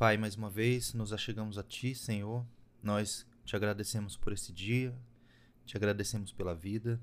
Pai, 0.00 0.16
mais 0.16 0.34
uma 0.34 0.48
vez 0.48 0.94
nos 0.94 1.12
achegamos 1.12 1.58
a 1.58 1.62
Ti, 1.62 1.94
Senhor. 1.94 2.46
Nós 2.82 3.26
te 3.44 3.54
agradecemos 3.54 4.16
por 4.16 4.32
esse 4.32 4.50
dia, 4.50 4.98
te 5.66 5.76
agradecemos 5.76 6.32
pela 6.32 6.54
vida, 6.54 6.98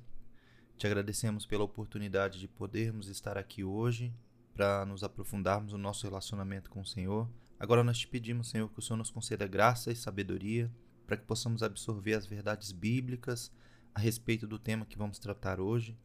te 0.80 0.88
agradecemos 0.88 1.46
pela 1.46 1.64
oportunidade 1.64 2.40
de 2.40 2.48
podermos 2.48 3.08
estar 3.08 3.38
aqui 3.38 3.64
hoje 3.64 4.12
para 4.52 4.84
nos 4.84 5.04
aprofundarmos 5.04 5.74
no 5.74 5.78
nosso 5.78 6.08
relacionamento 6.08 6.72
com 6.72 6.82
o 6.82 6.86
Senhor. 6.88 7.30
Agora 7.60 7.84
nós 7.84 8.00
te 8.00 8.08
pedimos, 8.08 8.50
Senhor, 8.50 8.68
que 8.68 8.80
o 8.80 8.82
Senhor 8.82 8.98
nos 8.98 9.12
conceda 9.12 9.46
graça 9.46 9.92
e 9.92 9.96
sabedoria 9.96 10.68
para 11.06 11.18
que 11.18 11.28
possamos 11.28 11.62
absorver 11.62 12.16
as 12.16 12.26
verdades 12.26 12.72
bíblicas 12.72 13.52
a 13.94 14.00
respeito 14.00 14.48
do 14.48 14.58
tema 14.58 14.88
que 14.88 14.98
vamos 14.98 15.20
tratar 15.20 15.60
hoje. 15.60 15.96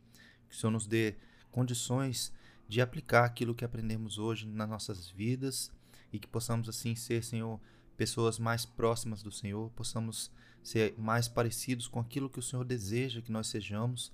Que 0.47 0.55
o 0.55 0.59
Senhor 0.59 0.71
nos 0.71 0.87
dê 0.87 1.17
condições 1.51 2.35
de 2.69 2.83
aplicar 2.83 3.25
aquilo 3.25 3.55
que 3.55 3.65
aprendemos 3.65 4.19
hoje 4.19 4.47
nas 4.47 4.69
nossas 4.69 5.09
vidas 5.09 5.73
e 6.13 6.19
que 6.19 6.29
possamos 6.29 6.69
assim 6.69 6.95
ser, 6.95 7.25
Senhor, 7.25 7.61
pessoas 7.97 8.39
mais 8.39 8.67
próximas 8.67 9.23
do 9.23 9.33
Senhor, 9.33 9.71
possamos 9.71 10.31
ser 10.63 10.95
mais 10.99 11.27
parecidos 11.27 11.89
com 11.89 11.99
aquilo 11.99 12.31
que 12.31 12.39
o 12.39 12.43
Senhor 12.43 12.65
deseja 12.65 13.23
que 13.23 13.33
nós 13.33 13.49
sejamos. 13.49 14.13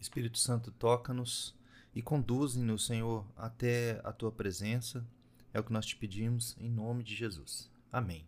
Espírito 0.00 0.38
Santo, 0.38 0.70
toca-nos 0.72 1.54
e 1.94 2.02
conduze-nos, 2.02 2.86
Senhor, 2.86 3.26
até 3.36 4.00
a 4.02 4.12
tua 4.12 4.32
presença. 4.32 5.06
É 5.52 5.60
o 5.60 5.64
que 5.64 5.72
nós 5.72 5.86
te 5.86 5.96
pedimos 5.96 6.56
em 6.58 6.68
nome 6.68 7.04
de 7.04 7.14
Jesus. 7.14 7.70
Amém. 7.92 8.26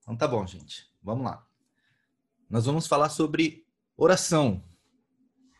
Então 0.00 0.16
tá 0.16 0.26
bom, 0.26 0.46
gente. 0.46 0.86
Vamos 1.02 1.24
lá. 1.24 1.46
Nós 2.48 2.64
vamos 2.64 2.86
falar 2.86 3.10
sobre 3.10 3.66
oração. 3.96 4.62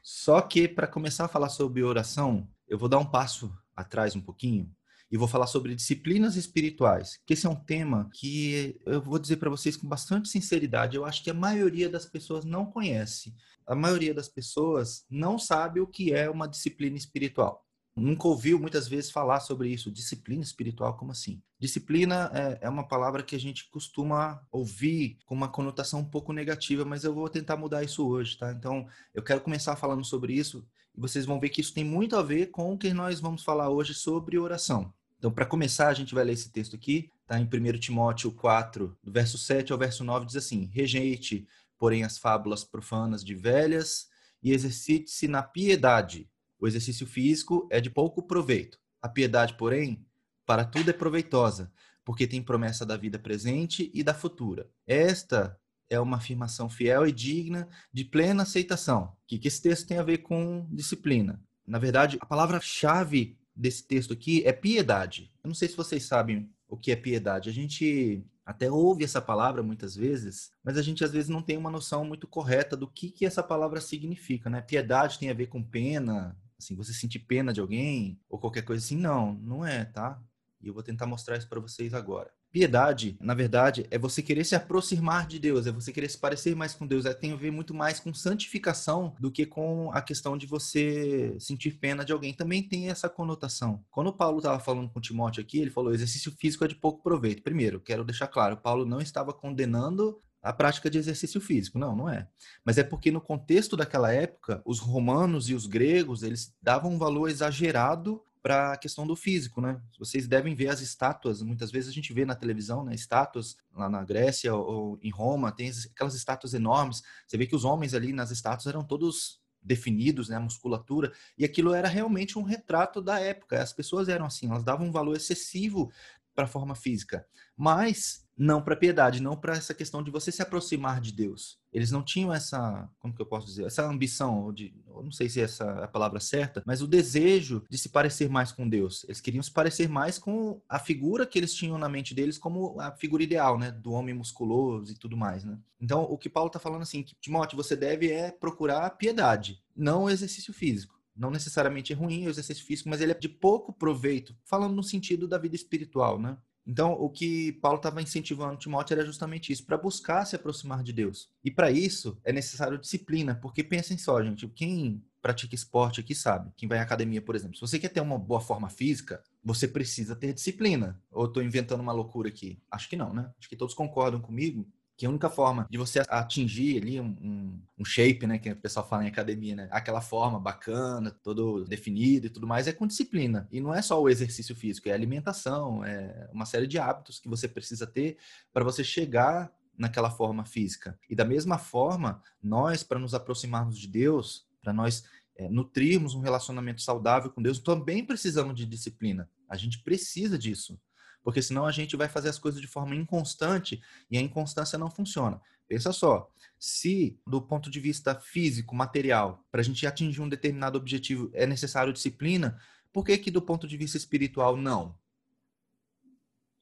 Só 0.02 0.40
que 0.40 0.68
para 0.68 0.86
começar 0.86 1.26
a 1.26 1.28
falar 1.28 1.48
sobre 1.48 1.82
oração, 1.82 2.48
eu 2.68 2.78
vou 2.78 2.88
dar 2.88 2.98
um 2.98 3.06
passo 3.06 3.54
atrás 3.76 4.14
um 4.16 4.20
pouquinho 4.20 4.74
e 5.14 5.16
vou 5.16 5.28
falar 5.28 5.46
sobre 5.46 5.76
disciplinas 5.76 6.34
espirituais, 6.34 7.20
que 7.24 7.34
esse 7.34 7.46
é 7.46 7.48
um 7.48 7.54
tema 7.54 8.10
que 8.14 8.76
eu 8.84 9.00
vou 9.00 9.16
dizer 9.16 9.36
para 9.36 9.48
vocês 9.48 9.76
com 9.76 9.86
bastante 9.86 10.28
sinceridade, 10.28 10.96
eu 10.96 11.04
acho 11.04 11.22
que 11.22 11.30
a 11.30 11.34
maioria 11.34 11.88
das 11.88 12.04
pessoas 12.04 12.44
não 12.44 12.66
conhece. 12.66 13.32
A 13.64 13.76
maioria 13.76 14.12
das 14.12 14.28
pessoas 14.28 15.04
não 15.08 15.38
sabe 15.38 15.78
o 15.78 15.86
que 15.86 16.12
é 16.12 16.28
uma 16.28 16.48
disciplina 16.48 16.96
espiritual. 16.96 17.64
Nunca 17.94 18.26
ouviu 18.26 18.58
muitas 18.58 18.88
vezes 18.88 19.12
falar 19.12 19.38
sobre 19.38 19.68
isso. 19.68 19.88
Disciplina 19.88 20.42
espiritual, 20.42 20.96
como 20.96 21.12
assim? 21.12 21.40
Disciplina 21.60 22.28
é, 22.34 22.66
é, 22.66 22.68
uma 22.68 22.88
palavra 22.88 23.22
que 23.22 23.36
a 23.36 23.40
gente 23.40 23.70
costuma 23.70 24.44
ouvir 24.50 25.18
com 25.26 25.34
uma 25.36 25.46
conotação 25.46 26.00
um 26.00 26.10
pouco 26.10 26.32
negativa, 26.32 26.84
mas 26.84 27.04
eu 27.04 27.14
vou 27.14 27.28
tentar 27.28 27.56
mudar 27.56 27.84
isso 27.84 28.04
hoje, 28.04 28.36
tá? 28.36 28.50
Então, 28.50 28.84
eu 29.14 29.22
quero 29.22 29.40
começar 29.42 29.76
falando 29.76 30.04
sobre 30.04 30.34
isso 30.34 30.66
e 30.92 31.00
vocês 31.00 31.24
vão 31.24 31.38
ver 31.38 31.50
que 31.50 31.60
isso 31.60 31.72
tem 31.72 31.84
muito 31.84 32.16
a 32.16 32.22
ver 32.22 32.46
com 32.46 32.72
o 32.72 32.76
que 32.76 32.92
nós 32.92 33.20
vamos 33.20 33.44
falar 33.44 33.70
hoje 33.70 33.94
sobre 33.94 34.36
oração. 34.40 34.92
Então, 35.24 35.32
para 35.32 35.46
começar, 35.46 35.88
a 35.88 35.94
gente 35.94 36.14
vai 36.14 36.22
ler 36.22 36.34
esse 36.34 36.50
texto 36.50 36.76
aqui, 36.76 37.10
tá 37.26 37.40
em 37.40 37.44
1 37.44 37.78
Timóteo 37.78 38.30
4, 38.30 38.94
do 39.02 39.10
verso 39.10 39.38
7 39.38 39.72
ao 39.72 39.78
verso 39.78 40.04
9, 40.04 40.26
diz 40.26 40.36
assim: 40.36 40.66
Rejeite, 40.66 41.48
porém, 41.78 42.04
as 42.04 42.18
fábulas 42.18 42.62
profanas 42.62 43.24
de 43.24 43.34
velhas 43.34 44.06
e 44.42 44.52
exercite-se 44.52 45.26
na 45.26 45.42
piedade. 45.42 46.28
O 46.60 46.66
exercício 46.66 47.06
físico 47.06 47.66
é 47.70 47.80
de 47.80 47.88
pouco 47.88 48.22
proveito. 48.22 48.78
A 49.00 49.08
piedade, 49.08 49.54
porém, 49.54 50.04
para 50.44 50.62
tudo 50.62 50.90
é 50.90 50.92
proveitosa, 50.92 51.72
porque 52.04 52.26
tem 52.26 52.42
promessa 52.42 52.84
da 52.84 52.98
vida 52.98 53.18
presente 53.18 53.90
e 53.94 54.02
da 54.02 54.12
futura. 54.12 54.68
Esta 54.86 55.58
é 55.88 55.98
uma 55.98 56.18
afirmação 56.18 56.68
fiel 56.68 57.06
e 57.06 57.12
digna 57.12 57.66
de 57.90 58.04
plena 58.04 58.42
aceitação. 58.42 59.04
O 59.04 59.26
que 59.26 59.48
esse 59.48 59.62
texto 59.62 59.86
tem 59.86 59.96
a 59.96 60.02
ver 60.02 60.18
com 60.18 60.68
disciplina? 60.70 61.42
Na 61.66 61.78
verdade, 61.78 62.18
a 62.20 62.26
palavra-chave 62.26 63.38
desse 63.54 63.86
texto 63.86 64.12
aqui 64.12 64.42
é 64.44 64.52
piedade. 64.52 65.32
Eu 65.42 65.48
não 65.48 65.54
sei 65.54 65.68
se 65.68 65.76
vocês 65.76 66.04
sabem 66.04 66.50
o 66.68 66.76
que 66.76 66.90
é 66.90 66.96
piedade. 66.96 67.48
A 67.48 67.52
gente 67.52 68.24
até 68.44 68.70
ouve 68.70 69.04
essa 69.04 69.22
palavra 69.22 69.62
muitas 69.62 69.96
vezes, 69.96 70.50
mas 70.62 70.76
a 70.76 70.82
gente 70.82 71.02
às 71.04 71.12
vezes 71.12 71.28
não 71.28 71.42
tem 71.42 71.56
uma 71.56 71.70
noção 71.70 72.04
muito 72.04 72.26
correta 72.26 72.76
do 72.76 72.86
que, 72.86 73.10
que 73.10 73.24
essa 73.24 73.42
palavra 73.42 73.80
significa, 73.80 74.50
né? 74.50 74.60
Piedade 74.60 75.18
tem 75.18 75.30
a 75.30 75.34
ver 75.34 75.46
com 75.46 75.62
pena, 75.62 76.36
assim, 76.58 76.74
você 76.74 76.92
sentir 76.92 77.20
pena 77.20 77.52
de 77.52 77.60
alguém 77.60 78.20
ou 78.28 78.38
qualquer 78.38 78.62
coisa 78.62 78.84
assim. 78.84 78.96
Não, 78.96 79.34
não 79.34 79.64
é, 79.64 79.84
tá? 79.84 80.20
E 80.64 80.68
eu 80.68 80.74
vou 80.74 80.82
tentar 80.82 81.06
mostrar 81.06 81.36
isso 81.36 81.48
para 81.48 81.60
vocês 81.60 81.94
agora. 81.94 82.30
Piedade, 82.50 83.16
na 83.20 83.34
verdade, 83.34 83.84
é 83.90 83.98
você 83.98 84.22
querer 84.22 84.44
se 84.44 84.54
aproximar 84.54 85.26
de 85.26 85.38
Deus, 85.38 85.66
é 85.66 85.72
você 85.72 85.92
querer 85.92 86.08
se 86.08 86.16
parecer 86.16 86.54
mais 86.54 86.72
com 86.72 86.86
Deus, 86.86 87.04
é, 87.04 87.12
tem 87.12 87.32
a 87.32 87.36
ver 87.36 87.50
muito 87.50 87.74
mais 87.74 87.98
com 87.98 88.14
santificação 88.14 89.14
do 89.18 89.30
que 89.30 89.44
com 89.44 89.90
a 89.92 90.00
questão 90.00 90.38
de 90.38 90.46
você 90.46 91.36
sentir 91.40 91.72
pena 91.72 92.04
de 92.04 92.12
alguém. 92.12 92.32
Também 92.32 92.62
tem 92.62 92.88
essa 92.88 93.08
conotação. 93.08 93.84
Quando 93.90 94.12
Paulo 94.12 94.38
estava 94.38 94.60
falando 94.60 94.88
com 94.88 95.00
Timóteo 95.00 95.42
aqui, 95.42 95.58
ele 95.58 95.70
falou: 95.70 95.92
exercício 95.92 96.32
físico 96.38 96.64
é 96.64 96.68
de 96.68 96.76
pouco 96.76 97.02
proveito. 97.02 97.42
Primeiro, 97.42 97.80
quero 97.80 98.04
deixar 98.04 98.28
claro, 98.28 98.56
Paulo 98.56 98.84
não 98.84 99.00
estava 99.00 99.32
condenando 99.32 100.20
a 100.44 100.52
prática 100.52 100.90
de 100.90 100.98
exercício 100.98 101.40
físico. 101.40 101.78
Não, 101.78 101.96
não 101.96 102.08
é. 102.08 102.28
Mas 102.64 102.76
é 102.76 102.84
porque 102.84 103.10
no 103.10 103.20
contexto 103.20 103.76
daquela 103.76 104.12
época, 104.12 104.62
os 104.64 104.78
romanos 104.78 105.48
e 105.48 105.54
os 105.54 105.66
gregos, 105.66 106.22
eles 106.22 106.54
davam 106.62 106.92
um 106.92 106.98
valor 106.98 107.28
exagerado 107.28 108.22
para 108.44 108.72
a 108.72 108.76
questão 108.76 109.06
do 109.06 109.16
físico, 109.16 109.58
né? 109.62 109.80
Vocês 109.98 110.28
devem 110.28 110.54
ver 110.54 110.68
as 110.68 110.82
estátuas, 110.82 111.40
muitas 111.40 111.70
vezes 111.70 111.88
a 111.88 111.92
gente 111.94 112.12
vê 112.12 112.26
na 112.26 112.34
televisão, 112.34 112.84
né, 112.84 112.94
estátuas 112.94 113.56
lá 113.74 113.88
na 113.88 114.04
Grécia 114.04 114.54
ou 114.54 114.98
em 115.02 115.08
Roma, 115.08 115.50
tem 115.50 115.72
aquelas 115.90 116.14
estátuas 116.14 116.52
enormes. 116.52 117.02
Você 117.26 117.38
vê 117.38 117.46
que 117.46 117.56
os 117.56 117.64
homens 117.64 117.94
ali 117.94 118.12
nas 118.12 118.30
estátuas 118.30 118.66
eram 118.66 118.84
todos 118.84 119.40
definidos, 119.62 120.28
né, 120.28 120.36
a 120.36 120.40
musculatura, 120.40 121.10
e 121.38 121.44
aquilo 121.46 121.72
era 121.72 121.88
realmente 121.88 122.38
um 122.38 122.42
retrato 122.42 123.00
da 123.00 123.18
época. 123.18 123.62
As 123.62 123.72
pessoas 123.72 124.10
eram 124.10 124.26
assim, 124.26 124.50
elas 124.50 124.62
davam 124.62 124.88
um 124.88 124.92
valor 124.92 125.16
excessivo 125.16 125.90
para 126.34 126.44
a 126.44 126.48
forma 126.48 126.74
física. 126.74 127.26
Mas 127.56 128.23
não 128.36 128.60
para 128.60 128.76
piedade, 128.76 129.22
não 129.22 129.36
para 129.36 129.54
essa 129.54 129.74
questão 129.74 130.02
de 130.02 130.10
você 130.10 130.32
se 130.32 130.42
aproximar 130.42 131.00
de 131.00 131.12
Deus. 131.12 131.58
Eles 131.72 131.90
não 131.90 132.02
tinham 132.02 132.32
essa, 132.32 132.88
como 132.98 133.14
que 133.14 133.22
eu 133.22 133.26
posso 133.26 133.46
dizer, 133.46 133.64
essa 133.64 133.86
ambição, 133.86 134.52
de, 134.52 134.74
não 134.86 135.10
sei 135.10 135.28
se 135.28 135.40
essa 135.40 135.64
é 135.64 135.84
a 135.84 135.88
palavra 135.88 136.20
certa, 136.20 136.62
mas 136.66 136.82
o 136.82 136.86
desejo 136.86 137.64
de 137.68 137.78
se 137.78 137.88
parecer 137.88 138.28
mais 138.28 138.52
com 138.52 138.68
Deus. 138.68 139.04
Eles 139.04 139.20
queriam 139.20 139.42
se 139.42 139.50
parecer 139.50 139.88
mais 139.88 140.18
com 140.18 140.60
a 140.68 140.78
figura 140.78 141.26
que 141.26 141.38
eles 141.38 141.54
tinham 141.54 141.78
na 141.78 141.88
mente 141.88 142.14
deles 142.14 142.38
como 142.38 142.80
a 142.80 142.92
figura 142.92 143.22
ideal, 143.22 143.58
né, 143.58 143.70
do 143.70 143.92
homem 143.92 144.14
musculoso 144.14 144.92
e 144.92 144.96
tudo 144.96 145.16
mais, 145.16 145.44
né? 145.44 145.58
Então, 145.80 146.02
o 146.02 146.16
que 146.16 146.30
Paulo 146.30 146.48
está 146.48 146.58
falando 146.58 146.82
assim, 146.82 147.02
que 147.02 147.14
Timóteo, 147.20 147.56
você 147.56 147.76
deve 147.76 148.10
é 148.10 148.30
procurar 148.30 148.88
piedade, 148.90 149.62
não 149.76 150.04
o 150.04 150.10
exercício 150.10 150.52
físico 150.52 150.94
não 151.16 151.30
necessariamente 151.30 151.92
é 151.92 151.96
ruim 151.96 152.26
o 152.26 152.30
exercício 152.30 152.64
físico, 152.64 152.88
mas 152.88 153.00
ele 153.00 153.12
é 153.12 153.14
de 153.14 153.28
pouco 153.28 153.72
proveito, 153.72 154.36
falando 154.44 154.74
no 154.74 154.82
sentido 154.82 155.28
da 155.28 155.38
vida 155.38 155.54
espiritual, 155.54 156.18
né? 156.18 156.36
Então, 156.66 156.92
o 156.92 157.10
que 157.10 157.52
Paulo 157.52 157.76
estava 157.76 158.00
incentivando 158.00 158.58
Timóteo 158.58 158.94
era 158.94 159.04
justamente 159.04 159.52
isso, 159.52 159.66
para 159.66 159.76
buscar 159.76 160.24
se 160.24 160.34
aproximar 160.34 160.82
de 160.82 160.92
Deus. 160.92 161.30
E 161.44 161.50
para 161.50 161.70
isso 161.70 162.18
é 162.24 162.32
necessário 162.32 162.78
disciplina, 162.78 163.34
porque 163.34 163.62
pensem 163.62 163.98
só, 163.98 164.22
gente, 164.22 164.48
quem 164.48 165.04
pratica 165.20 165.54
esporte 165.54 166.00
aqui 166.00 166.14
sabe, 166.14 166.52
quem 166.54 166.68
vai 166.68 166.78
à 166.78 166.82
academia, 166.82 167.22
por 167.22 167.34
exemplo, 167.34 167.56
se 167.56 167.60
você 167.62 167.78
quer 167.78 167.88
ter 167.88 168.00
uma 168.00 168.18
boa 168.18 168.40
forma 168.40 168.68
física, 168.68 169.22
você 169.42 169.66
precisa 169.66 170.14
ter 170.14 170.34
disciplina. 170.34 171.00
Ou 171.10 171.26
estou 171.26 171.42
inventando 171.42 171.80
uma 171.80 171.92
loucura 171.92 172.28
aqui? 172.28 172.60
Acho 172.70 172.88
que 172.88 172.96
não, 172.96 173.12
né? 173.12 173.30
Acho 173.38 173.48
que 173.48 173.56
todos 173.56 173.74
concordam 173.74 174.20
comigo 174.20 174.66
que 174.96 175.06
a 175.06 175.10
única 175.10 175.28
forma 175.28 175.66
de 175.68 175.76
você 175.76 176.02
atingir 176.08 176.80
ali 176.80 177.00
um, 177.00 177.16
um, 177.20 177.62
um, 177.80 177.84
shape, 177.84 178.26
né, 178.26 178.38
que 178.38 178.50
o 178.50 178.56
pessoal 178.56 178.86
fala 178.88 179.04
em 179.04 179.08
academia, 179.08 179.56
né, 179.56 179.68
aquela 179.70 180.00
forma 180.00 180.38
bacana, 180.38 181.10
todo 181.10 181.64
definido 181.64 182.26
e 182.26 182.30
tudo 182.30 182.46
mais, 182.46 182.68
é 182.68 182.72
com 182.72 182.86
disciplina. 182.86 183.48
E 183.50 183.60
não 183.60 183.74
é 183.74 183.82
só 183.82 184.00
o 184.00 184.08
exercício 184.08 184.54
físico, 184.54 184.88
é 184.88 184.92
alimentação, 184.92 185.84
é 185.84 186.28
uma 186.32 186.46
série 186.46 186.66
de 186.66 186.78
hábitos 186.78 187.18
que 187.18 187.28
você 187.28 187.48
precisa 187.48 187.86
ter 187.86 188.18
para 188.52 188.64
você 188.64 188.84
chegar 188.84 189.52
naquela 189.76 190.10
forma 190.10 190.44
física. 190.44 190.96
E 191.10 191.16
da 191.16 191.24
mesma 191.24 191.58
forma, 191.58 192.22
nós, 192.40 192.84
para 192.84 192.98
nos 192.98 193.14
aproximarmos 193.14 193.76
de 193.76 193.88
Deus, 193.88 194.46
para 194.62 194.72
nós 194.72 195.04
é, 195.36 195.48
nutrirmos 195.48 196.14
um 196.14 196.20
relacionamento 196.20 196.80
saudável 196.80 197.30
com 197.30 197.42
Deus, 197.42 197.58
também 197.58 198.04
precisamos 198.04 198.54
de 198.54 198.64
disciplina. 198.64 199.28
A 199.48 199.56
gente 199.56 199.80
precisa 199.82 200.38
disso 200.38 200.78
porque 201.24 201.42
senão 201.42 201.64
a 201.64 201.72
gente 201.72 201.96
vai 201.96 202.06
fazer 202.06 202.28
as 202.28 202.38
coisas 202.38 202.60
de 202.60 202.66
forma 202.66 202.94
inconstante 202.94 203.82
e 204.10 204.18
a 204.18 204.20
inconstância 204.20 204.78
não 204.78 204.90
funciona. 204.90 205.40
Pensa 205.66 205.90
só, 205.92 206.30
se 206.58 207.18
do 207.26 207.40
ponto 207.40 207.70
de 207.70 207.80
vista 207.80 208.14
físico, 208.14 208.76
material, 208.76 209.42
para 209.50 209.62
a 209.62 209.64
gente 209.64 209.86
atingir 209.86 210.20
um 210.20 210.28
determinado 210.28 210.78
objetivo 210.78 211.30
é 211.32 211.46
necessário 211.46 211.92
disciplina, 211.92 212.60
por 212.92 213.04
que 213.04 213.16
que 213.16 213.30
do 213.30 213.40
ponto 213.40 213.66
de 213.66 213.76
vista 213.76 213.96
espiritual 213.96 214.56
não? 214.56 214.96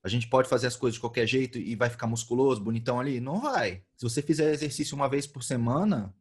A 0.02 0.08
gente 0.08 0.28
pode 0.28 0.48
fazer 0.48 0.68
as 0.68 0.76
coisas 0.76 0.94
de 0.94 1.00
qualquer 1.00 1.26
jeito 1.26 1.58
e 1.58 1.76
vai 1.76 1.90
ficar 1.90 2.06
musculoso, 2.06 2.62
bonitão 2.62 2.98
ali? 2.98 3.20
Não 3.20 3.40
vai. 3.40 3.84
Se 3.96 4.04
você 4.04 4.22
fizer 4.22 4.52
exercício 4.52 4.96
uma 4.96 5.08
vez 5.08 5.26
por 5.26 5.42
semana, 5.42 6.14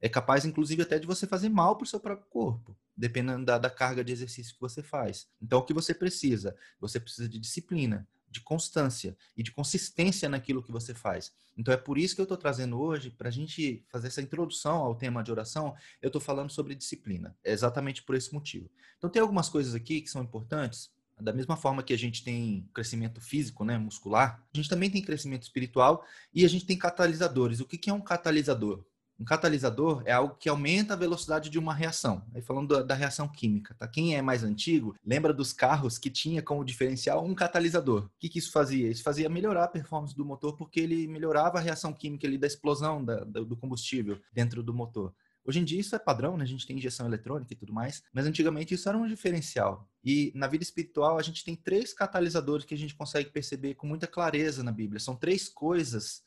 é 0.00 0.08
capaz, 0.08 0.44
inclusive, 0.44 0.82
até 0.82 0.98
de 0.98 1.06
você 1.06 1.26
fazer 1.26 1.48
mal 1.48 1.76
para 1.76 1.84
o 1.84 1.88
seu 1.88 2.00
próprio 2.00 2.28
corpo, 2.28 2.76
dependendo 2.96 3.44
da, 3.44 3.58
da, 3.58 3.70
carga 3.70 4.02
de 4.02 4.12
exercício 4.12 4.54
que 4.54 4.60
você 4.60 4.82
faz. 4.82 5.28
Então, 5.40 5.58
o 5.58 5.62
que 5.62 5.74
você 5.74 5.92
precisa? 5.92 6.56
Você 6.80 6.98
precisa 6.98 7.28
de 7.28 7.38
disciplina, 7.38 8.08
de 8.30 8.40
constância 8.40 9.16
e 9.36 9.42
de 9.42 9.52
consistência 9.52 10.28
naquilo 10.28 10.62
que 10.62 10.72
você 10.72 10.94
faz. 10.94 11.32
Então, 11.56 11.72
é 11.72 11.76
por 11.76 11.98
isso 11.98 12.14
que 12.14 12.20
eu 12.20 12.24
estou 12.24 12.36
trazendo 12.36 12.78
hoje, 12.78 13.10
para 13.10 13.28
a 13.28 13.32
gente 13.32 13.84
fazer 13.88 14.08
essa 14.08 14.22
introdução 14.22 14.76
ao 14.78 14.94
tema 14.94 15.22
de 15.22 15.30
oração, 15.30 15.74
eu 16.00 16.08
estou 16.08 16.20
falando 16.20 16.50
sobre 16.50 16.74
disciplina. 16.74 17.36
É 17.44 17.52
exatamente 17.52 18.02
por 18.02 18.14
esse 18.14 18.32
motivo. 18.32 18.70
Então, 18.98 19.10
tem 19.10 19.20
algumas 19.22 19.48
coisas 19.48 19.74
aqui 19.74 20.00
que 20.00 20.10
são 20.10 20.22
importantes 20.22 20.94
Da 21.18 21.32
mesma 21.32 21.56
forma 21.56 21.82
que 21.82 21.94
a 21.94 21.98
gente 21.98 22.22
tem 22.22 22.68
crescimento 22.74 23.22
físico, 23.22 23.64
né, 23.64 23.78
muscular, 23.78 24.44
a 24.52 24.56
gente 24.56 24.68
também 24.68 24.90
tem 24.90 25.00
crescimento 25.00 25.44
espiritual 25.44 26.04
e 26.30 26.44
a 26.44 26.48
gente 26.48 26.66
tem 26.66 26.76
catalisadores. 26.76 27.58
O 27.58 27.64
que 27.64 27.88
é 27.88 27.92
um 27.92 28.02
catalisador? 28.02 28.84
Um 29.18 29.24
catalisador 29.24 30.02
é 30.04 30.12
algo 30.12 30.36
que 30.38 30.48
aumenta 30.48 30.92
a 30.92 30.96
velocidade 30.96 31.48
de 31.48 31.58
uma 31.58 31.72
reação. 31.72 32.22
Aí 32.34 32.42
falando 32.42 32.76
da, 32.76 32.82
da, 32.82 32.94
reação 32.94 33.26
química, 33.26 33.74
tá? 33.78 33.88
Quem 33.88 34.14
é 34.14 34.20
mais 34.20 34.44
antigo 34.44 34.94
lembra 35.04 35.32
dos 35.32 35.54
carros 35.54 35.96
que 35.96 36.10
tinha 36.10 36.42
como 36.42 36.64
diferencial 36.64 37.24
um 37.24 37.34
catalisador. 37.34 38.04
O 38.04 38.10
que, 38.18 38.28
que 38.28 38.38
isso 38.38 38.52
fazia? 38.52 38.90
Isso 38.90 39.02
fazia 39.02 39.28
melhorar 39.28 39.64
a 39.64 39.68
performance 39.68 40.14
do 40.14 40.24
motor 40.24 40.54
porque 40.56 40.80
ele 40.80 41.06
melhorava 41.06 41.58
a 41.58 41.62
reação 41.62 41.94
química 41.94 42.26
ali 42.26 42.36
da 42.36 42.46
explosão 42.46 43.02
da, 43.02 43.24
do 43.24 43.56
combustível 43.56 44.20
dentro 44.32 44.62
do 44.62 44.74
motor. 44.74 45.14
Hoje 45.46 45.60
em 45.60 45.64
dia 45.64 45.80
isso 45.80 45.94
é 45.94 45.98
padrão, 45.98 46.36
né? 46.36 46.42
A 46.42 46.46
gente 46.46 46.66
tem 46.66 46.76
injeção 46.76 47.06
eletrônica 47.06 47.52
e 47.52 47.56
tudo 47.56 47.72
mais, 47.72 48.02
mas 48.12 48.26
antigamente 48.26 48.74
isso 48.74 48.88
era 48.88 48.98
um 48.98 49.06
diferencial. 49.06 49.88
E 50.04 50.32
na 50.34 50.48
vida 50.48 50.64
espiritual 50.64 51.18
a 51.18 51.22
gente 51.22 51.44
tem 51.44 51.54
três 51.54 51.94
catalisadores 51.94 52.66
que 52.66 52.74
a 52.74 52.78
gente 52.78 52.94
consegue 52.94 53.30
perceber 53.30 53.74
com 53.74 53.86
muita 53.86 54.08
clareza 54.08 54.64
na 54.64 54.72
Bíblia. 54.72 54.98
São 54.98 55.14
três 55.14 55.48
coisas 55.48 56.22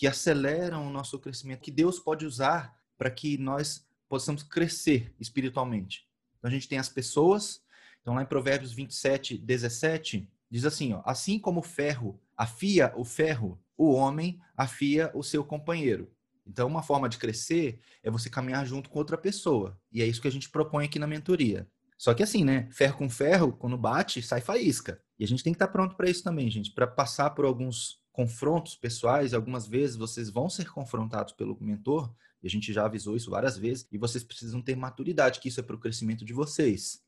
que 0.00 0.06
aceleram 0.06 0.86
o 0.86 0.90
nosso 0.90 1.18
crescimento, 1.18 1.60
que 1.60 1.70
Deus 1.70 1.98
pode 1.98 2.24
usar 2.24 2.74
para 2.96 3.10
que 3.10 3.36
nós 3.36 3.86
possamos 4.08 4.42
crescer 4.42 5.14
espiritualmente. 5.20 6.08
Então 6.38 6.48
a 6.48 6.50
gente 6.50 6.66
tem 6.66 6.78
as 6.78 6.88
pessoas, 6.88 7.62
então 8.00 8.14
lá 8.14 8.22
em 8.22 8.26
Provérbios 8.26 8.72
27, 8.72 9.36
17, 9.36 10.26
diz 10.50 10.64
assim, 10.64 10.94
ó, 10.94 11.02
assim 11.04 11.38
como 11.38 11.60
o 11.60 11.62
ferro 11.62 12.18
afia 12.34 12.94
o 12.96 13.04
ferro, 13.04 13.62
o 13.76 13.92
homem 13.92 14.40
afia 14.56 15.10
o 15.12 15.22
seu 15.22 15.44
companheiro. 15.44 16.10
Então 16.46 16.66
uma 16.66 16.82
forma 16.82 17.06
de 17.06 17.18
crescer 17.18 17.78
é 18.02 18.10
você 18.10 18.30
caminhar 18.30 18.64
junto 18.64 18.88
com 18.88 18.98
outra 18.98 19.18
pessoa. 19.18 19.78
E 19.92 20.00
é 20.00 20.06
isso 20.06 20.22
que 20.22 20.28
a 20.28 20.32
gente 20.32 20.48
propõe 20.48 20.86
aqui 20.86 20.98
na 20.98 21.06
mentoria. 21.06 21.68
Só 21.98 22.14
que 22.14 22.22
assim, 22.22 22.42
né? 22.42 22.70
Ferro 22.72 22.96
com 22.96 23.10
ferro, 23.10 23.52
quando 23.52 23.76
bate, 23.76 24.22
sai 24.22 24.40
faísca. 24.40 24.98
E 25.18 25.24
a 25.24 25.28
gente 25.28 25.44
tem 25.44 25.52
que 25.52 25.56
estar 25.56 25.68
pronto 25.68 25.94
para 25.94 26.08
isso 26.08 26.24
também, 26.24 26.50
gente, 26.50 26.70
para 26.70 26.86
passar 26.86 27.28
por 27.28 27.44
alguns 27.44 27.99
confrontos 28.20 28.76
pessoais, 28.76 29.32
algumas 29.32 29.66
vezes 29.66 29.96
vocês 29.96 30.28
vão 30.28 30.50
ser 30.50 30.70
confrontados 30.70 31.32
pelo 31.32 31.56
mentor, 31.58 32.14
e 32.42 32.46
a 32.46 32.50
gente 32.50 32.70
já 32.70 32.84
avisou 32.84 33.16
isso 33.16 33.30
várias 33.30 33.56
vezes, 33.56 33.86
e 33.90 33.96
vocês 33.96 34.22
precisam 34.22 34.60
ter 34.60 34.76
maturidade, 34.76 35.40
que 35.40 35.48
isso 35.48 35.58
é 35.58 35.62
para 35.62 35.74
o 35.74 35.78
crescimento 35.78 36.22
de 36.22 36.34
vocês. 36.34 37.02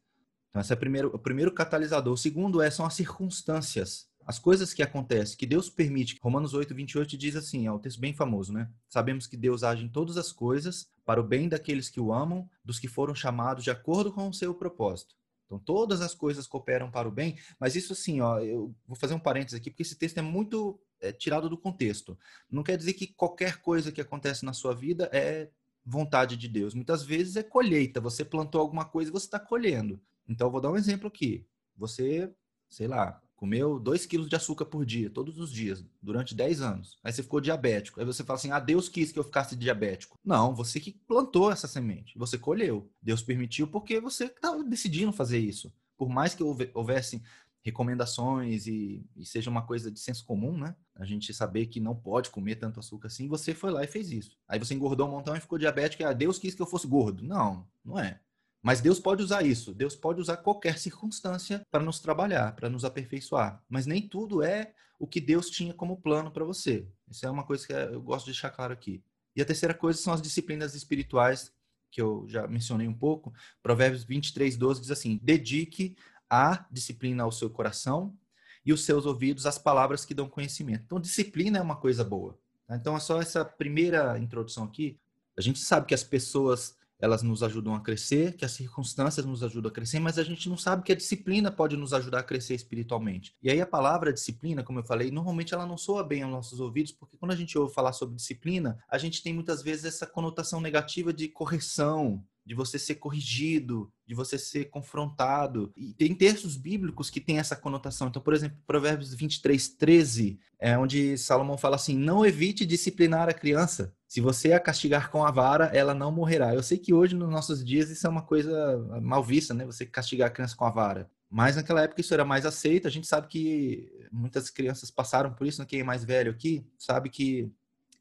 Então, 0.49 0.63
esse 0.63 0.73
é 0.73 0.75
o 0.75 0.79
primeiro, 0.79 1.09
o 1.15 1.19
primeiro 1.19 1.53
catalisador. 1.53 2.15
O 2.15 2.17
segundo 2.17 2.63
é, 2.63 2.71
são 2.71 2.87
as 2.87 2.95
circunstâncias. 2.95 4.07
As 4.27 4.39
coisas 4.39 4.73
que 4.73 4.83
acontecem, 4.83 5.37
que 5.37 5.45
Deus 5.45 5.69
permite. 5.69 6.19
Romanos 6.23 6.55
8, 6.55 6.75
28 6.75 7.19
diz 7.19 7.37
assim, 7.37 7.67
é 7.67 7.73
um 7.73 7.79
texto 7.79 8.01
bem 8.01 8.15
famoso, 8.15 8.51
né? 8.51 8.71
Sabemos 8.89 9.27
que 9.27 9.37
Deus 9.37 9.63
age 9.63 9.85
em 9.85 9.89
todas 9.91 10.17
as 10.17 10.33
coisas 10.33 10.89
para 11.05 11.21
o 11.21 11.25
bem 11.25 11.47
daqueles 11.47 11.91
que 11.91 12.01
o 12.01 12.11
amam, 12.11 12.49
dos 12.65 12.79
que 12.79 12.89
foram 12.89 13.15
chamados 13.15 13.65
de 13.65 13.71
acordo 13.71 14.11
com 14.11 14.31
o 14.31 14.33
seu 14.33 14.55
propósito. 14.55 15.15
Então, 15.45 15.59
todas 15.59 16.01
as 16.01 16.15
coisas 16.15 16.47
cooperam 16.47 16.91
para 16.91 17.07
o 17.07 17.13
bem, 17.13 17.37
mas 17.61 17.77
isso 17.77 17.93
assim, 17.93 18.23
ó, 18.23 18.39
eu 18.39 18.75
vou 18.87 18.97
fazer 18.97 19.13
um 19.13 19.19
parênteses 19.19 19.61
aqui, 19.61 19.71
porque 19.71 19.83
esse 19.83 19.97
texto 19.97 20.17
é 20.17 20.23
muito 20.23 20.81
é, 21.03 21.13
tirado 21.13 21.51
do 21.51 21.59
contexto. 21.59 22.17
Não 22.51 22.63
quer 22.63 22.79
dizer 22.79 22.95
que 22.95 23.09
qualquer 23.09 23.61
coisa 23.61 23.93
que 23.93 24.01
acontece 24.01 24.45
na 24.45 24.53
sua 24.53 24.75
vida 24.75 25.11
é 25.13 25.51
vontade 25.85 26.37
de 26.37 26.49
Deus. 26.49 26.75
Muitas 26.75 27.03
vezes 27.03 27.37
é 27.37 27.43
colheita. 27.43 28.01
Você 28.01 28.25
plantou 28.25 28.61
alguma 28.61 28.85
coisa 28.85 29.11
e 29.11 29.13
você 29.13 29.27
está 29.27 29.39
colhendo. 29.39 30.01
Então, 30.29 30.47
eu 30.47 30.53
vou 30.53 30.61
dar 30.61 30.71
um 30.71 30.77
exemplo 30.77 31.09
aqui. 31.09 31.45
Você, 31.77 32.33
sei 32.71 32.87
lá, 32.87 33.21
comeu 33.35 33.81
2 33.81 34.07
quilos 34.07 34.29
de 34.29 34.37
açúcar 34.37 34.67
por 34.67 34.87
dia, 34.87 35.11
todos 35.11 35.37
os 35.41 35.51
dias, 35.51 35.85
durante 36.01 36.33
10 36.33 36.61
anos. 36.61 36.97
Aí 37.03 37.13
você 37.13 37.25
ficou 37.25 37.41
diabético. 37.41 37.99
Aí 37.99 38.07
você 38.07 38.23
fala 38.23 38.39
assim: 38.39 38.53
ah, 38.53 38.61
Deus 38.61 38.89
quis 38.89 39.11
que 39.11 39.19
eu 39.19 39.25
ficasse 39.25 39.57
diabético. 39.57 40.17
Não, 40.25 40.55
você 40.55 40.79
que 40.79 40.93
plantou 40.93 41.51
essa 41.51 41.67
semente. 41.67 42.17
Você 42.17 42.39
colheu. 42.39 42.89
Deus 43.03 43.21
permitiu 43.21 43.67
porque 43.67 43.99
você 43.99 44.27
estava 44.27 44.63
decidindo 44.63 45.13
fazer 45.13 45.41
isso. 45.41 45.73
Por 45.97 46.09
mais 46.09 46.35
que 46.35 46.43
houvesse 46.43 47.23
recomendações 47.63 48.67
e, 48.67 49.07
e, 49.17 49.25
seja 49.25 49.49
uma 49.49 49.63
coisa 49.63 49.91
de 49.91 50.01
senso 50.01 50.25
comum, 50.25 50.59
né? 50.59 50.75
A 50.97 51.05
gente 51.05 51.33
saber 51.33 51.67
que 51.67 51.79
não 51.81 51.95
pode 51.95 52.29
comer 52.31 52.57
tanto 52.57 52.81
açúcar 52.81 53.07
assim, 53.07 53.29
você 53.29 53.55
foi 53.55 53.71
lá 53.71 53.85
e 53.85 53.87
fez 53.87 54.11
isso. 54.11 54.37
Aí 54.49 54.59
você 54.59 54.75
engordou 54.75 55.07
um 55.07 55.13
montão 55.13 55.37
e 55.37 55.41
ficou 55.41 55.59
diabético, 55.59 56.03
e 56.03 56.07
ah, 56.07 56.13
Deus 56.13 56.39
quis 56.39 56.55
que 56.55 56.63
eu 56.63 56.67
fosse 56.67 56.87
gordo. 56.87 57.23
Não, 57.23 57.67
não 57.85 57.99
é. 57.99 58.21
Mas 58.63 58.81
Deus 58.81 59.01
pode 59.01 59.23
usar 59.23 59.45
isso. 59.45 59.73
Deus 59.73 59.97
pode 59.97 60.21
usar 60.21 60.37
qualquer 60.39 60.77
circunstância 60.79 61.65
para 61.71 61.83
nos 61.83 62.01
trabalhar, 62.01 62.55
para 62.55 62.69
nos 62.69 62.85
aperfeiçoar. 62.85 63.63
Mas 63.69 63.87
nem 63.87 64.09
tudo 64.09 64.43
é 64.43 64.73
o 64.99 65.07
que 65.07 65.21
Deus 65.21 65.49
tinha 65.49 65.73
como 65.73 66.01
plano 66.01 66.31
para 66.31 66.45
você. 66.45 66.87
Isso 67.09 67.25
é 67.25 67.31
uma 67.31 67.45
coisa 67.45 67.67
que 67.67 67.73
eu 67.73 68.03
gosto 68.03 68.27
de 68.27 68.33
deixar 68.33 68.51
claro 68.51 68.73
aqui. 68.73 69.03
E 69.35 69.43
a 69.43 69.45
terceira 69.45 69.75
coisa 69.75 69.99
são 69.99 70.13
as 70.13 70.23
disciplinas 70.23 70.75
espirituais, 70.75 71.53
que 71.91 72.01
eu 72.01 72.25
já 72.29 72.47
mencionei 72.47 72.87
um 72.87 72.95
pouco. 72.95 73.33
Provérbios 73.63 74.05
23, 74.05 74.57
12 74.57 74.81
diz 74.81 74.91
assim: 74.91 75.19
Dedique 75.23 75.97
a 76.33 76.65
disciplina 76.71 77.25
ao 77.25 77.31
seu 77.31 77.51
coração 77.51 78.17
e 78.65 78.73
os 78.73 78.87
seus 78.87 79.05
ouvidos 79.05 79.45
às 79.45 79.59
palavras 79.59 80.03
que 80.07 80.15
dão 80.15 80.27
conhecimento. 80.27 80.85
Então, 80.87 80.99
disciplina 80.99 81.59
é 81.59 81.61
uma 81.61 81.77
coisa 81.77 82.03
boa. 82.03 82.39
Tá? 82.67 82.75
Então, 82.75 82.97
é 82.97 83.01
só 83.01 83.21
essa 83.21 83.45
primeira 83.45 84.19
introdução 84.19 84.65
aqui. 84.65 84.99
A 85.37 85.43
gente 85.43 85.59
sabe 85.59 85.87
que 85.87 85.95
as 85.95 86.03
pessoas 86.03 86.75
elas 86.99 87.21
nos 87.21 87.43
ajudam 87.43 87.75
a 87.75 87.81
crescer, 87.81 88.37
que 88.37 88.45
as 88.45 88.53
circunstâncias 88.53 89.27
nos 89.27 89.43
ajudam 89.43 89.69
a 89.69 89.75
crescer, 89.75 89.99
mas 89.99 90.19
a 90.19 90.23
gente 90.23 90.49
não 90.49 90.57
sabe 90.57 90.85
que 90.85 90.93
a 90.93 90.95
disciplina 90.95 91.51
pode 91.51 91.77
nos 91.77 91.93
ajudar 91.93 92.21
a 92.21 92.23
crescer 92.23 92.55
espiritualmente. 92.55 93.35
E 93.43 93.51
aí 93.51 93.61
a 93.61 93.67
palavra 93.67 94.13
disciplina, 94.13 94.63
como 94.63 94.79
eu 94.79 94.85
falei, 94.85 95.11
normalmente 95.11 95.53
ela 95.53 95.67
não 95.67 95.77
soa 95.77 96.05
bem 96.05 96.23
aos 96.23 96.31
nossos 96.31 96.61
ouvidos, 96.61 96.93
porque 96.93 97.17
quando 97.17 97.33
a 97.33 97.37
gente 97.37 97.59
ouve 97.59 97.75
falar 97.75 97.93
sobre 97.93 98.15
disciplina, 98.15 98.79
a 98.89 98.99
gente 98.99 99.21
tem 99.21 99.35
muitas 99.35 99.63
vezes 99.63 99.85
essa 99.85 100.07
conotação 100.07 100.61
negativa 100.61 101.13
de 101.13 101.27
correção, 101.27 102.25
de 102.45 102.55
você 102.55 102.79
ser 102.79 102.97
corrigido, 102.97 103.93
de 104.07 104.15
você 104.15 104.39
ser 104.39 104.67
confrontado. 104.67 105.73
E 105.77 105.95
tem 105.95 106.15
textos 106.15 106.57
bíblicos 106.57 107.09
que 107.09 107.21
têm 107.21 107.39
essa 107.39 107.57
conotação. 107.57 108.09
Então, 108.09 108.21
por 108.21 108.35
exemplo, 108.35 108.59
Provérbios 108.67 109.15
23, 109.15 109.69
13, 109.69 110.39
é 110.59 110.77
onde 110.77 111.17
Salomão 111.17 111.57
fala 111.57 111.77
assim: 111.77 111.97
Não 111.97 112.27
evite 112.27 112.67
disciplinar 112.67 113.29
a 113.29 113.35
criança. 113.35 113.95
Se 114.07 114.21
você 114.21 114.53
a 114.53 114.61
castigar 114.61 115.11
com 115.11 115.25
a 115.25 115.31
vara, 115.31 115.67
ela 115.67 115.95
não 115.95 116.13
morrerá. 116.13 116.55
Eu 116.55 116.63
sei 116.63 116.79
que 116.79 116.93
hoje, 116.93 117.15
nos 117.15 117.31
nossos 117.31 117.65
dias, 117.65 117.91
isso 117.91 118.07
é 118.07 118.11
uma 118.11 118.23
coisa 118.23 118.79
mal 119.01 119.23
vista, 119.23 119.55
né? 119.55 119.65
Você 119.65 119.87
castigar 119.87 120.29
a 120.29 120.33
criança 120.33 120.57
com 120.57 120.65
a 120.65 120.71
vara. 120.71 121.11
Mas 121.31 121.57
naquela 121.57 121.81
época 121.81 122.03
isso 122.03 122.13
era 122.13 122.27
mais 122.27 122.45
aceito. 122.45 122.87
A 122.87 122.91
gente 122.91 123.07
sabe 123.07 123.27
que 123.27 123.91
muitas 124.13 124.51
crianças 124.51 124.91
passaram 124.91 125.33
por 125.33 125.47
isso. 125.47 125.63
Né? 125.63 125.67
Quem 125.67 125.81
é 125.81 125.85
mais 125.85 126.05
velho 126.05 126.31
aqui 126.31 126.63
sabe 126.77 127.09
que 127.09 127.51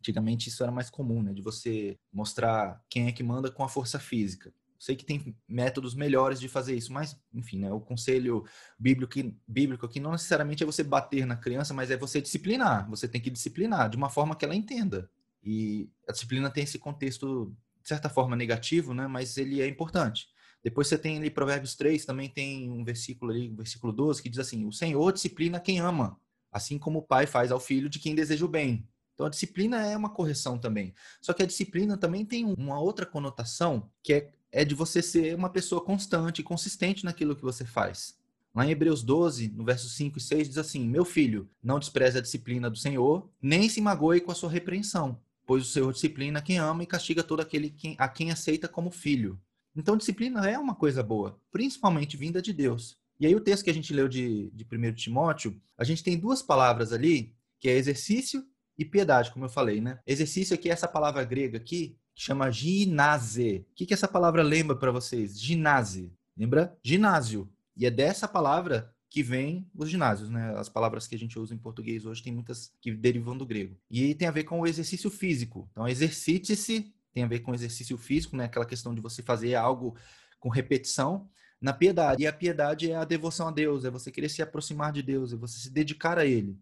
Antigamente 0.02 0.50
isso 0.50 0.64
era 0.64 0.72
mais 0.72 0.90
comum, 0.90 1.22
né? 1.22 1.32
De 1.32 1.44
você 1.44 1.96
mostrar 2.12 2.84
quem 2.90 3.08
é 3.08 3.12
que 3.12 3.22
manda 3.22 3.52
com 3.52 3.64
a 3.64 3.70
força 3.70 4.00
física. 4.00 4.52
Sei 4.80 4.96
que 4.96 5.06
tem 5.06 5.36
métodos 5.48 5.94
melhores 5.94 6.40
de 6.40 6.50
fazer 6.50 6.76
isso, 6.76 6.92
mas, 6.92 7.16
enfim, 7.32 7.60
né, 7.60 7.72
o 7.72 7.80
conselho 7.80 8.44
bíblico, 8.80 9.14
bíblico 9.48 9.86
aqui 9.86 10.00
não 10.00 10.12
necessariamente 10.14 10.64
é 10.64 10.66
você 10.66 10.84
bater 10.84 11.24
na 11.24 11.36
criança, 11.36 11.72
mas 11.72 11.92
é 11.92 11.98
você 11.98 12.20
disciplinar. 12.20 12.90
Você 12.90 13.08
tem 13.08 13.22
que 13.22 13.30
disciplinar 13.30 13.92
de 13.92 13.96
uma 13.96 14.10
forma 14.10 14.36
que 14.36 14.44
ela 14.44 14.56
entenda. 14.56 15.08
E 15.44 15.88
a 16.10 16.12
disciplina 16.12 16.50
tem 16.50 16.64
esse 16.64 16.80
contexto, 16.80 17.56
de 17.80 17.88
certa 17.88 18.10
forma, 18.10 18.36
negativo, 18.36 18.92
né, 18.92 19.06
mas 19.06 19.38
ele 19.38 19.62
é 19.62 19.68
importante. 19.68 20.28
Depois 20.64 20.88
você 20.88 20.98
tem 20.98 21.16
ali 21.16 21.30
Provérbios 21.30 21.76
3, 21.76 22.04
também 22.04 22.28
tem 22.28 22.72
um 22.72 22.84
versículo 22.84 23.32
ali, 23.32 23.50
versículo 23.50 23.94
12, 23.94 24.24
que 24.24 24.30
diz 24.30 24.40
assim: 24.40 24.66
O 24.66 24.72
Senhor 24.72 25.14
disciplina 25.14 25.60
quem 25.60 25.80
ama, 25.80 26.20
assim 26.52 26.80
como 26.80 27.00
o 27.00 27.04
pai 27.04 27.28
faz 27.28 27.52
ao 27.52 27.60
filho 27.60 27.88
de 27.88 28.00
quem 28.00 28.16
deseja 28.16 28.46
o 28.46 28.50
bem. 28.50 28.88
Então 29.14 29.26
a 29.26 29.30
disciplina 29.30 29.86
é 29.86 29.96
uma 29.96 30.10
correção 30.10 30.58
também. 30.58 30.94
Só 31.22 31.34
que 31.34 31.44
a 31.44 31.46
disciplina 31.46 31.98
também 31.98 32.26
tem 32.26 32.46
uma 32.46 32.80
outra 32.80 33.06
conotação 33.06 33.90
que 34.02 34.14
é, 34.14 34.32
é 34.52 34.66
de 34.66 34.76
você 34.76 35.02
ser 35.02 35.36
uma 35.36 35.50
pessoa 35.50 35.82
constante 35.82 36.44
consistente 36.44 37.06
naquilo 37.06 37.36
que 37.36 37.44
você 37.44 37.66
faz. 37.66 38.20
Lá 38.54 38.66
em 38.66 38.72
Hebreus 38.72 39.02
12, 39.02 39.50
no 39.50 39.64
verso 39.64 39.90
5 39.90 40.18
e 40.18 40.22
6, 40.22 40.48
diz 40.50 40.58
assim: 40.58 40.86
Meu 40.86 41.06
filho, 41.06 41.50
não 41.64 41.80
despreze 41.80 42.18
a 42.18 42.22
disciplina 42.22 42.70
do 42.70 42.78
Senhor, 42.78 43.30
nem 43.42 43.70
se 43.70 43.80
magoe 43.80 44.20
com 44.20 44.32
a 44.32 44.36
sua 44.36 44.50
repreensão, 44.50 45.18
pois 45.46 45.64
o 45.64 45.72
Senhor 45.72 45.94
disciplina 45.94 46.42
quem 46.42 46.58
ama 46.58 46.84
e 46.84 46.88
castiga 46.88 47.24
todo 47.24 47.40
aquele 47.40 47.74
a 47.98 48.10
quem 48.10 48.30
aceita 48.30 48.68
como 48.68 48.92
filho. 48.92 49.40
Então, 49.74 49.96
disciplina 49.96 50.50
é 50.50 50.60
uma 50.60 50.76
coisa 50.76 51.02
boa, 51.02 51.40
principalmente 51.50 52.18
vinda 52.18 52.42
de 52.42 52.52
Deus. 52.52 52.98
E 53.18 53.26
aí, 53.26 53.34
o 53.34 53.40
texto 53.40 53.64
que 53.64 53.70
a 53.70 53.74
gente 53.74 53.94
leu 53.94 54.10
de, 54.10 54.52
de 54.52 54.66
1 54.66 54.94
Timóteo, 54.96 55.62
a 55.78 55.86
gente 55.86 56.04
tem 56.04 56.20
duas 56.20 56.42
palavras 56.42 56.92
ali, 56.92 57.34
que 57.58 57.70
é 57.70 57.78
exercício 57.78 58.46
e 58.78 58.86
piedade, 58.86 59.32
como 59.32 59.46
eu 59.46 59.50
falei, 59.50 59.82
né? 59.82 60.00
Exercício 60.06 60.56
aqui 60.56 60.70
é 60.70 60.74
essa 60.74 60.88
palavra 60.88 61.24
grega 61.24 61.58
aqui, 61.58 61.98
que 62.16 62.22
chama 62.24 62.52
ginase. 62.52 63.66
O 63.72 63.76
que, 63.76 63.86
que 63.86 63.94
essa 63.94 64.08
palavra 64.08 64.42
lembra 64.42 64.76
para 64.76 64.92
vocês? 64.92 65.40
Ginase. 65.40 66.14
Lembra? 66.38 66.78
Ginásio. 66.84 67.52
E 67.76 67.86
é 67.86 67.92
dessa 67.92 68.28
palavra 68.28 68.94
que 69.10 69.22
vem 69.22 69.70
os 69.76 69.90
ginásios, 69.90 70.30
né? 70.30 70.54
As 70.58 70.70
palavras 70.70 71.06
que 71.06 71.16
a 71.16 71.20
gente 71.20 71.38
usa 71.38 71.54
em 71.54 71.58
português 71.58 72.06
hoje 72.06 72.24
tem 72.24 72.34
muitas 72.34 72.74
que 72.80 72.92
derivam 72.94 73.38
do 73.38 73.46
grego. 73.46 73.78
E 73.90 74.16
tem 74.16 74.28
a 74.28 74.32
ver 74.32 74.46
com 74.46 74.62
o 74.62 74.66
exercício 74.66 75.10
físico. 75.10 75.68
Então, 75.72 75.88
exercite-se 75.88 76.94
tem 77.14 77.24
a 77.24 77.28
ver 77.28 77.40
com 77.40 77.54
exercício 77.54 77.98
físico, 77.98 78.38
né? 78.38 78.46
Aquela 78.46 78.66
questão 78.66 78.96
de 78.96 79.02
você 79.02 79.22
fazer 79.22 79.56
algo 79.56 79.98
com 80.40 80.50
repetição 80.50 81.30
na 81.60 81.74
piedade. 81.74 82.24
E 82.24 82.28
a 82.28 82.34
piedade 82.34 82.90
é 82.90 82.96
a 82.96 83.04
devoção 83.04 83.50
a 83.50 83.52
Deus, 83.52 83.86
é 83.86 83.92
você 83.92 84.10
querer 84.12 84.30
se 84.30 84.42
aproximar 84.42 84.92
de 84.92 85.04
Deus, 85.04 85.34
é 85.34 85.36
você 85.36 85.60
se 85.60 85.70
dedicar 85.70 86.18
a 86.18 86.26
Ele. 86.26 86.58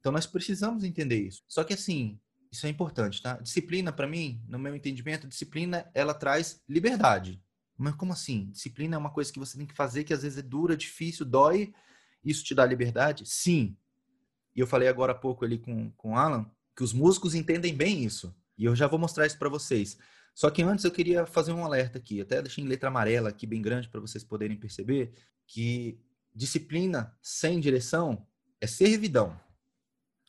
Então 0.00 0.10
nós 0.10 0.26
precisamos 0.26 0.82
entender 0.82 1.20
isso. 1.20 1.42
Só 1.46 1.62
que 1.62 1.74
assim, 1.74 2.18
isso 2.50 2.66
é 2.66 2.70
importante, 2.70 3.22
tá? 3.22 3.34
Disciplina 3.34 3.92
para 3.92 4.08
mim, 4.08 4.42
no 4.48 4.58
meu 4.58 4.74
entendimento, 4.74 5.28
disciplina 5.28 5.88
ela 5.94 6.14
traz 6.14 6.60
liberdade. 6.68 7.40
Mas 7.76 7.94
como 7.94 8.12
assim? 8.12 8.50
Disciplina 8.50 8.96
é 8.96 8.98
uma 8.98 9.10
coisa 9.10 9.32
que 9.32 9.38
você 9.38 9.56
tem 9.56 9.66
que 9.66 9.74
fazer 9.74 10.04
que 10.04 10.12
às 10.12 10.22
vezes 10.22 10.38
é 10.38 10.42
dura, 10.42 10.76
difícil, 10.76 11.24
dói, 11.24 11.72
Isso 12.24 12.44
te 12.44 12.54
dá 12.54 12.66
liberdade? 12.66 13.24
Sim. 13.24 13.76
E 14.54 14.60
eu 14.60 14.66
falei 14.66 14.88
agora 14.88 15.12
há 15.12 15.14
pouco 15.14 15.44
ali 15.44 15.58
com, 15.58 15.90
com 15.92 16.16
Alan 16.16 16.50
que 16.76 16.82
os 16.82 16.92
músicos 16.92 17.34
entendem 17.34 17.74
bem 17.74 18.04
isso. 18.04 18.34
E 18.58 18.64
eu 18.64 18.74
já 18.74 18.86
vou 18.86 18.98
mostrar 18.98 19.26
isso 19.26 19.38
para 19.38 19.48
vocês. 19.48 19.96
Só 20.34 20.50
que 20.50 20.62
antes 20.62 20.84
eu 20.84 20.90
queria 20.90 21.26
fazer 21.26 21.52
um 21.52 21.64
alerta 21.64 21.98
aqui, 21.98 22.20
até 22.20 22.40
deixei 22.40 22.64
em 22.64 22.66
letra 22.66 22.88
amarela 22.88 23.28
aqui 23.28 23.46
bem 23.46 23.60
grande 23.60 23.88
para 23.88 24.00
vocês 24.00 24.24
poderem 24.24 24.56
perceber 24.56 25.12
que 25.46 26.00
disciplina 26.34 27.16
sem 27.20 27.60
direção 27.60 28.26
é 28.60 28.66
servidão. 28.66 29.38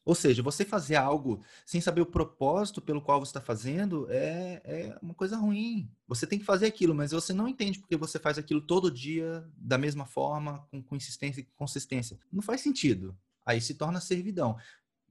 Ou 0.04 0.16
seja, 0.16 0.42
você 0.42 0.66
fazer 0.66 0.96
algo 0.96 1.44
sem 1.66 1.80
saber 1.80 2.02
o 2.02 2.06
propósito 2.06 2.82
pelo 2.82 3.02
qual 3.02 3.20
você 3.20 3.30
está 3.30 3.42
fazendo 3.42 4.08
é, 4.10 4.62
é 4.64 5.00
uma 5.02 5.14
coisa 5.14 5.38
ruim. 5.38 5.92
Você 6.08 6.26
tem 6.26 6.40
que 6.40 6.46
fazer 6.46 6.66
aquilo, 6.66 6.96
mas 6.96 7.12
você 7.12 7.34
não 7.34 7.48
entende 7.48 7.80
porque 7.80 7.96
você 7.96 8.18
faz 8.18 8.38
aquilo 8.38 8.62
todo 8.62 8.90
dia, 8.90 9.48
da 9.56 9.78
mesma 9.78 10.06
forma, 10.06 10.68
com, 10.72 10.82
com 10.82 10.96
insistência 10.96 11.42
e 11.42 11.48
consistência. 11.56 12.20
Não 12.32 12.42
faz 12.42 12.62
sentido. 12.62 13.16
Aí 13.46 13.62
se 13.62 13.76
torna 13.76 14.02
servidão. 14.02 14.58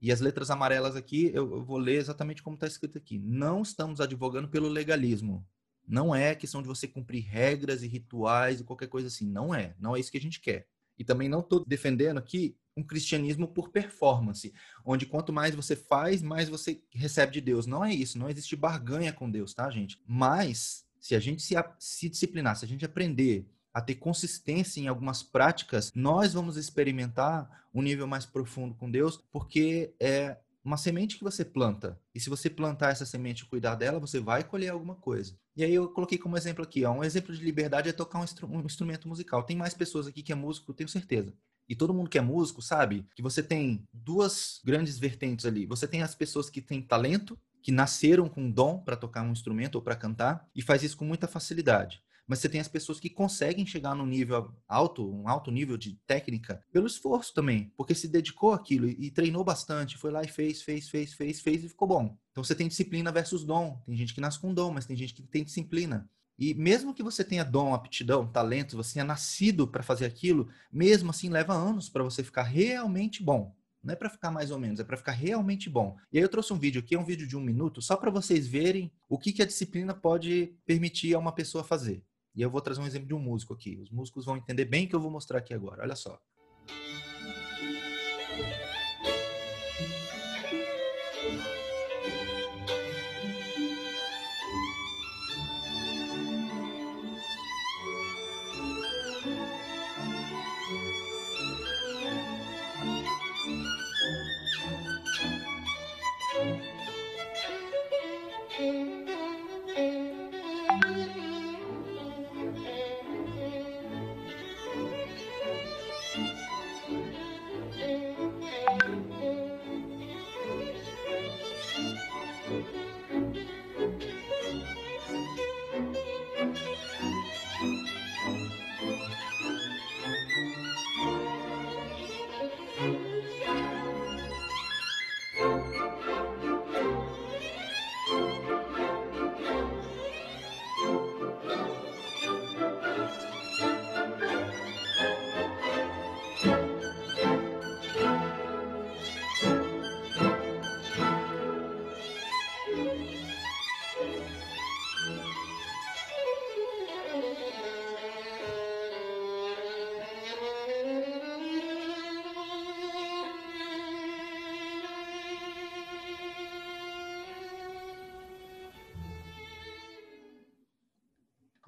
E 0.01 0.11
as 0.11 0.19
letras 0.19 0.49
amarelas 0.49 0.95
aqui, 0.95 1.31
eu, 1.33 1.49
eu 1.51 1.63
vou 1.63 1.77
ler 1.77 1.95
exatamente 1.95 2.43
como 2.43 2.55
está 2.55 2.67
escrito 2.67 2.97
aqui. 2.97 3.17
Não 3.19 3.61
estamos 3.61 4.01
advogando 4.01 4.49
pelo 4.49 4.67
legalismo. 4.67 5.47
Não 5.87 6.13
é 6.13 6.35
questão 6.35 6.61
de 6.61 6.67
você 6.67 6.87
cumprir 6.87 7.23
regras 7.23 7.81
e 7.83 7.87
rituais 7.87 8.59
e 8.59 8.63
qualquer 8.63 8.87
coisa 8.87 9.07
assim. 9.07 9.29
Não 9.29 9.53
é. 9.53 9.73
Não 9.79 9.95
é 9.95 9.99
isso 9.99 10.11
que 10.11 10.17
a 10.17 10.21
gente 10.21 10.41
quer. 10.41 10.67
E 10.97 11.03
também 11.03 11.29
não 11.29 11.39
estou 11.39 11.63
defendendo 11.65 12.17
aqui 12.17 12.57
um 12.75 12.83
cristianismo 12.83 13.47
por 13.47 13.69
performance, 13.69 14.53
onde 14.85 15.05
quanto 15.05 15.33
mais 15.33 15.53
você 15.53 15.75
faz, 15.75 16.21
mais 16.21 16.49
você 16.49 16.81
recebe 16.91 17.33
de 17.33 17.41
Deus. 17.41 17.65
Não 17.65 17.83
é 17.83 17.93
isso. 17.93 18.17
Não 18.17 18.29
existe 18.29 18.55
barganha 18.55 19.11
com 19.11 19.29
Deus, 19.29 19.53
tá, 19.53 19.69
gente? 19.69 20.01
Mas, 20.07 20.85
se 20.99 21.15
a 21.15 21.19
gente 21.19 21.41
se, 21.41 21.55
se 21.79 22.09
disciplinar, 22.09 22.55
se 22.55 22.65
a 22.65 22.67
gente 22.67 22.85
aprender 22.85 23.47
a 23.73 23.81
ter 23.81 23.95
consistência 23.95 24.81
em 24.81 24.87
algumas 24.87 25.23
práticas, 25.23 25.91
nós 25.95 26.33
vamos 26.33 26.57
experimentar 26.57 27.67
um 27.73 27.81
nível 27.81 28.05
mais 28.05 28.25
profundo 28.25 28.75
com 28.75 28.91
Deus, 28.91 29.17
porque 29.31 29.93
é 29.99 30.37
uma 30.63 30.77
semente 30.77 31.17
que 31.17 31.23
você 31.23 31.43
planta. 31.43 31.99
E 32.13 32.19
se 32.19 32.29
você 32.29 32.49
plantar 32.49 32.91
essa 32.91 33.05
semente 33.05 33.43
e 33.43 33.47
cuidar 33.47 33.75
dela, 33.75 33.99
você 33.99 34.19
vai 34.19 34.43
colher 34.43 34.69
alguma 34.69 34.95
coisa. 34.95 35.35
E 35.55 35.63
aí 35.63 35.73
eu 35.73 35.89
coloquei 35.89 36.17
como 36.17 36.37
exemplo 36.37 36.63
aqui, 36.63 36.85
ó, 36.85 36.91
um 36.91 37.03
exemplo 37.03 37.35
de 37.35 37.43
liberdade 37.43 37.89
é 37.89 37.93
tocar 37.93 38.19
um, 38.19 38.23
instru 38.23 38.47
um 38.47 38.61
instrumento 38.61 39.07
musical. 39.07 39.43
Tem 39.43 39.55
mais 39.55 39.73
pessoas 39.73 40.07
aqui 40.07 40.21
que 40.21 40.31
é 40.31 40.35
músico, 40.35 40.73
tenho 40.73 40.89
certeza. 40.89 41.33
E 41.71 41.75
todo 41.75 41.93
mundo 41.93 42.09
que 42.09 42.17
é 42.17 42.21
músico 42.21 42.61
sabe 42.61 43.07
que 43.15 43.21
você 43.21 43.41
tem 43.41 43.87
duas 43.93 44.59
grandes 44.65 44.99
vertentes 44.99 45.45
ali. 45.45 45.65
Você 45.65 45.87
tem 45.87 46.01
as 46.01 46.13
pessoas 46.13 46.49
que 46.49 46.61
têm 46.61 46.81
talento, 46.81 47.39
que 47.63 47.71
nasceram 47.71 48.27
com 48.27 48.51
dom 48.51 48.79
para 48.79 48.97
tocar 48.97 49.23
um 49.23 49.31
instrumento 49.31 49.75
ou 49.75 49.81
para 49.81 49.95
cantar 49.95 50.45
e 50.53 50.61
faz 50.61 50.83
isso 50.83 50.97
com 50.97 51.05
muita 51.05 51.29
facilidade 51.29 52.03
mas 52.27 52.39
você 52.39 52.47
tem 52.47 52.61
as 52.61 52.67
pessoas 52.69 52.97
que 52.97 53.09
conseguem 53.09 53.65
chegar 53.65 53.93
num 53.93 54.05
nível 54.05 54.55
alto, 54.65 55.05
um 55.05 55.27
alto 55.27 55.51
nível 55.51 55.75
de 55.75 55.99
técnica, 56.07 56.63
pelo 56.71 56.87
esforço 56.87 57.33
também, 57.33 57.73
porque 57.75 57.93
se 57.93 58.07
dedicou 58.07 58.53
àquilo 58.53 58.87
e, 58.87 59.07
e 59.07 59.11
treinou 59.11 59.43
bastante, 59.43 59.97
foi 59.97 60.11
lá 60.11 60.23
e 60.23 60.29
fez, 60.29 60.61
fez, 60.61 60.87
fez, 60.87 61.13
fez, 61.13 61.41
fez 61.41 61.63
e 61.65 61.67
ficou 61.67 61.89
bom. 61.89 62.17
Então 62.31 62.41
você 62.41 62.55
tem 62.55 62.69
disciplina 62.69 63.11
versus 63.11 63.43
dom. 63.43 63.81
Tem 63.85 63.97
gente 63.97 64.13
que 64.13 64.21
nasce 64.21 64.39
com 64.39 64.53
dom, 64.53 64.71
mas 64.71 64.85
tem 64.85 64.95
gente 64.95 65.13
que 65.13 65.23
tem 65.23 65.43
disciplina. 65.43 66.09
E 66.41 66.55
mesmo 66.55 66.91
que 66.91 67.03
você 67.03 67.23
tenha 67.23 67.45
dom, 67.45 67.71
aptidão, 67.71 68.25
talento, 68.25 68.75
você 68.75 68.93
tenha 68.93 69.05
nascido 69.05 69.67
para 69.67 69.83
fazer 69.83 70.05
aquilo, 70.05 70.49
mesmo 70.73 71.11
assim 71.11 71.29
leva 71.29 71.53
anos 71.53 71.87
para 71.87 72.03
você 72.03 72.23
ficar 72.23 72.41
realmente 72.41 73.21
bom. 73.21 73.55
Não 73.83 73.93
é 73.93 73.95
para 73.95 74.09
ficar 74.09 74.31
mais 74.31 74.49
ou 74.49 74.57
menos, 74.57 74.79
é 74.79 74.83
para 74.83 74.97
ficar 74.97 75.11
realmente 75.11 75.69
bom. 75.69 75.95
E 76.11 76.17
aí 76.17 76.23
eu 76.23 76.27
trouxe 76.27 76.51
um 76.51 76.57
vídeo 76.57 76.81
aqui, 76.81 76.95
é 76.95 76.99
um 76.99 77.05
vídeo 77.05 77.27
de 77.27 77.37
um 77.37 77.41
minuto, 77.41 77.79
só 77.79 77.95
para 77.95 78.09
vocês 78.09 78.47
verem 78.47 78.91
o 79.07 79.19
que, 79.19 79.31
que 79.31 79.43
a 79.43 79.45
disciplina 79.45 79.93
pode 79.93 80.55
permitir 80.65 81.13
a 81.13 81.19
uma 81.19 81.31
pessoa 81.31 81.63
fazer. 81.63 82.03
E 82.33 82.41
eu 82.41 82.49
vou 82.49 82.59
trazer 82.59 82.81
um 82.81 82.87
exemplo 82.87 83.07
de 83.07 83.13
um 83.13 83.19
músico 83.19 83.53
aqui. 83.53 83.77
Os 83.79 83.91
músicos 83.91 84.25
vão 84.25 84.35
entender 84.35 84.65
bem 84.65 84.85
o 84.85 84.89
que 84.89 84.95
eu 84.95 84.99
vou 84.99 85.11
mostrar 85.11 85.37
aqui 85.37 85.53
agora. 85.53 85.83
Olha 85.83 85.95
só. 85.95 86.19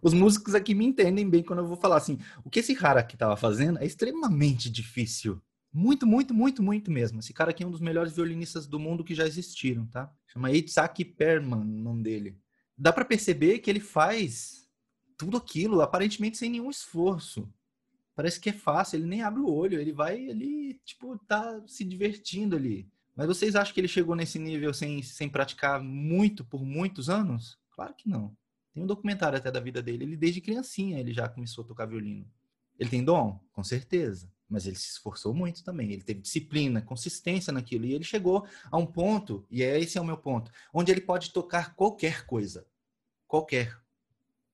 Os 0.04 0.14
músicos 0.14 0.54
aqui 0.54 0.76
me 0.76 0.86
entendem 0.86 1.30
bem 1.30 1.42
quando 1.42 1.60
eu 1.60 1.66
vou 1.66 1.78
falar 1.78 1.96
assim, 1.96 2.20
o 2.44 2.50
que 2.50 2.60
esse 2.60 2.76
cara 2.76 3.00
aqui 3.00 3.16
estava 3.16 3.38
fazendo 3.38 3.80
é 3.80 3.86
extremamente 3.86 4.70
difícil. 4.70 5.42
Muito, 5.72 6.06
muito, 6.06 6.34
muito, 6.34 6.62
muito 6.62 6.92
mesmo. 6.92 7.22
Esse 7.22 7.34
cara 7.34 7.52
aqui 7.52 7.64
é 7.64 7.66
um 7.66 7.72
dos 7.72 7.80
melhores 7.80 8.14
violinistas 8.14 8.68
do 8.68 8.78
mundo 8.78 9.04
que 9.04 9.16
já 9.16 9.26
existiram, 9.26 9.88
tá? 9.88 10.14
Chama 10.28 10.52
Itzhak 10.52 11.06
Perman, 11.06 11.62
o 11.62 11.64
nome 11.64 12.04
dele. 12.04 12.38
Dá 12.78 12.92
para 12.92 13.06
perceber 13.06 13.60
que 13.60 13.70
ele 13.70 13.80
faz 13.80 14.70
tudo 15.18 15.38
aquilo 15.38 15.82
aparentemente 15.82 16.38
sem 16.38 16.50
nenhum 16.50 16.70
esforço. 16.70 17.50
Parece 18.14 18.42
que 18.42 18.50
é 18.50 18.54
fácil, 18.54 18.98
ele 18.98 19.08
nem 19.08 19.22
abre 19.22 19.40
o 19.40 19.50
olho, 19.50 19.80
ele 19.80 19.94
vai, 19.94 20.20
ele, 20.20 20.82
tipo, 20.84 21.18
tá 21.20 21.64
se 21.66 21.86
divertindo 21.86 22.58
ali. 22.58 22.92
Mas 23.16 23.28
vocês 23.28 23.56
acham 23.56 23.74
que 23.74 23.80
ele 23.80 23.88
chegou 23.88 24.16
nesse 24.18 24.38
nível 24.38 24.74
sem, 24.74 25.02
sem 25.02 25.30
praticar 25.30 25.82
muito 25.82 26.44
por 26.44 26.64
muitos 26.66 27.10
anos? 27.10 27.58
Claro 27.72 27.94
que 27.96 28.10
não. 28.10 28.36
Tem 28.74 28.82
um 28.82 28.88
documentário 28.88 29.38
até 29.38 29.52
da 29.52 29.60
vida 29.60 29.82
dele. 29.82 30.04
Ele, 30.04 30.18
desde 30.18 30.42
criancinha, 30.42 31.00
ele 31.00 31.14
já 31.14 31.30
começou 31.30 31.64
a 31.64 31.68
tocar 31.68 31.86
violino. 31.86 32.26
Ele 32.80 32.90
tem 32.90 33.04
dom? 33.04 33.40
Com 33.52 33.64
certeza. 33.64 34.32
Mas 34.50 34.66
ele 34.66 34.76
se 34.76 34.90
esforçou 34.90 35.34
muito 35.34 35.64
também. 35.64 35.92
Ele 35.92 36.02
teve 36.02 36.22
disciplina, 36.22 36.82
consistência 36.82 37.54
naquilo. 37.54 37.86
E 37.86 37.94
ele 37.94 38.04
chegou 38.04 38.48
a 38.72 38.78
um 38.78 38.86
ponto, 38.86 39.46
e 39.50 39.64
é 39.64 39.80
esse 39.80 39.98
é 39.98 40.02
o 40.02 40.06
meu 40.06 40.18
ponto, 40.18 40.52
onde 40.74 40.92
ele 40.92 41.02
pode 41.02 41.32
tocar 41.32 41.76
qualquer 41.76 42.26
coisa. 42.26 42.66
Qualquer. 43.28 43.80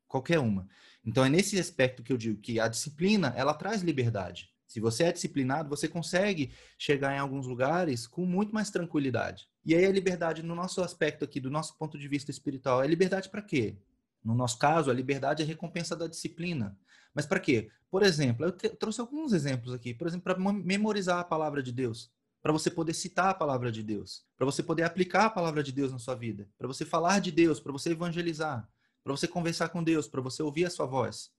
Qualquer 0.08 0.40
uma. 0.40 0.68
Então 1.06 1.24
é 1.24 1.30
nesse 1.30 1.58
aspecto 1.58 2.04
que 2.04 2.12
eu 2.12 2.18
digo 2.18 2.42
que 2.42 2.60
a 2.60 2.68
disciplina, 2.68 3.34
ela 3.38 3.54
traz 3.54 3.82
liberdade. 3.82 4.54
Se 4.68 4.80
você 4.80 5.06
é 5.06 5.12
disciplinado, 5.12 5.70
você 5.70 5.88
consegue 5.88 6.52
chegar 6.78 7.16
em 7.16 7.20
alguns 7.20 7.48
lugares 7.48 8.06
com 8.06 8.26
muito 8.26 8.54
mais 8.54 8.70
tranquilidade. 8.70 9.48
E 9.66 9.74
aí 9.74 9.86
a 9.86 9.92
liberdade, 9.92 10.44
no 10.44 10.54
nosso 10.54 10.82
aspecto 10.84 11.26
aqui, 11.26 11.40
do 11.40 11.50
nosso 11.50 11.76
ponto 11.78 11.98
de 11.98 12.08
vista 12.08 12.30
espiritual, 12.30 12.84
é 12.84 12.88
liberdade 12.88 13.30
para 13.30 13.42
quê? 13.42 13.78
No 14.24 14.36
nosso 14.36 14.58
caso, 14.58 14.92
a 14.92 14.94
liberdade 14.94 15.42
é 15.42 15.46
a 15.46 15.48
recompensa 15.48 15.96
da 15.96 16.08
disciplina. 16.08 16.78
Mas 17.14 17.26
para 17.26 17.40
quê? 17.40 17.70
Por 17.90 18.04
exemplo, 18.04 18.46
eu 18.46 18.52
trouxe 18.52 19.02
alguns 19.02 19.34
exemplos 19.34 19.74
aqui. 19.74 19.94
Por 19.94 20.08
exemplo, 20.08 20.24
para 20.24 20.54
memorizar 20.54 21.20
a 21.20 21.24
palavra 21.24 21.64
de 21.64 21.72
Deus. 21.72 22.12
Para 22.42 22.54
você 22.54 22.70
poder 22.70 22.94
citar 22.94 23.30
a 23.30 23.34
palavra 23.34 23.72
de 23.72 23.84
Deus. 23.84 24.24
Para 24.38 24.46
você 24.46 24.64
poder 24.64 24.84
aplicar 24.84 25.26
a 25.26 25.30
palavra 25.30 25.64
de 25.64 25.72
Deus 25.72 25.92
na 25.92 26.00
sua 26.00 26.16
vida. 26.16 26.48
Para 26.58 26.68
você 26.68 26.86
falar 26.86 27.20
de 27.20 27.32
Deus. 27.32 27.60
Para 27.60 27.72
você 27.72 27.92
evangelizar. 27.92 28.70
Para 29.04 29.14
você 29.14 29.28
conversar 29.28 29.70
com 29.70 29.84
Deus. 29.84 30.08
Para 30.08 30.22
você 30.22 30.44
ouvir 30.44 30.66
a 30.66 30.70
sua 30.70 30.86
voz. 30.86 31.32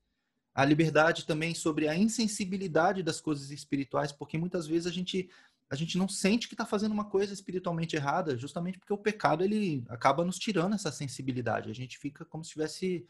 A 0.53 0.65
liberdade 0.65 1.27
também 1.27 1.55
sobre 1.55 1.87
a 1.87 1.97
insensibilidade 1.97 3.03
das 3.03 3.21
coisas 3.21 3.51
espirituais, 3.51 4.11
porque 4.11 4.37
muitas 4.37 4.67
vezes 4.67 4.87
a 4.87 4.91
gente 4.91 5.31
a 5.71 5.77
gente 5.77 5.97
não 5.97 6.09
sente 6.09 6.49
que 6.49 6.55
está 6.55 6.67
fazendo 6.67 6.93
uma 6.93 7.05
coisa 7.05 7.33
espiritualmente 7.33 7.95
errada, 7.95 8.37
justamente 8.37 8.79
porque 8.79 8.93
o 8.93 8.99
pecado 8.99 9.45
ele 9.45 9.85
acaba 9.89 10.25
nos 10.25 10.37
tirando 10.37 10.75
essa 10.75 10.91
sensibilidade. 10.91 11.71
A 11.71 11.75
gente 11.75 11.97
fica 11.97 12.25
como 12.25 12.43
se 12.43 12.49
estivesse 12.49 13.07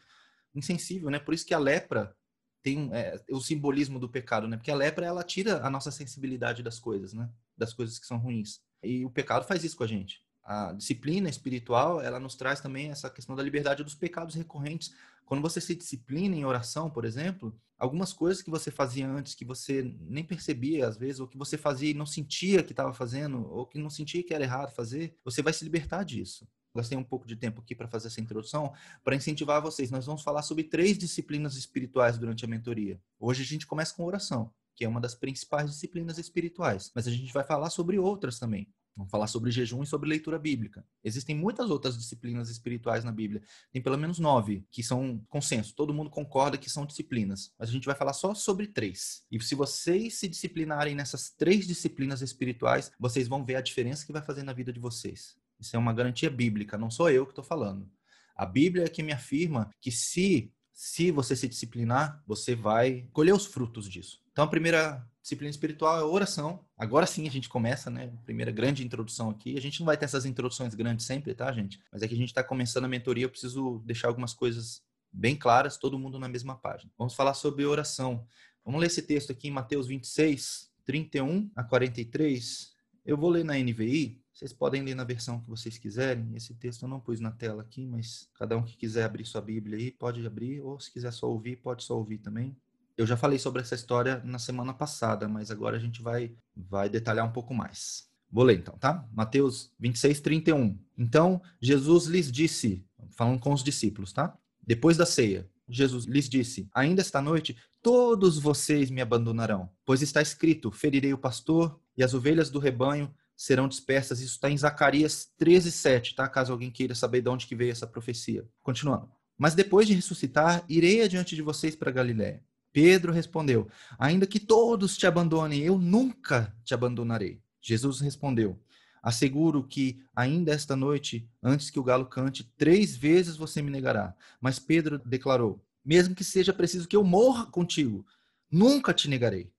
insensível, 0.53 1.09
né? 1.09 1.17
Por 1.17 1.33
isso 1.33 1.45
que 1.45 1.55
a 1.55 1.59
lepra 1.59 2.15
tem 2.61 2.93
é, 2.93 3.19
o 3.31 3.41
simbolismo 3.41 3.97
do 3.97 4.07
pecado, 4.07 4.47
né? 4.47 4.57
Porque 4.57 4.69
a 4.69 4.75
lepra 4.75 5.07
ela 5.07 5.23
tira 5.23 5.65
a 5.65 5.69
nossa 5.71 5.89
sensibilidade 5.89 6.61
das 6.61 6.79
coisas, 6.79 7.13
né? 7.13 7.27
Das 7.57 7.73
coisas 7.73 7.97
que 7.97 8.05
são 8.05 8.19
ruins. 8.19 8.61
E 8.83 9.03
o 9.03 9.09
pecado 9.09 9.43
faz 9.43 9.63
isso 9.63 9.75
com 9.75 9.83
a 9.83 9.87
gente. 9.87 10.23
A 10.43 10.73
disciplina 10.73 11.29
espiritual, 11.29 12.01
ela 12.01 12.19
nos 12.19 12.35
traz 12.35 12.59
também 12.59 12.89
essa 12.89 13.09
questão 13.09 13.35
da 13.35 13.43
liberdade 13.43 13.83
dos 13.83 13.95
pecados 13.95 14.35
recorrentes. 14.35 14.93
Quando 15.25 15.41
você 15.41 15.61
se 15.61 15.75
disciplina 15.75 16.35
em 16.35 16.45
oração, 16.45 16.89
por 16.89 17.05
exemplo, 17.05 17.55
algumas 17.77 18.11
coisas 18.11 18.41
que 18.41 18.49
você 18.49 18.69
fazia 18.69 19.07
antes 19.07 19.35
que 19.35 19.45
você 19.45 19.95
nem 20.01 20.23
percebia 20.23 20.87
às 20.87 20.97
vezes, 20.97 21.19
ou 21.19 21.27
que 21.27 21.37
você 21.37 21.57
fazia 21.57 21.91
e 21.91 21.93
não 21.93 22.05
sentia 22.05 22.63
que 22.63 22.73
estava 22.73 22.93
fazendo, 22.93 23.47
ou 23.49 23.65
que 23.65 23.79
não 23.79 23.89
sentia 23.89 24.23
que 24.23 24.33
era 24.33 24.43
errado 24.43 24.73
fazer, 24.73 25.15
você 25.23 25.41
vai 25.41 25.53
se 25.53 25.63
libertar 25.63 26.03
disso 26.03 26.47
gastei 26.73 26.97
um 26.97 27.03
pouco 27.03 27.27
de 27.27 27.35
tempo 27.35 27.61
aqui 27.61 27.75
para 27.75 27.87
fazer 27.87 28.07
essa 28.07 28.21
introdução, 28.21 28.73
para 29.03 29.15
incentivar 29.15 29.61
vocês. 29.61 29.91
Nós 29.91 30.05
vamos 30.05 30.23
falar 30.23 30.41
sobre 30.41 30.63
três 30.63 30.97
disciplinas 30.97 31.55
espirituais 31.55 32.17
durante 32.17 32.45
a 32.45 32.47
mentoria. 32.47 32.99
Hoje 33.19 33.43
a 33.43 33.45
gente 33.45 33.67
começa 33.67 33.93
com 33.93 34.05
oração, 34.05 34.51
que 34.75 34.85
é 34.85 34.87
uma 34.87 35.01
das 35.01 35.13
principais 35.13 35.69
disciplinas 35.69 36.17
espirituais, 36.17 36.91
mas 36.95 37.07
a 37.07 37.11
gente 37.11 37.33
vai 37.33 37.43
falar 37.43 37.69
sobre 37.69 37.99
outras 37.99 38.39
também. 38.39 38.67
Vamos 38.95 39.09
falar 39.09 39.27
sobre 39.27 39.51
jejum 39.51 39.83
e 39.83 39.87
sobre 39.87 40.09
leitura 40.09 40.37
bíblica. 40.37 40.85
Existem 41.03 41.35
muitas 41.35 41.69
outras 41.69 41.97
disciplinas 41.97 42.49
espirituais 42.49 43.03
na 43.03 43.11
Bíblia. 43.11 43.41
Tem 43.71 43.81
pelo 43.81 43.97
menos 43.97 44.19
nove 44.19 44.65
que 44.69 44.83
são 44.83 45.23
consenso. 45.29 45.73
Todo 45.73 45.93
mundo 45.93 46.09
concorda 46.09 46.57
que 46.57 46.69
são 46.69 46.85
disciplinas. 46.85 47.53
Mas 47.57 47.69
a 47.69 47.71
gente 47.71 47.85
vai 47.85 47.95
falar 47.95 48.13
só 48.13 48.33
sobre 48.33 48.67
três. 48.67 49.25
E 49.31 49.41
se 49.41 49.55
vocês 49.55 50.15
se 50.15 50.27
disciplinarem 50.27 50.93
nessas 50.93 51.29
três 51.29 51.65
disciplinas 51.65 52.21
espirituais, 52.21 52.91
vocês 52.99 53.27
vão 53.27 53.45
ver 53.45 53.55
a 53.55 53.61
diferença 53.61 54.05
que 54.05 54.11
vai 54.11 54.21
fazer 54.21 54.43
na 54.43 54.53
vida 54.53 54.73
de 54.73 54.79
vocês. 54.79 55.37
Isso 55.59 55.75
é 55.75 55.79
uma 55.79 55.93
garantia 55.93 56.29
bíblica, 56.29 56.77
não 56.77 56.89
sou 56.89 57.09
eu 57.09 57.25
que 57.25 57.31
estou 57.31 57.43
falando. 57.43 57.89
A 58.35 58.45
Bíblia 58.45 58.85
é 58.85 58.89
que 58.89 59.03
me 59.03 59.11
afirma 59.11 59.69
que 59.79 59.91
se 59.91 60.51
se 60.83 61.11
você 61.11 61.35
se 61.35 61.47
disciplinar, 61.47 62.23
você 62.25 62.55
vai 62.55 63.07
colher 63.13 63.35
os 63.35 63.45
frutos 63.45 63.87
disso. 63.87 64.19
Então, 64.31 64.43
a 64.43 64.47
primeira 64.47 65.07
disciplina 65.21 65.51
espiritual 65.51 65.99
é 65.99 66.03
oração. 66.03 66.65
Agora 66.75 67.05
sim 67.05 67.27
a 67.27 67.31
gente 67.31 67.47
começa, 67.47 67.91
né? 67.91 68.11
Primeira 68.25 68.51
grande 68.51 68.83
introdução 68.83 69.29
aqui. 69.29 69.55
A 69.55 69.61
gente 69.61 69.79
não 69.79 69.85
vai 69.85 69.95
ter 69.95 70.05
essas 70.05 70.25
introduções 70.25 70.73
grandes 70.73 71.05
sempre, 71.05 71.35
tá, 71.35 71.51
gente? 71.51 71.79
Mas 71.91 72.01
é 72.01 72.07
que 72.07 72.15
a 72.15 72.17
gente 72.17 72.29
está 72.29 72.43
começando 72.43 72.85
a 72.85 72.87
mentoria, 72.87 73.25
eu 73.25 73.29
preciso 73.29 73.79
deixar 73.85 74.07
algumas 74.07 74.33
coisas 74.33 74.81
bem 75.13 75.35
claras, 75.35 75.77
todo 75.77 75.99
mundo 75.99 76.17
na 76.17 76.27
mesma 76.27 76.55
página. 76.55 76.91
Vamos 76.97 77.13
falar 77.13 77.35
sobre 77.35 77.63
oração. 77.63 78.25
Vamos 78.65 78.81
ler 78.81 78.87
esse 78.87 79.03
texto 79.03 79.31
aqui 79.31 79.49
em 79.49 79.51
Mateus 79.51 79.85
26, 79.85 80.71
31 80.83 81.51
a 81.55 81.63
43. 81.63 82.73
Eu 83.05 83.17
vou 83.17 83.29
ler 83.29 83.45
na 83.45 83.53
NVI, 83.53 84.19
vocês 84.41 84.53
podem 84.53 84.81
ler 84.81 84.95
na 84.95 85.03
versão 85.03 85.39
que 85.39 85.47
vocês 85.47 85.77
quiserem. 85.77 86.31
Esse 86.35 86.55
texto 86.55 86.81
eu 86.81 86.89
não 86.89 86.99
pus 86.99 87.19
na 87.19 87.29
tela 87.29 87.61
aqui, 87.61 87.85
mas 87.85 88.27
cada 88.33 88.57
um 88.57 88.63
que 88.63 88.75
quiser 88.75 89.03
abrir 89.03 89.23
sua 89.23 89.39
Bíblia 89.39 89.77
aí 89.77 89.91
pode 89.91 90.25
abrir, 90.25 90.61
ou 90.61 90.79
se 90.79 90.91
quiser 90.91 91.13
só 91.13 91.29
ouvir, 91.29 91.57
pode 91.57 91.83
só 91.83 91.95
ouvir 91.95 92.17
também. 92.17 92.57
Eu 92.97 93.05
já 93.05 93.15
falei 93.15 93.37
sobre 93.37 93.61
essa 93.61 93.75
história 93.75 94.19
na 94.25 94.39
semana 94.39 94.73
passada, 94.73 95.27
mas 95.27 95.51
agora 95.51 95.77
a 95.77 95.79
gente 95.79 96.01
vai, 96.01 96.35
vai 96.57 96.89
detalhar 96.89 97.23
um 97.23 97.31
pouco 97.31 97.53
mais. 97.53 98.09
Vou 98.31 98.43
ler 98.43 98.57
então, 98.57 98.75
tá? 98.79 99.07
Mateus 99.13 99.71
26, 99.79 100.19
31. 100.21 100.75
Então 100.97 101.39
Jesus 101.61 102.07
lhes 102.07 102.31
disse, 102.31 102.83
falando 103.11 103.39
com 103.39 103.53
os 103.53 103.63
discípulos, 103.63 104.11
tá? 104.11 104.35
Depois 104.65 104.97
da 104.97 105.05
ceia, 105.05 105.47
Jesus 105.69 106.05
lhes 106.05 106.27
disse: 106.27 106.67
Ainda 106.73 107.01
esta 107.01 107.21
noite 107.21 107.55
todos 107.79 108.39
vocês 108.39 108.89
me 108.89 109.01
abandonarão, 109.01 109.69
pois 109.85 110.01
está 110.01 110.19
escrito: 110.19 110.71
Ferirei 110.71 111.13
o 111.13 111.17
pastor 111.17 111.79
e 111.95 112.03
as 112.03 112.15
ovelhas 112.15 112.49
do 112.49 112.57
rebanho 112.57 113.13
serão 113.41 113.67
dispersas. 113.67 114.21
Isso 114.21 114.35
está 114.35 114.51
em 114.51 114.57
Zacarias 114.57 115.31
13, 115.35 115.71
7, 115.71 116.15
tá? 116.15 116.27
Caso 116.27 116.51
alguém 116.51 116.69
queira 116.69 116.93
saber 116.93 117.21
de 117.21 117.29
onde 117.29 117.47
que 117.47 117.55
veio 117.55 117.71
essa 117.71 117.87
profecia. 117.87 118.47
Continuando. 118.61 119.09
Mas 119.35 119.55
depois 119.55 119.87
de 119.87 119.95
ressuscitar, 119.95 120.63
irei 120.69 121.01
adiante 121.01 121.35
de 121.35 121.41
vocês 121.41 121.75
para 121.75 121.89
Galiléia. 121.89 122.43
Pedro 122.71 123.11
respondeu: 123.11 123.67
Ainda 123.97 124.27
que 124.27 124.39
todos 124.39 124.95
te 124.95 125.07
abandonem, 125.07 125.61
eu 125.61 125.79
nunca 125.79 126.55
te 126.63 126.75
abandonarei. 126.75 127.41
Jesus 127.59 127.99
respondeu: 127.99 128.61
Asseguro 129.01 129.63
que 129.67 130.03
ainda 130.15 130.51
esta 130.51 130.75
noite, 130.75 131.27
antes 131.41 131.71
que 131.71 131.79
o 131.79 131.83
galo 131.83 132.05
cante, 132.05 132.43
três 132.55 132.95
vezes 132.95 133.37
você 133.37 133.59
me 133.59 133.71
negará. 133.71 134.15
Mas 134.39 134.59
Pedro 134.59 134.99
declarou: 134.99 135.65
Mesmo 135.83 136.13
que 136.13 136.23
seja 136.23 136.53
preciso 136.53 136.87
que 136.87 136.95
eu 136.95 137.03
morra 137.03 137.47
contigo, 137.47 138.05
nunca 138.51 138.93
te 138.93 139.09
negarei. 139.09 139.51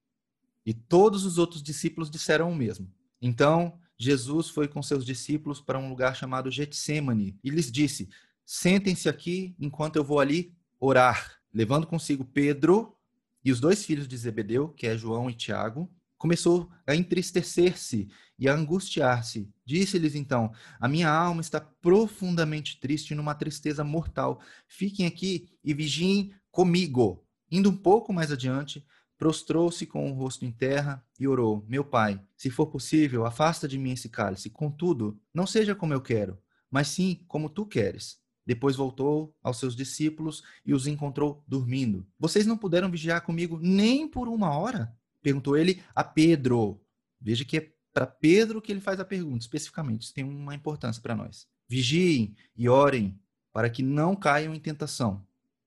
E 0.65 0.73
todos 0.73 1.25
os 1.25 1.37
outros 1.37 1.61
discípulos 1.61 2.09
disseram 2.09 2.49
o 2.49 2.55
mesmo. 2.55 2.89
Então, 3.23 3.79
Jesus 3.97 4.49
foi 4.49 4.67
com 4.67 4.83
seus 4.83 5.05
discípulos 5.05 5.61
para 5.61 5.79
um 5.79 5.89
lugar 5.89 6.17
chamado 6.17 6.51
Getsemane 6.51 7.39
e 7.43 7.51
lhes 7.51 7.71
disse: 7.71 8.09
Sentem-se 8.45 9.09
aqui 9.09 9.55
enquanto 9.61 9.95
eu 9.95 10.03
vou 10.03 10.19
ali 10.19 10.53
orar. 10.81 11.39
Levando 11.55 11.87
consigo 11.87 12.25
Pedro 12.25 12.97
e 13.45 13.53
os 13.53 13.61
dois 13.61 13.85
filhos 13.85 14.09
de 14.09 14.17
Zebedeu, 14.17 14.71
que 14.71 14.89
é 14.89 14.99
João 14.99 15.31
e 15.31 15.35
Tiago, 15.35 15.89
começou 16.19 16.71
a 16.87 16.97
entristecer-se 16.97 18.09
e 18.39 18.49
a 18.49 18.55
angustiar-se. 18.55 19.49
Disse-lhes 19.65 20.17
então: 20.17 20.53
A 20.81 20.89
minha 20.89 21.09
alma 21.09 21.41
está 21.41 21.61
profundamente 21.61 22.81
triste, 22.81 23.15
numa 23.15 23.37
tristeza 23.37 23.85
mortal. 23.85 24.41
Fiquem 24.67 25.07
aqui 25.07 25.49
e 25.63 25.73
vigiem 25.73 26.35
comigo. 26.51 27.25
Indo 27.51 27.71
um 27.71 27.77
pouco 27.77 28.13
mais 28.13 28.33
adiante, 28.33 28.85
prostrou-se 29.23 29.87
com 29.87 30.11
o 30.11 30.15
rosto 30.15 30.45
em 30.45 30.51
terra 30.51 31.01
e 31.17 31.29
orou: 31.29 31.65
Meu 31.69 31.85
pai, 31.85 32.21
se 32.37 32.51
for 32.51 32.67
possível, 32.67 33.25
afasta 33.25 33.69
de 33.69 33.79
mim 33.79 33.93
esse 33.93 34.09
cálice. 34.09 34.51
Contudo, 34.51 35.17
não 35.33 35.47
seja 35.47 35.77
como 35.77 35.95
eu 35.95 36.01
quero, 36.01 36.37
mas 36.69 36.89
sim 36.89 37.25
como 37.29 37.49
tu 37.49 37.65
queres. 37.65 38.19
Depois 38.45 38.75
voltou 38.75 39.33
aos 39.41 39.61
seus 39.61 39.77
discípulos 39.77 40.43
e 40.67 40.75
os 40.75 40.89
encontrou 40.89 41.45
dormindo. 41.47 42.05
Vocês 42.19 42.47
não 42.47 42.59
puderam 42.59 42.91
vigiar 42.91 43.23
comigo 43.23 43.61
nem 43.63 44.09
por 44.09 44.27
uma 44.27 44.59
hora? 44.59 44.93
Perguntou 45.23 45.57
ele 45.57 45.81
a 45.95 46.03
Pedro. 46.03 46.83
Veja 47.21 47.45
que 47.45 47.59
é 47.59 47.73
para 47.95 48.09
Pedro 48.09 48.61
que 48.61 48.73
ele 48.73 48.81
faz 48.81 48.99
a 48.99 49.05
pergunta, 49.05 49.45
especificamente. 49.45 50.03
Isso 50.03 50.15
tem 50.15 50.25
uma 50.25 50.57
importância 50.57 51.01
para 51.01 51.15
nós. 51.15 51.47
Vigiem 51.69 52.35
e 52.57 52.69
orem 52.69 53.17
para 53.53 53.71
que 53.71 53.85
não 53.85 54.17
caiam 54.17 54.53
em 54.53 54.59
tentação. 54.59 55.25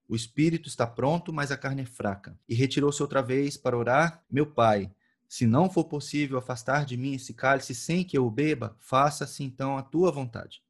O 0.08 0.14
espírito 0.14 0.68
está 0.68 0.86
pronto, 0.86 1.32
mas 1.32 1.50
a 1.50 1.56
carne 1.56 1.82
é 1.82 1.86
fraca. 1.86 2.38
E 2.48 2.54
retirou-se 2.54 3.02
outra 3.02 3.22
vez 3.22 3.56
para 3.56 3.76
orar: 3.76 4.24
Meu 4.30 4.46
pai, 4.46 4.92
se 5.28 5.46
não 5.46 5.68
for 5.68 5.84
possível 5.84 6.38
afastar 6.38 6.84
de 6.84 6.96
mim 6.96 7.14
esse 7.14 7.34
cálice 7.34 7.74
sem 7.74 8.04
que 8.04 8.16
eu 8.16 8.26
o 8.26 8.30
beba, 8.30 8.76
faça-se 8.78 9.42
então 9.42 9.76
a 9.76 9.82
tua 9.82 10.12
vontade. 10.12 10.62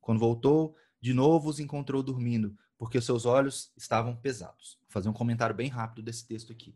Quando 0.00 0.18
voltou, 0.18 0.74
de 1.00 1.14
novo 1.14 1.48
os 1.48 1.60
encontrou 1.60 2.02
dormindo, 2.02 2.56
porque 2.76 3.00
seus 3.00 3.24
olhos 3.24 3.72
estavam 3.76 4.16
pesados. 4.16 4.78
Vou 4.82 4.90
fazer 4.90 5.08
um 5.08 5.12
comentário 5.12 5.54
bem 5.54 5.68
rápido 5.68 6.02
desse 6.02 6.26
texto 6.26 6.52
aqui. 6.52 6.74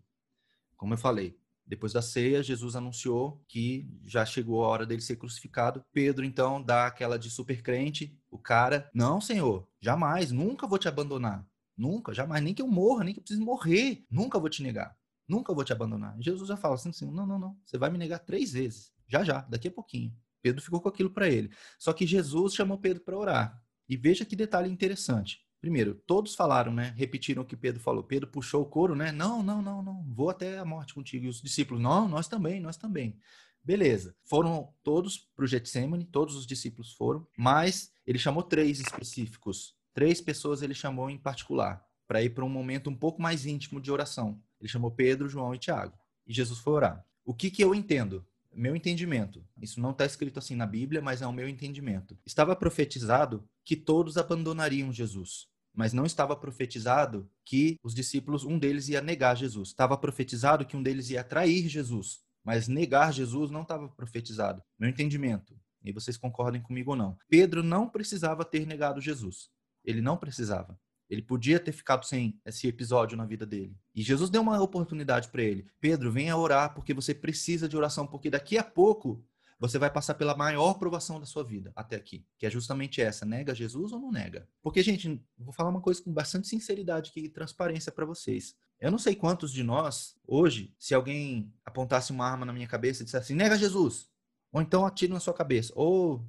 Como 0.77 0.95
eu 0.95 0.99
falei, 0.99 1.37
depois 1.67 1.93
da 1.93 2.03
ceia, 2.03 2.43
Jesus 2.43 2.77
anunciou 2.77 3.43
que 3.49 3.89
já 4.05 4.25
chegou 4.25 4.65
a 4.65 4.69
hora 4.69 4.87
dele 4.87 5.01
ser 5.01 5.17
crucificado. 5.17 5.85
Pedro, 5.93 6.25
então, 6.25 6.63
dá 6.63 6.87
aquela 6.87 7.19
de 7.19 7.31
super 7.31 7.63
crente. 7.63 8.19
O 8.31 8.39
cara, 8.39 8.91
não, 8.93 9.21
Senhor, 9.21 9.67
jamais, 9.81 10.31
nunca 10.31 10.67
vou 10.67 10.79
te 10.79 10.89
abandonar. 10.89 11.47
Nunca, 11.77 12.13
jamais, 12.13 12.43
nem 12.43 12.55
que 12.55 12.63
eu 12.63 12.69
morra, 12.69 13.05
nem 13.05 13.15
que 13.15 13.21
eu 13.21 13.23
precise 13.23 13.41
morrer, 13.41 14.05
nunca 14.11 14.39
vou 14.39 14.49
te 14.49 14.63
negar, 14.63 14.97
nunca 15.27 15.55
vou 15.55 15.65
te 15.65 15.73
abandonar. 15.73 16.17
Jesus 16.21 16.49
já 16.49 16.57
fala 16.57 16.75
assim, 16.75 16.91
assim 16.91 17.11
não, 17.11 17.27
não, 17.27 17.39
não, 17.39 17.57
você 17.65 17.79
vai 17.79 17.91
me 17.91 17.99
negar 17.99 18.19
três 18.19 18.53
vezes, 18.53 18.93
já, 19.09 19.25
já, 19.25 19.41
daqui 19.43 19.69
a 19.69 19.73
pouquinho. 19.73 20.15
Pedro 20.43 20.61
ficou 20.61 20.81
com 20.81 20.89
aquilo 20.89 21.11
para 21.11 21.29
ele. 21.29 21.51
Só 21.79 21.93
que 21.93 22.07
Jesus 22.07 22.55
chamou 22.55 22.77
Pedro 22.77 23.03
para 23.05 23.17
orar. 23.17 23.63
E 23.89 23.97
veja 23.97 24.25
que 24.25 24.35
detalhe 24.35 24.69
interessante. 24.69 25.41
Primeiro, 25.61 25.95
todos 26.07 26.35
falaram, 26.35 26.73
né? 26.75 26.93
Repetiram 26.97 27.43
o 27.43 27.47
que 27.47 27.57
Pedro 27.57 27.81
falou. 27.81 28.03
Pedro 28.03 28.29
puxou 28.29 28.63
o 28.63 28.67
couro, 28.67 28.97
né? 28.97 29.13
Não, 29.13 29.43
não, 29.43 29.63
não, 29.63 29.81
não. 29.81 30.05
Vou 30.13 30.29
até 30.29 30.59
a 30.59 30.65
morte 30.65 30.93
contigo. 30.93 31.27
E 31.27 31.29
os 31.29 31.41
discípulos, 31.41 31.81
não, 31.81 32.09
nós 32.09 32.27
também, 32.27 32.61
nós 32.61 32.77
também. 32.77 33.17
Beleza. 33.63 34.17
Foram 34.25 34.75
todos 34.83 35.17
para 35.17 35.45
o 35.45 35.47
Getsemane, 35.47 36.05
todos 36.05 36.35
os 36.35 36.47
discípulos 36.47 36.93
foram, 36.95 37.25
mas 37.39 37.93
ele 38.05 38.19
chamou 38.19 38.43
três 38.43 38.81
específicos 38.81 39.77
três 39.95 40.21
pessoas 40.21 40.63
ele 40.63 40.75
chamou 40.75 41.11
em 41.11 41.19
particular 41.19 41.85
para 42.07 42.23
ir 42.23 42.31
para 42.31 42.45
um 42.45 42.49
momento 42.49 42.91
um 42.91 42.95
pouco 42.95 43.23
mais 43.23 43.47
íntimo 43.47 43.81
de 43.81 43.91
oração. 43.91 44.41
Ele 44.61 44.69
chamou 44.69 44.91
Pedro, 44.91 45.29
João 45.29 45.55
e 45.55 45.59
Tiago. 45.59 45.99
E 46.27 46.33
Jesus 46.33 46.59
foi 46.59 46.75
orar. 46.75 47.07
O 47.25 47.35
que, 47.35 47.51
que 47.51 47.65
eu 47.65 47.75
entendo? 47.75 48.27
Meu 48.55 48.77
entendimento. 48.77 49.43
Isso 49.61 49.81
não 49.81 49.93
está 49.93 50.05
escrito 50.05 50.39
assim 50.39 50.55
na 50.55 50.67
Bíblia, 50.67 51.01
mas 51.01 51.23
é 51.23 51.27
o 51.27 51.33
meu 51.33 51.49
entendimento. 51.49 52.19
Estava 52.27 52.55
profetizado 52.55 53.49
que 53.65 53.77
todos 53.77 54.19
abandonariam 54.19 54.93
Jesus. 54.93 55.47
Mas 55.75 55.95
não 55.95 56.05
estava 56.05 56.37
profetizado 56.37 57.31
que 57.47 57.79
os 57.83 57.95
discípulos, 57.95 58.45
um 58.45 58.59
deles 58.59 58.89
ia 58.89 59.01
negar 59.01 59.35
Jesus. 59.37 59.69
Estava 59.69 59.97
profetizado 59.97 60.67
que 60.67 60.77
um 60.77 60.83
deles 60.83 61.09
ia 61.09 61.25
trair 61.25 61.67
Jesus. 61.67 62.21
Mas 62.45 62.69
negar 62.69 63.13
Jesus 63.13 63.51
não 63.51 63.63
estava 63.63 63.89
profetizado. 63.89 64.63
Meu 64.79 64.91
entendimento. 64.91 65.59
E 65.83 65.93
vocês 65.93 66.17
concordem 66.17 66.61
comigo 66.61 66.91
ou 66.91 66.97
não. 66.97 67.17
Pedro 67.29 67.63
não 67.63 67.89
precisava 67.89 68.45
ter 68.45 68.67
negado 68.67 69.01
Jesus. 69.01 69.51
Ele 69.85 70.01
não 70.01 70.17
precisava. 70.17 70.79
Ele 71.09 71.21
podia 71.21 71.61
ter 71.61 71.73
ficado 71.73 72.07
sem 72.07 72.41
esse 72.45 72.67
episódio 72.67 73.17
na 73.19 73.27
vida 73.27 73.45
dele. 73.45 73.77
E 73.95 74.03
Jesus 74.03 74.31
deu 74.31 74.41
uma 74.41 74.61
oportunidade 74.63 75.29
para 75.29 75.43
ele. 75.43 75.67
Pedro, 75.79 76.11
venha 76.11 76.37
orar 76.37 76.75
porque 76.75 76.95
você 76.95 77.15
precisa 77.15 77.69
de 77.69 77.77
oração, 77.77 78.07
porque 78.07 78.31
daqui 78.31 78.57
a 78.57 78.65
pouco 78.65 79.23
você 79.63 79.79
vai 79.79 79.89
passar 79.89 80.15
pela 80.15 80.37
maior 80.37 80.75
provação 80.75 81.21
da 81.21 81.27
sua 81.27 81.45
vida 81.45 81.71
até 81.77 81.95
aqui, 81.95 82.27
que 82.37 82.45
é 82.45 82.51
justamente 82.51 83.01
essa: 83.01 83.25
nega 83.25 83.55
Jesus 83.55 83.93
ou 83.93 84.01
não 84.01 84.11
nega? 84.11 84.49
Porque, 84.61 84.83
gente, 84.83 85.25
vou 85.39 85.53
falar 85.53 85.71
uma 85.71 85.81
coisa 85.81 86.03
com 86.03 86.13
bastante 86.13 86.49
sinceridade 86.49 87.13
e 87.15 87.29
transparência 87.29 87.93
para 87.93 88.05
vocês. 88.05 88.57
Eu 88.81 88.91
não 88.91 88.99
sei 88.99 89.15
quantos 89.15 89.53
de 89.53 89.63
nós, 89.63 90.17
hoje, 90.27 90.75
se 90.77 90.95
alguém 90.95 91.55
apontasse 91.65 92.11
uma 92.11 92.27
arma 92.27 92.45
na 92.45 92.53
minha 92.53 92.67
cabeça 92.67 93.03
e 93.03 93.05
dissesse 93.05 93.27
assim, 93.27 93.35
nega 93.37 93.57
Jesus, 93.57 94.09
ou 94.51 94.61
então 94.61 94.85
atira 94.85 95.15
na 95.15 95.21
sua 95.21 95.33
cabeça, 95.33 95.73
ou 95.77 96.27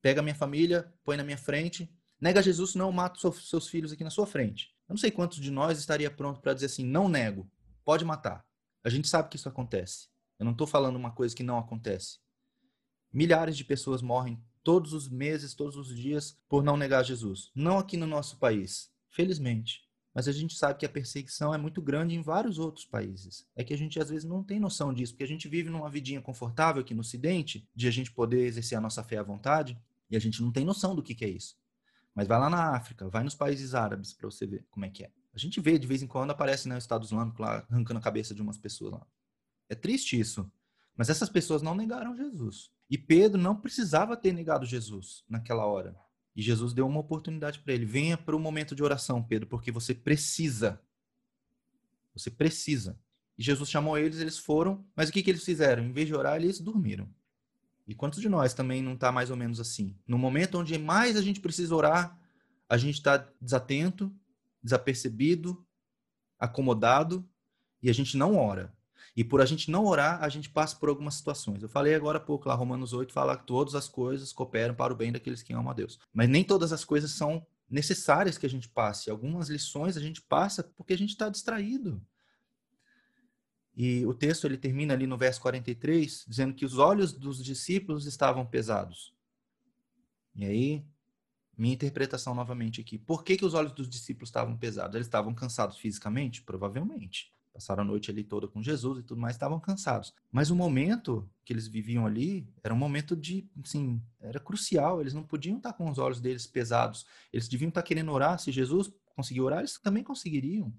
pega 0.00 0.20
a 0.20 0.22
minha 0.22 0.34
família, 0.34 0.90
põe 1.04 1.18
na 1.18 1.24
minha 1.24 1.36
frente, 1.36 1.92
nega 2.22 2.40
Jesus, 2.40 2.76
não 2.76 2.92
mato 2.92 3.18
seus 3.32 3.68
filhos 3.68 3.90
aqui 3.90 4.04
na 4.04 4.10
sua 4.10 4.28
frente. 4.28 4.72
Eu 4.88 4.92
não 4.92 4.96
sei 4.96 5.10
quantos 5.10 5.40
de 5.40 5.50
nós 5.50 5.76
estaria 5.80 6.08
pronto 6.08 6.40
para 6.40 6.54
dizer 6.54 6.66
assim, 6.66 6.84
não 6.84 7.08
nego, 7.08 7.50
pode 7.84 8.04
matar. 8.04 8.46
A 8.84 8.88
gente 8.88 9.08
sabe 9.08 9.28
que 9.28 9.34
isso 9.34 9.48
acontece. 9.48 10.06
Eu 10.38 10.44
não 10.44 10.52
estou 10.52 10.66
falando 10.66 10.94
uma 10.94 11.10
coisa 11.10 11.34
que 11.34 11.42
não 11.42 11.58
acontece. 11.58 12.20
Milhares 13.12 13.56
de 13.56 13.64
pessoas 13.64 14.00
morrem 14.00 14.40
todos 14.62 14.92
os 14.92 15.08
meses, 15.08 15.52
todos 15.52 15.76
os 15.76 15.92
dias, 15.94 16.38
por 16.48 16.62
não 16.62 16.76
negar 16.76 17.04
Jesus. 17.04 17.50
Não 17.56 17.76
aqui 17.76 17.96
no 17.96 18.06
nosso 18.06 18.38
país, 18.38 18.88
felizmente. 19.10 19.80
Mas 20.14 20.28
a 20.28 20.32
gente 20.32 20.54
sabe 20.54 20.78
que 20.78 20.86
a 20.86 20.90
perseguição 20.90 21.52
é 21.52 21.58
muito 21.58 21.82
grande 21.82 22.14
em 22.14 22.22
vários 22.22 22.56
outros 22.60 22.84
países. 22.84 23.48
É 23.56 23.64
que 23.64 23.74
a 23.74 23.78
gente 23.78 23.98
às 23.98 24.10
vezes 24.10 24.24
não 24.24 24.44
tem 24.44 24.60
noção 24.60 24.94
disso, 24.94 25.14
porque 25.14 25.24
a 25.24 25.28
gente 25.28 25.48
vive 25.48 25.70
numa 25.70 25.90
vidinha 25.90 26.20
confortável 26.20 26.82
aqui 26.82 26.94
no 26.94 27.00
Ocidente, 27.00 27.68
de 27.74 27.88
a 27.88 27.90
gente 27.90 28.12
poder 28.12 28.46
exercer 28.46 28.78
a 28.78 28.80
nossa 28.80 29.02
fé 29.02 29.16
à 29.16 29.22
vontade, 29.24 29.76
e 30.08 30.14
a 30.14 30.20
gente 30.20 30.40
não 30.40 30.52
tem 30.52 30.64
noção 30.64 30.94
do 30.94 31.02
que, 31.02 31.16
que 31.16 31.24
é 31.24 31.28
isso. 31.28 31.56
Mas 32.14 32.28
vai 32.28 32.38
lá 32.38 32.50
na 32.50 32.76
África, 32.76 33.08
vai 33.08 33.24
nos 33.24 33.34
países 33.34 33.74
árabes 33.74 34.12
para 34.12 34.30
você 34.30 34.46
ver 34.46 34.66
como 34.70 34.84
é 34.84 34.90
que 34.90 35.04
é. 35.04 35.10
A 35.34 35.38
gente 35.38 35.60
vê 35.60 35.78
de 35.78 35.86
vez 35.86 36.02
em 36.02 36.06
quando 36.06 36.30
aparece 36.30 36.68
né, 36.68 36.74
o 36.74 36.78
Estado 36.78 37.04
Islâmico 37.04 37.40
lá 37.40 37.66
arrancando 37.70 37.98
a 37.98 38.02
cabeça 38.02 38.34
de 38.34 38.42
umas 38.42 38.58
pessoas 38.58 38.92
lá. 38.92 39.06
É 39.68 39.74
triste 39.74 40.18
isso. 40.18 40.50
Mas 40.94 41.08
essas 41.08 41.30
pessoas 41.30 41.62
não 41.62 41.74
negaram 41.74 42.14
Jesus. 42.14 42.70
E 42.90 42.98
Pedro 42.98 43.40
não 43.40 43.56
precisava 43.56 44.16
ter 44.16 44.32
negado 44.32 44.66
Jesus 44.66 45.24
naquela 45.26 45.64
hora. 45.64 45.96
E 46.36 46.42
Jesus 46.42 46.74
deu 46.74 46.86
uma 46.86 47.00
oportunidade 47.00 47.60
para 47.60 47.72
ele. 47.72 47.86
Venha 47.86 48.18
para 48.18 48.36
o 48.36 48.40
momento 48.40 48.74
de 48.74 48.82
oração, 48.82 49.22
Pedro, 49.22 49.46
porque 49.46 49.72
você 49.72 49.94
precisa. 49.94 50.80
Você 52.14 52.30
precisa. 52.30 52.98
E 53.38 53.42
Jesus 53.42 53.70
chamou 53.70 53.96
eles, 53.96 54.20
eles 54.20 54.38
foram, 54.38 54.84
mas 54.94 55.08
o 55.08 55.12
que, 55.12 55.22
que 55.22 55.30
eles 55.30 55.44
fizeram? 55.44 55.82
Em 55.82 55.92
vez 55.92 56.06
de 56.06 56.14
orar, 56.14 56.36
eles 56.36 56.60
dormiram. 56.60 57.08
E 57.92 57.94
quantos 57.94 58.22
de 58.22 58.28
nós 58.28 58.54
também 58.54 58.82
não 58.82 58.94
está 58.94 59.12
mais 59.12 59.28
ou 59.28 59.36
menos 59.36 59.60
assim? 59.60 59.94
No 60.08 60.16
momento 60.16 60.58
onde 60.58 60.78
mais 60.78 61.14
a 61.14 61.20
gente 61.20 61.40
precisa 61.40 61.76
orar, 61.76 62.18
a 62.66 62.78
gente 62.78 62.94
está 62.94 63.28
desatento, 63.38 64.10
desapercebido, 64.62 65.62
acomodado, 66.38 67.28
e 67.82 67.90
a 67.90 67.92
gente 67.92 68.16
não 68.16 68.34
ora. 68.34 68.74
E 69.14 69.22
por 69.22 69.42
a 69.42 69.44
gente 69.44 69.70
não 69.70 69.84
orar, 69.84 70.24
a 70.24 70.28
gente 70.30 70.48
passa 70.48 70.74
por 70.76 70.88
algumas 70.88 71.16
situações. 71.16 71.62
Eu 71.62 71.68
falei 71.68 71.94
agora 71.94 72.16
há 72.16 72.20
pouco 72.20 72.48
lá, 72.48 72.54
Romanos 72.54 72.94
8 72.94 73.12
fala 73.12 73.36
que 73.36 73.44
todas 73.44 73.74
as 73.74 73.88
coisas 73.88 74.32
cooperam 74.32 74.74
para 74.74 74.90
o 74.90 74.96
bem 74.96 75.12
daqueles 75.12 75.42
que 75.42 75.52
amam 75.52 75.70
a 75.70 75.74
Deus. 75.74 75.98
Mas 76.14 76.30
nem 76.30 76.42
todas 76.42 76.72
as 76.72 76.86
coisas 76.86 77.10
são 77.10 77.46
necessárias 77.68 78.38
que 78.38 78.46
a 78.46 78.48
gente 78.48 78.70
passe. 78.70 79.10
Algumas 79.10 79.50
lições 79.50 79.98
a 79.98 80.00
gente 80.00 80.22
passa 80.22 80.62
porque 80.62 80.94
a 80.94 80.98
gente 80.98 81.10
está 81.10 81.28
distraído. 81.28 82.02
E 83.74 84.04
o 84.06 84.12
texto 84.12 84.46
ele 84.46 84.58
termina 84.58 84.94
ali 84.94 85.06
no 85.06 85.16
verso 85.16 85.40
43, 85.40 86.24
dizendo 86.28 86.54
que 86.54 86.64
os 86.64 86.78
olhos 86.78 87.12
dos 87.12 87.42
discípulos 87.42 88.06
estavam 88.06 88.44
pesados. 88.44 89.14
E 90.34 90.44
aí, 90.44 90.84
minha 91.56 91.74
interpretação 91.74 92.34
novamente 92.34 92.80
aqui. 92.80 92.98
Por 92.98 93.24
que, 93.24 93.36
que 93.36 93.44
os 93.44 93.54
olhos 93.54 93.72
dos 93.72 93.88
discípulos 93.88 94.28
estavam 94.28 94.56
pesados? 94.56 94.94
Eles 94.94 95.06
estavam 95.06 95.34
cansados 95.34 95.78
fisicamente? 95.78 96.42
Provavelmente 96.42 97.32
passaram 97.52 97.82
a 97.82 97.86
noite 97.86 98.10
ali 98.10 98.24
toda 98.24 98.48
com 98.48 98.62
Jesus 98.62 99.00
e 99.00 99.02
tudo 99.02 99.20
mais, 99.20 99.34
estavam 99.34 99.60
cansados. 99.60 100.14
Mas 100.30 100.50
o 100.50 100.56
momento 100.56 101.28
que 101.44 101.52
eles 101.52 101.68
viviam 101.68 102.06
ali 102.06 102.48
era 102.62 102.72
um 102.72 102.76
momento 102.76 103.14
de, 103.14 103.48
assim, 103.62 104.00
era 104.20 104.40
crucial. 104.40 105.00
Eles 105.00 105.12
não 105.12 105.22
podiam 105.22 105.58
estar 105.58 105.74
com 105.74 105.90
os 105.90 105.98
olhos 105.98 106.20
deles 106.20 106.46
pesados. 106.46 107.04
Eles 107.32 107.48
deviam 107.48 107.68
estar 107.68 107.82
querendo 107.82 108.10
orar. 108.10 108.38
Se 108.38 108.50
Jesus 108.50 108.90
conseguiu 109.14 109.44
orar, 109.44 109.58
eles 109.60 109.78
também 109.78 110.02
conseguiriam. 110.02 110.72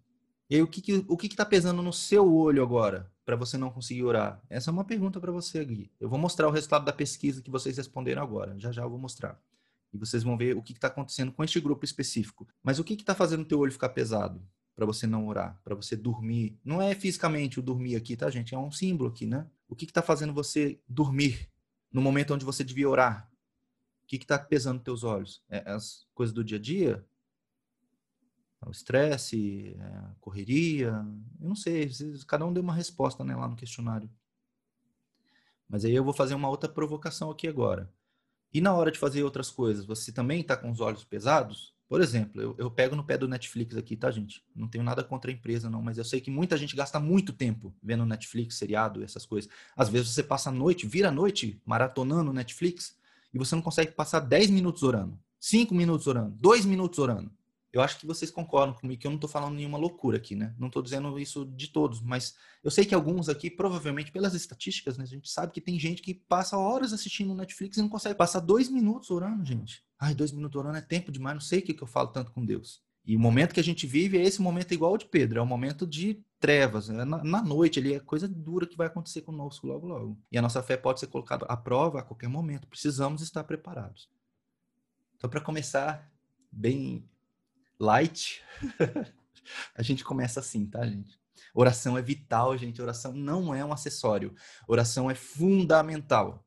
E 0.49 0.55
aí, 0.55 0.61
o 0.61 0.67
que 0.67 0.81
que, 0.81 1.05
o 1.07 1.17
que 1.17 1.27
está 1.27 1.45
pesando 1.45 1.81
no 1.81 1.93
seu 1.93 2.31
olho 2.33 2.61
agora 2.61 3.11
para 3.25 3.35
você 3.35 3.57
não 3.57 3.69
conseguir 3.69 4.03
orar? 4.03 4.41
Essa 4.49 4.69
é 4.69 4.73
uma 4.73 4.83
pergunta 4.83 5.19
para 5.19 5.31
você, 5.31 5.63
Gui. 5.63 5.91
Eu 5.99 6.09
vou 6.09 6.19
mostrar 6.19 6.47
o 6.47 6.51
resultado 6.51 6.85
da 6.85 6.93
pesquisa 6.93 7.41
que 7.41 7.49
vocês 7.49 7.77
responderam 7.77 8.21
agora. 8.21 8.57
Já 8.59 8.71
já 8.71 8.83
eu 8.83 8.89
vou 8.89 8.99
mostrar. 8.99 9.39
E 9.93 9.97
vocês 9.97 10.23
vão 10.23 10.37
ver 10.37 10.57
o 10.57 10.61
que 10.61 10.73
está 10.73 10.87
acontecendo 10.87 11.31
com 11.31 11.43
este 11.43 11.59
grupo 11.59 11.85
específico. 11.85 12.47
Mas 12.61 12.79
o 12.79 12.83
que 12.83 12.93
está 12.93 13.15
fazendo 13.15 13.41
o 13.41 13.45
teu 13.45 13.59
olho 13.59 13.71
ficar 13.71 13.89
pesado? 13.89 14.41
para 14.75 14.85
você 14.85 15.05
não 15.05 15.27
orar, 15.27 15.59
para 15.63 15.75
você 15.75 15.95
dormir. 15.95 16.59
Não 16.63 16.81
é 16.81 16.95
fisicamente 16.95 17.59
o 17.59 17.63
dormir 17.63 17.95
aqui, 17.95 18.15
tá, 18.15 18.29
gente? 18.29 18.55
É 18.55 18.57
um 18.57 18.71
símbolo 18.71 19.09
aqui, 19.09 19.25
né? 19.25 19.47
O 19.67 19.75
que 19.75 19.85
está 19.85 20.01
fazendo 20.01 20.33
você 20.33 20.79
dormir 20.87 21.49
no 21.91 22.01
momento 22.01 22.33
onde 22.33 22.45
você 22.45 22.63
devia 22.63 22.89
orar? 22.89 23.29
O 24.03 24.07
que 24.07 24.15
está 24.17 24.37
pesando 24.37 24.75
nos 24.75 24.83
teus 24.83 25.03
olhos? 25.03 25.43
É 25.49 25.71
as 25.71 26.07
coisas 26.13 26.33
do 26.33 26.43
dia 26.43 26.57
a 26.57 26.61
dia? 26.61 27.05
O 28.67 28.71
estresse, 28.71 29.75
é 29.79 29.83
a 29.83 30.15
correria? 30.19 31.05
Eu 31.41 31.47
não 31.47 31.55
sei, 31.55 31.89
cada 32.27 32.45
um 32.45 32.53
deu 32.53 32.63
uma 32.63 32.73
resposta 32.73 33.23
né, 33.23 33.35
lá 33.35 33.47
no 33.47 33.55
questionário. 33.55 34.09
Mas 35.67 35.85
aí 35.85 35.93
eu 35.93 36.03
vou 36.03 36.13
fazer 36.13 36.35
uma 36.35 36.49
outra 36.49 36.69
provocação 36.69 37.31
aqui 37.31 37.47
agora. 37.47 37.91
E 38.53 38.61
na 38.61 38.73
hora 38.73 38.91
de 38.91 38.99
fazer 38.99 39.23
outras 39.23 39.49
coisas, 39.49 39.85
você 39.85 40.11
também 40.11 40.41
está 40.41 40.55
com 40.55 40.69
os 40.69 40.79
olhos 40.79 41.03
pesados? 41.03 41.73
Por 41.89 42.01
exemplo, 42.01 42.41
eu, 42.41 42.55
eu, 42.57 42.71
pego 42.71 42.95
no 42.95 43.03
pé 43.03 43.17
do 43.17 43.27
Netflix 43.27 43.75
aqui, 43.75 43.95
tá, 43.95 44.09
gente? 44.09 44.43
Não 44.55 44.67
tenho 44.67 44.83
nada 44.83 45.03
contra 45.03 45.29
a 45.29 45.33
empresa, 45.33 45.69
não, 45.69 45.81
mas 45.81 45.97
eu 45.97 46.05
sei 46.05 46.21
que 46.21 46.31
muita 46.31 46.57
gente 46.57 46.75
gasta 46.75 46.99
muito 46.99 47.33
tempo 47.33 47.73
vendo 47.83 48.05
Netflix, 48.05 48.55
seriado, 48.55 49.03
essas 49.03 49.25
coisas. 49.25 49.49
Às 49.75 49.89
vezes 49.89 50.09
você 50.09 50.23
passa 50.23 50.49
a 50.49 50.51
noite, 50.51 50.87
vira 50.87 51.09
a 51.09 51.11
noite, 51.11 51.61
maratonando 51.65 52.33
Netflix, 52.33 52.95
e 53.33 53.37
você 53.37 53.55
não 53.55 53.61
consegue 53.61 53.91
passar 53.91 54.21
10 54.21 54.49
minutos 54.49 54.83
orando, 54.83 55.19
5 55.39 55.73
minutos 55.73 56.07
orando, 56.07 56.35
2 56.39 56.65
minutos 56.65 56.99
orando. 56.99 57.31
Eu 57.73 57.81
acho 57.81 57.97
que 57.97 58.05
vocês 58.05 58.29
concordam 58.29 58.75
comigo 58.75 59.01
que 59.01 59.07
eu 59.07 59.09
não 59.09 59.15
estou 59.15 59.29
falando 59.29 59.55
nenhuma 59.55 59.79
loucura 59.79 60.17
aqui, 60.17 60.35
né? 60.35 60.53
Não 60.59 60.67
estou 60.67 60.83
dizendo 60.83 61.17
isso 61.17 61.43
de 61.43 61.69
todos, 61.69 61.99
mas 62.01 62.35
eu 62.63 62.69
sei 62.69 62.85
que 62.85 62.93
alguns 62.93 63.27
aqui, 63.27 63.49
provavelmente 63.49 64.11
pelas 64.11 64.35
estatísticas, 64.35 64.95
né, 64.95 65.03
a 65.03 65.07
gente 65.07 65.27
sabe 65.27 65.51
que 65.51 65.59
tem 65.59 65.79
gente 65.79 66.03
que 66.03 66.13
passa 66.13 66.55
horas 66.55 66.93
assistindo 66.93 67.33
Netflix 67.33 67.77
e 67.77 67.81
não 67.81 67.89
consegue 67.89 68.13
passar 68.13 68.41
dois 68.41 68.69
minutos 68.69 69.09
orando, 69.09 69.43
gente. 69.43 69.83
Ai, 69.99 70.13
dois 70.13 70.31
minutos 70.31 70.55
orando 70.55 70.77
é 70.77 70.81
tempo 70.81 71.11
demais, 71.11 71.33
não 71.33 71.41
sei 71.41 71.59
o 71.59 71.61
que, 71.63 71.73
que 71.73 71.81
eu 71.81 71.87
falo 71.87 72.09
tanto 72.09 72.31
com 72.31 72.45
Deus. 72.45 72.83
E 73.03 73.15
o 73.15 73.19
momento 73.19 73.55
que 73.55 73.59
a 73.59 73.63
gente 73.63 73.87
vive 73.87 74.19
é 74.19 74.21
esse 74.21 74.39
momento 74.39 74.71
igual 74.71 74.91
ao 74.91 74.97
de 74.97 75.07
Pedro, 75.07 75.39
é 75.39 75.41
um 75.41 75.47
momento 75.47 75.87
de 75.87 76.23
trevas, 76.39 76.91
é 76.91 77.03
na, 77.03 77.23
na, 77.23 77.41
noite 77.41 77.79
ali, 77.79 77.95
é 77.95 77.99
coisa 77.99 78.27
dura 78.27 78.67
que 78.67 78.77
vai 78.77 78.85
acontecer 78.85 79.21
conosco 79.21 79.65
logo, 79.65 79.87
logo. 79.87 80.21
E 80.31 80.37
a 80.37 80.41
nossa 80.43 80.61
fé 80.61 80.77
pode 80.77 80.99
ser 80.99 81.07
colocada 81.07 81.43
à 81.47 81.57
prova 81.57 81.99
a 81.99 82.03
qualquer 82.03 82.29
momento, 82.29 82.67
precisamos 82.67 83.23
estar 83.23 83.43
preparados. 83.43 84.09
Então, 85.17 85.27
para 85.27 85.41
começar 85.41 86.07
bem 86.51 87.09
light, 87.83 88.41
a 89.75 89.83
gente 89.83 90.03
começa 90.03 90.39
assim, 90.39 90.65
tá, 90.65 90.85
gente? 90.85 91.19
Oração 91.53 91.97
é 91.97 92.01
vital, 92.01 92.57
gente. 92.57 92.81
Oração 92.81 93.13
não 93.13 93.53
é 93.53 93.63
um 93.63 93.71
acessório. 93.71 94.33
Oração 94.67 95.11
é 95.11 95.15
fundamental. 95.15 96.43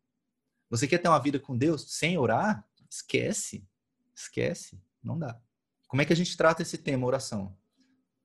Você 0.69 0.89
quer 0.89 0.99
ter 0.99 1.09
uma 1.09 1.23
vida 1.23 1.39
com 1.39 1.57
Deus 1.57 1.93
sem 1.93 2.19
orar? 2.19 2.67
Esquece. 2.91 3.65
Esquece. 4.15 4.81
Não 5.03 5.17
dá. 5.17 5.39
Como 5.87 6.03
é 6.03 6.05
que 6.05 6.13
a 6.13 6.17
gente 6.17 6.37
trata 6.37 6.63
esse 6.63 6.79
tema, 6.79 7.07
oração? 7.07 7.57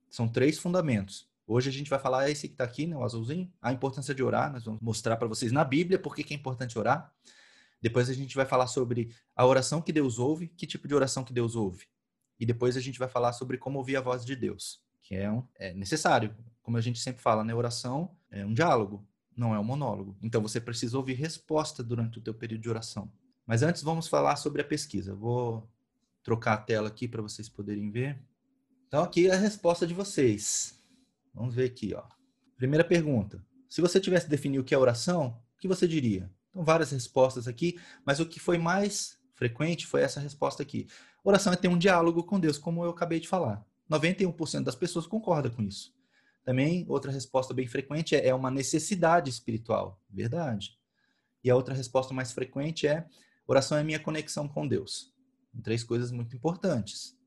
São 0.10 0.28
três 0.28 0.58
fundamentos. 0.58 1.30
Hoje 1.46 1.70
a 1.70 1.74
gente 1.74 1.90
vai 1.90 2.00
falar 2.00 2.30
esse 2.30 2.48
que 2.48 2.56
está 2.56 2.64
aqui, 2.64 2.88
né, 2.88 2.96
o 2.96 3.04
azulzinho, 3.04 3.52
a 3.62 3.72
importância 3.72 4.16
de 4.16 4.24
orar. 4.24 4.52
Nós 4.52 4.64
vamos 4.64 4.82
mostrar 4.82 5.18
para 5.18 5.28
vocês 5.28 5.52
na 5.52 5.64
Bíblia 5.64 6.00
por 6.00 6.16
que 6.16 6.34
é 6.34 6.36
importante 6.36 6.80
orar. 6.80 7.14
Depois 7.80 8.10
a 8.10 8.14
gente 8.14 8.36
vai 8.36 8.46
falar 8.46 8.68
sobre 8.68 9.14
a 9.36 9.46
oração 9.46 9.82
que 9.82 9.92
Deus 9.92 10.18
ouve, 10.18 10.48
que 10.48 10.66
tipo 10.66 10.88
de 10.88 10.96
oração 10.96 11.24
que 11.24 11.34
Deus 11.34 11.56
ouve. 11.56 11.88
E 12.42 12.46
depois 12.46 12.76
a 12.76 12.80
gente 12.82 12.98
vai 12.98 13.08
falar 13.08 13.34
sobre 13.34 13.56
como 13.60 13.78
ouvir 13.78 13.96
a 13.98 14.02
voz 14.02 14.26
de 14.26 14.36
Deus, 14.36 14.82
que 15.04 15.14
é, 15.14 15.32
um, 15.32 15.48
é 15.60 15.76
necessário. 15.76 16.36
Como 16.64 16.76
a 16.76 16.82
gente 16.82 17.00
sempre 17.00 17.22
fala, 17.22 17.44
né? 17.44 17.54
Oração 17.54 18.18
é 18.32 18.44
um 18.44 18.52
diálogo, 18.52 19.08
não 19.38 19.54
é 19.54 19.60
um 19.60 19.64
monólogo. 19.64 20.18
Então 20.24 20.42
você 20.42 20.60
precisa 20.60 20.98
ouvir 20.98 21.14
resposta 21.14 21.84
durante 21.84 22.18
o 22.18 22.22
teu 22.22 22.34
período 22.34 22.64
de 22.64 22.70
oração. 22.70 23.14
Mas 23.46 23.62
antes 23.62 23.84
vamos 23.84 24.08
falar 24.08 24.38
sobre 24.38 24.60
a 24.60 24.66
pesquisa. 24.66 25.14
Vou 25.14 25.70
trocar 26.24 26.54
a 26.54 26.58
tela 26.58 26.88
aqui 26.88 27.08
para 27.08 27.22
vocês 27.22 27.48
poderem 27.48 27.92
ver. 27.92 28.20
Então 28.88 29.04
aqui 29.04 29.28
é 29.28 29.34
a 29.36 29.38
resposta 29.38 29.86
de 29.86 29.94
vocês. 29.94 30.84
Vamos 31.36 31.54
ver 31.54 31.66
aqui, 31.66 31.94
ó. 31.94 32.06
Primeira 32.58 32.84
pergunta. 32.84 33.46
Se 33.70 33.82
você 33.82 34.00
tivesse 34.00 34.28
definido 34.28 34.64
o 34.64 34.66
que 34.66 34.74
é 34.74 34.78
oração, 34.80 35.40
o 35.56 35.60
que 35.60 35.68
você 35.68 35.88
diria? 35.88 36.28
Então 36.50 36.64
várias 36.64 36.90
respostas 36.90 37.48
aqui, 37.48 37.80
mas 38.04 38.20
o 38.20 38.26
que 38.26 38.40
foi 38.40 38.58
mais 38.58 39.21
frequente 39.42 39.88
foi 39.88 40.04
essa 40.04 40.20
resposta 40.20 40.62
aqui. 40.62 40.88
Oração 41.24 41.52
é 41.52 41.56
ter 41.56 41.68
um 41.68 41.78
diálogo 41.78 42.24
com 42.24 42.40
Deus, 42.40 42.60
como 42.60 42.86
eu 42.86 42.92
acabei 42.92 43.20
de 43.20 43.28
falar. 43.28 43.66
91% 43.90 44.64
das 44.64 44.76
pessoas 44.76 45.08
concordam 45.08 45.52
com 45.52 45.64
isso. 45.64 45.92
Também, 46.44 46.86
outra 46.88 47.12
resposta 47.12 47.52
bem 47.52 47.66
frequente 47.66 48.16
é, 48.16 48.28
é 48.28 48.36
uma 48.36 48.52
necessidade 48.52 49.32
espiritual. 49.32 50.00
Verdade. 50.08 50.78
E 51.44 51.50
a 51.50 51.56
outra 51.56 51.74
resposta 51.74 52.14
mais 52.14 52.32
frequente 52.32 52.86
é 52.86 53.08
oração 53.48 53.80
é 53.80 53.84
minha 53.84 54.00
conexão 54.00 54.48
com 54.48 54.68
Deus. 54.68 55.12
Três 55.64 55.84
coisas 55.84 56.12
muito 56.12 56.36
importantes. 56.36 57.18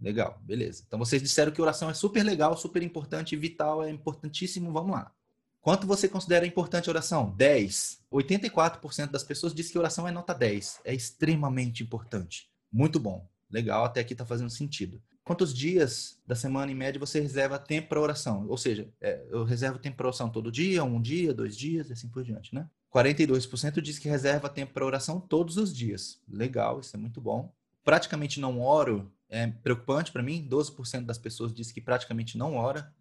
Legal, 0.00 0.40
beleza. 0.42 0.82
Então 0.84 0.98
vocês 0.98 1.22
disseram 1.22 1.52
que 1.52 1.62
oração 1.62 1.88
é 1.88 1.94
super 1.94 2.24
legal, 2.24 2.56
super 2.56 2.82
importante, 2.82 3.36
vital, 3.36 3.84
é 3.84 3.90
importantíssimo. 3.90 4.72
Vamos 4.72 4.90
lá. 4.90 5.14
Quanto 5.60 5.86
você 5.86 6.08
considera 6.08 6.46
importante 6.46 6.88
a 6.88 6.92
oração? 6.92 7.34
10. 7.36 8.00
84% 8.10 9.10
das 9.10 9.22
pessoas 9.22 9.54
dizem 9.54 9.72
que 9.72 9.78
oração 9.78 10.08
é 10.08 10.10
nota 10.10 10.34
10. 10.34 10.80
É 10.84 10.94
extremamente 10.94 11.82
importante. 11.82 12.50
Muito 12.72 12.98
bom. 12.98 13.28
Legal, 13.50 13.84
até 13.84 14.00
aqui 14.00 14.14
está 14.14 14.24
fazendo 14.24 14.48
sentido. 14.48 15.02
Quantos 15.22 15.52
dias 15.52 16.18
da 16.26 16.34
semana, 16.34 16.72
em 16.72 16.74
média, 16.74 16.98
você 16.98 17.20
reserva 17.20 17.58
tempo 17.58 17.88
para 17.88 18.00
oração? 18.00 18.46
Ou 18.48 18.56
seja, 18.56 18.88
é, 19.00 19.22
eu 19.28 19.44
reservo 19.44 19.78
tempo 19.78 19.98
para 19.98 20.06
oração 20.06 20.30
todo 20.30 20.50
dia, 20.50 20.82
um 20.82 21.00
dia, 21.00 21.34
dois 21.34 21.56
dias, 21.56 21.90
e 21.90 21.92
assim 21.92 22.08
por 22.08 22.24
diante, 22.24 22.54
né? 22.54 22.68
42% 22.92 23.80
diz 23.80 23.98
que 23.98 24.08
reserva 24.08 24.48
tempo 24.48 24.72
para 24.72 24.84
oração 24.84 25.20
todos 25.20 25.56
os 25.56 25.74
dias. 25.76 26.20
Legal, 26.28 26.80
isso 26.80 26.96
é 26.96 26.98
muito 26.98 27.20
bom. 27.20 27.52
Praticamente 27.84 28.40
não 28.40 28.60
oro, 28.60 29.12
é 29.28 29.46
preocupante 29.46 30.10
para 30.10 30.22
mim. 30.22 30.46
12% 30.48 31.04
das 31.04 31.18
pessoas 31.18 31.52
diz 31.52 31.70
que 31.70 31.80
praticamente 31.80 32.36
não 32.36 32.56
ora. 32.56 32.92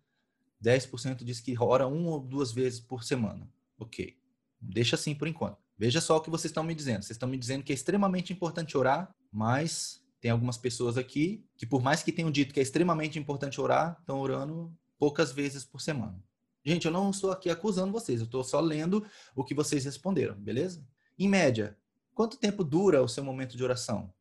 10% 0.64 1.24
diz 1.24 1.40
que 1.40 1.56
ora 1.60 1.88
uma 1.88 2.12
ou 2.12 2.20
duas 2.20 2.52
vezes 2.52 2.80
por 2.80 3.04
semana. 3.04 3.50
Ok. 3.78 4.18
Deixa 4.62 4.96
assim 4.96 5.16
por 5.16 5.28
enquanto. 5.28 5.58
Veja 5.78 6.02
só 6.02 6.18
o 6.18 6.22
que 6.22 6.30
vocês 6.30 6.52
estão 6.52 6.64
me 6.64 6.76
dizendo. 6.76 7.04
Vocês 7.04 7.12
estão 7.12 7.30
me 7.30 7.38
dizendo 7.38 7.64
que 7.64 7.72
é 7.72 7.76
extremamente 7.76 8.34
importante 8.34 8.78
orar, 8.78 9.16
mas 9.32 10.04
tem 10.20 10.32
algumas 10.32 10.58
pessoas 10.58 10.98
aqui 10.98 11.46
que, 11.56 11.66
por 11.66 11.82
mais 11.82 12.04
que 12.04 12.12
tenham 12.12 12.30
dito 12.30 12.54
que 12.54 12.60
é 12.60 12.64
extremamente 12.64 13.18
importante 13.18 13.62
orar, 13.62 13.98
estão 14.00 14.20
orando 14.20 14.76
poucas 14.98 15.32
vezes 15.32 15.64
por 15.64 15.80
semana. 15.80 16.22
Gente, 16.66 16.86
eu 16.86 16.92
não 16.92 17.10
estou 17.10 17.32
aqui 17.32 17.50
acusando 17.50 17.94
vocês, 17.94 18.20
eu 18.20 18.26
estou 18.26 18.44
só 18.44 18.60
lendo 18.60 19.06
o 19.34 19.46
que 19.46 19.54
vocês 19.54 19.86
responderam, 19.86 20.36
beleza? 20.36 20.86
Em 21.18 21.30
média, 21.30 21.78
quanto 22.14 22.38
tempo 22.38 22.66
dura 22.66 23.02
o 23.02 23.08
seu 23.08 23.24
momento 23.24 23.56
de 23.56 23.64
oração? 23.64 24.14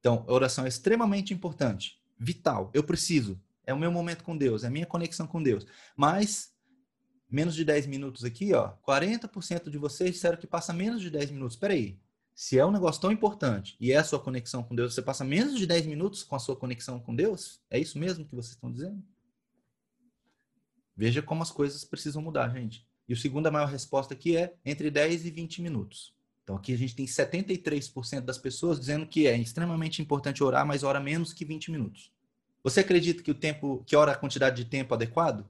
Então, 0.00 0.24
a 0.26 0.32
oração 0.32 0.64
é 0.64 0.68
extremamente 0.68 1.34
importante, 1.34 2.00
vital. 2.18 2.70
Eu 2.72 2.82
preciso. 2.82 3.38
É 3.66 3.72
o 3.72 3.78
meu 3.78 3.90
momento 3.90 4.24
com 4.24 4.36
Deus, 4.36 4.64
é 4.64 4.66
a 4.66 4.70
minha 4.70 4.86
conexão 4.86 5.26
com 5.26 5.42
Deus. 5.42 5.66
Mas, 5.96 6.52
menos 7.30 7.54
de 7.54 7.64
10 7.64 7.86
minutos 7.86 8.24
aqui, 8.24 8.52
ó, 8.52 8.74
40% 8.86 9.70
de 9.70 9.78
vocês 9.78 10.12
disseram 10.12 10.36
que 10.36 10.46
passa 10.46 10.72
menos 10.72 11.00
de 11.00 11.10
10 11.10 11.30
minutos. 11.30 11.56
Espera 11.56 11.74
aí. 11.74 11.98
Se 12.34 12.58
é 12.58 12.64
um 12.64 12.70
negócio 12.70 13.00
tão 13.00 13.12
importante 13.12 13.76
e 13.78 13.92
é 13.92 13.96
a 13.96 14.04
sua 14.04 14.18
conexão 14.18 14.62
com 14.62 14.74
Deus, 14.74 14.94
você 14.94 15.02
passa 15.02 15.24
menos 15.24 15.58
de 15.58 15.66
10 15.66 15.86
minutos 15.86 16.22
com 16.22 16.34
a 16.34 16.38
sua 16.38 16.56
conexão 16.56 16.98
com 16.98 17.14
Deus? 17.14 17.60
É 17.70 17.78
isso 17.78 17.98
mesmo 17.98 18.24
que 18.24 18.34
vocês 18.34 18.54
estão 18.54 18.72
dizendo? 18.72 19.02
Veja 20.96 21.22
como 21.22 21.42
as 21.42 21.50
coisas 21.50 21.84
precisam 21.84 22.22
mudar, 22.22 22.48
gente. 22.50 22.86
E 23.08 23.12
o 23.12 23.16
segunda 23.16 23.50
maior 23.50 23.68
resposta 23.68 24.14
aqui 24.14 24.36
é 24.36 24.54
entre 24.64 24.90
10 24.90 25.26
e 25.26 25.30
20 25.30 25.62
minutos. 25.62 26.14
Então 26.42 26.56
aqui 26.56 26.72
a 26.72 26.78
gente 26.78 26.96
tem 26.96 27.06
73% 27.06 28.22
das 28.22 28.38
pessoas 28.38 28.80
dizendo 28.80 29.06
que 29.06 29.26
é 29.26 29.36
extremamente 29.36 30.02
importante 30.02 30.42
orar, 30.42 30.66
mas 30.66 30.82
ora 30.82 31.00
menos 31.00 31.32
que 31.32 31.44
20 31.44 31.70
minutos. 31.70 32.12
Você 32.62 32.80
acredita 32.80 33.22
que 33.22 33.30
o 33.30 33.34
tempo, 33.34 33.82
que 33.86 33.96
ora 33.96 34.12
a 34.12 34.16
quantidade 34.16 34.62
de 34.62 34.68
tempo 34.68 34.94
adequado? 34.94 35.48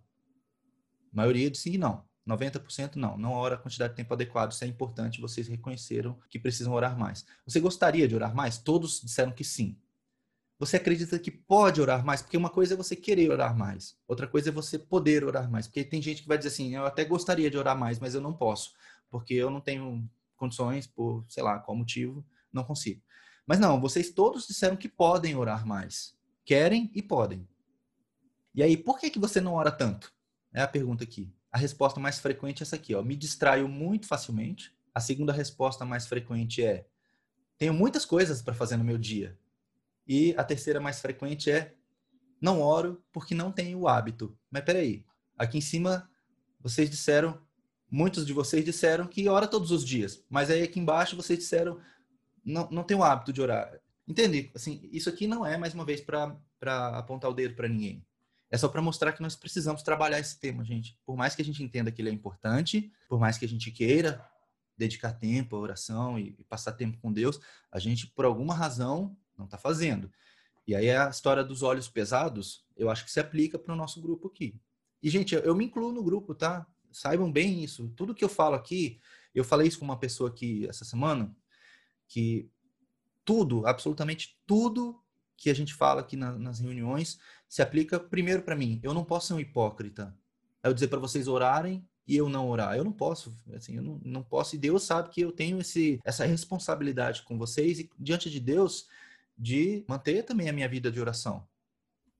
A 1.12 1.16
maioria 1.16 1.51
disse 1.51 1.70
que 1.70 1.79
não. 1.79 2.05
90% 2.27 2.94
não, 2.94 3.18
não 3.18 3.33
ora 3.33 3.57
a 3.57 3.59
quantidade 3.59 3.92
de 3.92 3.96
tempo 3.96 4.14
adequado. 4.14 4.53
Isso 4.53 4.64
é 4.64 4.66
importante, 4.66 5.20
vocês 5.20 5.48
reconheceram 5.48 6.18
que 6.31 6.38
precisam 6.38 6.72
orar 6.72 6.96
mais. 6.96 7.27
Você 7.44 7.61
gostaria 7.61 8.07
de 8.07 8.14
orar 8.14 8.35
mais? 8.35 8.59
Todos 8.59 9.01
disseram 9.01 9.33
que 9.33 9.44
sim. 9.44 9.77
Você 10.59 10.77
acredita 10.77 11.18
que 11.18 11.31
pode 11.31 11.81
orar 11.81 12.05
mais? 12.05 12.22
Porque 12.22 12.37
uma 12.37 12.48
coisa 12.48 12.75
é 12.75 12.77
você 12.77 12.94
querer 12.94 13.29
orar 13.33 13.57
mais, 13.59 13.96
outra 14.07 14.29
coisa 14.29 14.51
é 14.51 14.53
você 14.53 14.79
poder 14.79 15.25
orar 15.25 15.51
mais. 15.51 15.66
Porque 15.66 15.83
tem 15.83 16.01
gente 16.01 16.22
que 16.22 16.29
vai 16.29 16.38
dizer 16.38 16.51
assim: 16.51 16.77
eu 16.77 16.87
até 16.87 17.05
gostaria 17.05 17.51
de 17.51 17.59
orar 17.59 17.77
mais, 17.77 17.98
mas 17.98 18.14
eu 18.14 18.20
não 18.20 18.33
posso, 18.33 18.72
porque 19.11 19.35
eu 19.35 19.51
não 19.51 19.61
tenho 19.61 20.09
condições, 20.37 20.87
por 20.87 21.25
sei 21.29 21.42
lá 21.42 21.59
qual 21.59 21.77
motivo, 21.77 22.25
não 22.53 22.62
consigo. 22.62 23.03
Mas 23.44 23.59
não, 23.59 23.81
vocês 23.81 24.11
todos 24.11 24.46
disseram 24.46 24.77
que 24.77 24.88
podem 24.88 25.35
orar 25.35 25.66
mais. 25.66 26.14
Querem 26.44 26.90
e 26.94 27.02
podem. 27.02 27.48
E 28.55 28.62
aí, 28.62 28.76
por 28.76 28.98
que, 28.98 29.11
que 29.11 29.18
você 29.18 29.40
não 29.40 29.55
ora 29.55 29.70
tanto? 29.70 30.12
É 30.52 30.61
a 30.61 30.68
pergunta 30.68 31.05
aqui. 31.05 31.33
A 31.50 31.59
resposta 31.59 32.00
mais 32.00 32.18
frequente 32.18 32.62
é 32.62 32.64
essa 32.64 32.76
aqui, 32.76 32.94
ó. 32.94 33.02
Me 33.02 33.16
distraio 33.16 33.68
muito 33.68 34.07
facilmente. 34.07 34.74
A 34.94 35.00
segunda 35.00 35.33
resposta 35.33 35.85
mais 35.85 36.07
frequente 36.07 36.62
é: 36.62 36.87
tenho 37.57 37.72
muitas 37.72 38.05
coisas 38.05 38.42
para 38.42 38.55
fazer 38.55 38.76
no 38.76 38.85
meu 38.85 38.98
dia. 38.98 39.38
E 40.07 40.35
a 40.37 40.44
terceira 40.44 40.81
mais 40.81 41.00
frequente 41.00 41.50
é: 41.50 41.74
não 42.40 42.61
oro 42.61 43.02
porque 43.12 43.35
não 43.35 43.52
tenho 43.52 43.78
o 43.78 43.88
hábito. 43.88 44.37
Mas 44.50 44.64
peraí, 44.64 45.05
aqui 45.38 45.59
em 45.59 45.62
cima 45.62 46.11
vocês 46.61 46.88
disseram, 46.88 47.40
muitos 47.90 48.26
de 48.26 48.33
vocês 48.33 48.64
disseram 48.64 49.07
que 49.07 49.28
ora 49.28 49.46
todos 49.46 49.70
os 49.70 49.85
dias. 49.85 50.24
Mas 50.28 50.50
aí 50.50 50.62
aqui 50.62 50.81
embaixo 50.81 51.16
vocês 51.16 51.38
disseram 51.38 51.81
não, 52.44 52.68
não 52.70 52.83
tem 52.83 52.96
o 52.96 53.05
hábito 53.05 53.33
de 53.33 53.40
orar. 53.40 53.81
Entende? 54.12 54.51
Assim, 54.55 54.87
isso 54.92 55.09
aqui 55.09 55.27
não 55.27 55.46
é 55.46 55.57
mais 55.57 55.72
uma 55.72 55.87
vez 55.87 55.98
para 55.98 56.37
apontar 56.98 57.31
o 57.31 57.35
dedo 57.35 57.55
para 57.55 57.66
ninguém. 57.66 58.05
É 58.51 58.59
só 58.59 58.68
para 58.68 58.83
mostrar 58.83 59.14
que 59.14 59.22
nós 59.22 59.35
precisamos 59.35 59.83
trabalhar 59.83 60.20
esse 60.20 60.38
tema, 60.38 60.62
gente. 60.62 60.98
Por 61.07 61.16
mais 61.16 61.35
que 61.35 61.40
a 61.40 61.44
gente 61.44 61.62
entenda 61.62 61.90
que 61.90 62.03
ele 62.03 62.11
é 62.11 62.12
importante, 62.12 62.92
por 63.09 63.18
mais 63.18 63.38
que 63.38 63.46
a 63.46 63.48
gente 63.48 63.70
queira 63.70 64.22
dedicar 64.77 65.14
tempo 65.14 65.57
à 65.57 65.61
oração 65.61 66.18
e, 66.18 66.37
e 66.38 66.44
passar 66.44 66.72
tempo 66.72 66.98
com 66.98 67.11
Deus, 67.11 67.40
a 67.70 67.79
gente, 67.79 68.07
por 68.07 68.27
alguma 68.27 68.55
razão, 68.55 69.16
não 69.35 69.46
está 69.46 69.57
fazendo. 69.57 70.12
E 70.66 70.75
aí 70.75 70.90
a 70.90 71.09
história 71.09 71.42
dos 71.42 71.62
olhos 71.62 71.88
pesados, 71.88 72.66
eu 72.77 72.90
acho 72.90 73.07
que 73.07 73.11
se 73.11 73.18
aplica 73.18 73.59
para 73.59 73.72
o 73.72 73.77
nosso 73.77 74.03
grupo 74.03 74.29
aqui. 74.29 74.61
E, 75.03 75.09
gente, 75.09 75.35
eu 75.35 75.57
me 75.57 75.64
incluo 75.64 75.90
no 75.90 76.05
grupo, 76.05 76.35
tá? 76.35 76.66
Saibam 76.92 77.33
bem 77.33 77.64
isso. 77.64 77.88
Tudo 77.96 78.14
que 78.14 78.22
eu 78.22 78.29
falo 78.29 78.57
aqui, 78.57 79.01
eu 79.35 79.42
falei 79.42 79.68
isso 79.68 79.79
com 79.79 79.87
uma 79.87 79.98
pessoa 79.98 80.29
aqui 80.29 80.68
essa 80.68 80.85
semana, 80.85 81.35
que 82.07 82.51
tudo, 83.24 83.66
absolutamente 83.66 84.38
tudo 84.46 85.00
que 85.37 85.50
a 85.50 85.54
gente 85.54 85.74
fala 85.74 86.00
aqui 86.00 86.16
na, 86.16 86.38
nas 86.38 86.61
reuniões 86.61 87.18
se 87.48 87.62
aplica 87.62 87.98
primeiro 87.98 88.42
para 88.42 88.56
mim. 88.56 88.80
Eu 88.82 88.94
não 88.94 89.04
posso 89.04 89.28
ser 89.28 89.35
um 89.35 89.40
hipócrita. 89.40 90.16
É 90.62 90.68
eu 90.68 90.74
dizer 90.74 90.88
para 90.88 91.00
vocês 91.00 91.26
orarem 91.26 91.87
e 92.06 92.16
eu 92.16 92.28
não 92.28 92.48
orar. 92.48 92.76
Eu 92.76 92.85
não 92.85 92.92
posso, 92.92 93.35
assim, 93.54 93.76
eu 93.76 93.82
não, 93.82 94.00
não 94.04 94.22
posso. 94.22 94.54
E 94.54 94.58
Deus 94.58 94.85
sabe 94.85 95.11
que 95.11 95.20
eu 95.20 95.32
tenho 95.32 95.61
esse, 95.61 96.00
essa 96.04 96.24
responsabilidade 96.24 97.22
com 97.22 97.37
vocês 97.37 97.80
e 97.80 97.90
diante 97.98 98.30
de 98.30 98.38
Deus 98.38 98.88
de 99.37 99.85
manter 99.88 100.22
também 100.22 100.48
a 100.48 100.52
minha 100.52 100.68
vida 100.68 100.90
de 100.90 101.00
oração 101.00 101.46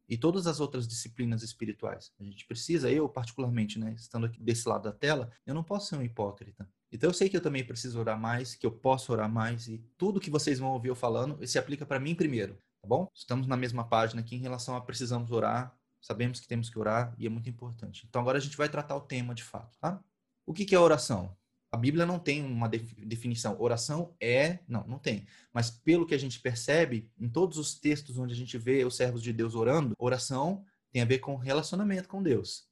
e 0.09 0.19
todas 0.19 0.47
as 0.47 0.61
outras 0.61 0.87
disciplinas 0.87 1.43
espirituais. 1.43 2.13
A 2.21 2.25
gente 2.25 2.45
precisa, 2.47 2.91
eu 2.91 3.09
particularmente, 3.09 3.79
né, 3.79 3.95
estando 3.97 4.27
aqui 4.27 4.41
desse 4.41 4.69
lado 4.69 4.83
da 4.83 4.93
tela, 4.93 5.31
eu 5.47 5.55
não 5.55 5.63
posso 5.63 5.89
ser 5.89 5.97
um 5.97 6.03
hipócrita. 6.03 6.69
Então 6.93 7.09
eu 7.09 7.15
sei 7.15 7.29
que 7.29 7.37
eu 7.37 7.41
também 7.41 7.65
preciso 7.65 7.99
orar 7.99 8.21
mais, 8.21 8.55
que 8.55 8.67
eu 8.67 8.71
posso 8.71 9.13
orar 9.13 9.31
mais 9.31 9.67
e 9.67 9.79
tudo 9.97 10.21
que 10.21 10.31
vocês 10.31 10.59
vão 10.59 10.73
ouvir 10.73 10.89
eu 10.89 10.95
falando 10.95 11.45
se 11.47 11.59
aplica 11.59 11.87
para 11.87 11.99
mim 11.99 12.15
primeiro 12.15 12.59
tá 12.83 12.89
bom? 12.89 13.09
Estamos 13.15 13.47
na 13.47 13.57
mesma 13.57 13.89
página 13.89 14.21
aqui 14.21 14.35
em 14.35 14.41
relação 14.41 14.75
a 14.75 14.81
precisamos 14.81 15.31
orar, 15.31 15.75
sabemos 16.01 16.41
que 16.41 16.49
temos 16.49 16.69
que 16.69 16.79
orar 16.79 17.15
e 17.17 17.27
é 17.27 17.31
muito 17.31 17.49
importante. 17.49 18.05
Então 18.09 18.21
agora 18.21 18.39
a 18.39 18.41
gente 18.41 18.57
vai 18.57 18.69
tratar 18.69 18.97
o 18.97 19.01
tema 19.01 19.35
de 19.35 19.45
fato, 19.45 19.79
tá? 19.79 20.03
O 20.45 20.53
que, 20.53 20.65
que 20.65 20.75
é 20.75 20.79
oração? 20.79 21.37
A 21.71 21.77
Bíblia 21.77 22.05
não 22.05 22.19
tem 22.19 22.45
uma 22.45 22.69
definição. 22.69 23.57
Oração 23.59 24.15
é. 24.21 24.59
Não, 24.69 24.87
não 24.87 24.99
tem. 24.99 25.27
Mas 25.55 25.71
pelo 25.71 26.05
que 26.05 26.15
a 26.15 26.19
gente 26.19 26.39
percebe, 26.41 27.11
em 27.19 27.31
todos 27.31 27.57
os 27.57 27.75
textos 27.75 28.19
onde 28.19 28.35
a 28.35 28.37
gente 28.37 28.59
vê 28.59 28.85
os 28.85 28.97
servos 28.97 29.23
de 29.23 29.33
Deus 29.33 29.55
orando, 29.55 29.95
oração 29.99 30.67
tem 30.91 31.01
a 31.01 31.07
ver 31.07 31.21
com 31.21 31.37
relacionamento 31.37 32.09
com 32.09 32.23
Deus. 32.23 32.67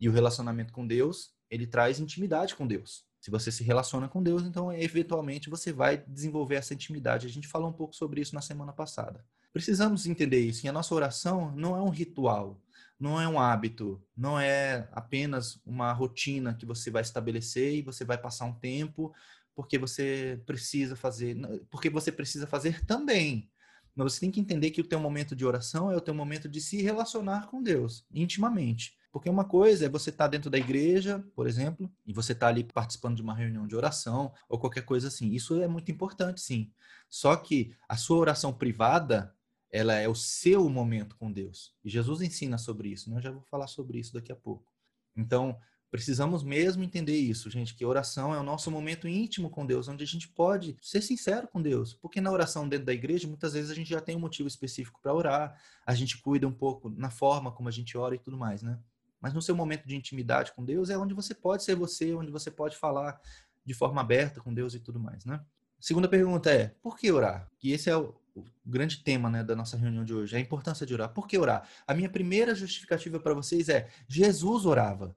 E 0.00 0.08
o 0.08 0.12
relacionamento 0.12 0.72
com 0.72 0.84
Deus, 0.84 1.34
ele 1.48 1.68
traz 1.68 2.00
intimidade 2.00 2.56
com 2.56 2.66
Deus. 2.66 3.06
Se 3.20 3.30
você 3.30 3.50
se 3.50 3.64
relaciona 3.64 4.08
com 4.08 4.22
Deus, 4.22 4.42
então 4.42 4.72
eventualmente 4.72 5.50
você 5.50 5.72
vai 5.72 5.98
desenvolver 6.06 6.56
essa 6.56 6.74
intimidade. 6.74 7.26
A 7.26 7.30
gente 7.30 7.48
falou 7.48 7.68
um 7.68 7.72
pouco 7.72 7.94
sobre 7.94 8.20
isso 8.20 8.34
na 8.34 8.40
semana 8.40 8.72
passada. 8.72 9.24
Precisamos 9.52 10.06
entender 10.06 10.40
isso. 10.40 10.64
E 10.64 10.68
a 10.68 10.72
nossa 10.72 10.94
oração 10.94 11.50
não 11.56 11.76
é 11.76 11.80
um 11.80 11.88
ritual, 11.88 12.60
não 13.00 13.20
é 13.20 13.26
um 13.26 13.40
hábito, 13.40 14.02
não 14.16 14.38
é 14.38 14.88
apenas 14.92 15.60
uma 15.64 15.92
rotina 15.92 16.54
que 16.54 16.66
você 16.66 16.90
vai 16.90 17.02
estabelecer 17.02 17.74
e 17.74 17.82
você 17.82 18.04
vai 18.04 18.18
passar 18.18 18.44
um 18.44 18.54
tempo 18.54 19.14
porque 19.54 19.78
você 19.78 20.40
precisa 20.44 20.94
fazer, 20.94 21.34
porque 21.70 21.88
você 21.88 22.12
precisa 22.12 22.46
fazer 22.46 22.84
também. 22.84 23.50
Mas 23.94 24.12
você 24.12 24.20
tem 24.20 24.30
que 24.30 24.38
entender 24.38 24.70
que 24.70 24.82
o 24.82 24.86
teu 24.86 25.00
momento 25.00 25.34
de 25.34 25.46
oração 25.46 25.90
é 25.90 25.96
o 25.96 26.00
teu 26.02 26.12
momento 26.12 26.46
de 26.46 26.60
se 26.60 26.82
relacionar 26.82 27.46
com 27.46 27.62
Deus 27.62 28.04
intimamente. 28.12 28.94
Porque 29.16 29.30
uma 29.30 29.46
coisa 29.46 29.86
é 29.86 29.88
você 29.88 30.10
estar 30.10 30.24
tá 30.24 30.28
dentro 30.28 30.50
da 30.50 30.58
igreja, 30.58 31.24
por 31.34 31.46
exemplo, 31.46 31.90
e 32.04 32.12
você 32.12 32.32
estar 32.32 32.48
tá 32.48 32.52
ali 32.52 32.62
participando 32.62 33.16
de 33.16 33.22
uma 33.22 33.34
reunião 33.34 33.66
de 33.66 33.74
oração 33.74 34.30
ou 34.46 34.58
qualquer 34.58 34.82
coisa 34.82 35.08
assim. 35.08 35.30
Isso 35.30 35.58
é 35.62 35.66
muito 35.66 35.90
importante, 35.90 36.38
sim. 36.38 36.70
Só 37.08 37.34
que 37.34 37.74
a 37.88 37.96
sua 37.96 38.18
oração 38.18 38.52
privada, 38.52 39.34
ela 39.70 39.94
é 39.94 40.06
o 40.06 40.14
seu 40.14 40.68
momento 40.68 41.16
com 41.16 41.32
Deus. 41.32 41.74
E 41.82 41.88
Jesus 41.88 42.20
ensina 42.20 42.58
sobre 42.58 42.90
isso, 42.90 43.08
né? 43.08 43.16
Eu 43.16 43.22
já 43.22 43.30
vou 43.30 43.40
falar 43.40 43.68
sobre 43.68 43.98
isso 43.98 44.12
daqui 44.12 44.30
a 44.30 44.36
pouco. 44.36 44.70
Então, 45.16 45.58
precisamos 45.90 46.42
mesmo 46.42 46.84
entender 46.84 47.16
isso, 47.16 47.48
gente, 47.48 47.74
que 47.74 47.86
oração 47.86 48.34
é 48.34 48.38
o 48.38 48.42
nosso 48.42 48.70
momento 48.70 49.08
íntimo 49.08 49.48
com 49.48 49.64
Deus, 49.64 49.88
onde 49.88 50.04
a 50.04 50.06
gente 50.06 50.28
pode 50.28 50.76
ser 50.82 51.00
sincero 51.00 51.48
com 51.48 51.62
Deus. 51.62 51.94
Porque 51.94 52.20
na 52.20 52.30
oração 52.30 52.68
dentro 52.68 52.84
da 52.84 52.92
igreja, 52.92 53.26
muitas 53.26 53.54
vezes 53.54 53.70
a 53.70 53.74
gente 53.74 53.88
já 53.88 54.00
tem 54.02 54.14
um 54.14 54.20
motivo 54.20 54.46
específico 54.46 55.00
para 55.00 55.14
orar, 55.14 55.58
a 55.86 55.94
gente 55.94 56.18
cuida 56.18 56.46
um 56.46 56.52
pouco 56.52 56.90
na 56.90 57.08
forma 57.08 57.50
como 57.50 57.70
a 57.70 57.72
gente 57.72 57.96
ora 57.96 58.14
e 58.14 58.18
tudo 58.18 58.36
mais, 58.36 58.62
né? 58.62 58.78
Mas 59.20 59.32
no 59.32 59.42
seu 59.42 59.54
momento 59.54 59.86
de 59.86 59.96
intimidade 59.96 60.52
com 60.52 60.64
Deus 60.64 60.90
é 60.90 60.98
onde 60.98 61.14
você 61.14 61.34
pode 61.34 61.64
ser 61.64 61.74
você, 61.74 62.14
onde 62.14 62.30
você 62.30 62.50
pode 62.50 62.76
falar 62.76 63.20
de 63.64 63.74
forma 63.74 64.00
aberta 64.00 64.40
com 64.40 64.54
Deus 64.54 64.74
e 64.74 64.80
tudo 64.80 65.00
mais, 65.00 65.24
né? 65.24 65.44
Segunda 65.80 66.08
pergunta 66.08 66.50
é: 66.50 66.68
por 66.82 66.96
que 66.96 67.10
orar? 67.10 67.50
Que 67.58 67.72
esse 67.72 67.90
é 67.90 67.96
o, 67.96 68.14
o 68.34 68.44
grande 68.64 69.02
tema, 69.02 69.28
né, 69.28 69.42
da 69.42 69.56
nossa 69.56 69.76
reunião 69.76 70.04
de 70.04 70.14
hoje, 70.14 70.36
a 70.36 70.40
importância 70.40 70.86
de 70.86 70.94
orar. 70.94 71.12
Por 71.12 71.26
que 71.26 71.38
orar? 71.38 71.68
A 71.86 71.94
minha 71.94 72.08
primeira 72.08 72.54
justificativa 72.54 73.18
para 73.18 73.34
vocês 73.34 73.68
é: 73.68 73.90
Jesus 74.08 74.64
orava. 74.64 75.16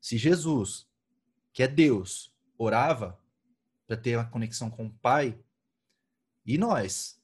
Se 0.00 0.18
Jesus, 0.18 0.86
que 1.52 1.62
é 1.62 1.68
Deus, 1.68 2.34
orava 2.58 3.18
para 3.86 3.96
ter 3.96 4.16
uma 4.16 4.28
conexão 4.28 4.70
com 4.70 4.86
o 4.86 4.92
Pai, 4.92 5.38
e 6.44 6.58
nós, 6.58 7.20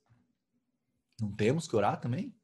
Não 1.21 1.31
temos 1.31 1.69
que 1.69 1.77
orar 1.77 2.01
também? 2.01 2.35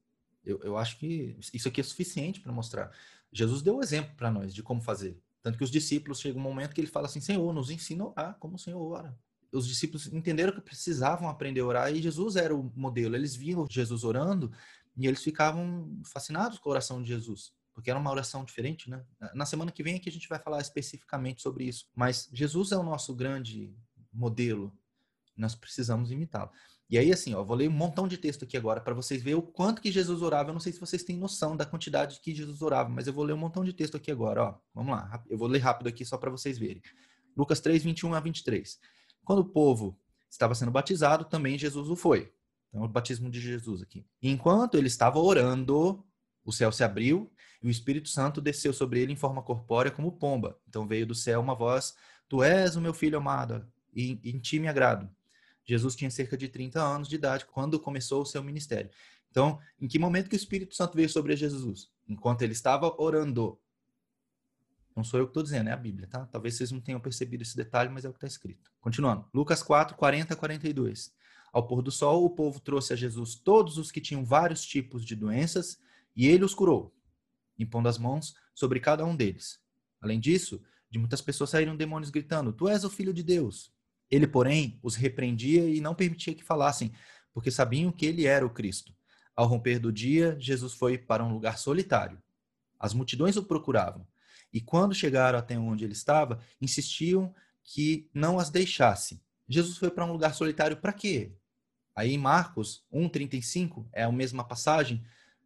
Eu, 0.47 0.61
eu 0.63 0.79
acho 0.79 0.99
que 0.99 1.37
isso 1.53 1.69
aqui 1.69 1.81
é 1.81 1.85
suficiente 1.85 2.41
para 2.41 2.53
mostrar. 2.53 2.91
Jesus 3.33 3.61
deu 3.61 3.77
o 3.77 3.83
exemplo 3.83 4.15
para 4.17 4.31
nós 4.31 4.55
de 4.55 4.63
como 4.63 4.81
fazer. 4.81 5.21
Tanto 5.43 5.59
que 5.59 5.65
os 5.65 5.71
discípulos 5.71 6.21
chegam 6.21 6.41
um 6.41 6.45
momento 6.45 6.75
que 6.75 6.81
ele 6.81 6.89
fala 6.89 7.07
assim: 7.07 7.21
Senhor, 7.21 7.53
nos 7.53 7.71
ensina 7.71 8.13
a 8.17 8.33
como 8.33 8.57
o 8.57 8.59
Senhor 8.59 8.81
ora. 8.81 9.19
Os 9.53 9.67
discípulos 9.67 10.13
entenderam 10.13 10.53
que 10.53 10.61
precisavam 10.61 11.29
aprender 11.29 11.61
a 11.61 11.67
orar 11.67 11.95
e 11.95 12.03
Jesus 12.03 12.37
era 12.37 12.55
o 12.55 12.73
modelo. 12.75 13.15
Eles 13.15 13.35
viam 13.35 13.67
Jesus 13.69 14.05
orando 14.05 14.53
e 14.97 15.07
eles 15.07 15.23
ficavam 15.23 16.01
fascinados 16.05 16.59
com 16.59 16.69
a 16.69 16.73
oração 16.73 17.03
de 17.03 17.09
Jesus, 17.09 17.53
porque 17.75 17.91
era 17.91 17.99
uma 17.99 18.11
oração 18.11 18.45
diferente, 18.45 18.91
né? 18.91 19.05
Na 19.35 19.47
semana 19.47 19.71
que 19.71 19.83
vem 19.83 19.97
aqui 19.97 20.09
a 20.09 20.13
gente 20.13 20.29
vai 20.29 20.39
falar 20.39 20.61
especificamente 20.61 21.43
sobre 21.43 21.65
isso. 21.65 21.87
Mas 21.95 22.29
Jesus 22.33 22.73
é 22.73 22.77
o 22.77 22.83
nosso 22.83 23.15
grande 23.15 23.75
modelo. 24.13 24.73
Nós 25.37 25.55
precisamos 25.55 26.11
imitá-lo. 26.11 26.51
E 26.89 26.97
aí, 26.97 27.13
assim, 27.13 27.35
ó, 27.35 27.43
vou 27.43 27.57
ler 27.57 27.69
um 27.69 27.73
montão 27.73 28.07
de 28.07 28.17
texto 28.17 28.45
aqui 28.45 28.57
agora 28.57 28.81
para 28.81 28.95
vocês 28.95 29.23
verem 29.23 29.39
o 29.39 29.43
quanto 29.43 29.83
que 29.83 29.91
Jesus 29.91 30.23
orava. 30.23 30.51
Eu 30.51 30.55
não 30.55 30.61
sei 30.61 30.73
se 30.73 30.79
vocês 30.79 31.03
têm 31.03 31.17
noção 31.17 31.57
da 31.57 31.67
quantidade 31.67 32.21
que 32.21 32.35
Jesus 32.35 32.63
orava, 32.63 32.89
mas 32.89 33.07
eu 33.07 33.13
vou 33.13 33.25
ler 33.25 33.33
um 33.33 33.39
montão 33.39 33.65
de 33.65 33.73
texto 33.73 33.97
aqui 33.97 34.11
agora, 34.11 34.45
ó. 34.45 34.59
Vamos 34.73 34.93
lá, 34.93 35.25
eu 35.29 35.37
vou 35.37 35.49
ler 35.49 35.59
rápido 35.59 35.89
aqui 35.89 36.05
só 36.05 36.17
para 36.17 36.31
vocês 36.31 36.59
verem. 36.59 36.81
Lucas 37.37 37.61
3, 37.61 37.83
21 37.83 38.15
a 38.15 38.21
23. 38.21 38.79
Quando 39.25 39.41
o 39.41 39.45
povo 39.45 39.99
estava 40.31 40.55
sendo 40.55 40.71
batizado, 40.71 41.25
também 41.25 41.59
Jesus 41.59 41.89
o 41.89 41.97
foi. 41.97 42.33
Então, 42.69 42.85
o 42.85 42.89
batismo 42.89 43.29
de 43.29 43.41
Jesus 43.41 43.83
aqui. 43.83 44.07
Enquanto 44.23 44.77
ele 44.77 44.87
estava 44.87 45.19
orando, 45.19 46.05
o 46.45 46.53
céu 46.53 46.71
se 46.71 46.85
abriu 46.85 47.33
e 47.63 47.67
o 47.67 47.71
Espírito 47.71 48.09
Santo 48.09 48.41
desceu 48.41 48.73
sobre 48.73 49.01
ele 49.01 49.13
em 49.13 49.17
forma 49.17 49.43
corpórea 49.43 49.91
como 49.91 50.13
pomba. 50.13 50.59
Então 50.69 50.87
veio 50.87 51.07
do 51.07 51.15
céu 51.15 51.41
uma 51.41 51.55
voz: 51.55 51.95
Tu 52.29 52.43
és 52.43 52.77
o 52.77 52.81
meu 52.81 52.95
filho 52.95 53.19
amado, 53.19 53.67
e 53.95 54.21
em 54.25 54.39
ti 54.39 54.61
me 54.61 54.69
agrado. 54.69 55.11
Jesus 55.67 55.97
tinha 55.97 56.11
cerca 56.11 56.37
de 56.37 56.49
30 56.49 56.81
anos 56.81 57.09
de 57.09 57.17
idade 57.17 57.45
quando 57.47 57.79
começou 57.79 58.23
o 58.23 58.27
seu 58.27 58.43
ministério. 58.43 58.91
Então, 59.31 59.59
em 59.81 59.89
que 59.89 59.99
momento 59.99 60.31
que 60.31 60.37
o 60.37 60.39
Espírito 60.39 60.75
Santo 60.75 60.97
veio 60.97 61.11
sobre 61.11 61.37
Jesus? 61.37 61.91
Enquanto 62.09 62.43
ele 62.43 62.53
estava 62.53 62.95
orando. 62.99 63.59
Não 64.95 65.05
sou 65.05 65.21
eu 65.21 65.27
que 65.27 65.31
estou 65.31 65.43
dizendo, 65.43 65.69
é 65.69 65.73
a 65.73 65.77
Bíblia, 65.77 66.07
tá? 66.07 66.25
Talvez 66.27 66.55
vocês 66.55 66.73
não 66.73 66.81
tenham 66.81 67.01
percebido 67.01 67.43
esse 67.43 67.55
detalhe, 67.55 67.91
mas 67.91 68.05
é 68.05 68.09
o 68.09 68.13
que 68.13 68.17
está 68.17 68.27
escrito. 68.27 68.71
Continuando. 68.81 69.29
Lucas 69.35 69.63
4, 69.63 69.95
40 69.95 70.33
a 70.33 70.37
42. 70.37 71.13
Ao 71.53 71.67
pôr 71.67 71.83
do 71.83 71.91
sol, 71.91 72.25
o 72.25 72.31
povo 72.31 72.61
trouxe 72.61 72.93
a 72.93 72.97
Jesus 72.97 73.35
todos 73.35 73.77
os 73.77 73.91
que 73.91 74.01
tinham 74.01 74.25
vários 74.25 74.65
tipos 74.65 75.05
de 75.05 75.15
doenças 75.15 75.79
e 76.15 76.27
ele 76.27 76.45
os 76.45 76.55
curou, 76.55 76.95
impondo 77.59 77.89
as 77.89 77.99
mãos 77.99 78.35
sobre 78.55 78.81
cada 78.81 79.05
um 79.05 79.15
deles. 79.15 79.61
Além 80.01 80.19
disso, 80.19 80.63
de 80.91 80.99
muitas 80.99 81.21
pessoas 81.21 81.51
saíram 81.51 81.77
demônios 81.77 82.11
gritando: 82.11 82.53
Tu 82.53 82.69
és 82.69 82.85
o 82.85 82.91
filho 82.91 83.13
de 83.13 83.23
Deus. 83.23 83.71
Ele, 84.11 84.27
porém, 84.27 84.79
os 84.83 84.95
repreendia 84.95 85.69
e 85.69 85.81
não 85.81 85.95
permitia 85.95 86.35
que 86.35 86.45
falassem, 86.45 86.93
porque 87.33 87.51
sabiam 87.51 87.93
que 87.93 88.07
ele 88.07 88.27
era 88.27 88.47
o 88.47 88.51
Cristo. 88.51 88.95
Ao 89.35 89.47
romper 89.47 89.79
do 89.79 89.93
dia, 89.93 90.37
Jesus 90.39 90.73
foi 90.73 90.97
para 90.97 91.25
um 91.25 91.33
lugar 91.33 91.59
solitário. 91.59 92.23
As 92.79 92.95
multidões 92.95 93.37
o 93.37 93.43
procuravam, 93.43 94.07
e 94.53 94.61
quando 94.61 94.95
chegaram 94.95 95.39
até 95.39 95.59
onde 95.59 95.85
ele 95.85 95.93
estava, 95.93 96.41
insistiam 96.61 97.35
que 97.63 98.09
não 98.15 98.39
as 98.39 98.49
deixasse. 98.49 99.21
Jesus 99.49 99.77
foi 99.77 99.91
para 99.91 100.05
um 100.05 100.13
lugar 100.13 100.35
solitário 100.35 100.77
para 100.77 100.93
quê? 100.93 101.33
Aí 101.95 102.17
Marcos 102.19 102.85
1:35, 102.93 103.89
é 103.93 104.05
a 104.05 104.13
mesma 104.13 104.45
passagem, 104.45 105.03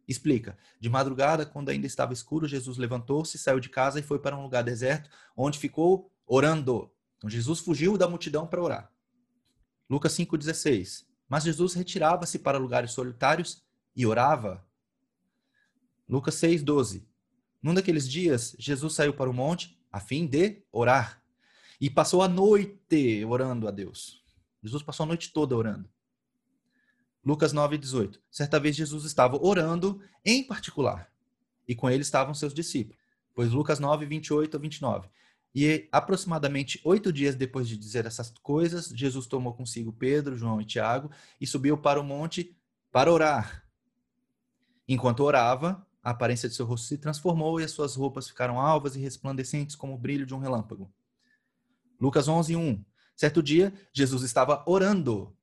explica: 0.07 0.57
De 0.79 0.89
madrugada, 0.89 1.45
quando 1.45 1.69
ainda 1.69 1.87
estava 1.87 2.13
escuro, 2.13 2.47
Jesus 2.47 2.77
levantou-se, 2.77 3.37
saiu 3.37 3.59
de 3.59 3.69
casa 3.69 3.99
e 3.99 4.03
foi 4.03 4.19
para 4.19 4.37
um 4.37 4.43
lugar 4.43 4.63
deserto, 4.63 5.09
onde 5.35 5.59
ficou 5.59 6.11
orando. 6.25 6.91
Então 7.21 7.29
Jesus 7.29 7.59
fugiu 7.59 7.99
da 7.99 8.09
multidão 8.09 8.47
para 8.47 8.63
orar. 8.63 8.91
Lucas 9.87 10.13
5,16. 10.13 11.05
Mas 11.29 11.43
Jesus 11.43 11.75
retirava-se 11.75 12.39
para 12.39 12.57
lugares 12.57 12.93
solitários 12.93 13.63
e 13.95 14.07
orava. 14.07 14.65
Lucas 16.09 16.33
6,12. 16.37 17.05
Num 17.61 17.75
daqueles 17.75 18.09
dias, 18.09 18.55
Jesus 18.57 18.95
saiu 18.95 19.13
para 19.13 19.29
o 19.29 19.33
monte 19.33 19.79
a 19.91 19.99
fim 19.99 20.25
de 20.25 20.63
orar. 20.71 21.23
E 21.79 21.91
passou 21.91 22.23
a 22.23 22.27
noite 22.27 23.23
orando 23.23 23.67
a 23.67 23.71
Deus. 23.71 24.23
Jesus 24.63 24.81
passou 24.81 25.03
a 25.03 25.07
noite 25.07 25.31
toda 25.31 25.55
orando. 25.55 25.87
Lucas 27.23 27.53
9,18. 27.53 28.19
Certa 28.31 28.59
vez 28.59 28.75
Jesus 28.75 29.05
estava 29.05 29.37
orando 29.37 30.01
em 30.25 30.43
particular. 30.43 31.13
E 31.67 31.75
com 31.75 31.87
ele 31.87 32.01
estavam 32.01 32.33
seus 32.33 32.53
discípulos. 32.53 32.99
Pois 33.35 33.51
Lucas 33.51 33.79
9, 33.79 34.07
28 34.07 34.57
a 34.57 34.59
29. 34.59 35.07
E 35.53 35.89
aproximadamente 35.91 36.79
oito 36.83 37.11
dias 37.11 37.35
depois 37.35 37.67
de 37.67 37.77
dizer 37.77 38.05
essas 38.05 38.29
coisas, 38.41 38.87
Jesus 38.87 39.27
tomou 39.27 39.53
consigo 39.53 39.91
Pedro, 39.91 40.37
João 40.37 40.61
e 40.61 40.65
Tiago 40.65 41.11
e 41.39 41.45
subiu 41.45 41.77
para 41.77 41.99
o 41.99 42.03
monte 42.03 42.55
para 42.91 43.11
orar. 43.11 43.65
Enquanto 44.87 45.21
orava, 45.21 45.85
a 46.01 46.11
aparência 46.11 46.49
de 46.49 46.55
seu 46.55 46.65
rosto 46.65 46.87
se 46.87 46.97
transformou 46.97 47.59
e 47.59 47.63
as 47.63 47.71
suas 47.71 47.95
roupas 47.95 48.27
ficaram 48.27 48.59
alvas 48.59 48.95
e 48.95 48.99
resplandecentes 48.99 49.75
como 49.75 49.93
o 49.93 49.97
brilho 49.97 50.25
de 50.25 50.33
um 50.33 50.39
relâmpago. 50.39 50.91
Lucas 51.99 52.27
11, 52.27 52.55
1. 52.55 52.85
Certo 53.15 53.43
dia, 53.43 53.73
Jesus 53.93 54.23
estava 54.23 54.63
orando 54.65 55.35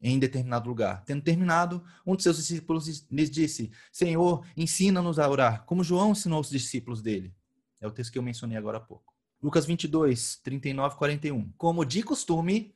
em 0.00 0.18
determinado 0.18 0.68
lugar. 0.68 1.04
Tendo 1.04 1.22
terminado, 1.22 1.82
um 2.06 2.14
de 2.14 2.22
seus 2.22 2.36
discípulos 2.36 3.06
lhes 3.10 3.30
disse: 3.30 3.72
Senhor, 3.90 4.46
ensina-nos 4.56 5.18
a 5.18 5.28
orar, 5.28 5.64
como 5.64 5.82
João 5.82 6.12
ensinou 6.12 6.40
os 6.40 6.50
discípulos 6.50 7.02
dele. 7.02 7.34
É 7.80 7.86
o 7.86 7.90
texto 7.90 8.12
que 8.12 8.18
eu 8.18 8.22
mencionei 8.22 8.56
agora 8.56 8.78
há 8.78 8.80
pouco. 8.80 9.11
Lucas 9.42 9.66
22, 9.66 10.36
39 10.36 10.96
41. 10.96 11.52
Como 11.58 11.84
de 11.84 12.02
costume, 12.02 12.74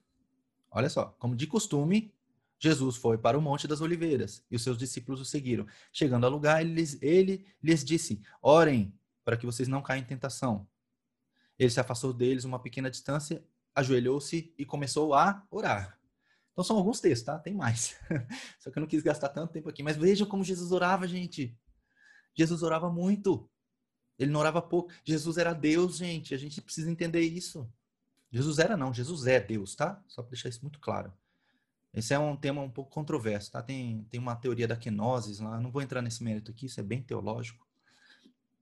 olha 0.71 0.89
só, 0.89 1.15
como 1.19 1.37
de 1.37 1.47
costume, 1.47 2.13
Jesus 2.59 2.97
foi 2.97 3.17
para 3.19 3.39
o 3.39 3.43
Monte 3.43 3.69
das 3.69 3.81
Oliveiras 3.81 4.45
e 4.51 4.57
os 4.57 4.63
seus 4.63 4.77
discípulos 4.77 5.21
o 5.21 5.25
seguiram. 5.25 5.67
Chegando 5.93 6.25
ao 6.25 6.31
lugar, 6.31 6.61
ele 6.63 6.75
lhes, 6.75 7.01
ele 7.01 7.47
lhes 7.63 7.85
disse: 7.85 8.21
Orem 8.43 8.93
para 9.25 9.37
que 9.37 9.47
vocês 9.47 9.69
não 9.69 9.83
caiam 9.83 10.03
em 10.03 10.07
tentação. 10.07 10.67
Ele 11.59 11.71
se 11.71 11.81
afastou 11.81 12.13
deles 12.13 12.45
uma 12.45 12.59
pequena 12.59 12.91
distância, 12.91 13.45
ajoelhou-se 13.75 14.53
e 14.59 14.65
começou 14.65 15.15
a 15.15 15.47
orar. 15.51 15.99
Então 16.53 16.65
são 16.65 16.77
alguns 16.77 17.01
textos, 17.01 17.27
tá? 17.27 17.39
Tem 17.39 17.55
mais. 17.55 17.97
Só 18.59 18.71
que 18.71 18.79
eu 18.79 18.81
não 18.81 18.89
quis 18.89 19.03
gastar 19.03 19.29
tanto 19.29 19.53
tempo 19.53 19.69
aqui. 19.69 19.83
Mas 19.83 19.97
vejam 19.97 20.27
como 20.27 20.43
Jesus 20.43 20.73
orava, 20.73 21.07
gente. 21.07 21.57
Jesus 22.35 22.63
orava 22.63 22.91
muito. 22.91 23.49
Ele 24.19 24.31
não 24.31 24.41
orava 24.41 24.63
pouco. 24.63 24.93
Jesus 25.05 25.37
era 25.37 25.53
Deus, 25.53 25.99
gente. 25.99 26.35
A 26.35 26.39
gente 26.39 26.61
precisa 26.61 26.91
entender 26.91 27.21
isso. 27.21 27.69
Jesus 28.31 28.59
era 28.59 28.77
não, 28.77 28.93
Jesus 28.93 29.27
é 29.27 29.41
Deus, 29.41 29.75
tá? 29.75 30.03
Só 30.07 30.23
para 30.23 30.31
deixar 30.31 30.49
isso 30.49 30.63
muito 30.63 30.81
claro. 30.81 31.13
Esse 31.95 32.13
é 32.13 32.19
um 32.19 32.37
tema 32.37 32.61
um 32.61 32.71
pouco 32.71 32.91
controverso, 32.91 33.51
tá? 33.53 33.63
Tem, 33.63 34.05
tem 34.11 34.21
uma 34.21 34.37
teoria 34.37 34.69
da 34.69 34.77
kenosis 34.77 35.41
lá, 35.41 35.59
não 35.61 35.71
vou 35.71 35.81
entrar 35.81 36.03
nesse 36.03 36.23
mérito 36.23 36.51
aqui, 36.51 36.67
isso 36.67 36.79
é 36.79 36.83
bem 36.83 37.01
teológico. 37.01 37.67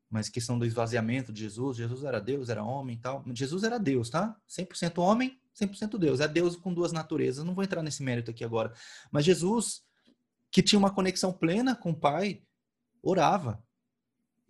Mas 0.09 0.29
questão 0.29 0.57
do 0.57 0.65
esvaziamento 0.65 1.33
de 1.33 1.41
Jesus, 1.41 1.77
Jesus 1.77 2.05
era 2.05 2.21
Deus, 2.21 2.49
era 2.49 2.63
homem 2.63 2.95
e 2.95 2.99
tal. 3.01 3.25
Jesus 3.35 3.65
era 3.65 3.79
Deus, 3.79 4.09
tá? 4.09 4.37
100% 4.49 5.03
homem, 5.03 5.41
100% 5.61 5.99
Deus. 5.99 6.21
É 6.21 6.29
Deus 6.29 6.55
com 6.55 6.73
duas 6.73 6.93
naturezas, 6.93 7.45
não 7.45 7.55
vou 7.55 7.65
entrar 7.65 7.83
nesse 7.83 8.03
mérito 8.05 8.31
aqui 8.31 8.45
agora. 8.45 8.73
Mas 9.11 9.25
Jesus, 9.25 9.83
que 10.53 10.63
tinha 10.63 10.79
uma 10.79 10.95
conexão 10.95 11.33
plena 11.33 11.75
com 11.75 11.91
o 11.91 11.97
Pai, 11.97 12.45
orava. 13.03 13.61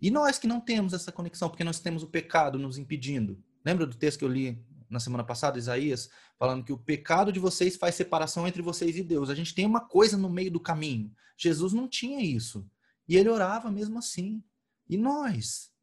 E 0.05 0.11
nós 0.11 0.37
que 0.37 0.45
não 0.45 0.61
temos 0.61 0.93
essa 0.93 1.11
conexão, 1.11 1.49
porque 1.49 1.63
nós 1.63 1.79
temos 1.79 2.03
o 2.03 2.07
pecado 2.07 2.59
nos 2.59 2.77
impedindo. 2.77 3.43
Lembra 3.65 3.87
do 3.87 3.95
texto 3.95 4.19
que 4.19 4.23
eu 4.23 4.29
li 4.29 4.63
na 4.87 4.99
semana 4.99 5.23
passada, 5.23 5.57
Isaías, 5.57 6.11
falando 6.37 6.63
que 6.63 6.71
o 6.71 6.77
pecado 6.77 7.31
de 7.31 7.39
vocês 7.39 7.75
faz 7.75 7.95
separação 7.95 8.47
entre 8.47 8.61
vocês 8.61 8.95
e 8.97 9.01
Deus. 9.01 9.31
A 9.31 9.33
gente 9.33 9.55
tem 9.55 9.65
uma 9.65 9.79
coisa 9.79 10.15
no 10.15 10.29
meio 10.29 10.51
do 10.51 10.59
caminho. 10.59 11.11
Jesus 11.35 11.73
não 11.73 11.87
tinha 11.87 12.21
isso. 12.21 12.69
E 13.09 13.17
ele 13.17 13.29
orava 13.29 13.71
mesmo 13.71 13.97
assim. 13.97 14.43
E 14.87 14.95
nós? 14.95 15.73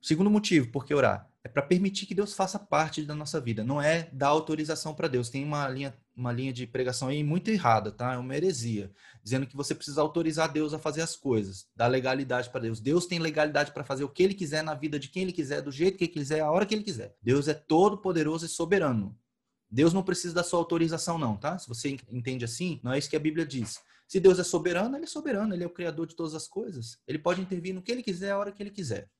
Segundo 0.00 0.30
motivo, 0.30 0.70
por 0.70 0.84
que 0.84 0.94
orar? 0.94 1.28
É 1.44 1.48
para 1.48 1.62
permitir 1.62 2.06
que 2.06 2.14
Deus 2.14 2.32
faça 2.32 2.58
parte 2.58 3.02
da 3.02 3.14
nossa 3.14 3.38
vida. 3.38 3.62
Não 3.62 3.80
é 3.80 4.08
dar 4.12 4.28
autorização 4.28 4.94
para 4.94 5.08
Deus. 5.08 5.28
Tem 5.28 5.44
uma 5.44 5.68
linha 5.68 5.94
uma 6.16 6.32
linha 6.32 6.52
de 6.52 6.66
pregação 6.66 7.08
aí 7.08 7.24
muito 7.24 7.50
errada, 7.50 7.90
tá? 7.90 8.14
É 8.14 8.16
uma 8.16 8.36
heresia, 8.36 8.90
dizendo 9.22 9.46
que 9.46 9.56
você 9.56 9.74
precisa 9.74 10.00
autorizar 10.00 10.50
Deus 10.52 10.72
a 10.72 10.78
fazer 10.78 11.02
as 11.02 11.16
coisas, 11.16 11.66
dar 11.74 11.88
legalidade 11.88 12.50
para 12.50 12.60
Deus. 12.60 12.80
Deus 12.80 13.06
tem 13.06 13.18
legalidade 13.18 13.72
para 13.72 13.84
fazer 13.84 14.04
o 14.04 14.08
que 14.08 14.22
ele 14.22 14.34
quiser 14.34 14.62
na 14.62 14.74
vida 14.74 14.98
de 14.98 15.08
quem 15.08 15.24
ele 15.24 15.32
quiser, 15.32 15.60
do 15.60 15.72
jeito 15.72 15.98
que 15.98 16.04
ele 16.04 16.12
quiser, 16.12 16.40
a 16.40 16.50
hora 16.50 16.64
que 16.64 16.74
ele 16.74 16.84
quiser. 16.84 17.16
Deus 17.20 17.48
é 17.48 17.54
todo 17.54 17.98
poderoso 17.98 18.46
e 18.46 18.48
soberano. 18.48 19.16
Deus 19.68 19.92
não 19.92 20.04
precisa 20.04 20.34
da 20.34 20.44
sua 20.44 20.60
autorização 20.60 21.18
não, 21.18 21.36
tá? 21.36 21.58
Se 21.58 21.68
você 21.68 21.96
entende 22.10 22.44
assim, 22.44 22.80
não 22.82 22.92
é 22.92 22.98
isso 22.98 23.10
que 23.10 23.16
a 23.16 23.20
Bíblia 23.20 23.44
diz. 23.44 23.80
Se 24.06 24.20
Deus 24.20 24.38
é 24.38 24.44
soberano, 24.44 24.96
ele 24.96 25.04
é 25.04 25.08
soberano, 25.08 25.54
ele 25.54 25.64
é 25.64 25.66
o 25.66 25.70
criador 25.70 26.06
de 26.06 26.14
todas 26.14 26.34
as 26.34 26.46
coisas. 26.46 26.98
Ele 27.08 27.18
pode 27.18 27.40
intervir 27.40 27.74
no 27.74 27.82
que 27.82 27.90
ele 27.90 28.02
quiser, 28.02 28.30
a 28.30 28.38
hora 28.38 28.52
que 28.52 28.62
ele 28.62 28.70
quiser. 28.70 29.10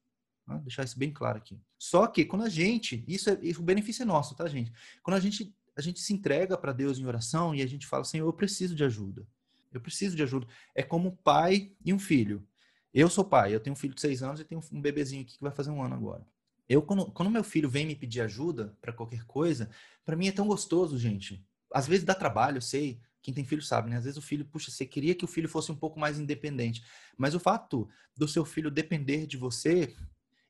Vou 0.47 0.59
deixar 0.59 0.85
isso 0.85 0.99
bem 0.99 1.13
claro 1.13 1.39
aqui. 1.39 1.61
Só 1.79 2.07
que 2.07 2.25
quando 2.25 2.43
a 2.43 2.49
gente, 2.49 3.05
isso 3.09 3.31
é, 3.31 3.39
o 3.59 3.63
benefício 3.63 4.03
é 4.03 4.07
nosso, 4.07 4.35
tá, 4.35 4.47
gente? 4.47 4.73
Quando 5.03 5.17
a 5.17 5.21
gente 5.21 5.55
a 5.77 5.81
gente 5.81 6.01
se 6.01 6.13
entrega 6.13 6.57
para 6.57 6.73
Deus 6.73 6.99
em 6.99 7.07
oração 7.07 7.55
e 7.55 7.61
a 7.61 7.67
gente 7.67 7.87
fala, 7.87 8.05
Senhor, 8.05 8.27
eu 8.27 8.33
preciso 8.33 8.75
de 8.75 8.85
ajuda. 8.85 9.27
Eu 9.73 9.81
preciso 9.81 10.15
de 10.15 10.23
ajuda. 10.23 10.47
É 10.75 10.83
como 10.83 11.09
um 11.09 11.17
pai 11.17 11.73
e 11.85 11.93
um 11.93 11.99
filho. 11.99 12.47
Eu 12.93 13.11
sou 13.11 13.25
pai, 13.25 13.53
eu 13.53 13.59
tenho 13.59 13.75
um 13.75 13.77
filho 13.77 13.95
de 13.95 14.01
seis 14.01 14.23
anos 14.23 14.39
e 14.39 14.45
tenho 14.45 14.61
um 14.73 14.81
bebezinho 14.81 15.23
aqui 15.23 15.37
que 15.37 15.43
vai 15.43 15.51
fazer 15.51 15.71
um 15.71 15.83
ano 15.83 15.95
agora. 15.95 16.25
Eu, 16.69 16.81
quando, 16.81 17.11
quando 17.11 17.31
meu 17.31 17.43
filho 17.43 17.69
vem 17.69 17.85
me 17.85 17.97
pedir 17.97 18.21
ajuda 18.21 18.77
para 18.81 18.93
qualquer 18.93 19.25
coisa, 19.25 19.69
para 20.05 20.17
mim 20.17 20.29
é 20.29 20.33
tão 20.33 20.47
gostoso, 20.47 20.97
gente. 20.97 21.45
Às 21.73 21.89
vezes 21.89 22.05
dá 22.05 22.15
trabalho, 22.15 22.59
eu 22.59 22.63
sei. 22.63 23.01
Quem 23.21 23.35
tem 23.35 23.45
filho 23.45 23.63
sabe, 23.63 23.91
né? 23.91 23.97
Às 23.97 24.05
vezes 24.05 24.17
o 24.17 24.23
filho, 24.23 24.45
puxa, 24.45 24.71
você 24.71 24.87
queria 24.87 25.15
que 25.15 25.25
o 25.25 25.29
filho 25.29 25.49
fosse 25.49 25.73
um 25.73 25.77
pouco 25.77 25.99
mais 25.99 26.19
independente. 26.19 26.85
Mas 27.19 27.35
o 27.35 27.41
fato 27.41 27.89
do 28.17 28.29
seu 28.29 28.45
filho 28.45 28.71
depender 28.71 29.27
de 29.27 29.37
você 29.37 29.95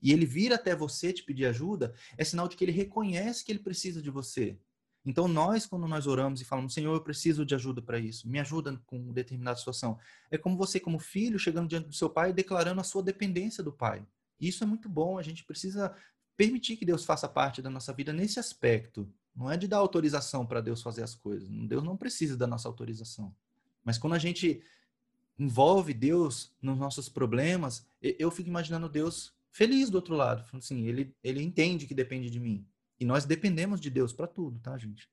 e 0.05 0.13
ele 0.13 0.27
vir 0.27 0.53
até 0.53 0.77
você 0.77 1.15
te 1.15 1.25
pedir 1.25 1.47
ajuda, 1.47 1.95
é 2.19 2.23
sinal 2.23 2.47
de 2.47 2.57
que 2.57 2.63
ele 2.63 2.73
reconhece 2.73 3.43
que 3.43 3.51
ele 3.51 3.59
precisa 3.59 4.03
de 4.03 4.11
você. 4.11 4.59
Então, 5.03 5.27
nós, 5.27 5.65
quando 5.65 5.89
nós 5.89 6.07
oramos 6.07 6.43
e 6.43 6.45
falamos, 6.45 6.75
Senhor, 6.75 6.93
eu 6.95 7.01
preciso 7.01 7.45
de 7.45 7.55
ajuda 7.55 7.81
para 7.81 7.99
isso, 7.99 8.29
me 8.29 8.39
ajuda 8.39 8.79
com 8.85 9.13
determinada 9.13 9.59
situação, 9.59 9.99
é 10.31 10.37
como 10.37 10.59
você, 10.59 10.79
como 10.79 10.99
filho, 10.99 11.39
chegando 11.39 11.69
diante 11.69 11.89
do 11.89 11.95
seu 11.95 12.11
pai 12.11 12.31
e 12.31 12.33
declarando 12.35 12.83
a 12.83 12.85
sua 12.85 13.03
dependência 13.03 13.65
do 13.65 13.73
pai. 13.73 14.07
Isso 14.39 14.63
é 14.63 14.67
muito 14.67 14.91
bom, 14.91 15.19
a 15.19 15.23
gente 15.23 15.43
precisa 15.43 15.95
permitir 16.37 16.77
que 16.77 16.85
Deus 16.85 17.05
faça 17.05 17.27
parte 17.27 17.63
da 17.63 17.71
nossa 17.71 17.93
vida 17.93 18.13
nesse 18.13 18.39
aspecto. 18.39 19.11
Não 19.35 19.51
é 19.51 19.57
de 19.57 19.67
dar 19.67 19.79
autorização 19.79 20.45
para 20.45 20.61
Deus 20.61 20.83
fazer 20.83 21.03
as 21.03 21.15
coisas. 21.15 21.49
Deus 21.49 21.83
não 21.83 21.97
precisa 21.97 22.37
da 22.37 22.47
nossa 22.47 22.69
autorização. 22.69 23.35
Mas 23.83 23.97
quando 23.97 24.15
a 24.15 24.19
gente 24.19 24.63
envolve 25.39 25.95
Deus 25.95 26.53
nos 26.61 26.79
nossos 26.79 27.09
problemas, 27.09 27.87
eu 28.03 28.31
fico 28.31 28.49
imaginando 28.49 28.89
Deus 28.89 29.35
feliz 29.55 29.89
do 29.89 29.95
outro 29.95 30.15
lado. 30.17 30.45
Assim, 30.53 30.85
ele, 30.87 31.15
ele 31.23 31.41
entende 31.41 31.87
que 31.87 31.95
depende 31.95 32.29
de 32.29 32.41
mim. 32.41 32.67
E 32.99 33.05
nós 33.05 33.25
dependemos 33.25 33.81
de 33.81 33.89
Deus 33.89 34.13
para 34.13 34.27
tudo, 34.27 34.59
tá, 34.59 34.77
gente? 34.77 35.09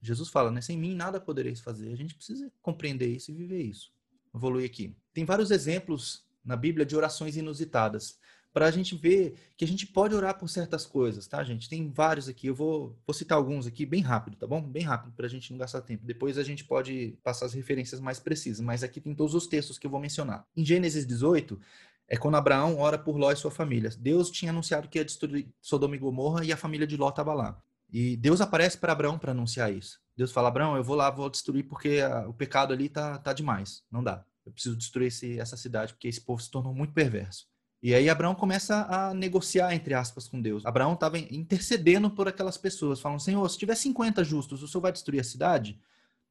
Jesus 0.00 0.28
fala, 0.28 0.50
né? 0.50 0.60
Sem 0.60 0.76
mim 0.76 0.94
nada 0.94 1.18
podereis 1.18 1.60
fazer. 1.60 1.90
A 1.90 1.96
gente 1.96 2.14
precisa 2.14 2.52
compreender 2.60 3.08
isso 3.08 3.30
e 3.30 3.34
viver 3.34 3.62
isso. 3.62 3.90
Evoluir 4.34 4.66
aqui. 4.66 4.94
Tem 5.14 5.24
vários 5.24 5.50
exemplos 5.50 6.24
na 6.44 6.54
Bíblia 6.54 6.84
de 6.84 6.94
orações 6.94 7.36
inusitadas 7.36 8.18
para 8.52 8.66
a 8.66 8.70
gente 8.70 8.94
ver 8.96 9.34
que 9.56 9.64
a 9.64 9.68
gente 9.68 9.86
pode 9.86 10.14
orar 10.14 10.38
por 10.38 10.48
certas 10.48 10.84
coisas, 10.84 11.26
tá, 11.26 11.42
gente? 11.44 11.68
Tem 11.68 11.90
vários 11.90 12.28
aqui, 12.28 12.46
eu 12.46 12.54
vou, 12.54 12.96
vou 13.06 13.14
citar 13.14 13.36
alguns 13.38 13.66
aqui 13.66 13.86
bem 13.86 14.00
rápido, 14.00 14.36
tá 14.36 14.46
bom? 14.46 14.60
Bem 14.60 14.82
rápido, 14.82 15.12
para 15.12 15.26
a 15.26 15.28
gente 15.28 15.50
não 15.50 15.58
gastar 15.58 15.80
tempo. 15.82 16.04
Depois 16.04 16.36
a 16.38 16.42
gente 16.42 16.64
pode 16.64 17.16
passar 17.22 17.46
as 17.46 17.54
referências 17.54 18.00
mais 18.00 18.18
precisas, 18.18 18.60
mas 18.60 18.82
aqui 18.82 19.00
tem 19.00 19.14
todos 19.14 19.34
os 19.34 19.46
textos 19.46 19.78
que 19.78 19.86
eu 19.86 19.90
vou 19.90 20.00
mencionar. 20.00 20.46
Em 20.56 20.64
Gênesis 20.64 21.06
18, 21.06 21.60
é 22.08 22.16
quando 22.16 22.36
Abraão 22.36 22.78
ora 22.78 22.98
por 22.98 23.16
Ló 23.16 23.30
e 23.30 23.36
sua 23.36 23.50
família. 23.50 23.90
Deus 23.98 24.30
tinha 24.30 24.50
anunciado 24.50 24.88
que 24.88 24.98
ia 24.98 25.04
destruir 25.04 25.48
Sodoma 25.60 25.94
e 25.94 25.98
Gomorra 25.98 26.44
e 26.44 26.52
a 26.52 26.56
família 26.56 26.86
de 26.86 26.96
Ló 26.96 27.10
estava 27.10 27.34
lá. 27.34 27.60
E 27.92 28.16
Deus 28.16 28.40
aparece 28.40 28.78
para 28.78 28.92
Abraão 28.92 29.18
para 29.18 29.32
anunciar 29.32 29.72
isso. 29.72 30.00
Deus 30.16 30.32
fala: 30.32 30.48
Abraão, 30.48 30.76
eu 30.76 30.82
vou 30.82 30.96
lá, 30.96 31.10
vou 31.10 31.28
destruir 31.28 31.64
porque 31.64 32.00
a, 32.00 32.26
o 32.28 32.32
pecado 32.32 32.72
ali 32.72 32.88
tá, 32.88 33.18
tá 33.18 33.32
demais. 33.32 33.82
Não 33.90 34.02
dá. 34.02 34.24
Eu 34.44 34.52
preciso 34.52 34.76
destruir 34.76 35.08
esse, 35.08 35.38
essa 35.38 35.56
cidade 35.56 35.92
porque 35.92 36.08
esse 36.08 36.20
povo 36.20 36.40
se 36.40 36.50
tornou 36.50 36.74
muito 36.74 36.94
perverso. 36.94 37.46
E 37.82 37.94
aí 37.94 38.08
Abraão 38.08 38.34
começa 38.34 38.86
a 38.88 39.14
negociar, 39.14 39.72
entre 39.72 39.94
aspas, 39.94 40.26
com 40.26 40.40
Deus. 40.40 40.66
Abraão 40.66 40.94
estava 40.94 41.18
intercedendo 41.18 42.10
por 42.10 42.26
aquelas 42.26 42.56
pessoas, 42.56 43.00
falando, 43.00 43.20
Senhor, 43.20 43.48
se 43.48 43.56
tiver 43.56 43.76
50 43.76 44.24
justos, 44.24 44.62
o 44.62 44.68
Senhor 44.68 44.80
vai 44.80 44.90
destruir 44.90 45.20
a 45.20 45.24
cidade? 45.24 45.78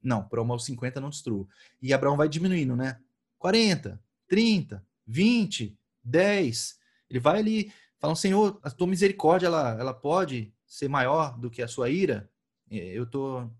Não, 0.02 0.22
por 0.22 0.38
amor 0.38 0.60
50 0.60 1.00
não 1.00 1.08
destruo. 1.08 1.48
E 1.80 1.94
Abraão 1.94 2.16
vai 2.16 2.28
diminuindo, 2.28 2.76
né? 2.76 2.98
40, 3.38 3.98
30, 4.28 4.84
20, 5.08 5.76
10. 6.04 6.78
Ele 7.10 7.18
vai 7.18 7.38
ali 7.38 7.72
falando, 7.98 8.16
Senhor, 8.16 8.60
a 8.62 8.70
tua 8.70 8.86
misericórdia, 8.86 9.46
ela, 9.46 9.76
ela 9.80 9.94
pode 9.94 10.54
ser 10.66 10.88
maior 10.88 11.38
do 11.38 11.50
que 11.50 11.62
a 11.62 11.68
sua 11.68 11.88
ira? 11.88 12.30
É, 12.70 12.76
eu 12.76 13.04
estou 13.04 13.50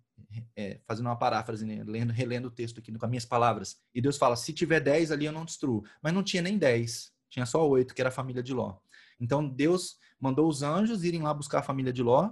é, 0.55 0.81
fazendo 0.87 1.07
uma 1.07 1.17
paráfrase, 1.17 1.67
né? 1.67 1.83
Lendo, 1.85 2.13
relendo 2.13 2.47
o 2.47 2.51
texto 2.51 2.79
aqui 2.79 2.97
com 2.97 3.05
as 3.05 3.11
minhas 3.11 3.25
palavras. 3.25 3.79
E 3.95 4.01
Deus 4.01 4.17
fala, 4.17 4.37
se 4.37 4.53
tiver 4.53 4.81
10 4.81 5.11
ali, 5.11 5.25
eu 5.25 5.33
não 5.33 5.45
destruo. 5.45 5.83
Mas 6.01 6.13
não 6.13 6.23
tinha 6.23 6.43
nem 6.43 6.57
10 6.57 7.19
tinha 7.29 7.47
só 7.47 7.67
oito, 7.69 7.95
que 7.95 8.01
era 8.01 8.09
a 8.09 8.13
família 8.13 8.43
de 8.43 8.53
Ló. 8.53 8.77
Então 9.21 9.47
Deus 9.49 9.99
mandou 10.19 10.49
os 10.49 10.63
anjos 10.63 11.05
irem 11.05 11.23
lá 11.23 11.33
buscar 11.33 11.61
a 11.61 11.63
família 11.63 11.93
de 11.93 12.03
Ló, 12.03 12.31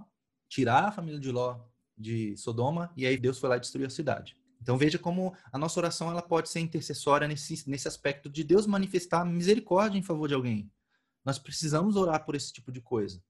tirar 0.49 0.89
a 0.89 0.93
família 0.93 1.21
de 1.21 1.31
Ló 1.31 1.61
de 1.97 2.37
Sodoma, 2.37 2.93
e 2.97 3.07
aí 3.07 3.17
Deus 3.17 3.39
foi 3.39 3.49
lá 3.49 3.59
destruir 3.59 3.87
a 3.87 3.91
cidade. 3.91 4.37
Então 4.61 4.77
veja 4.77 4.99
como 4.99 5.35
a 5.53 5.59
nossa 5.59 5.79
oração 5.79 6.11
ela 6.11 6.23
pode 6.23 6.49
ser 6.49 6.61
intercessória 6.61 7.29
nesse, 7.29 7.69
nesse 7.69 7.87
aspecto 7.87 8.29
de 8.29 8.43
Deus 8.43 8.67
manifestar 8.67 9.25
misericórdia 9.25 9.99
em 9.99 10.03
favor 10.03 10.29
de 10.29 10.35
alguém. 10.35 10.71
Nós 11.25 11.39
precisamos 11.39 11.97
orar 11.97 12.25
por 12.25 12.35
esse 12.35 12.53
tipo 12.53 12.71
de 12.71 12.81
coisa. 12.81 13.23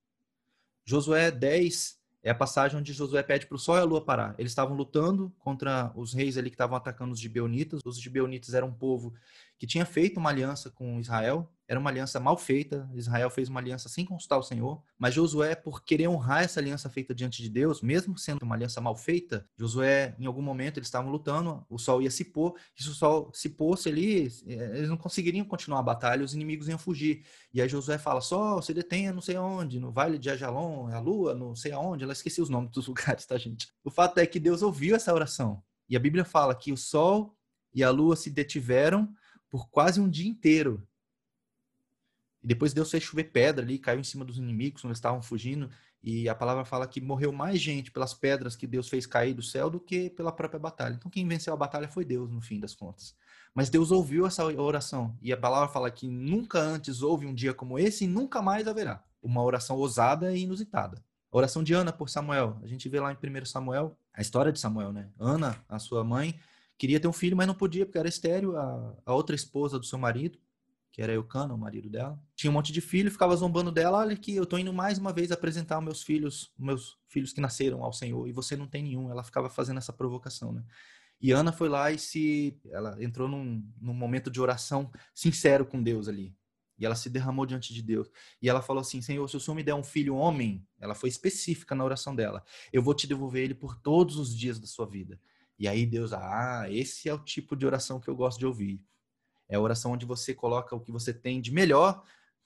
Josué 0.85 1.31
10 1.31 1.99
é 2.23 2.31
a 2.31 2.35
passagem 2.35 2.79
onde 2.79 2.93
Josué 2.93 3.23
pede 3.23 3.47
para 3.47 3.55
o 3.55 3.59
sol 3.59 3.77
e 3.77 3.81
a 3.81 3.85
lua 3.85 4.05
parar. 4.05 4.35
Eles 4.37 4.53
estavam 4.53 4.77
lutando 4.77 5.33
contra 5.39 5.93
os 5.95 6.13
reis 6.13 6.37
ali 6.37 6.51
que 6.51 6.55
estavam 6.55 6.77
atacando 6.77 7.13
os 7.13 7.21
gibeonitas. 7.21 7.81
Os 7.85 8.01
gibeonitas 8.01 8.53
eram 8.53 8.69
um 8.69 8.75
povo 8.75 9.15
que 9.59 9.67
tinha 9.67 9.87
feito 9.87 10.19
uma 10.19 10.31
aliança 10.31 10.69
com 10.69 10.99
Israel, 11.01 11.49
era 11.69 11.79
uma 11.79 11.91
aliança 11.91 12.21
mal 12.21 12.37
feita. 12.37 12.89
Israel 12.95 13.31
fez 13.31 13.49
uma 13.49 13.61
aliança 13.61 13.89
sem 13.89 14.05
consultar 14.05 14.39
o 14.39 14.43
Senhor, 14.43 14.83
mas 14.99 15.15
Josué, 15.15 15.55
por 15.55 15.85
querer 15.85 16.09
honrar 16.09 16.45
essa 16.45 16.61
aliança 16.61 16.89
feita 16.89 17.15
diante 17.15 17.43
de 17.43 17.49
Deus, 17.49 17.83
mesmo 17.83 18.17
sendo 18.17 18.43
uma 18.43 18.55
aliança 18.55 18.81
mal 18.81 18.95
feita, 18.95 19.49
Josué, 19.57 20.15
em 20.19 20.27
algum 20.27 20.43
momento, 20.43 20.79
eles 20.79 20.87
estavam 20.87 21.11
lutando, 21.11 21.65
o 21.69 21.79
sol 21.79 22.01
ia 22.01 22.11
se 22.11 22.25
pôr, 22.25 22.55
e 22.79 22.83
se 22.83 22.89
o 22.89 22.95
sol 22.95 23.31
se 23.35 23.51
pôsse 23.51 23.89
ali, 23.89 24.29
eh, 24.47 24.79
eles 24.79 24.89
não 24.89 24.97
conseguiriam 24.97 25.45
continuar 25.45 25.81
a 25.81 25.83
batalha, 25.83 26.25
os 26.25 26.35
inimigos 26.35 26.69
iam 26.69 26.79
fugir. 26.79 27.25
E 27.53 27.61
aí 27.61 27.69
Josué 27.69 27.99
fala: 27.99 28.21
Sol, 28.21 28.63
se 28.63 28.73
detenha 28.73 29.13
não 29.13 29.21
sei 29.21 29.37
onde, 29.37 29.81
no 29.81 29.91
vale 29.91 30.19
de 30.19 30.31
Ajalon, 30.31 30.89
a 30.89 31.01
lua, 31.01 31.35
não 31.35 31.55
sei 31.55 31.73
aonde. 31.73 32.05
Ela 32.05 32.13
esqueci 32.13 32.41
os 32.41 32.49
nomes 32.49 32.71
dos 32.71 32.87
lugares, 32.89 33.27
tá, 33.27 33.37
gente? 33.37 33.69
O 33.85 33.91
fato 33.91 34.19
é 34.19 34.27
que 34.27 34.39
Deus 34.39 34.63
ouviu 34.63 34.95
essa 34.95 35.13
oração. 35.13 35.63
E 35.89 35.97
a 35.97 36.01
Bíblia 36.01 36.25
fala 36.25 36.55
que 36.55 36.73
o 36.73 36.77
sol 36.77 37.37
e 37.73 37.83
a 37.83 37.91
lua 37.91 38.17
se 38.17 38.31
detiveram 38.31 39.13
por 39.49 39.69
quase 39.69 40.01
um 40.01 40.09
dia 40.09 40.29
inteiro. 40.29 40.87
E 42.47 42.49
depois 42.49 42.73
Deus 42.73 42.89
fez 42.89 43.03
chover 43.03 43.25
pedra 43.25 43.65
ali, 43.65 43.77
caiu 43.77 43.99
em 43.99 44.05
cima 44.05 44.25
dos 44.25 44.39
inimigos 44.39 44.81
quando 44.81 44.93
eles 44.93 44.99
estavam 44.99 45.21
fugindo. 45.21 45.69
E 46.01 46.29
a 46.29 46.35
palavra 46.35 46.65
fala 46.65 46.87
que 46.87 47.01
morreu 47.01 47.33
mais 47.33 47.61
gente 47.61 47.91
pelas 47.91 48.15
pedras 48.15 48.55
que 48.55 48.69
Deus 48.69 48.89
fez 48.89 49.05
cair 49.05 49.35
do 49.35 49.43
céu 49.43 49.69
do 49.69 49.81
que 49.81 50.11
pela 50.11 50.31
própria 50.31 50.61
batalha. 50.61 50.95
Então 50.95 51.11
quem 51.11 51.27
venceu 51.27 51.53
a 51.53 51.57
batalha 51.57 51.89
foi 51.89 52.05
Deus, 52.05 52.31
no 52.31 52.41
fim 52.41 52.61
das 52.61 52.73
contas. 52.73 53.17
Mas 53.53 53.69
Deus 53.69 53.91
ouviu 53.91 54.25
essa 54.29 54.45
oração. 54.45 55.19
E 55.21 55.33
a 55.33 55.37
palavra 55.37 55.67
fala 55.67 55.91
que 55.91 56.07
nunca 56.07 56.61
antes 56.61 57.03
houve 57.03 57.27
um 57.27 57.35
dia 57.35 57.53
como 57.53 57.81
esse 57.81 58.05
e 58.05 58.07
nunca 58.07 58.41
mais 58.41 58.69
haverá. 58.69 59.03
Uma 59.21 59.43
oração 59.43 59.77
ousada 59.77 60.33
e 60.33 60.43
inusitada. 60.43 61.03
A 61.33 61.37
oração 61.37 61.65
de 61.65 61.75
Ana 61.75 61.93
por 61.93 62.09
Samuel. 62.09 62.61
A 62.63 62.69
gente 62.69 62.89
vê 62.89 63.01
lá 63.01 63.13
em 63.13 63.17
1 63.17 63.45
Samuel, 63.45 63.99
a 64.15 64.21
história 64.21 64.53
de 64.53 64.61
Samuel, 64.61 64.93
né? 64.93 65.11
Ana, 65.19 65.57
a 65.69 65.81
sua 65.81 66.05
mãe, 66.05 66.39
queria 66.79 67.01
ter 67.01 67.09
um 67.09 67.13
filho, 67.13 67.37
mas 67.37 67.49
não 67.49 67.57
podia 67.57 67.85
porque 67.85 67.99
era 67.99 68.09
estéreo. 68.09 68.57
A, 68.57 68.95
a 69.05 69.13
outra 69.13 69.35
esposa 69.35 69.81
do 69.81 69.85
seu 69.85 69.99
marido, 69.99 70.39
que 70.97 71.03
era 71.03 71.13
Eucana, 71.13 71.53
o 71.53 71.59
marido 71.59 71.91
dela, 71.91 72.19
tinha 72.35 72.51
um 72.51 72.55
monte 72.55 72.73
de 72.73 72.81
filho, 72.81 73.11
ficava 73.11 73.37
zombando 73.37 73.71
dela. 73.71 73.99
Olha 73.99 74.15
aqui, 74.15 74.35
eu 74.35 74.47
tô 74.47 74.57
indo 74.57 74.73
mais 74.73 74.97
uma 74.97 75.13
vez 75.13 75.31
apresentar 75.31 75.79
meus 75.79 76.03
filhos, 76.03 76.51
meus 76.59 76.97
filhos 77.07 77.35
que 77.35 77.41
nasceram 77.41 77.85
ao 77.85 77.93
Senhor, 77.93 78.27
e 78.27 78.33
você 78.33 78.57
não 78.57 78.67
tem 78.67 78.83
nenhum. 78.83 79.11
Ela 79.11 79.23
ficava 79.23 79.51
fazendo 79.51 79.77
essa 79.77 79.93
provocação, 79.93 80.53
né? 80.53 80.65
E 81.21 81.33
Ana 81.33 81.53
foi 81.53 81.69
lá 81.69 81.93
e 81.93 81.99
se. 81.99 82.59
Ela 82.71 82.97
entrou 82.99 83.29
num, 83.29 83.63
num 83.79 83.93
momento 83.93 84.31
de 84.31 84.41
oração 84.41 84.91
sincero 85.15 85.67
com 85.67 85.83
Deus 85.83 86.09
ali. 86.09 86.35
E 86.79 86.87
ela 86.87 86.95
se 86.95 87.11
derramou 87.11 87.45
diante 87.45 87.75
de 87.75 87.83
Deus. 87.83 88.11
E 88.41 88.49
ela 88.49 88.63
falou 88.63 88.81
assim: 88.81 89.03
Senhor, 89.03 89.29
se 89.29 89.37
o 89.37 89.41
Senhor 89.41 89.55
me 89.55 89.63
der 89.63 89.75
um 89.75 89.85
filho 89.85 90.17
homem, 90.17 90.67
ela 90.81 90.95
foi 90.95 91.11
específica 91.11 91.75
na 91.75 91.85
oração 91.85 92.17
dela, 92.17 92.43
eu 92.73 92.81
vou 92.81 92.95
te 92.95 93.07
devolver 93.07 93.45
ele 93.45 93.55
por 93.55 93.77
todos 93.77 94.17
os 94.17 94.35
dias 94.35 94.59
da 94.59 94.67
sua 94.67 94.87
vida. 94.87 95.21
E 95.59 95.69
aí 95.69 95.85
Deus, 95.85 96.15
ah, 96.15 96.65
esse 96.71 97.07
é 97.07 97.13
o 97.13 97.19
tipo 97.19 97.55
de 97.55 97.67
oração 97.67 98.01
que 98.01 98.09
eu 98.09 98.17
gosto 98.17 98.39
de 98.39 98.47
ouvir. 98.47 98.83
É 99.49 99.57
a 99.57 99.61
oração 99.61 99.93
onde 99.93 100.05
você 100.05 100.35
coloca 100.35 100.75
o 100.75 100.81
que 100.81 100.93
você 100.93 101.13
tem 101.13 101.41
de 101.41 101.53
melhor 101.53 102.03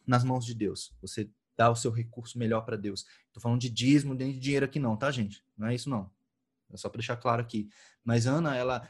nas 0.07 0.25
mãos 0.25 0.45
de 0.45 0.55
Deus. 0.55 0.93
Você 1.01 1.31
dá 1.57 1.71
o 1.71 1.77
seu 1.77 1.91
recurso 1.91 2.39
melhor 2.39 2.63
para 2.63 2.77
Deus. 2.77 3.05
Estou 3.27 3.43
falando 3.43 3.61
de 3.61 3.71
dízimo, 3.71 4.15
nem 4.15 4.33
de 4.33 4.39
dinheiro 4.39 4.65
aqui 4.65 4.79
não, 4.79 4.97
tá, 4.97 5.11
gente? 5.11 5.45
Não 5.57 5.69
é 5.69 5.75
isso 5.75 5.91
não. 5.91 6.11
É 6.73 6.77
só 6.77 6.89
para 6.89 6.99
deixar 6.99 7.17
claro 7.17 7.43
aqui. 7.43 7.69
Mas 8.05 8.27
Ana, 8.27 8.57
ela 8.57 8.89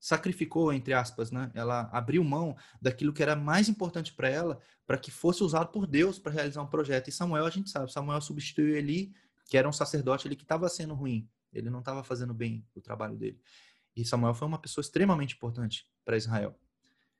sacrificou, 0.00 0.72
entre 0.72 0.94
aspas, 0.94 1.30
né? 1.30 1.50
Ela 1.54 1.88
abriu 1.92 2.22
mão 2.24 2.56
daquilo 2.80 3.12
que 3.12 3.22
era 3.22 3.34
mais 3.36 3.68
importante 3.68 4.12
para 4.12 4.28
ela, 4.28 4.60
para 4.86 4.98
que 4.98 5.10
fosse 5.10 5.42
usado 5.42 5.68
por 5.68 5.86
Deus 5.86 6.18
para 6.18 6.32
realizar 6.32 6.62
um 6.62 6.66
projeto. 6.66 7.08
E 7.08 7.12
Samuel, 7.12 7.46
a 7.46 7.50
gente 7.50 7.70
sabe, 7.70 7.92
Samuel 7.92 8.20
substituiu 8.20 8.76
Eli, 8.76 9.12
que 9.46 9.56
era 9.56 9.68
um 9.68 9.72
sacerdote 9.72 10.26
ali 10.26 10.36
que 10.36 10.44
estava 10.44 10.68
sendo 10.68 10.94
ruim. 10.94 11.28
Ele 11.52 11.70
não 11.70 11.80
estava 11.80 12.04
fazendo 12.04 12.34
bem 12.34 12.66
o 12.74 12.80
trabalho 12.80 13.16
dele. 13.16 13.40
E 13.96 14.04
Samuel 14.04 14.34
foi 14.34 14.46
uma 14.46 14.58
pessoa 14.58 14.82
extremamente 14.82 15.34
importante 15.34 15.86
para 16.04 16.16
Israel. 16.16 16.58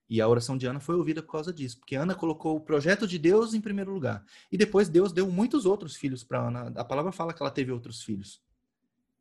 E 0.09 0.21
a 0.21 0.29
oração 0.29 0.57
de 0.57 0.67
Ana 0.67 0.81
foi 0.81 0.95
ouvida 0.95 1.23
por 1.23 1.33
causa 1.33 1.53
disso, 1.53 1.79
porque 1.79 1.95
Ana 1.95 2.15
colocou 2.15 2.57
o 2.57 2.61
projeto 2.61 3.07
de 3.07 3.19
Deus 3.19 3.53
em 3.53 3.61
primeiro 3.61 3.93
lugar. 3.93 4.25
E 4.51 4.57
depois 4.57 4.89
Deus 4.89 5.13
deu 5.13 5.31
muitos 5.31 5.67
outros 5.67 5.97
filhos 5.97 6.25
para 6.25 6.47
Ana. 6.47 6.73
A 6.77 6.85
palavra 6.85 7.13
fala 7.13 7.35
que 7.35 7.43
ela 7.43 7.51
teve 7.51 7.71
outros 7.71 8.03
filhos. 8.03 8.41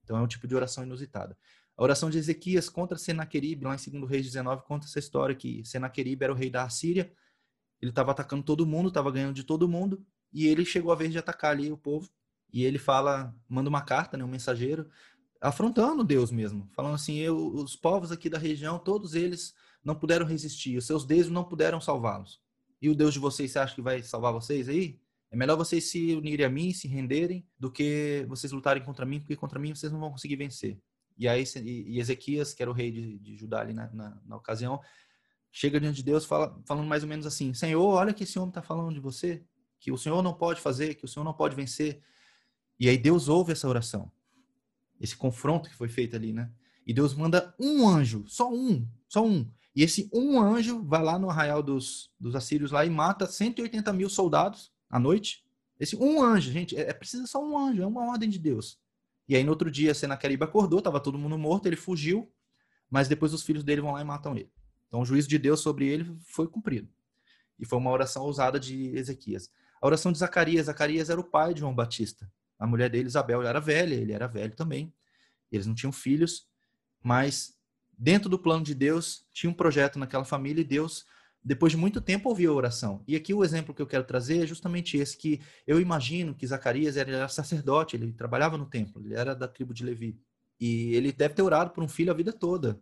Então 0.03 0.15
é 0.15 0.21
um 0.21 0.27
tipo 0.27 0.47
de 0.47 0.55
oração 0.55 0.85
inusitada. 0.85 1.37
A 1.75 1.83
oração 1.83 2.09
de 2.09 2.17
Ezequias 2.17 2.69
contra 2.69 2.97
Senaqueribe, 2.97 3.65
lá 3.65 3.75
em 3.75 3.91
2 3.99 4.09
Reis 4.09 4.25
19, 4.25 4.63
conta 4.63 4.87
essa 4.87 4.97
história 4.97 5.35
que 5.35 5.63
Senaqueribe 5.65 6.23
era 6.23 6.33
o 6.33 6.35
rei 6.35 6.49
da 6.49 6.63
Assíria. 6.63 7.11
Ele 7.81 7.91
estava 7.91 8.11
atacando 8.11 8.43
todo 8.43 8.65
mundo, 8.65 8.87
estava 8.87 9.11
ganhando 9.11 9.35
de 9.35 9.43
todo 9.43 9.67
mundo, 9.67 10.03
e 10.33 10.47
ele 10.47 10.65
chegou 10.65 10.91
a 10.91 10.95
vez 10.95 11.11
de 11.11 11.19
atacar 11.19 11.51
ali 11.51 11.71
o 11.71 11.77
povo. 11.77 12.09
E 12.51 12.63
ele 12.63 12.79
fala, 12.79 13.35
manda 13.47 13.69
uma 13.69 13.81
carta, 13.81 14.17
né, 14.17 14.23
um 14.23 14.27
mensageiro, 14.27 14.89
afrontando 15.41 16.03
Deus 16.03 16.31
mesmo, 16.31 16.67
falando 16.73 16.95
assim: 16.95 17.17
eu, 17.17 17.37
os 17.37 17.75
povos 17.75 18.11
aqui 18.11 18.29
da 18.29 18.37
região, 18.37 18.79
todos 18.79 19.13
eles 19.13 19.53
não 19.87 19.95
puderam 19.95 20.25
resistir, 20.25 20.77
os 20.77 20.85
seus 20.85 21.05
deuses 21.05 21.31
não 21.31 21.45
puderam 21.45 21.79
salvá-los. 21.79 22.41
E 22.81 22.89
o 22.89 22.95
Deus 22.95 23.13
de 23.13 23.19
vocês, 23.19 23.51
você 23.51 23.59
acha 23.59 23.73
que 23.73 23.81
vai 23.81 24.03
salvar 24.03 24.33
vocês 24.33 24.67
aí? 24.67 24.99
É 25.31 25.35
melhor 25.37 25.55
vocês 25.55 25.89
se 25.89 26.13
unirem 26.13 26.45
a 26.45 26.49
mim, 26.49 26.73
se 26.73 26.89
renderem, 26.89 27.47
do 27.57 27.71
que 27.71 28.25
vocês 28.27 28.51
lutarem 28.51 28.83
contra 28.83 29.05
mim, 29.05 29.21
porque 29.21 29.37
contra 29.37 29.57
mim 29.57 29.73
vocês 29.73 29.89
não 29.89 29.99
vão 30.01 30.11
conseguir 30.11 30.35
vencer. 30.35 30.77
E 31.17 31.25
aí 31.25 31.45
e 31.63 31.99
Ezequias, 32.01 32.53
que 32.53 32.61
era 32.61 32.69
o 32.69 32.73
rei 32.73 32.91
de, 32.91 33.17
de 33.17 33.37
Judá 33.37 33.61
ali 33.61 33.73
na, 33.73 33.89
na, 33.93 34.21
na, 34.25 34.35
ocasião, 34.35 34.81
chega 35.53 35.79
diante 35.79 35.95
de 35.95 36.03
Deus 36.03 36.25
fala, 36.25 36.61
falando 36.65 36.85
mais 36.85 37.03
ou 37.03 37.09
menos 37.09 37.25
assim: 37.25 37.53
Senhor, 37.53 37.81
olha 37.81 38.13
que 38.13 38.23
esse 38.23 38.37
homem 38.37 38.49
está 38.49 38.61
falando 38.61 38.93
de 38.93 38.99
você, 38.99 39.41
que 39.79 39.89
o 39.89 39.97
Senhor 39.97 40.21
não 40.21 40.33
pode 40.33 40.59
fazer, 40.59 40.95
que 40.95 41.05
o 41.05 41.07
Senhor 41.07 41.23
não 41.23 41.33
pode 41.33 41.55
vencer. 41.55 42.01
E 42.77 42.89
aí 42.89 42.97
Deus 42.97 43.29
ouve 43.29 43.53
essa 43.53 43.69
oração, 43.69 44.11
esse 44.99 45.15
confronto 45.15 45.69
que 45.69 45.75
foi 45.75 45.87
feito 45.87 46.13
ali, 46.13 46.33
né? 46.33 46.51
E 46.85 46.93
Deus 46.93 47.13
manda 47.13 47.55
um 47.57 47.87
anjo, 47.87 48.25
só 48.27 48.53
um, 48.53 48.85
só 49.07 49.25
um. 49.25 49.49
E 49.77 49.83
esse 49.83 50.09
um 50.11 50.41
anjo 50.41 50.83
vai 50.83 51.03
lá 51.03 51.19
no 51.19 51.29
arraial 51.29 51.61
dos, 51.61 52.09
dos 52.19 52.35
assírios 52.35 52.71
lá 52.71 52.83
e 52.83 52.89
mata 52.89 53.27
180 53.27 53.93
mil 53.93 54.09
soldados 54.09 54.73
à 54.89 54.99
noite. 54.99 55.45
Esse 55.79 55.95
um 55.95 56.19
anjo, 56.19 56.51
gente, 56.51 56.75
é, 56.75 56.89
é 56.89 56.93
precisa 56.93 57.27
só 57.27 57.39
um 57.39 57.55
anjo, 57.55 57.83
é 57.83 57.85
uma 57.85 58.09
ordem 58.09 58.27
de 58.27 58.39
Deus. 58.39 58.79
E 59.29 59.35
aí 59.35 59.43
no 59.43 59.51
outro 59.51 59.69
dia 59.69 59.93
Senaqueribe 59.93 60.43
acordou, 60.43 60.79
estava 60.79 60.99
todo 60.99 61.19
mundo 61.19 61.37
morto, 61.37 61.67
ele 61.67 61.75
fugiu, 61.75 62.27
mas 62.89 63.07
depois 63.07 63.35
os 63.35 63.43
filhos 63.43 63.63
dele 63.63 63.81
vão 63.81 63.91
lá 63.91 64.01
e 64.01 64.03
matam 64.03 64.35
ele. 64.35 64.51
Então 64.87 65.01
o 65.01 65.05
juízo 65.05 65.27
de 65.27 65.37
Deus 65.37 65.59
sobre 65.59 65.87
ele 65.87 66.17
foi 66.25 66.47
cumprido. 66.47 66.89
E 67.59 67.63
foi 67.63 67.77
uma 67.77 67.91
oração 67.91 68.23
ousada 68.23 68.59
de 68.59 68.97
Ezequias. 68.97 69.51
A 69.79 69.85
oração 69.85 70.11
de 70.11 70.17
Zacarias, 70.17 70.65
Zacarias 70.65 71.11
era 71.11 71.21
o 71.21 71.23
pai 71.23 71.53
de 71.53 71.59
João 71.59 71.75
Batista. 71.75 72.27
A 72.57 72.65
mulher 72.65 72.89
dele, 72.89 73.05
Isabel, 73.05 73.43
era 73.43 73.59
velha, 73.59 73.93
ele 73.93 74.11
era 74.11 74.25
velho 74.25 74.55
também. 74.55 74.91
Eles 75.51 75.67
não 75.67 75.75
tinham 75.75 75.91
filhos, 75.91 76.47
mas 77.03 77.55
dentro 77.97 78.29
do 78.29 78.37
plano 78.37 78.63
de 78.63 78.75
Deus 78.75 79.25
tinha 79.33 79.49
um 79.49 79.53
projeto 79.53 79.97
naquela 79.97 80.23
família 80.23 80.61
e 80.61 80.65
Deus 80.65 81.05
depois 81.43 81.71
de 81.71 81.77
muito 81.77 82.01
tempo 82.01 82.27
ouviu 82.27 82.51
a 82.51 82.55
oração. 82.55 83.01
E 83.07 83.15
aqui 83.15 83.33
o 83.33 83.43
exemplo 83.43 83.73
que 83.73 83.81
eu 83.81 83.87
quero 83.87 84.03
trazer 84.03 84.43
é 84.43 84.45
justamente 84.45 84.97
esse 84.97 85.17
que 85.17 85.41
eu 85.65 85.79
imagino 85.79 86.35
que 86.35 86.45
Zacarias 86.45 86.97
era, 86.97 87.27
sacerdote, 87.29 87.95
ele 87.95 88.11
trabalhava 88.11 88.57
no 88.57 88.65
templo, 88.65 89.01
ele 89.05 89.13
era 89.13 89.33
da 89.33 89.47
tribo 89.47 89.73
de 89.73 89.85
Levi. 89.85 90.19
E 90.59 90.93
ele 90.93 91.11
deve 91.11 91.35
ter 91.35 91.41
orado 91.41 91.69
por 91.71 91.81
um 91.81 91.87
filho 91.87 92.11
a 92.11 92.13
vida 92.13 92.33
toda. 92.33 92.79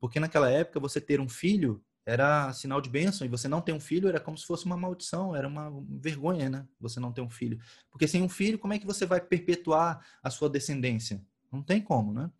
Porque 0.00 0.18
naquela 0.18 0.48
época 0.48 0.80
você 0.80 1.00
ter 1.00 1.20
um 1.20 1.28
filho 1.28 1.82
era 2.06 2.50
sinal 2.54 2.80
de 2.80 2.88
bênção 2.88 3.26
e 3.26 3.28
você 3.28 3.46
não 3.46 3.60
ter 3.60 3.72
um 3.72 3.80
filho 3.80 4.08
era 4.08 4.18
como 4.18 4.38
se 4.38 4.46
fosse 4.46 4.64
uma 4.64 4.78
maldição, 4.78 5.36
era 5.36 5.46
uma 5.46 5.70
vergonha, 5.90 6.48
né? 6.48 6.66
Você 6.80 6.98
não 6.98 7.12
ter 7.12 7.20
um 7.20 7.28
filho. 7.28 7.58
Porque 7.90 8.08
sem 8.08 8.22
um 8.22 8.28
filho, 8.28 8.58
como 8.58 8.72
é 8.72 8.78
que 8.78 8.86
você 8.86 9.04
vai 9.04 9.20
perpetuar 9.20 10.02
a 10.22 10.30
sua 10.30 10.48
descendência? 10.48 11.22
Não 11.52 11.62
tem 11.62 11.82
como, 11.82 12.14
né? 12.14 12.30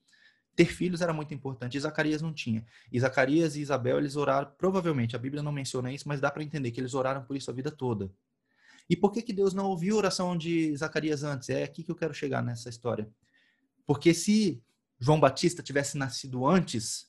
Ter 0.58 0.72
filhos 0.72 1.00
era 1.00 1.12
muito 1.12 1.32
importante. 1.32 1.76
E 1.76 1.80
Zacarias 1.80 2.20
não 2.20 2.32
tinha. 2.32 2.66
E 2.90 2.98
Zacarias 2.98 3.54
e 3.54 3.60
Isabel, 3.60 3.98
eles 3.98 4.16
oraram, 4.16 4.50
provavelmente, 4.58 5.14
a 5.14 5.18
Bíblia 5.18 5.40
não 5.40 5.52
menciona 5.52 5.92
isso, 5.92 6.08
mas 6.08 6.20
dá 6.20 6.32
para 6.32 6.42
entender 6.42 6.72
que 6.72 6.80
eles 6.80 6.94
oraram 6.94 7.22
por 7.22 7.36
isso 7.36 7.48
a 7.48 7.54
vida 7.54 7.70
toda. 7.70 8.10
E 8.90 8.96
por 8.96 9.12
que, 9.12 9.22
que 9.22 9.32
Deus 9.32 9.54
não 9.54 9.66
ouviu 9.66 9.94
a 9.94 9.98
oração 9.98 10.36
de 10.36 10.76
Zacarias 10.76 11.22
antes? 11.22 11.48
É 11.48 11.62
aqui 11.62 11.84
que 11.84 11.92
eu 11.92 11.94
quero 11.94 12.12
chegar 12.12 12.42
nessa 12.42 12.68
história. 12.68 13.08
Porque 13.86 14.12
se 14.12 14.60
João 14.98 15.20
Batista 15.20 15.62
tivesse 15.62 15.96
nascido 15.96 16.44
antes, 16.44 17.08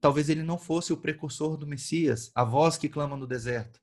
talvez 0.00 0.28
ele 0.28 0.44
não 0.44 0.56
fosse 0.56 0.92
o 0.92 0.96
precursor 0.96 1.56
do 1.56 1.66
Messias, 1.66 2.30
a 2.36 2.44
voz 2.44 2.78
que 2.78 2.88
clama 2.88 3.16
no 3.16 3.26
deserto. 3.26 3.82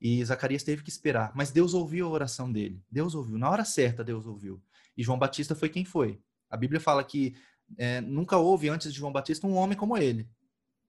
E 0.00 0.24
Zacarias 0.24 0.62
teve 0.62 0.84
que 0.84 0.90
esperar. 0.90 1.32
Mas 1.34 1.50
Deus 1.50 1.74
ouviu 1.74 2.06
a 2.06 2.10
oração 2.10 2.50
dele. 2.50 2.80
Deus 2.88 3.16
ouviu. 3.16 3.36
Na 3.36 3.50
hora 3.50 3.64
certa, 3.64 4.04
Deus 4.04 4.24
ouviu. 4.24 4.62
E 4.96 5.02
João 5.02 5.18
Batista 5.18 5.56
foi 5.56 5.68
quem 5.68 5.84
foi. 5.84 6.20
A 6.50 6.56
Bíblia 6.56 6.80
fala 6.80 7.04
que 7.04 7.34
é, 7.78 8.00
nunca 8.00 8.36
houve 8.36 8.68
antes 8.68 8.92
de 8.92 8.98
João 8.98 9.12
Batista 9.12 9.46
um 9.46 9.54
homem 9.54 9.78
como 9.78 9.96
ele. 9.96 10.28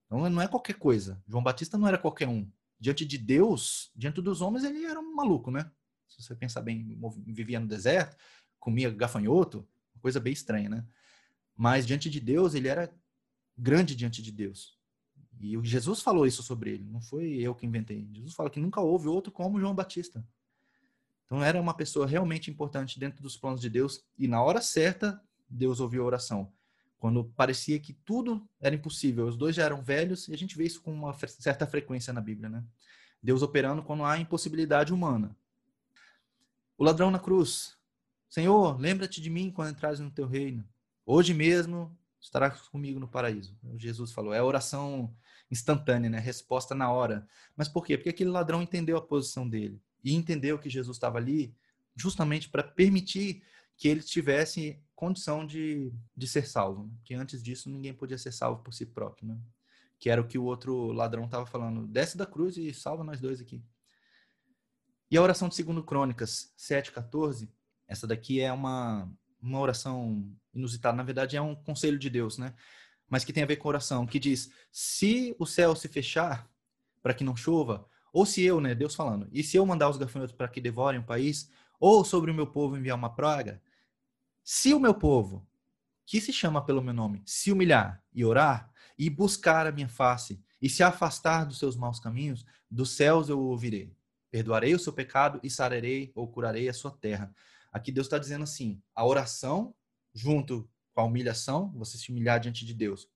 Então 0.06 0.28
não 0.28 0.42
é 0.42 0.48
qualquer 0.48 0.74
coisa. 0.74 1.22
João 1.26 1.42
Batista 1.42 1.78
não 1.78 1.88
era 1.88 1.96
qualquer 1.96 2.28
um. 2.28 2.50
Diante 2.78 3.04
de 3.04 3.16
Deus, 3.16 3.90
diante 3.94 4.20
dos 4.20 4.40
homens, 4.40 4.64
ele 4.64 4.84
era 4.84 4.98
um 4.98 5.14
maluco, 5.14 5.50
né? 5.50 5.70
Se 6.08 6.22
você 6.22 6.34
pensar 6.34 6.60
bem, 6.60 6.98
vivia 7.26 7.60
no 7.60 7.66
deserto, 7.66 8.16
comia 8.58 8.90
gafanhoto, 8.90 9.66
coisa 10.00 10.20
bem 10.20 10.32
estranha, 10.32 10.68
né? 10.68 10.86
Mas 11.56 11.86
diante 11.86 12.10
de 12.10 12.20
Deus, 12.20 12.54
ele 12.54 12.68
era 12.68 12.92
grande 13.56 13.94
diante 13.94 14.20
de 14.20 14.32
Deus. 14.32 14.76
E 15.40 15.58
Jesus 15.62 16.00
falou 16.00 16.26
isso 16.26 16.42
sobre 16.42 16.70
ele, 16.70 16.84
não 16.84 17.00
foi 17.00 17.34
eu 17.34 17.54
que 17.54 17.66
inventei. 17.66 18.08
Jesus 18.12 18.34
fala 18.34 18.50
que 18.50 18.60
nunca 18.60 18.80
houve 18.80 19.08
outro 19.08 19.32
como 19.32 19.58
João 19.58 19.74
Batista. 19.74 20.24
Então 21.24 21.42
era 21.42 21.60
uma 21.60 21.74
pessoa 21.74 22.06
realmente 22.06 22.50
importante 22.50 23.00
dentro 23.00 23.22
dos 23.22 23.36
planos 23.36 23.60
de 23.60 23.70
Deus 23.70 24.04
e 24.18 24.28
na 24.28 24.42
hora 24.42 24.60
certa 24.60 25.20
Deus 25.52 25.80
ouviu 25.80 26.02
a 26.02 26.06
oração. 26.06 26.52
Quando 26.98 27.24
parecia 27.24 27.78
que 27.80 27.92
tudo 27.92 28.48
era 28.60 28.74
impossível, 28.74 29.26
os 29.26 29.36
dois 29.36 29.56
já 29.56 29.64
eram 29.64 29.82
velhos, 29.82 30.28
e 30.28 30.34
a 30.34 30.38
gente 30.38 30.56
vê 30.56 30.64
isso 30.64 30.80
com 30.80 30.92
uma 30.92 31.12
certa 31.28 31.66
frequência 31.66 32.12
na 32.12 32.20
Bíblia, 32.20 32.48
né? 32.48 32.64
Deus 33.22 33.42
operando 33.42 33.82
quando 33.82 34.04
há 34.04 34.18
impossibilidade 34.18 34.92
humana. 34.92 35.36
O 36.78 36.84
ladrão 36.84 37.10
na 37.10 37.18
cruz. 37.18 37.76
Senhor, 38.28 38.80
lembra-te 38.80 39.20
de 39.20 39.30
mim 39.30 39.50
quando 39.50 39.70
entrares 39.70 40.00
no 40.00 40.10
teu 40.10 40.26
reino. 40.26 40.64
Hoje 41.04 41.34
mesmo 41.34 41.96
estarás 42.20 42.62
comigo 42.68 42.98
no 42.98 43.08
paraíso. 43.08 43.56
Jesus 43.76 44.12
falou. 44.12 44.32
É 44.32 44.38
a 44.38 44.44
oração 44.44 45.14
instantânea, 45.50 46.08
né? 46.08 46.18
Resposta 46.18 46.74
na 46.74 46.90
hora. 46.90 47.26
Mas 47.56 47.68
por 47.68 47.84
quê? 47.84 47.96
Porque 47.96 48.10
aquele 48.10 48.30
ladrão 48.30 48.62
entendeu 48.62 48.96
a 48.96 49.02
posição 49.02 49.48
dele 49.48 49.80
e 50.02 50.14
entendeu 50.14 50.58
que 50.58 50.70
Jesus 50.70 50.96
estava 50.96 51.18
ali 51.18 51.54
justamente 51.94 52.48
para 52.48 52.62
permitir 52.62 53.42
que 53.82 53.88
ele 53.88 54.00
tivesse 54.00 54.80
condição 54.94 55.44
de, 55.44 55.92
de 56.16 56.28
ser 56.28 56.46
salvo. 56.46 56.84
Né? 56.84 56.92
Que 57.02 57.14
antes 57.14 57.42
disso 57.42 57.68
ninguém 57.68 57.92
podia 57.92 58.16
ser 58.16 58.30
salvo 58.30 58.62
por 58.62 58.72
si 58.72 58.86
próprio. 58.86 59.26
Né? 59.26 59.36
Que 59.98 60.08
era 60.08 60.20
o 60.20 60.24
que 60.24 60.38
o 60.38 60.44
outro 60.44 60.92
ladrão 60.92 61.24
estava 61.24 61.44
falando. 61.46 61.84
Desce 61.88 62.16
da 62.16 62.24
cruz 62.24 62.56
e 62.56 62.72
salva 62.72 63.02
nós 63.02 63.20
dois 63.20 63.40
aqui. 63.40 63.60
E 65.10 65.16
a 65.16 65.20
oração 65.20 65.48
de 65.48 65.60
2 65.60 65.84
Crônicas 65.84 66.52
7,14, 66.56 67.48
essa 67.88 68.06
daqui 68.06 68.40
é 68.40 68.52
uma, 68.52 69.12
uma 69.40 69.58
oração 69.58 70.32
inusitada. 70.54 70.96
Na 70.96 71.02
verdade, 71.02 71.36
é 71.36 71.42
um 71.42 71.56
conselho 71.56 71.98
de 71.98 72.08
Deus, 72.08 72.38
né? 72.38 72.54
Mas 73.10 73.24
que 73.24 73.32
tem 73.32 73.42
a 73.42 73.46
ver 73.46 73.56
com 73.56 73.68
oração, 73.68 74.06
que 74.06 74.20
diz: 74.20 74.48
se 74.70 75.34
o 75.40 75.44
céu 75.44 75.74
se 75.74 75.88
fechar 75.88 76.48
para 77.02 77.12
que 77.12 77.24
não 77.24 77.34
chova, 77.34 77.84
ou 78.12 78.24
se 78.24 78.44
eu, 78.44 78.60
né, 78.60 78.76
Deus 78.76 78.94
falando, 78.94 79.28
e 79.32 79.42
se 79.42 79.56
eu 79.56 79.66
mandar 79.66 79.90
os 79.90 79.96
gafanhotos 79.96 80.36
para 80.36 80.46
que 80.46 80.60
devorem 80.60 81.00
o 81.00 81.04
país, 81.04 81.50
ou 81.80 82.04
sobre 82.04 82.30
o 82.30 82.34
meu 82.34 82.46
povo 82.46 82.76
enviar 82.76 82.96
uma 82.96 83.12
praga, 83.12 83.60
se 84.44 84.74
o 84.74 84.80
meu 84.80 84.94
povo, 84.94 85.46
que 86.04 86.20
se 86.20 86.32
chama 86.32 86.64
pelo 86.64 86.82
meu 86.82 86.92
nome, 86.92 87.22
se 87.24 87.52
humilhar 87.52 88.02
e 88.12 88.24
orar, 88.24 88.70
e 88.98 89.08
buscar 89.08 89.66
a 89.66 89.72
minha 89.72 89.88
face, 89.88 90.42
e 90.60 90.68
se 90.68 90.82
afastar 90.82 91.44
dos 91.44 91.58
seus 91.58 91.76
maus 91.76 91.98
caminhos, 91.98 92.44
dos 92.70 92.90
céus 92.90 93.28
eu 93.28 93.38
o 93.38 93.44
ouvirei. 93.44 93.96
Perdoarei 94.30 94.74
o 94.74 94.78
seu 94.78 94.92
pecado 94.92 95.40
e 95.42 95.50
sararei 95.50 96.12
ou 96.14 96.26
curarei 96.26 96.68
a 96.68 96.72
sua 96.72 96.90
terra. 96.90 97.34
Aqui 97.72 97.90
Deus 97.90 98.06
está 98.06 98.18
dizendo 98.18 98.44
assim: 98.44 98.82
a 98.94 99.04
oração, 99.04 99.74
junto 100.14 100.68
com 100.92 101.00
a 101.00 101.04
humilhação, 101.04 101.72
você 101.74 101.98
se 101.98 102.10
humilhar 102.10 102.40
diante 102.40 102.64
de 102.64 102.74
Deus, 102.74 103.08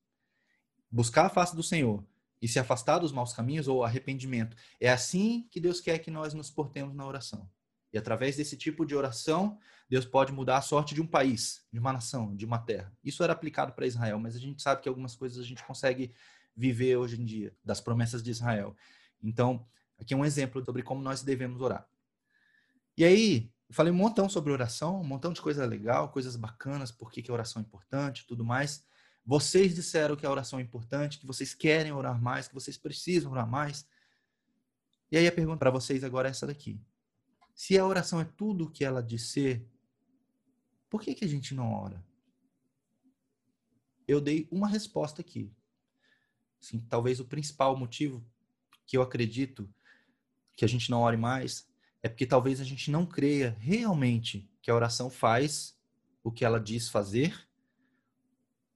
buscar 0.91 1.25
a 1.25 1.29
face 1.29 1.55
do 1.55 1.63
Senhor 1.63 2.05
e 2.41 2.47
se 2.47 2.59
afastar 2.59 2.99
dos 2.99 3.11
maus 3.11 3.33
caminhos 3.33 3.67
ou 3.67 3.83
arrependimento. 3.83 4.55
É 4.79 4.89
assim 4.89 5.47
que 5.51 5.59
Deus 5.59 5.79
quer 5.79 5.99
que 5.99 6.11
nós 6.11 6.33
nos 6.33 6.49
portemos 6.49 6.95
na 6.95 7.05
oração. 7.05 7.49
E 7.91 7.97
através 7.97 8.35
desse 8.35 8.57
tipo 8.57 8.85
de 8.85 8.95
oração, 8.95 9.57
Deus 9.89 10.05
pode 10.05 10.31
mudar 10.31 10.57
a 10.57 10.61
sorte 10.61 10.93
de 10.93 11.01
um 11.01 11.07
país, 11.07 11.65
de 11.71 11.79
uma 11.79 11.93
nação, 11.93 12.35
de 12.35 12.45
uma 12.45 12.59
terra. 12.59 12.91
Isso 13.03 13.23
era 13.23 13.33
aplicado 13.33 13.73
para 13.73 13.87
Israel, 13.87 14.19
mas 14.19 14.35
a 14.35 14.39
gente 14.39 14.61
sabe 14.61 14.81
que 14.81 14.89
algumas 14.89 15.15
coisas 15.15 15.39
a 15.39 15.43
gente 15.43 15.63
consegue 15.63 16.13
viver 16.55 16.97
hoje 16.97 17.21
em 17.21 17.23
dia, 17.23 17.55
das 17.63 17.79
promessas 17.79 18.21
de 18.21 18.31
Israel. 18.31 18.75
Então, 19.23 19.65
aqui 19.99 20.13
é 20.13 20.17
um 20.17 20.25
exemplo 20.25 20.63
sobre 20.65 20.83
como 20.83 21.01
nós 21.01 21.21
devemos 21.21 21.61
orar. 21.61 21.87
E 22.97 23.05
aí, 23.05 23.51
eu 23.69 23.75
falei 23.75 23.91
um 23.91 23.95
montão 23.95 24.27
sobre 24.27 24.51
oração, 24.51 24.99
um 24.99 25.03
montão 25.03 25.31
de 25.31 25.41
coisa 25.41 25.65
legal, 25.65 26.09
coisas 26.09 26.35
bacanas, 26.35 26.91
por 26.91 27.11
que 27.11 27.29
a 27.29 27.33
oração 27.33 27.61
é 27.61 27.65
importante 27.65 28.25
tudo 28.25 28.43
mais. 28.43 28.83
Vocês 29.25 29.75
disseram 29.75 30.15
que 30.15 30.25
a 30.25 30.31
oração 30.31 30.57
é 30.57 30.61
importante, 30.61 31.19
que 31.19 31.27
vocês 31.27 31.53
querem 31.53 31.91
orar 31.91 32.19
mais, 32.19 32.47
que 32.47 32.53
vocês 32.53 32.77
precisam 32.77 33.31
orar 33.31 33.47
mais. 33.47 33.85
E 35.11 35.17
aí 35.17 35.27
a 35.27 35.31
pergunta 35.31 35.57
para 35.57 35.69
vocês 35.69 36.03
agora 36.03 36.29
é 36.29 36.31
essa 36.31 36.47
daqui. 36.47 36.79
Se 37.57 37.75
a 37.75 37.83
oração 37.83 38.21
é 38.21 38.23
tudo 38.23 38.65
o 38.65 38.69
que 38.69 38.85
ela 38.85 39.01
diz 39.01 39.31
ser, 39.31 39.67
por 40.87 41.01
que, 41.01 41.15
que 41.15 41.25
a 41.25 41.27
gente 41.27 41.55
não 41.55 41.73
ora? 41.73 42.05
Eu 44.07 44.21
dei 44.21 44.47
uma 44.51 44.67
resposta 44.67 45.21
aqui. 45.21 45.51
Assim, 46.61 46.79
talvez 46.81 47.19
o 47.19 47.25
principal 47.25 47.75
motivo 47.75 48.23
que 48.85 48.95
eu 48.95 49.01
acredito 49.01 49.67
que 50.55 50.63
a 50.63 50.67
gente 50.67 50.91
não 50.91 51.01
ore 51.01 51.17
mais 51.17 51.67
é 52.03 52.07
porque 52.07 52.27
talvez 52.27 52.61
a 52.61 52.63
gente 52.63 52.91
não 52.91 53.07
creia 53.07 53.57
realmente 53.59 54.47
que 54.61 54.69
a 54.69 54.75
oração 54.75 55.09
faz 55.09 55.75
o 56.23 56.31
que 56.31 56.45
ela 56.45 56.59
diz 56.59 56.89
fazer 56.89 57.49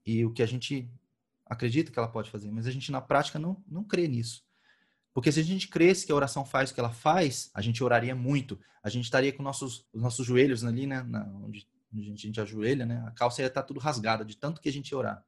e 0.04 0.24
o 0.24 0.32
que 0.32 0.42
a 0.42 0.46
gente 0.46 0.90
acredita 1.46 1.92
que 1.92 1.98
ela 2.00 2.10
pode 2.10 2.30
fazer, 2.30 2.50
mas 2.50 2.66
a 2.66 2.72
gente 2.72 2.90
na 2.90 3.00
prática 3.00 3.38
não, 3.38 3.62
não 3.68 3.84
crê 3.84 4.08
nisso. 4.08 4.44
Porque 5.14 5.30
se 5.30 5.40
a 5.40 5.44
gente 5.44 5.68
cresce 5.68 6.06
que 6.06 6.12
a 6.12 6.14
oração 6.14 6.44
faz 6.44 6.70
o 6.70 6.74
que 6.74 6.80
ela 6.80 6.90
faz, 6.90 7.50
a 7.52 7.60
gente 7.60 7.84
oraria 7.84 8.14
muito. 8.14 8.58
A 8.82 8.88
gente 8.88 9.04
estaria 9.04 9.32
com 9.32 9.42
nossos, 9.42 9.86
os 9.92 10.00
nossos 10.00 10.26
joelhos 10.26 10.64
ali, 10.64 10.86
né? 10.86 11.02
Na, 11.02 11.24
onde 11.44 11.68
a 11.92 11.96
gente, 11.96 12.26
a 12.26 12.26
gente 12.28 12.40
ajoelha, 12.40 12.86
né? 12.86 13.04
A 13.06 13.10
calça 13.10 13.42
ia 13.42 13.48
estar 13.48 13.62
tudo 13.62 13.78
rasgada 13.78 14.24
de 14.24 14.36
tanto 14.36 14.60
que 14.60 14.68
a 14.68 14.72
gente 14.72 14.90
ia 14.90 14.98
orar. 14.98 15.24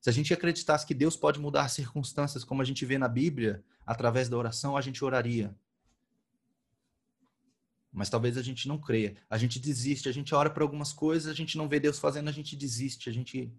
Se 0.00 0.08
a 0.08 0.12
gente 0.12 0.32
acreditasse 0.32 0.86
que 0.86 0.94
Deus 0.94 1.16
pode 1.16 1.40
mudar 1.40 1.64
as 1.64 1.72
circunstâncias 1.72 2.44
como 2.44 2.62
a 2.62 2.64
gente 2.64 2.86
vê 2.86 2.96
na 2.96 3.08
Bíblia, 3.08 3.64
através 3.84 4.28
da 4.28 4.36
oração, 4.36 4.76
a 4.76 4.80
gente 4.80 5.04
oraria. 5.04 5.54
mas 7.90 8.08
talvez 8.08 8.36
a 8.36 8.42
gente 8.42 8.68
não 8.68 8.78
creia. 8.78 9.16
A 9.28 9.36
gente 9.36 9.58
desiste, 9.58 10.08
a 10.08 10.12
gente 10.12 10.32
ora 10.32 10.48
para 10.50 10.62
algumas 10.62 10.92
coisas, 10.92 11.28
a 11.28 11.34
gente 11.34 11.56
não 11.56 11.68
vê 11.68 11.80
Deus 11.80 11.98
fazendo, 11.98 12.28
a 12.28 12.32
gente 12.32 12.54
desiste, 12.54 13.10
a 13.10 13.12
gente 13.12 13.52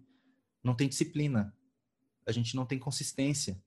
não 0.64 0.74
tem 0.74 0.88
disciplina, 0.88 1.54
a 2.24 2.32
gente 2.32 2.56
não 2.56 2.64
tem 2.64 2.78
consistência. 2.78 3.60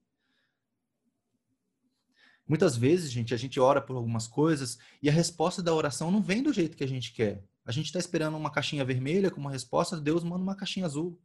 Muitas 2.47 2.75
vezes, 2.75 3.11
gente, 3.11 3.33
a 3.33 3.37
gente 3.37 3.59
ora 3.59 3.81
por 3.81 3.95
algumas 3.95 4.27
coisas 4.27 4.77
e 5.01 5.09
a 5.09 5.13
resposta 5.13 5.61
da 5.61 5.73
oração 5.73 6.11
não 6.11 6.21
vem 6.21 6.43
do 6.43 6.51
jeito 6.51 6.75
que 6.75 6.83
a 6.83 6.87
gente 6.87 7.13
quer. 7.13 7.43
A 7.65 7.71
gente 7.71 7.85
está 7.85 7.99
esperando 7.99 8.35
uma 8.35 8.51
caixinha 8.51 8.83
vermelha 8.83 9.31
como 9.31 9.47
resposta, 9.47 9.99
Deus 9.99 10.23
manda 10.23 10.43
uma 10.43 10.55
caixinha 10.55 10.85
azul. 10.85 11.19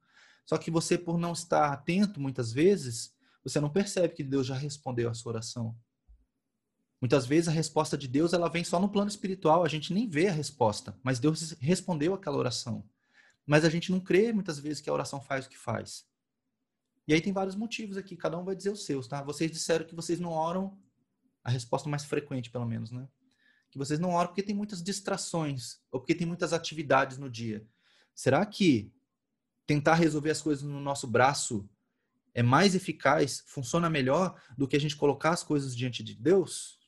Só 0.47 0.57
que 0.57 0.71
você, 0.71 0.97
por 0.97 1.19
não 1.19 1.33
estar 1.33 1.73
atento, 1.73 2.21
muitas 2.21 2.53
vezes, 2.53 3.13
você 3.43 3.61
não 3.61 3.69
percebe 3.69 4.15
que 4.15 4.23
Deus 4.23 4.47
já 4.47 4.55
respondeu 4.55 5.11
a 5.11 5.15
sua 5.15 5.33
oração. 5.33 5.77
Muitas 7.01 7.27
vezes 7.27 7.49
a 7.49 7.53
resposta 7.53 7.97
de 7.97 8.09
Deus 8.09 8.33
ela 8.33 8.49
vem 8.49 8.65
só 8.65 8.81
no 8.81 8.89
plano 8.89 9.09
espiritual, 9.09 9.65
a 9.65 9.69
gente 9.69 9.93
nem 9.93 10.09
vê 10.09 10.29
a 10.29 10.33
resposta, 10.33 10.99
mas 11.03 11.19
Deus 11.19 11.53
respondeu 11.61 12.15
aquela 12.15 12.37
oração. 12.37 12.85
Mas 13.47 13.65
a 13.65 13.71
gente 13.71 13.91
não 13.91 14.01
crê 14.01 14.33
muitas 14.33 14.59
vezes 14.59 14.81
que 14.81 14.91
a 14.91 14.93
oração 14.93 15.21
faz 15.21 15.47
o 15.47 15.49
que 15.49 15.57
faz. 15.57 16.05
E 17.07 17.15
aí 17.15 17.21
tem 17.21 17.33
vários 17.33 17.55
motivos 17.55 17.97
aqui, 17.97 18.17
cada 18.17 18.37
um 18.37 18.45
vai 18.45 18.55
dizer 18.55 18.71
os 18.71 18.85
seus, 18.85 19.07
tá? 19.07 19.23
Vocês 19.23 19.51
disseram 19.51 19.87
que 19.87 19.95
vocês 19.95 20.21
não 20.21 20.31
oram, 20.31 20.77
a 21.49 21.53
resposta 21.53 21.89
mais 21.89 22.05
frequente, 22.05 22.51
pelo 22.51 22.67
menos, 22.67 22.91
né? 22.91 23.09
Que 23.71 23.79
vocês 23.79 23.99
não 23.99 24.11
oram 24.11 24.29
porque 24.29 24.43
tem 24.43 24.55
muitas 24.55 24.83
distrações, 24.83 25.81
ou 25.91 26.01
porque 26.01 26.15
tem 26.15 26.27
muitas 26.27 26.53
atividades 26.53 27.19
no 27.19 27.29
dia. 27.29 27.67
Será 28.15 28.45
que 28.47 28.93
tentar 29.67 29.95
resolver 29.95 30.31
as 30.31 30.41
coisas 30.41 30.65
no 30.65 30.81
nosso 30.81 31.07
braço 31.07 31.69
é 32.35 32.43
mais 32.43 32.75
eficaz, 32.75 33.43
funciona 33.47 33.91
melhor 33.91 34.41
do 34.57 34.67
que 34.67 34.77
a 34.77 34.81
gente 34.81 34.97
colocar 34.97 35.31
as 35.31 35.43
coisas 35.43 35.77
diante 35.77 36.03
de 36.03 36.15
Deus? 36.15 36.79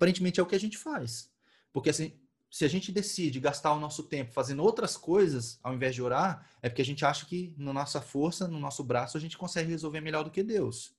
aparentemente 0.00 0.40
é 0.40 0.42
o 0.42 0.46
que 0.46 0.54
a 0.54 0.60
gente 0.60 0.78
faz. 0.78 1.30
Porque 1.72 1.90
assim, 1.90 2.18
se 2.50 2.64
a 2.64 2.68
gente 2.68 2.90
decide 2.90 3.38
gastar 3.38 3.74
o 3.74 3.78
nosso 3.78 4.04
tempo 4.04 4.32
fazendo 4.32 4.62
outras 4.62 4.96
coisas 4.96 5.60
ao 5.62 5.74
invés 5.74 5.94
de 5.94 6.02
orar, 6.02 6.48
é 6.62 6.70
porque 6.70 6.80
a 6.80 6.84
gente 6.84 7.04
acha 7.04 7.26
que 7.26 7.54
na 7.58 7.72
nossa 7.72 8.00
força, 8.00 8.48
no 8.48 8.58
nosso 8.58 8.82
braço, 8.82 9.18
a 9.18 9.20
gente 9.20 9.36
consegue 9.36 9.70
resolver 9.70 10.00
melhor 10.00 10.24
do 10.24 10.30
que 10.30 10.42
Deus. 10.42 10.94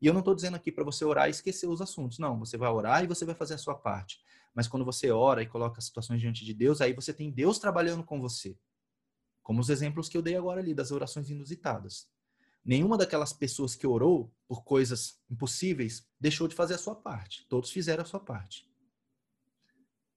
E 0.00 0.06
eu 0.06 0.12
não 0.12 0.20
estou 0.20 0.34
dizendo 0.34 0.56
aqui 0.56 0.70
para 0.70 0.84
você 0.84 1.04
orar 1.04 1.28
e 1.28 1.30
esquecer 1.30 1.66
os 1.66 1.80
assuntos. 1.80 2.18
Não, 2.18 2.38
você 2.38 2.56
vai 2.56 2.70
orar 2.70 3.02
e 3.02 3.06
você 3.06 3.24
vai 3.24 3.34
fazer 3.34 3.54
a 3.54 3.58
sua 3.58 3.74
parte. 3.74 4.20
Mas 4.54 4.68
quando 4.68 4.84
você 4.84 5.10
ora 5.10 5.42
e 5.42 5.46
coloca 5.46 5.78
as 5.78 5.84
situações 5.84 6.20
diante 6.20 6.44
de 6.44 6.54
Deus, 6.54 6.80
aí 6.80 6.92
você 6.92 7.12
tem 7.12 7.30
Deus 7.30 7.58
trabalhando 7.58 8.04
com 8.04 8.20
você. 8.20 8.58
Como 9.42 9.60
os 9.60 9.70
exemplos 9.70 10.08
que 10.08 10.16
eu 10.16 10.22
dei 10.22 10.36
agora 10.36 10.60
ali, 10.60 10.74
das 10.74 10.90
orações 10.90 11.30
inusitadas. 11.30 12.08
Nenhuma 12.64 12.98
daquelas 12.98 13.32
pessoas 13.32 13.76
que 13.76 13.86
orou 13.86 14.34
por 14.48 14.64
coisas 14.64 15.20
impossíveis 15.30 16.06
deixou 16.18 16.48
de 16.48 16.54
fazer 16.54 16.74
a 16.74 16.78
sua 16.78 16.96
parte. 16.96 17.46
Todos 17.48 17.70
fizeram 17.70 18.02
a 18.02 18.06
sua 18.06 18.18
parte. 18.18 18.68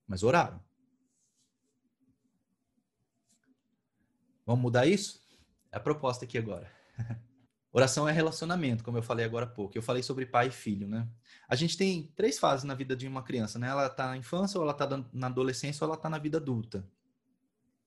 Mas 0.06 0.22
oraram. 0.22 0.60
Vamos 4.44 4.62
mudar 4.62 4.86
isso? 4.86 5.22
É 5.70 5.76
a 5.76 5.80
proposta 5.80 6.24
aqui 6.24 6.36
agora. 6.36 6.68
Oração 7.72 8.08
é 8.08 8.12
relacionamento, 8.12 8.82
como 8.82 8.98
eu 8.98 9.02
falei 9.02 9.24
agora 9.24 9.46
há 9.46 9.48
pouco. 9.48 9.78
Eu 9.78 9.82
falei 9.82 10.02
sobre 10.02 10.26
pai 10.26 10.48
e 10.48 10.50
filho, 10.50 10.88
né? 10.88 11.08
A 11.48 11.54
gente 11.54 11.76
tem 11.76 12.12
três 12.16 12.38
fases 12.38 12.64
na 12.64 12.74
vida 12.74 12.96
de 12.96 13.06
uma 13.06 13.22
criança, 13.22 13.58
né? 13.58 13.68
Ela 13.68 13.86
está 13.86 14.08
na 14.08 14.16
infância, 14.16 14.58
ou 14.58 14.64
ela 14.64 14.72
está 14.72 14.88
na 15.12 15.28
adolescência, 15.28 15.84
ou 15.84 15.88
ela 15.88 15.96
está 15.96 16.08
na 16.08 16.18
vida 16.18 16.38
adulta. 16.38 16.84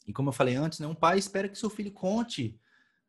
E 0.08 0.14
como 0.14 0.30
eu 0.30 0.34
falei 0.34 0.56
antes, 0.56 0.80
né? 0.80 0.88
um 0.88 0.96
pai 0.96 1.18
espera 1.18 1.50
que 1.50 1.58
seu 1.58 1.70
filho 1.70 1.92
conte 1.92 2.60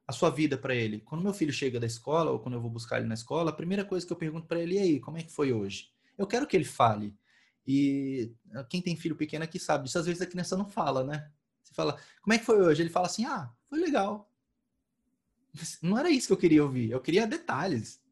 a 0.07 0.12
sua 0.12 0.31
vida 0.31 0.59
para 0.59 0.75
ele. 0.75 1.01
Quando 1.01 1.22
meu 1.22 1.33
filho 1.33 1.53
chega 1.53 1.81
da 1.81 1.87
escola 1.87 2.31
ou 2.31 2.39
quando 2.39 2.55
eu 2.55 2.61
vou 2.61 2.70
buscar 2.70 2.99
ele 2.99 3.07
na 3.07 3.14
escola, 3.14 3.51
a 3.51 3.55
primeira 3.55 3.85
coisa 3.85 4.07
que 4.07 4.12
eu 4.12 4.16
pergunto 4.16 4.47
para 4.47 4.61
ele 4.61 4.77
é 4.77 4.83
aí, 4.83 5.01
como 5.01 5.16
é 5.16 5.22
que 5.22 5.33
foi 5.33 5.53
hoje? 5.53 5.91
Eu 6.18 6.27
quero 6.27 6.47
que 6.47 6.57
ele 6.57 6.64
fale. 6.64 7.16
E 7.66 8.33
ah, 8.53 8.64
quem 8.64 8.83
tem 8.83 8.97
filho 8.97 9.16
pequeno 9.16 9.45
aqui 9.45 9.59
sabe 9.59 9.85
disso, 9.85 9.99
às 9.99 10.07
vezes 10.07 10.20
a 10.20 10.27
criança 10.27 10.57
não 10.57 10.68
fala, 10.68 11.03
né? 11.03 11.31
Você 11.62 11.72
fala, 11.75 11.99
como 12.20 12.35
é 12.35 12.39
que 12.39 12.45
foi 12.45 12.61
hoje? 12.61 12.83
Ele 12.83 12.91
fala 12.91 13.07
assim, 13.07 13.25
ah, 13.25 13.51
foi 13.68 13.81
legal. 13.81 14.31
Não 15.83 15.99
era 15.99 16.11
isso 16.11 16.27
que 16.27 16.33
eu 16.33 16.39
queria 16.39 16.65
ouvir, 16.65 16.91
eu 16.91 17.01
queria 17.01 17.27
detalhes. 17.27 18.03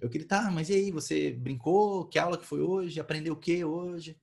Eu 0.00 0.08
queria, 0.08 0.26
tá, 0.26 0.50
mas 0.50 0.68
e 0.70 0.74
aí, 0.74 0.90
você 0.90 1.32
brincou? 1.32 2.06
Que 2.06 2.18
aula 2.18 2.38
que 2.38 2.46
foi 2.46 2.60
hoje? 2.60 3.00
Aprendeu 3.00 3.34
o 3.34 3.40
que 3.40 3.64
hoje? 3.64 4.20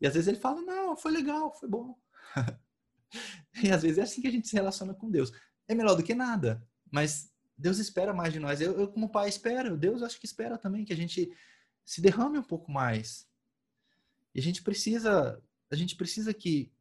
E 0.00 0.06
às 0.06 0.14
vezes 0.14 0.28
ele 0.28 0.38
fala, 0.38 0.62
não, 0.62 0.96
foi 0.96 1.12
legal, 1.12 1.54
foi 1.58 1.68
bom. 1.68 1.94
e 3.62 3.70
às 3.70 3.82
vezes 3.82 3.98
é 3.98 4.02
assim 4.02 4.22
que 4.22 4.28
a 4.28 4.30
gente 4.30 4.48
se 4.48 4.54
relaciona 4.54 4.94
com 4.94 5.10
Deus 5.10 5.32
é 5.68 5.74
melhor 5.74 5.94
do 5.94 6.02
que 6.02 6.14
nada. 6.14 6.62
Mas 6.90 7.32
Deus 7.56 7.78
espera 7.78 8.12
mais 8.12 8.32
de 8.32 8.38
nós. 8.38 8.60
Eu, 8.60 8.78
eu 8.78 8.88
como 8.88 9.10
pai, 9.10 9.28
espero. 9.28 9.76
Deus 9.76 10.02
acho 10.02 10.18
que 10.18 10.26
espera 10.26 10.58
também 10.58 10.84
que 10.84 10.92
a 10.92 10.96
gente 10.96 11.30
se 11.84 12.00
derrame 12.00 12.38
um 12.38 12.42
pouco 12.42 12.70
mais. 12.70 13.26
E 14.34 14.40
a 14.40 14.42
gente 14.42 14.62
precisa, 14.62 15.42
a 15.70 15.76
gente 15.76 15.96
precisa 15.96 16.32
que, 16.32 16.72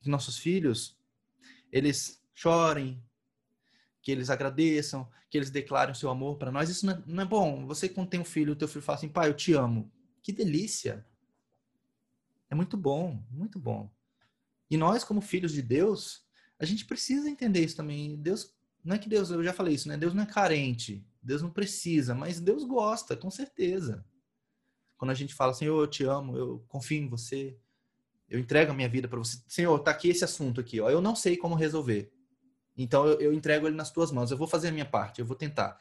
que 0.00 0.10
nossos 0.10 0.38
filhos, 0.38 0.98
eles 1.72 2.22
chorem, 2.34 3.02
que 4.06 4.12
eles 4.12 4.30
agradeçam, 4.30 5.10
que 5.28 5.36
eles 5.36 5.50
declarem 5.50 5.90
o 5.90 5.96
seu 5.96 6.08
amor 6.08 6.36
para 6.36 6.52
nós. 6.52 6.70
Isso 6.70 6.86
não 6.86 6.92
é, 6.92 7.02
não 7.08 7.22
é, 7.24 7.26
bom. 7.26 7.66
Você 7.66 7.88
quando 7.88 8.08
tem 8.08 8.20
um 8.20 8.24
filho, 8.24 8.52
o 8.52 8.56
teu 8.56 8.68
filho 8.68 8.80
fala 8.80 8.98
assim, 8.98 9.08
pai, 9.08 9.28
eu 9.28 9.34
te 9.34 9.52
amo. 9.52 9.90
Que 10.22 10.30
delícia. 10.30 11.04
É 12.48 12.54
muito 12.54 12.76
bom, 12.76 13.20
muito 13.28 13.58
bom. 13.58 13.90
E 14.70 14.76
nós, 14.76 15.02
como 15.02 15.20
filhos 15.20 15.50
de 15.50 15.60
Deus, 15.60 16.24
a 16.56 16.64
gente 16.64 16.84
precisa 16.84 17.28
entender 17.28 17.64
isso 17.64 17.74
também. 17.74 18.14
Deus, 18.16 18.54
não 18.84 18.94
é 18.94 18.98
que 19.00 19.08
Deus, 19.08 19.28
eu 19.28 19.42
já 19.42 19.52
falei 19.52 19.74
isso, 19.74 19.88
né? 19.88 19.96
Deus 19.96 20.14
não 20.14 20.22
é 20.22 20.26
carente, 20.26 21.04
Deus 21.20 21.42
não 21.42 21.50
precisa, 21.50 22.14
mas 22.14 22.38
Deus 22.38 22.62
gosta, 22.62 23.16
com 23.16 23.28
certeza. 23.28 24.06
Quando 24.96 25.10
a 25.10 25.14
gente 25.14 25.34
fala, 25.34 25.52
Senhor, 25.52 25.80
eu 25.80 25.88
te 25.88 26.04
amo, 26.04 26.36
eu 26.36 26.64
confio 26.68 27.02
em 27.02 27.08
você, 27.08 27.58
eu 28.28 28.38
entrego 28.38 28.70
a 28.70 28.74
minha 28.74 28.88
vida 28.88 29.08
para 29.08 29.18
você. 29.18 29.42
Senhor, 29.48 29.76
tá 29.80 29.90
aqui 29.90 30.10
esse 30.10 30.22
assunto 30.22 30.60
aqui, 30.60 30.80
ó. 30.80 30.88
Eu 30.88 31.00
não 31.00 31.16
sei 31.16 31.36
como 31.36 31.56
resolver. 31.56 32.15
Então 32.76 33.06
eu, 33.06 33.20
eu, 33.20 33.32
entrego 33.32 33.66
ele 33.66 33.76
nas 33.76 33.90
tuas 33.90 34.10
mãos. 34.10 34.30
Eu 34.30 34.36
vou 34.36 34.46
fazer 34.46 34.68
a 34.68 34.72
minha 34.72 34.84
parte, 34.84 35.20
eu 35.20 35.26
vou 35.26 35.36
tentar. 35.36 35.78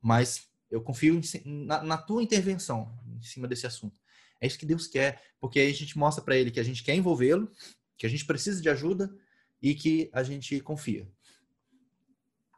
Mas 0.00 0.48
eu 0.70 0.80
confio 0.80 1.14
em, 1.14 1.64
na, 1.66 1.82
na, 1.82 1.98
tua 1.98 2.22
intervenção 2.22 2.92
em 3.16 3.22
cima 3.22 3.46
desse 3.46 3.66
assunto. 3.66 4.00
É 4.40 4.46
isso 4.46 4.58
que 4.58 4.66
Deus 4.66 4.86
quer, 4.86 5.22
porque 5.40 5.60
aí 5.60 5.70
a 5.70 5.74
gente 5.74 5.96
mostra 5.96 6.24
para 6.24 6.36
ele 6.36 6.50
que 6.50 6.58
a 6.58 6.64
gente 6.64 6.82
quer 6.82 6.94
envolvê-lo, 6.94 7.50
que 7.96 8.06
a 8.06 8.08
gente 8.08 8.24
precisa 8.24 8.60
de 8.60 8.68
ajuda, 8.68 9.14
e 9.62 9.74
que 9.74 10.10
a 10.12 10.22
gente 10.22 10.60
confia. 10.60 11.08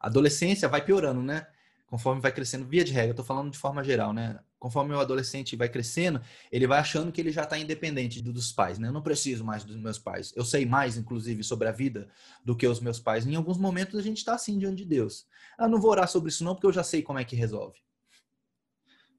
A 0.01 0.07
adolescência 0.07 0.69
vai 0.69 0.83
piorando, 0.83 1.23
né? 1.23 1.47
Conforme 1.87 2.21
vai 2.21 2.33
crescendo, 2.33 2.65
via 2.65 2.83
de 2.83 2.93
regra, 2.93 3.11
eu 3.11 3.17
tô 3.17 3.23
falando 3.23 3.53
de 3.53 3.59
forma 3.59 3.85
geral, 3.85 4.13
né? 4.13 4.41
Conforme 4.65 4.95
o 4.95 4.99
adolescente 4.99 5.57
vai 5.57 5.69
crescendo, 5.69 6.23
ele 6.51 6.67
vai 6.67 6.79
achando 6.79 7.13
que 7.13 7.21
ele 7.21 7.31
já 7.31 7.43
está 7.43 7.59
independente 7.59 8.23
dos 8.23 8.51
pais, 8.51 8.79
né? 8.79 8.89
Eu 8.89 8.95
não 8.95 9.03
preciso 9.03 9.45
mais 9.45 9.63
dos 9.63 9.77
meus 9.77 9.99
pais. 9.99 10.33
Eu 10.35 10.43
sei 10.43 10.65
mais, 10.65 10.97
inclusive, 10.97 11.45
sobre 11.45 11.69
a 11.69 11.71
vida 11.71 12.09
do 12.43 12.57
que 12.57 12.67
os 12.67 12.81
meus 12.81 12.99
pais. 12.99 13.27
Em 13.27 13.35
alguns 13.35 13.59
momentos 13.59 14.01
a 14.01 14.03
gente 14.03 14.17
está 14.17 14.33
assim 14.35 14.59
diante 14.59 14.79
de 14.79 14.87
Deus. 14.87 15.27
Eu 15.59 15.69
não 15.69 15.79
vou 15.79 15.91
orar 15.91 16.09
sobre 16.09 16.31
isso 16.31 16.43
não, 16.43 16.55
porque 16.55 16.67
eu 16.67 16.73
já 16.73 16.83
sei 16.83 17.03
como 17.03 17.19
é 17.19 17.25
que 17.27 17.37
resolve. 17.37 17.79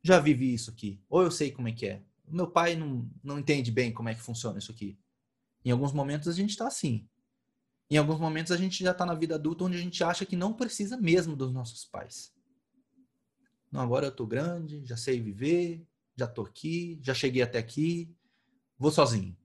Já 0.01 0.19
vivi 0.19 0.51
isso 0.51 0.71
aqui. 0.71 0.99
Ou 1.07 1.21
eu 1.21 1.29
sei 1.29 1.51
como 1.51 1.67
é 1.67 1.71
que 1.71 1.85
é. 1.85 2.01
Meu 2.27 2.47
pai 2.47 2.75
não, 2.75 3.07
não 3.23 3.37
entende 3.37 3.69
bem 3.69 3.93
como 3.93 4.09
é 4.09 4.15
que 4.15 4.23
funciona 4.23 4.57
isso 4.57 4.71
aqui. 4.71 4.97
Em 5.63 5.69
alguns 5.69 5.93
momentos 5.93 6.27
a 6.27 6.33
gente 6.33 6.49
está 6.49 6.65
assim. 6.65 7.07
Em 7.87 7.97
alguns 7.97 8.19
momentos 8.19 8.51
a 8.51 8.57
gente 8.57 8.83
já 8.83 8.93
está 8.93 9.05
na 9.05 9.13
vida 9.13 9.35
adulta 9.35 9.65
onde 9.65 9.77
a 9.77 9.79
gente 9.79 10.03
acha 10.03 10.25
que 10.25 10.35
não 10.35 10.53
precisa 10.53 10.97
mesmo 10.97 11.35
dos 11.35 11.53
nossos 11.53 11.85
pais. 11.85 12.33
Não, 13.71 13.81
agora 13.81 14.05
eu 14.05 14.11
estou 14.11 14.25
grande, 14.25 14.85
já 14.85 14.95
sei 14.95 15.19
viver, 15.19 15.85
já 16.15 16.25
estou 16.25 16.45
aqui, 16.45 16.99
já 17.01 17.13
cheguei 17.13 17.41
até 17.41 17.57
aqui, 17.57 18.09
vou 18.77 18.91
sozinho. 18.91 19.35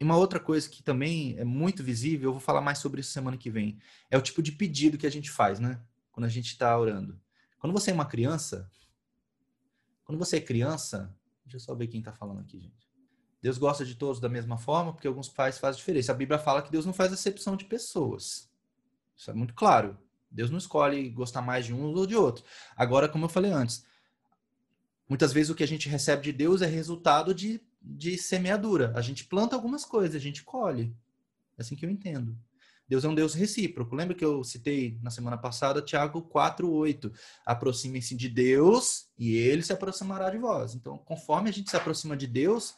E 0.00 0.04
uma 0.04 0.16
outra 0.16 0.38
coisa 0.38 0.68
que 0.68 0.82
também 0.82 1.36
é 1.38 1.44
muito 1.44 1.82
visível, 1.82 2.28
eu 2.28 2.32
vou 2.32 2.40
falar 2.40 2.60
mais 2.60 2.78
sobre 2.78 3.00
isso 3.00 3.10
semana 3.10 3.36
que 3.36 3.50
vem, 3.50 3.78
é 4.10 4.16
o 4.16 4.22
tipo 4.22 4.40
de 4.40 4.52
pedido 4.52 4.96
que 4.96 5.06
a 5.06 5.10
gente 5.10 5.30
faz, 5.30 5.58
né? 5.58 5.80
Quando 6.12 6.26
a 6.26 6.28
gente 6.28 6.46
está 6.46 6.78
orando. 6.78 7.20
Quando 7.58 7.72
você 7.72 7.90
é 7.90 7.94
uma 7.94 8.06
criança, 8.06 8.70
quando 10.04 10.18
você 10.18 10.36
é 10.36 10.40
criança, 10.40 11.14
deixa 11.44 11.56
eu 11.56 11.60
só 11.60 11.74
ver 11.74 11.88
quem 11.88 12.00
está 12.00 12.12
falando 12.12 12.40
aqui, 12.40 12.60
gente. 12.60 12.88
Deus 13.42 13.58
gosta 13.58 13.84
de 13.84 13.94
todos 13.94 14.20
da 14.20 14.28
mesma 14.28 14.56
forma, 14.56 14.92
porque 14.92 15.06
alguns 15.06 15.28
pais 15.28 15.58
fazem 15.58 15.78
diferença. 15.78 16.12
A 16.12 16.14
Bíblia 16.14 16.38
fala 16.38 16.62
que 16.62 16.72
Deus 16.72 16.86
não 16.86 16.92
faz 16.92 17.12
acepção 17.12 17.56
de 17.56 17.64
pessoas. 17.64 18.50
Isso 19.16 19.30
é 19.30 19.34
muito 19.34 19.54
claro. 19.54 19.98
Deus 20.30 20.50
não 20.50 20.58
escolhe 20.58 21.08
gostar 21.10 21.42
mais 21.42 21.66
de 21.66 21.74
um 21.74 21.84
ou 21.84 22.06
de 22.06 22.16
outro. 22.16 22.44
Agora, 22.76 23.08
como 23.08 23.24
eu 23.24 23.28
falei 23.28 23.50
antes, 23.50 23.84
muitas 25.08 25.32
vezes 25.32 25.50
o 25.50 25.54
que 25.54 25.64
a 25.64 25.68
gente 25.68 25.88
recebe 25.88 26.22
de 26.22 26.32
Deus 26.32 26.62
é 26.62 26.66
resultado 26.66 27.34
de, 27.34 27.60
de 27.80 28.18
semeadura. 28.18 28.92
A 28.94 29.00
gente 29.00 29.24
planta 29.24 29.56
algumas 29.56 29.84
coisas, 29.84 30.16
a 30.16 30.20
gente 30.20 30.42
colhe. 30.42 30.94
É 31.56 31.62
assim 31.62 31.74
que 31.74 31.84
eu 31.84 31.90
entendo. 31.90 32.36
Deus 32.88 33.04
é 33.04 33.08
um 33.08 33.14
Deus 33.14 33.34
recíproco. 33.34 33.94
Lembra 33.94 34.14
que 34.14 34.24
eu 34.24 34.42
citei 34.42 34.98
na 35.02 35.10
semana 35.10 35.36
passada 35.36 35.82
Tiago 35.82 36.22
4:8. 36.22 37.12
Aproximem-se 37.44 38.16
de 38.16 38.28
Deus 38.28 39.10
e 39.18 39.36
ele 39.36 39.62
se 39.62 39.72
aproximará 39.72 40.30
de 40.30 40.38
vós. 40.38 40.74
Então, 40.74 40.96
conforme 40.96 41.50
a 41.50 41.52
gente 41.52 41.68
se 41.68 41.76
aproxima 41.76 42.16
de 42.16 42.26
Deus, 42.26 42.74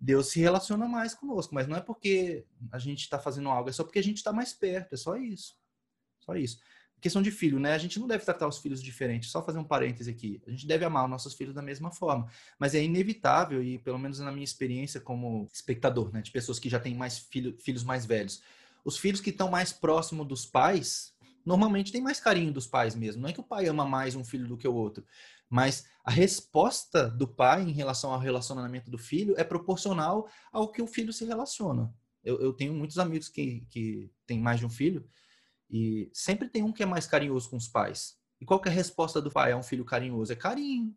Deus 0.00 0.28
se 0.28 0.40
relaciona 0.40 0.88
mais 0.88 1.14
conosco, 1.14 1.54
mas 1.54 1.68
não 1.68 1.76
é 1.76 1.80
porque 1.80 2.44
a 2.72 2.78
gente 2.78 3.02
está 3.02 3.18
fazendo 3.18 3.48
algo, 3.50 3.68
é 3.68 3.72
só 3.72 3.84
porque 3.84 3.98
a 4.00 4.02
gente 4.02 4.16
está 4.16 4.32
mais 4.32 4.52
perto, 4.52 4.94
é 4.94 4.96
só 4.96 5.16
isso. 5.16 5.54
Só 6.18 6.34
isso. 6.34 6.58
Questão 7.02 7.20
de 7.20 7.32
filho, 7.32 7.58
né? 7.58 7.74
A 7.74 7.78
gente 7.78 7.98
não 7.98 8.06
deve 8.06 8.24
tratar 8.24 8.46
os 8.46 8.58
filhos 8.58 8.80
diferentes. 8.80 9.30
Só 9.30 9.42
fazer 9.42 9.58
um 9.58 9.64
parêntese 9.64 10.08
aqui. 10.08 10.40
A 10.46 10.50
gente 10.50 10.66
deve 10.66 10.84
amar 10.84 11.04
os 11.04 11.10
nossos 11.10 11.34
filhos 11.34 11.52
da 11.52 11.60
mesma 11.60 11.90
forma. 11.90 12.28
Mas 12.58 12.76
é 12.76 12.82
inevitável, 12.82 13.62
e 13.62 13.76
pelo 13.78 13.98
menos 13.98 14.20
na 14.20 14.30
minha 14.30 14.44
experiência 14.44 15.00
como 15.00 15.48
espectador, 15.52 16.12
né? 16.12 16.22
De 16.22 16.30
pessoas 16.30 16.60
que 16.60 16.68
já 16.68 16.78
têm 16.78 16.94
mais 16.94 17.18
filho, 17.18 17.58
filhos 17.58 17.82
mais 17.82 18.06
velhos. 18.06 18.40
Os 18.84 18.96
filhos 18.96 19.20
que 19.20 19.30
estão 19.30 19.50
mais 19.50 19.72
próximos 19.72 20.26
dos 20.26 20.46
pais, 20.46 21.12
normalmente 21.44 21.90
têm 21.90 22.00
mais 22.00 22.20
carinho 22.20 22.52
dos 22.52 22.68
pais 22.68 22.94
mesmo. 22.94 23.20
Não 23.20 23.28
é 23.28 23.32
que 23.32 23.40
o 23.40 23.44
pai 23.44 23.66
ama 23.66 23.84
mais 23.84 24.14
um 24.14 24.24
filho 24.24 24.46
do 24.46 24.56
que 24.56 24.68
o 24.68 24.74
outro. 24.74 25.04
Mas 25.50 25.84
a 26.04 26.10
resposta 26.10 27.10
do 27.10 27.26
pai 27.26 27.62
em 27.62 27.72
relação 27.72 28.12
ao 28.12 28.20
relacionamento 28.20 28.90
do 28.90 28.98
filho 28.98 29.34
é 29.36 29.42
proporcional 29.42 30.28
ao 30.52 30.70
que 30.70 30.80
o 30.80 30.86
filho 30.86 31.12
se 31.12 31.24
relaciona. 31.24 31.92
Eu, 32.22 32.40
eu 32.40 32.52
tenho 32.52 32.72
muitos 32.72 32.98
amigos 32.98 33.28
que, 33.28 33.66
que 33.68 34.08
têm 34.24 34.40
mais 34.40 34.60
de 34.60 34.66
um 34.66 34.70
filho 34.70 35.04
e 35.72 36.10
sempre 36.12 36.50
tem 36.50 36.62
um 36.62 36.70
que 36.70 36.82
é 36.82 36.86
mais 36.86 37.06
carinhoso 37.06 37.48
com 37.48 37.56
os 37.56 37.66
pais. 37.66 38.18
E 38.38 38.44
qual 38.44 38.60
é 38.66 38.68
a 38.68 38.72
resposta 38.72 39.22
do 39.22 39.30
pai 39.30 39.52
a 39.52 39.56
um 39.56 39.62
filho 39.62 39.84
carinhoso? 39.84 40.32
É 40.32 40.36
carinho. 40.36 40.94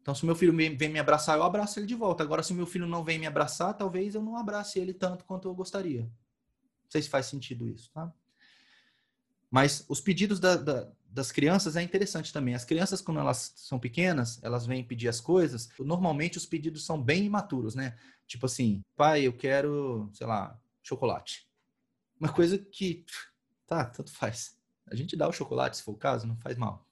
Então, 0.00 0.14
se 0.14 0.24
meu 0.24 0.36
filho 0.36 0.56
vem 0.56 0.88
me 0.88 1.00
abraçar, 1.00 1.36
eu 1.36 1.42
abraço 1.42 1.80
ele 1.80 1.86
de 1.86 1.96
volta. 1.96 2.22
Agora, 2.22 2.42
se 2.44 2.54
meu 2.54 2.64
filho 2.64 2.86
não 2.86 3.02
vem 3.02 3.18
me 3.18 3.26
abraçar, 3.26 3.74
talvez 3.74 4.14
eu 4.14 4.22
não 4.22 4.36
abrace 4.36 4.78
ele 4.78 4.94
tanto 4.94 5.24
quanto 5.24 5.48
eu 5.48 5.54
gostaria. 5.54 6.02
Não 6.02 6.90
sei 6.90 7.02
se 7.02 7.08
faz 7.08 7.26
sentido 7.26 7.68
isso, 7.68 7.90
tá? 7.92 8.12
Mas 9.50 9.84
os 9.88 10.00
pedidos 10.00 10.38
da, 10.38 10.54
da, 10.56 10.92
das 11.08 11.32
crianças 11.32 11.74
é 11.74 11.82
interessante 11.82 12.32
também. 12.32 12.54
As 12.54 12.64
crianças, 12.64 13.00
quando 13.00 13.18
elas 13.18 13.52
são 13.56 13.80
pequenas, 13.80 14.38
elas 14.44 14.64
vêm 14.64 14.84
pedir 14.84 15.08
as 15.08 15.20
coisas. 15.20 15.68
Normalmente, 15.80 16.38
os 16.38 16.46
pedidos 16.46 16.86
são 16.86 17.02
bem 17.02 17.24
imaturos, 17.24 17.74
né? 17.74 17.98
Tipo 18.28 18.46
assim, 18.46 18.82
pai, 18.94 19.22
eu 19.22 19.32
quero, 19.32 20.08
sei 20.12 20.26
lá, 20.26 20.56
chocolate. 20.82 21.48
Uma 22.20 22.32
coisa 22.32 22.58
que 22.58 23.04
Tá, 23.66 23.84
tanto 23.84 24.12
faz. 24.12 24.56
A 24.86 24.94
gente 24.94 25.16
dá 25.16 25.28
o 25.28 25.32
chocolate, 25.32 25.76
se 25.76 25.82
for 25.82 25.92
o 25.92 25.96
caso, 25.96 26.26
não 26.26 26.36
faz 26.36 26.56
mal. 26.56 26.86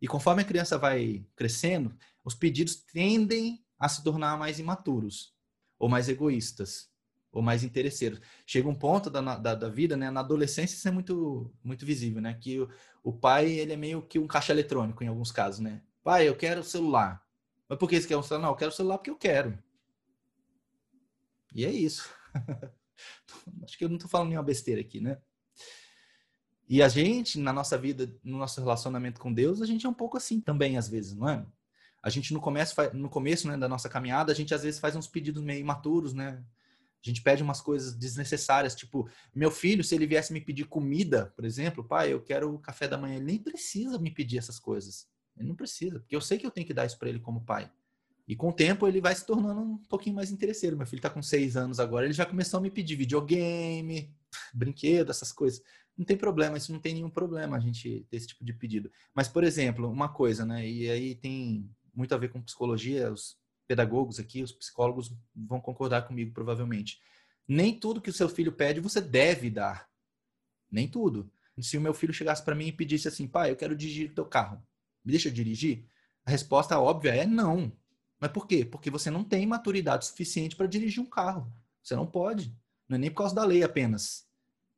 E 0.00 0.06
conforme 0.06 0.42
a 0.42 0.44
criança 0.44 0.78
vai 0.78 1.24
crescendo, 1.34 1.96
os 2.24 2.34
pedidos 2.34 2.76
tendem 2.76 3.64
a 3.78 3.88
se 3.88 4.02
tornar 4.02 4.38
mais 4.38 4.58
imaturos, 4.58 5.34
ou 5.78 5.88
mais 5.88 6.08
egoístas, 6.08 6.90
ou 7.32 7.42
mais 7.42 7.64
interesseiros. 7.64 8.20
Chega 8.46 8.68
um 8.68 8.74
ponto 8.74 9.10
da, 9.10 9.20
da, 9.36 9.54
da 9.54 9.68
vida, 9.68 9.96
né? 9.96 10.10
Na 10.10 10.20
adolescência 10.20 10.74
isso 10.74 10.86
é 10.86 10.90
muito, 10.90 11.52
muito 11.64 11.84
visível, 11.84 12.20
né? 12.20 12.34
Que 12.34 12.60
o, 12.60 12.68
o 13.02 13.12
pai, 13.12 13.50
ele 13.50 13.72
é 13.72 13.76
meio 13.76 14.02
que 14.02 14.18
um 14.18 14.26
caixa 14.26 14.52
eletrônico 14.52 15.02
em 15.02 15.08
alguns 15.08 15.32
casos, 15.32 15.60
né? 15.60 15.82
Pai, 16.04 16.28
eu 16.28 16.36
quero 16.36 16.62
celular. 16.62 17.24
Mas 17.68 17.78
por 17.78 17.88
que 17.88 18.00
você 18.00 18.06
quer 18.06 18.16
um 18.16 18.22
celular? 18.22 18.46
Não, 18.46 18.52
eu 18.52 18.56
quero 18.56 18.72
celular 18.72 18.98
porque 18.98 19.10
eu 19.10 19.16
quero. 19.16 19.58
E 21.54 21.64
é 21.64 21.70
isso. 21.70 22.08
Acho 23.64 23.78
que 23.78 23.84
eu 23.84 23.88
não 23.88 23.96
estou 23.96 24.10
falando 24.10 24.28
nenhuma 24.28 24.44
besteira 24.44 24.80
aqui, 24.80 25.00
né? 25.00 25.18
E 26.68 26.82
a 26.82 26.88
gente, 26.88 27.38
na 27.38 27.52
nossa 27.52 27.76
vida, 27.76 28.14
no 28.22 28.38
nosso 28.38 28.60
relacionamento 28.60 29.20
com 29.20 29.32
Deus, 29.32 29.60
a 29.60 29.66
gente 29.66 29.84
é 29.84 29.88
um 29.88 29.94
pouco 29.94 30.16
assim 30.16 30.40
também, 30.40 30.76
às 30.76 30.88
vezes, 30.88 31.14
não 31.14 31.28
é? 31.28 31.44
A 32.02 32.10
gente 32.10 32.32
no 32.32 32.40
começo, 32.40 32.74
no 32.94 33.08
começo 33.08 33.46
né, 33.46 33.56
da 33.56 33.68
nossa 33.68 33.88
caminhada, 33.88 34.32
a 34.32 34.34
gente 34.34 34.54
às 34.54 34.62
vezes 34.62 34.80
faz 34.80 34.96
uns 34.96 35.06
pedidos 35.06 35.42
meio 35.42 35.60
imaturos, 35.60 36.12
né? 36.12 36.42
A 37.04 37.08
gente 37.08 37.20
pede 37.20 37.42
umas 37.42 37.60
coisas 37.60 37.94
desnecessárias, 37.94 38.74
tipo, 38.74 39.08
meu 39.34 39.50
filho, 39.50 39.82
se 39.82 39.94
ele 39.94 40.06
viesse 40.06 40.32
me 40.32 40.40
pedir 40.40 40.64
comida, 40.64 41.32
por 41.34 41.44
exemplo, 41.44 41.82
pai, 41.82 42.12
eu 42.12 42.22
quero 42.22 42.54
o 42.54 42.58
café 42.58 42.86
da 42.86 42.96
manhã, 42.96 43.16
ele 43.16 43.24
nem 43.24 43.38
precisa 43.38 43.98
me 43.98 44.10
pedir 44.10 44.38
essas 44.38 44.58
coisas. 44.58 45.08
Ele 45.36 45.48
não 45.48 45.56
precisa, 45.56 45.98
porque 45.98 46.14
eu 46.14 46.20
sei 46.20 46.38
que 46.38 46.46
eu 46.46 46.50
tenho 46.50 46.66
que 46.66 46.74
dar 46.74 46.86
isso 46.86 46.98
para 46.98 47.08
ele 47.08 47.18
como 47.18 47.44
pai. 47.44 47.70
E 48.26 48.36
com 48.36 48.50
o 48.50 48.52
tempo 48.52 48.86
ele 48.86 49.00
vai 49.00 49.14
se 49.14 49.26
tornando 49.26 49.60
um 49.60 49.78
pouquinho 49.88 50.14
mais 50.14 50.30
interesseiro. 50.30 50.76
Meu 50.76 50.86
filho 50.86 51.00
está 51.00 51.10
com 51.10 51.22
seis 51.22 51.56
anos 51.56 51.80
agora, 51.80 52.04
ele 52.04 52.14
já 52.14 52.24
começou 52.24 52.58
a 52.58 52.60
me 52.60 52.70
pedir 52.70 52.94
videogame, 52.94 54.14
brinquedo, 54.54 55.10
essas 55.10 55.32
coisas 55.32 55.60
não 55.96 56.04
tem 56.04 56.16
problema, 56.16 56.56
isso 56.56 56.72
não 56.72 56.80
tem 56.80 56.94
nenhum 56.94 57.10
problema 57.10 57.56
a 57.56 57.60
gente 57.60 58.06
ter 58.08 58.16
esse 58.16 58.28
tipo 58.28 58.44
de 58.44 58.52
pedido. 58.52 58.90
Mas, 59.14 59.28
por 59.28 59.44
exemplo, 59.44 59.90
uma 59.90 60.08
coisa, 60.08 60.44
né? 60.44 60.66
E 60.66 60.90
aí 60.90 61.14
tem 61.14 61.68
muito 61.94 62.14
a 62.14 62.18
ver 62.18 62.30
com 62.30 62.42
psicologia, 62.42 63.12
os 63.12 63.36
pedagogos 63.66 64.18
aqui, 64.18 64.42
os 64.42 64.52
psicólogos 64.52 65.14
vão 65.34 65.60
concordar 65.60 66.02
comigo 66.02 66.32
provavelmente. 66.32 67.00
Nem 67.46 67.78
tudo 67.78 68.00
que 68.00 68.10
o 68.10 68.12
seu 68.12 68.28
filho 68.28 68.52
pede 68.52 68.80
você 68.80 69.00
deve 69.00 69.50
dar. 69.50 69.88
Nem 70.70 70.88
tudo. 70.88 71.30
Se 71.60 71.76
o 71.76 71.80
meu 71.80 71.92
filho 71.92 72.14
chegasse 72.14 72.42
para 72.42 72.54
mim 72.54 72.68
e 72.68 72.72
pedisse 72.72 73.06
assim, 73.06 73.28
pai, 73.28 73.50
eu 73.50 73.56
quero 73.56 73.76
dirigir 73.76 74.10
o 74.10 74.14
teu 74.14 74.24
carro, 74.24 74.56
me 75.04 75.12
deixa 75.12 75.30
dirigir? 75.30 75.84
A 76.24 76.30
resposta 76.30 76.78
óbvia 76.78 77.14
é 77.14 77.26
não. 77.26 77.70
Mas 78.18 78.30
por 78.30 78.46
quê? 78.46 78.64
Porque 78.64 78.88
você 78.88 79.10
não 79.10 79.22
tem 79.24 79.46
maturidade 79.46 80.06
suficiente 80.06 80.56
para 80.56 80.66
dirigir 80.66 81.02
um 81.02 81.06
carro. 81.06 81.52
Você 81.82 81.94
não 81.94 82.06
pode. 82.06 82.56
Não 82.88 82.96
é 82.96 82.98
nem 82.98 83.10
por 83.10 83.18
causa 83.18 83.34
da 83.34 83.44
lei 83.44 83.62
apenas. 83.62 84.26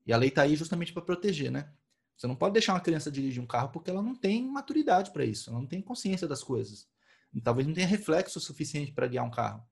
E 0.07 0.13
a 0.13 0.17
lei 0.17 0.29
está 0.29 0.43
aí 0.43 0.57
justamente 0.57 0.93
para 0.93 1.03
proteger, 1.03 1.51
né? 1.51 1.73
Você 2.17 2.27
não 2.27 2.37
pode 2.37 2.53
deixar 2.53 2.75
uma 2.75 2.81
criança 2.81 3.11
dirigir 3.11 3.43
um 3.43 3.47
carro 3.47 3.71
porque 3.71 3.91
ela 3.91 4.03
não 4.03 4.15
tem 4.15 4.47
maturidade 4.47 5.11
para 5.11 5.25
isso, 5.25 5.51
ela 5.51 5.59
não 5.59 5.67
tem 5.67 5.83
consciência 5.83 6.29
das 6.29 6.43
coisas. 6.43 6.87
Talvez 7.43 7.67
não 7.67 7.75
tenha 7.75 7.87
reflexo 7.87 8.39
suficiente 8.39 8.93
para 8.93 9.09
guiar 9.09 9.25
um 9.25 9.31
carro. 9.31 9.65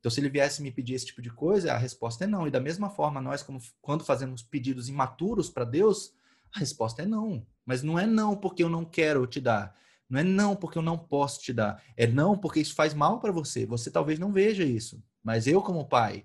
Então, 0.00 0.10
se 0.10 0.20
ele 0.20 0.28
viesse 0.28 0.62
me 0.62 0.70
pedir 0.70 0.94
esse 0.94 1.06
tipo 1.06 1.22
de 1.22 1.30
coisa, 1.30 1.72
a 1.72 1.78
resposta 1.78 2.24
é 2.24 2.26
não. 2.26 2.46
E 2.46 2.50
da 2.50 2.60
mesma 2.60 2.90
forma, 2.90 3.20
nós, 3.20 3.42
como, 3.42 3.60
quando 3.80 4.04
fazemos 4.04 4.42
pedidos 4.42 4.88
imaturos 4.88 5.48
para 5.48 5.64
Deus, 5.64 6.12
a 6.54 6.58
resposta 6.58 7.02
é 7.02 7.06
não. 7.06 7.46
Mas 7.64 7.82
não 7.82 7.98
é 7.98 8.06
não 8.06 8.36
porque 8.36 8.62
eu 8.62 8.68
não 8.68 8.84
quero 8.84 9.26
te 9.26 9.40
dar. 9.40 9.74
Não 10.08 10.20
é 10.20 10.24
não 10.24 10.54
porque 10.54 10.78
eu 10.78 10.82
não 10.82 10.96
posso 10.96 11.40
te 11.40 11.52
dar. 11.52 11.82
É 11.96 12.06
não 12.06 12.38
porque 12.38 12.60
isso 12.60 12.74
faz 12.74 12.94
mal 12.94 13.18
para 13.18 13.32
você. 13.32 13.66
Você 13.66 13.90
talvez 13.90 14.18
não 14.18 14.32
veja 14.32 14.64
isso. 14.64 15.02
Mas 15.22 15.46
eu, 15.46 15.60
como 15.60 15.88
pai, 15.88 16.24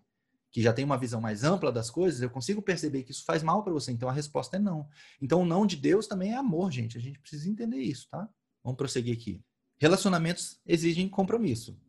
que 0.51 0.61
já 0.61 0.73
tem 0.73 0.83
uma 0.83 0.97
visão 0.97 1.21
mais 1.21 1.43
ampla 1.43 1.71
das 1.71 1.89
coisas, 1.89 2.21
eu 2.21 2.29
consigo 2.29 2.61
perceber 2.61 3.03
que 3.03 3.11
isso 3.11 3.23
faz 3.23 3.41
mal 3.41 3.63
para 3.63 3.71
você. 3.71 3.91
Então 3.91 4.09
a 4.09 4.11
resposta 4.11 4.57
é 4.57 4.59
não. 4.59 4.87
Então 5.21 5.41
o 5.41 5.45
não 5.45 5.65
de 5.65 5.77
Deus 5.77 6.07
também 6.07 6.33
é 6.33 6.35
amor, 6.35 6.71
gente. 6.71 6.97
A 6.97 7.01
gente 7.01 7.19
precisa 7.19 7.49
entender 7.49 7.77
isso, 7.77 8.07
tá? 8.09 8.27
Vamos 8.63 8.77
prosseguir 8.77 9.17
aqui. 9.17 9.41
Relacionamentos 9.79 10.59
exigem 10.65 11.07
compromisso. 11.07 11.79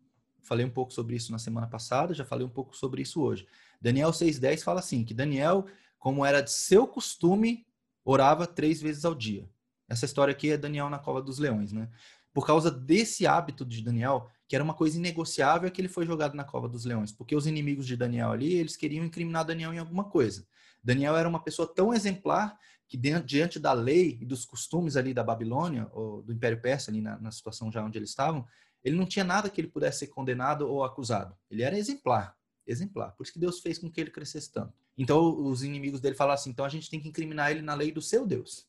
Falei 0.42 0.64
um 0.64 0.70
pouco 0.70 0.92
sobre 0.92 1.16
isso 1.16 1.32
na 1.32 1.38
semana 1.38 1.66
passada, 1.66 2.14
já 2.14 2.24
falei 2.24 2.46
um 2.46 2.50
pouco 2.50 2.76
sobre 2.76 3.02
isso 3.02 3.20
hoje. 3.20 3.46
Daniel 3.80 4.10
6,10 4.10 4.62
fala 4.62 4.80
assim: 4.80 5.04
que 5.04 5.12
Daniel, 5.12 5.66
como 5.98 6.24
era 6.24 6.40
de 6.40 6.50
seu 6.52 6.86
costume, 6.86 7.66
orava 8.04 8.46
três 8.46 8.80
vezes 8.80 9.04
ao 9.04 9.14
dia. 9.14 9.48
Essa 9.88 10.04
história 10.04 10.32
aqui 10.32 10.50
é 10.50 10.56
Daniel 10.56 10.88
na 10.88 10.98
cova 10.98 11.20
dos 11.20 11.38
leões, 11.38 11.72
né? 11.72 11.88
Por 12.32 12.46
causa 12.46 12.70
desse 12.70 13.26
hábito 13.26 13.64
de 13.64 13.82
Daniel, 13.82 14.28
que 14.48 14.56
era 14.56 14.64
uma 14.64 14.74
coisa 14.74 14.96
inegociável, 14.96 15.68
é 15.68 15.70
que 15.70 15.80
ele 15.80 15.88
foi 15.88 16.06
jogado 16.06 16.34
na 16.34 16.44
cova 16.44 16.68
dos 16.68 16.84
leões, 16.84 17.12
porque 17.12 17.36
os 17.36 17.46
inimigos 17.46 17.86
de 17.86 17.96
Daniel 17.96 18.30
ali, 18.30 18.54
eles 18.54 18.76
queriam 18.76 19.04
incriminar 19.04 19.44
Daniel 19.44 19.72
em 19.72 19.78
alguma 19.78 20.04
coisa. 20.04 20.46
Daniel 20.82 21.16
era 21.16 21.28
uma 21.28 21.42
pessoa 21.42 21.66
tão 21.72 21.94
exemplar 21.94 22.58
que 22.88 22.96
diante 22.96 23.58
da 23.58 23.72
lei 23.72 24.18
e 24.20 24.26
dos 24.26 24.44
costumes 24.44 24.96
ali 24.96 25.14
da 25.14 25.24
Babilônia, 25.24 25.88
ou 25.92 26.22
do 26.22 26.32
Império 26.32 26.60
Persa, 26.60 26.90
ali 26.90 27.00
na, 27.00 27.18
na 27.18 27.30
situação 27.30 27.72
já 27.72 27.82
onde 27.82 27.98
eles 27.98 28.10
estavam, 28.10 28.46
ele 28.84 28.96
não 28.96 29.06
tinha 29.06 29.24
nada 29.24 29.48
que 29.48 29.60
ele 29.60 29.68
pudesse 29.68 30.00
ser 30.00 30.08
condenado 30.08 30.68
ou 30.68 30.84
acusado. 30.84 31.34
Ele 31.50 31.62
era 31.62 31.78
exemplar, 31.78 32.36
exemplar. 32.66 33.12
Por 33.12 33.22
isso 33.22 33.32
que 33.32 33.38
Deus 33.38 33.60
fez 33.60 33.78
com 33.78 33.90
que 33.90 34.00
ele 34.00 34.10
crescesse 34.10 34.52
tanto. 34.52 34.74
Então 34.98 35.42
os 35.42 35.62
inimigos 35.62 36.00
dele 36.00 36.14
falaram 36.14 36.34
assim, 36.34 36.50
então 36.50 36.64
a 36.64 36.68
gente 36.68 36.90
tem 36.90 37.00
que 37.00 37.08
incriminar 37.08 37.50
ele 37.50 37.62
na 37.62 37.74
lei 37.74 37.92
do 37.92 38.02
seu 38.02 38.26
Deus. 38.26 38.66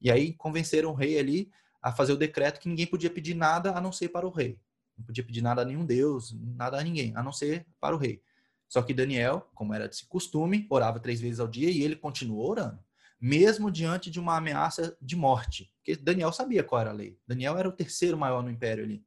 E 0.00 0.10
aí 0.10 0.34
convenceram 0.34 0.90
o 0.90 0.94
rei 0.94 1.18
ali 1.18 1.50
a 1.82 1.92
fazer 1.92 2.12
o 2.12 2.16
decreto 2.16 2.60
que 2.60 2.68
ninguém 2.68 2.86
podia 2.86 3.10
pedir 3.10 3.34
nada 3.34 3.76
a 3.76 3.80
não 3.80 3.92
ser 3.92 4.08
para 4.08 4.26
o 4.26 4.30
rei. 4.30 4.58
Não 4.96 5.04
podia 5.04 5.24
pedir 5.24 5.42
nada 5.42 5.62
a 5.62 5.64
nenhum 5.64 5.84
deus, 5.84 6.34
nada 6.40 6.78
a 6.78 6.82
ninguém, 6.82 7.14
a 7.16 7.22
não 7.22 7.32
ser 7.32 7.66
para 7.80 7.94
o 7.94 7.98
rei. 7.98 8.22
Só 8.68 8.82
que 8.82 8.92
Daniel, 8.92 9.48
como 9.54 9.74
era 9.74 9.88
de 9.88 10.04
costume, 10.06 10.66
orava 10.68 10.98
três 10.98 11.20
vezes 11.20 11.38
ao 11.38 11.46
dia 11.46 11.70
e 11.70 11.82
ele 11.82 11.94
continuou 11.94 12.50
orando, 12.50 12.78
mesmo 13.20 13.70
diante 13.70 14.10
de 14.10 14.18
uma 14.18 14.36
ameaça 14.36 14.96
de 15.00 15.14
morte. 15.14 15.72
Porque 15.76 15.96
Daniel 15.96 16.32
sabia 16.32 16.64
qual 16.64 16.80
era 16.80 16.90
a 16.90 16.94
lei. 16.94 17.18
Daniel 17.26 17.56
era 17.56 17.68
o 17.68 17.72
terceiro 17.72 18.16
maior 18.16 18.42
no 18.42 18.50
império 18.50 18.84
ali. 18.84 19.04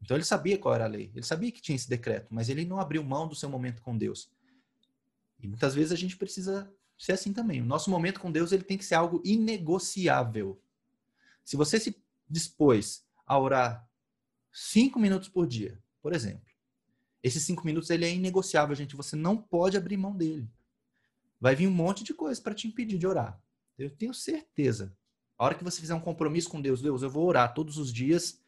Então 0.00 0.16
ele 0.16 0.24
sabia 0.24 0.58
qual 0.58 0.74
era 0.74 0.84
a 0.84 0.88
lei. 0.88 1.10
Ele 1.14 1.24
sabia 1.24 1.50
que 1.52 1.60
tinha 1.60 1.76
esse 1.76 1.88
decreto, 1.88 2.28
mas 2.30 2.48
ele 2.48 2.64
não 2.64 2.80
abriu 2.80 3.02
mão 3.02 3.28
do 3.28 3.34
seu 3.34 3.48
momento 3.48 3.82
com 3.82 3.96
Deus. 3.96 4.30
E 5.40 5.46
muitas 5.46 5.74
vezes 5.74 5.92
a 5.92 5.96
gente 5.96 6.16
precisa 6.16 6.72
ser 6.98 7.12
assim 7.12 7.32
também. 7.32 7.60
O 7.60 7.66
nosso 7.66 7.90
momento 7.90 8.20
com 8.20 8.30
Deus 8.30 8.52
ele 8.52 8.64
tem 8.64 8.78
que 8.78 8.84
ser 8.84 8.94
algo 8.94 9.20
inegociável. 9.24 10.60
Se 11.46 11.56
você 11.56 11.78
se 11.78 11.96
dispôs 12.28 13.06
a 13.24 13.38
orar 13.38 13.88
cinco 14.52 14.98
minutos 14.98 15.28
por 15.28 15.46
dia, 15.46 15.80
por 16.02 16.12
exemplo. 16.12 16.44
Esses 17.22 17.44
cinco 17.44 17.64
minutos 17.64 17.88
ele 17.88 18.04
é 18.04 18.12
inegociável, 18.12 18.74
gente. 18.74 18.96
Você 18.96 19.14
não 19.14 19.36
pode 19.36 19.76
abrir 19.76 19.96
mão 19.96 20.16
dele. 20.16 20.50
Vai 21.40 21.54
vir 21.54 21.68
um 21.68 21.72
monte 21.72 22.02
de 22.02 22.12
coisa 22.12 22.42
para 22.42 22.52
te 22.54 22.66
impedir 22.66 22.98
de 22.98 23.06
orar. 23.06 23.40
Eu 23.78 23.88
tenho 23.88 24.12
certeza. 24.12 24.92
A 25.38 25.44
hora 25.44 25.54
que 25.54 25.62
você 25.62 25.80
fizer 25.80 25.94
um 25.94 26.00
compromisso 26.00 26.50
com 26.50 26.60
Deus, 26.60 26.82
Deus, 26.82 27.02
eu 27.02 27.10
vou 27.10 27.24
orar 27.24 27.54
todos 27.54 27.78
os 27.78 27.92
dias, 27.92 28.42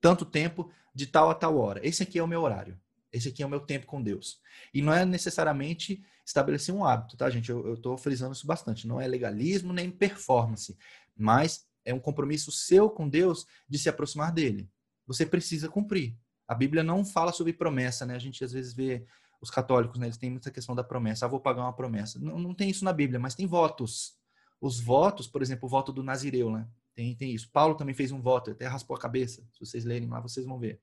tanto 0.00 0.24
tempo, 0.24 0.70
de 0.94 1.08
tal 1.08 1.30
a 1.30 1.34
tal 1.34 1.58
hora. 1.58 1.84
Esse 1.84 2.04
aqui 2.04 2.20
é 2.20 2.22
o 2.22 2.28
meu 2.28 2.42
horário. 2.42 2.80
Esse 3.12 3.28
aqui 3.28 3.42
é 3.42 3.46
o 3.46 3.50
meu 3.50 3.60
tempo 3.60 3.86
com 3.86 4.00
Deus. 4.00 4.40
E 4.72 4.80
não 4.80 4.92
é 4.92 5.04
necessariamente 5.04 6.04
estabelecer 6.24 6.72
um 6.72 6.84
hábito, 6.84 7.16
tá, 7.16 7.28
gente? 7.28 7.50
Eu 7.50 7.74
estou 7.74 7.98
frisando 7.98 8.32
isso 8.32 8.46
bastante. 8.46 8.86
Não 8.86 9.00
é 9.00 9.08
legalismo 9.08 9.72
nem 9.72 9.90
performance, 9.90 10.76
mas 11.16 11.66
é 11.84 11.92
um 11.92 12.00
compromisso 12.00 12.50
seu 12.50 12.88
com 12.88 13.08
Deus 13.08 13.46
de 13.68 13.78
se 13.78 13.88
aproximar 13.88 14.32
dele 14.32 14.70
você 15.06 15.24
precisa 15.26 15.68
cumprir. 15.68 16.16
A 16.46 16.54
Bíblia 16.54 16.82
não 16.82 17.04
fala 17.04 17.32
sobre 17.32 17.52
promessa, 17.52 18.04
né? 18.04 18.14
A 18.14 18.18
gente 18.18 18.44
às 18.44 18.52
vezes 18.52 18.72
vê 18.72 19.06
os 19.40 19.50
católicos, 19.50 19.98
né? 19.98 20.06
Eles 20.06 20.16
têm 20.16 20.30
muita 20.30 20.50
questão 20.50 20.74
da 20.74 20.84
promessa. 20.84 21.24
Ah, 21.24 21.28
vou 21.28 21.40
pagar 21.40 21.62
uma 21.62 21.72
promessa. 21.72 22.18
Não, 22.18 22.38
não 22.38 22.54
tem 22.54 22.70
isso 22.70 22.84
na 22.84 22.92
Bíblia, 22.92 23.18
mas 23.18 23.34
tem 23.34 23.46
votos. 23.46 24.16
os 24.60 24.80
votos, 24.80 25.26
por 25.26 25.42
exemplo, 25.42 25.66
o 25.66 25.70
voto 25.70 25.92
do 25.92 26.02
Nazireu, 26.02 26.50
né? 26.50 26.68
Tem, 26.94 27.14
tem 27.14 27.32
isso. 27.34 27.50
Paulo 27.50 27.74
também 27.74 27.94
fez 27.94 28.12
um 28.12 28.20
voto, 28.20 28.50
até 28.50 28.66
raspou 28.66 28.96
a 28.96 29.00
cabeça. 29.00 29.46
Se 29.52 29.60
vocês 29.60 29.84
lerem 29.84 30.08
lá, 30.08 30.20
vocês 30.20 30.46
vão 30.46 30.58
ver. 30.58 30.80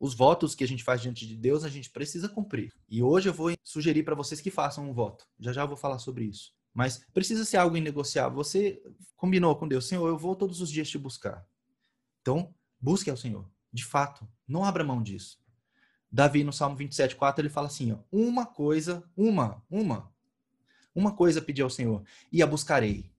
Os 0.00 0.14
votos 0.14 0.54
que 0.54 0.62
a 0.62 0.68
gente 0.68 0.84
faz 0.84 1.00
diante 1.02 1.26
de 1.26 1.36
Deus, 1.36 1.64
a 1.64 1.68
gente 1.68 1.90
precisa 1.90 2.28
cumprir. 2.28 2.72
E 2.88 3.02
hoje 3.02 3.28
eu 3.28 3.34
vou 3.34 3.52
sugerir 3.64 4.04
para 4.04 4.14
vocês 4.14 4.40
que 4.40 4.50
façam 4.50 4.88
um 4.88 4.92
voto. 4.92 5.26
Já 5.40 5.52
já 5.52 5.62
eu 5.62 5.68
vou 5.68 5.76
falar 5.76 5.98
sobre 5.98 6.24
isso. 6.24 6.52
Mas 6.74 7.04
precisa 7.12 7.44
ser 7.44 7.56
algo 7.56 7.76
inegociável. 7.76 8.36
Você 8.36 8.82
combinou 9.16 9.56
com 9.56 9.66
Deus, 9.66 9.86
Senhor, 9.86 10.06
eu 10.06 10.18
vou 10.18 10.36
todos 10.36 10.60
os 10.60 10.70
dias 10.70 10.88
te 10.88 10.98
buscar. 10.98 11.46
Então, 12.20 12.54
busque 12.80 13.10
ao 13.10 13.16
Senhor. 13.16 13.48
De 13.72 13.84
fato, 13.84 14.26
não 14.46 14.64
abra 14.64 14.84
mão 14.84 15.02
disso. 15.02 15.38
Davi, 16.10 16.42
no 16.42 16.52
Salmo 16.52 16.76
27, 16.76 17.16
4, 17.16 17.42
ele 17.42 17.50
fala 17.50 17.66
assim: 17.66 17.92
ó, 17.92 17.98
uma 18.10 18.46
coisa, 18.46 19.04
uma, 19.16 19.62
uma, 19.70 20.10
uma 20.94 21.14
coisa 21.14 21.42
pedi 21.42 21.60
ao 21.60 21.68
Senhor, 21.68 22.02
e 22.32 22.42
a 22.42 22.46
buscarei. 22.46 23.10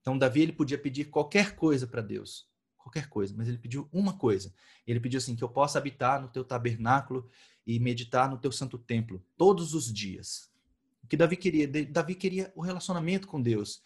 Então, 0.00 0.16
Davi, 0.16 0.42
ele 0.42 0.52
podia 0.52 0.78
pedir 0.78 1.06
qualquer 1.06 1.56
coisa 1.56 1.86
para 1.86 2.00
Deus, 2.00 2.48
qualquer 2.76 3.08
coisa, 3.08 3.34
mas 3.36 3.48
ele 3.48 3.58
pediu 3.58 3.88
uma 3.92 4.16
coisa. 4.16 4.54
Ele 4.86 5.00
pediu 5.00 5.18
assim: 5.18 5.34
que 5.34 5.42
eu 5.42 5.48
possa 5.48 5.78
habitar 5.78 6.20
no 6.20 6.28
teu 6.28 6.44
tabernáculo 6.44 7.28
e 7.66 7.78
meditar 7.78 8.30
no 8.30 8.38
teu 8.38 8.52
santo 8.52 8.78
templo 8.78 9.22
todos 9.36 9.74
os 9.74 9.92
dias. 9.92 10.48
Que 11.08 11.16
Davi 11.16 11.36
queria? 11.36 11.68
Davi 11.86 12.14
queria 12.14 12.52
o 12.54 12.60
relacionamento 12.60 13.26
com 13.26 13.40
Deus. 13.40 13.82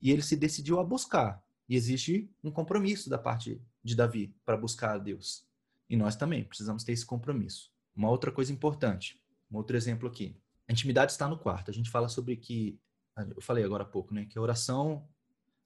E 0.00 0.10
ele 0.10 0.22
se 0.22 0.36
decidiu 0.36 0.78
a 0.78 0.84
buscar. 0.84 1.42
E 1.68 1.76
existe 1.76 2.30
um 2.42 2.50
compromisso 2.50 3.10
da 3.10 3.18
parte 3.18 3.60
de 3.82 3.94
Davi 3.94 4.34
para 4.44 4.56
buscar 4.56 4.94
a 4.94 4.98
Deus. 4.98 5.44
E 5.88 5.96
nós 5.96 6.16
também 6.16 6.44
precisamos 6.44 6.84
ter 6.84 6.92
esse 6.92 7.04
compromisso. 7.04 7.72
Uma 7.94 8.10
outra 8.10 8.30
coisa 8.30 8.52
importante, 8.52 9.20
um 9.50 9.56
outro 9.56 9.76
exemplo 9.76 10.08
aqui. 10.08 10.36
A 10.68 10.72
intimidade 10.72 11.12
está 11.12 11.26
no 11.26 11.38
quarto. 11.38 11.70
A 11.70 11.74
gente 11.74 11.90
fala 11.90 12.08
sobre 12.08 12.36
que, 12.36 12.78
eu 13.34 13.40
falei 13.40 13.64
agora 13.64 13.82
há 13.82 13.86
pouco, 13.86 14.14
né, 14.14 14.26
que 14.26 14.38
a 14.38 14.42
oração 14.42 15.08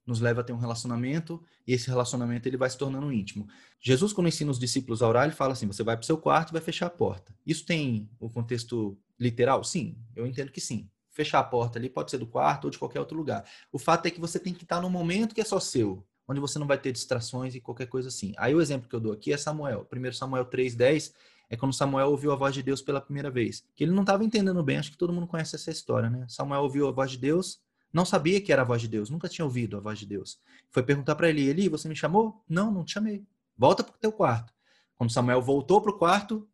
nos 0.06 0.20
leva 0.20 0.40
a 0.40 0.44
ter 0.44 0.52
um 0.52 0.58
relacionamento 0.58 1.42
e 1.66 1.72
esse 1.72 1.88
relacionamento 1.88 2.48
ele 2.48 2.56
vai 2.56 2.68
se 2.68 2.76
tornando 2.76 3.12
íntimo. 3.12 3.46
Jesus, 3.80 4.12
quando 4.12 4.28
ensina 4.28 4.50
os 4.50 4.58
discípulos 4.58 5.02
a 5.02 5.08
orar, 5.08 5.24
ele 5.24 5.32
fala 5.32 5.52
assim: 5.52 5.66
você 5.66 5.82
vai 5.82 5.96
para 5.96 6.02
o 6.02 6.06
seu 6.06 6.18
quarto 6.18 6.50
e 6.50 6.52
vai 6.52 6.60
fechar 6.60 6.86
a 6.86 6.90
porta. 6.90 7.34
Isso 7.46 7.64
tem 7.64 8.08
o 8.18 8.28
contexto 8.28 8.98
literal? 9.18 9.62
Sim, 9.64 9.96
eu 10.14 10.26
entendo 10.26 10.50
que 10.50 10.60
sim. 10.60 10.88
Fechar 11.10 11.40
a 11.40 11.44
porta 11.44 11.78
ali 11.78 11.90
pode 11.90 12.10
ser 12.10 12.18
do 12.18 12.26
quarto 12.26 12.64
ou 12.64 12.70
de 12.70 12.78
qualquer 12.78 12.98
outro 12.98 13.16
lugar. 13.16 13.44
O 13.70 13.78
fato 13.78 14.06
é 14.06 14.10
que 14.10 14.20
você 14.20 14.38
tem 14.38 14.54
que 14.54 14.64
estar 14.64 14.80
num 14.80 14.90
momento 14.90 15.34
que 15.34 15.40
é 15.40 15.44
só 15.44 15.60
seu, 15.60 16.04
onde 16.26 16.40
você 16.40 16.58
não 16.58 16.66
vai 16.66 16.78
ter 16.78 16.90
distrações 16.90 17.54
e 17.54 17.60
qualquer 17.60 17.86
coisa 17.86 18.08
assim. 18.08 18.32
Aí 18.38 18.54
o 18.54 18.60
exemplo 18.60 18.88
que 18.88 18.96
eu 18.96 19.00
dou 19.00 19.12
aqui 19.12 19.32
é 19.32 19.36
Samuel. 19.36 19.86
1 19.92 20.12
Samuel 20.12 20.46
3,10 20.46 21.12
é 21.50 21.56
quando 21.56 21.74
Samuel 21.74 22.08
ouviu 22.08 22.32
a 22.32 22.34
voz 22.34 22.54
de 22.54 22.62
Deus 22.62 22.80
pela 22.80 22.98
primeira 22.98 23.30
vez. 23.30 23.62
Que 23.76 23.84
ele 23.84 23.92
não 23.92 24.00
estava 24.00 24.24
entendendo 24.24 24.62
bem, 24.62 24.78
acho 24.78 24.90
que 24.90 24.96
todo 24.96 25.12
mundo 25.12 25.26
conhece 25.26 25.54
essa 25.54 25.70
história, 25.70 26.08
né? 26.08 26.24
Samuel 26.26 26.62
ouviu 26.62 26.88
a 26.88 26.90
voz 26.90 27.10
de 27.10 27.18
Deus, 27.18 27.60
não 27.92 28.04
sabia 28.04 28.40
que 28.40 28.52
era 28.52 28.62
a 28.62 28.64
voz 28.64 28.80
de 28.80 28.88
Deus, 28.88 29.10
nunca 29.10 29.28
tinha 29.28 29.44
ouvido 29.44 29.76
a 29.76 29.80
voz 29.80 29.98
de 29.98 30.06
Deus. 30.06 30.40
Foi 30.70 30.82
perguntar 30.82 31.14
para 31.14 31.28
ele: 31.28 31.46
Eli, 31.46 31.68
você 31.68 31.88
me 31.88 31.94
chamou? 31.94 32.42
Não, 32.48 32.72
não 32.72 32.84
te 32.84 32.92
chamei. 32.92 33.26
Volta 33.56 33.84
para 33.84 33.94
o 33.94 33.98
teu 33.98 34.10
quarto. 34.10 34.52
Quando 34.96 35.12
Samuel 35.12 35.42
voltou 35.42 35.80
para 35.80 35.90
o 35.90 35.98
quarto, 35.98 36.48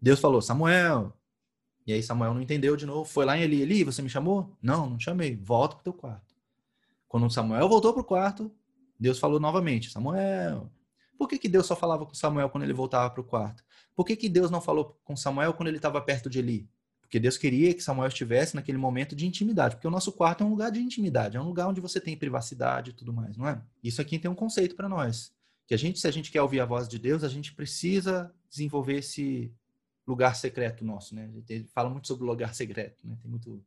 Deus 0.00 0.18
falou: 0.18 0.42
Samuel. 0.42 1.12
E 1.86 1.92
aí 1.92 2.02
Samuel 2.02 2.34
não 2.34 2.42
entendeu 2.42 2.76
de 2.76 2.84
novo, 2.84 3.04
foi 3.04 3.24
lá 3.24 3.38
em 3.38 3.42
Eli: 3.42 3.62
Eli, 3.62 3.84
você 3.84 4.02
me 4.02 4.08
chamou? 4.08 4.56
Não, 4.60 4.90
não 4.90 4.96
te 4.96 5.04
chamei. 5.04 5.36
Volta 5.36 5.76
para 5.76 5.82
o 5.82 5.84
teu 5.84 5.92
quarto. 5.92 6.34
Quando 7.06 7.30
Samuel 7.30 7.68
voltou 7.68 7.92
para 7.92 8.02
o 8.02 8.04
quarto, 8.04 8.52
Deus 8.98 9.18
falou 9.18 9.38
novamente: 9.38 9.90
Samuel. 9.90 10.70
Por 11.16 11.28
que, 11.28 11.38
que 11.38 11.48
Deus 11.48 11.66
só 11.66 11.74
falava 11.74 12.04
com 12.04 12.14
Samuel 12.14 12.50
quando 12.50 12.64
ele 12.64 12.74
voltava 12.74 13.08
para 13.08 13.20
o 13.20 13.24
quarto? 13.24 13.64
Por 13.94 14.04
que, 14.04 14.16
que 14.16 14.28
Deus 14.28 14.50
não 14.50 14.60
falou 14.60 15.00
com 15.04 15.16
Samuel 15.16 15.54
quando 15.54 15.68
ele 15.68 15.78
estava 15.78 16.00
perto 16.00 16.28
de 16.28 16.40
Eli? 16.40 16.68
Porque 17.06 17.20
Deus 17.20 17.38
queria 17.38 17.72
que 17.72 17.80
Samuel 17.80 18.08
estivesse 18.08 18.56
naquele 18.56 18.78
momento 18.78 19.14
de 19.14 19.26
intimidade. 19.26 19.76
Porque 19.76 19.86
o 19.86 19.90
nosso 19.90 20.10
quarto 20.10 20.42
é 20.42 20.46
um 20.46 20.50
lugar 20.50 20.72
de 20.72 20.80
intimidade, 20.80 21.36
é 21.36 21.40
um 21.40 21.46
lugar 21.46 21.68
onde 21.68 21.80
você 21.80 22.00
tem 22.00 22.16
privacidade 22.16 22.90
e 22.90 22.92
tudo 22.92 23.12
mais, 23.12 23.36
não 23.36 23.48
é? 23.48 23.62
Isso 23.82 24.02
aqui 24.02 24.18
tem 24.18 24.30
um 24.30 24.34
conceito 24.34 24.74
para 24.74 24.88
nós. 24.88 25.32
Que 25.68 25.74
a 25.74 25.78
gente, 25.78 26.00
se 26.00 26.08
a 26.08 26.10
gente 26.10 26.32
quer 26.32 26.42
ouvir 26.42 26.60
a 26.60 26.66
voz 26.66 26.88
de 26.88 26.98
Deus, 26.98 27.22
a 27.22 27.28
gente 27.28 27.54
precisa 27.54 28.32
desenvolver 28.50 28.98
esse 28.98 29.52
lugar 30.06 30.34
secreto 30.34 30.84
nosso, 30.84 31.14
né? 31.14 31.30
Ele 31.48 31.64
fala 31.72 31.88
muito 31.88 32.08
sobre 32.08 32.24
o 32.24 32.26
lugar 32.26 32.54
secreto, 32.54 33.06
né? 33.06 33.16
Tem 33.20 33.30
muito 33.30 33.64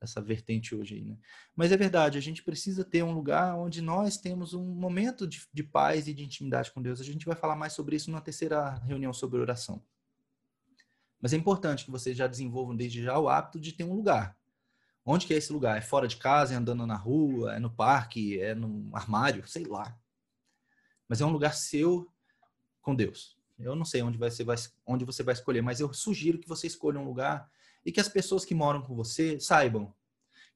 essa 0.00 0.20
vertente 0.20 0.74
hoje 0.74 0.94
aí, 0.94 1.04
né? 1.04 1.16
Mas 1.54 1.72
é 1.72 1.76
verdade, 1.76 2.16
a 2.16 2.20
gente 2.20 2.42
precisa 2.42 2.84
ter 2.84 3.02
um 3.02 3.12
lugar 3.12 3.56
onde 3.56 3.82
nós 3.82 4.16
temos 4.16 4.54
um 4.54 4.64
momento 4.64 5.26
de, 5.26 5.42
de 5.52 5.62
paz 5.62 6.06
e 6.06 6.14
de 6.14 6.24
intimidade 6.24 6.70
com 6.70 6.80
Deus. 6.80 7.00
A 7.00 7.04
gente 7.04 7.26
vai 7.26 7.36
falar 7.36 7.56
mais 7.56 7.72
sobre 7.72 7.96
isso 7.96 8.10
na 8.10 8.20
terceira 8.20 8.76
reunião 8.86 9.12
sobre 9.12 9.40
oração. 9.40 9.82
Mas 11.20 11.32
é 11.32 11.36
importante 11.36 11.84
que 11.84 11.90
vocês 11.90 12.16
já 12.16 12.26
desenvolvam 12.26 12.74
desde 12.74 13.02
já 13.02 13.18
o 13.18 13.28
hábito 13.28 13.60
de 13.60 13.72
ter 13.72 13.84
um 13.84 13.94
lugar. 13.94 14.36
Onde 15.04 15.26
que 15.26 15.34
é 15.34 15.36
esse 15.36 15.52
lugar? 15.52 15.76
É 15.76 15.80
fora 15.80 16.06
de 16.06 16.16
casa, 16.16 16.54
é 16.54 16.56
andando 16.56 16.86
na 16.86 16.96
rua, 16.96 17.54
é 17.54 17.58
no 17.58 17.70
parque, 17.70 18.40
é 18.40 18.54
no 18.54 18.90
armário, 18.94 19.46
sei 19.46 19.64
lá. 19.64 19.96
Mas 21.08 21.20
é 21.20 21.26
um 21.26 21.30
lugar 21.30 21.54
seu 21.54 22.10
com 22.80 22.94
Deus. 22.94 23.36
Eu 23.58 23.74
não 23.74 23.84
sei 23.84 24.02
onde, 24.02 24.16
você, 24.16 24.42
vai, 24.42 24.56
onde 24.86 25.04
você 25.04 25.22
vai 25.22 25.34
escolher, 25.34 25.60
mas 25.60 25.80
eu 25.80 25.92
sugiro 25.92 26.38
que 26.38 26.48
você 26.48 26.66
escolha 26.66 26.98
um 26.98 27.04
lugar 27.04 27.50
e 27.84 27.92
que 27.92 28.00
as 28.00 28.08
pessoas 28.08 28.44
que 28.44 28.54
moram 28.54 28.80
com 28.80 28.94
você 28.94 29.38
saibam 29.38 29.92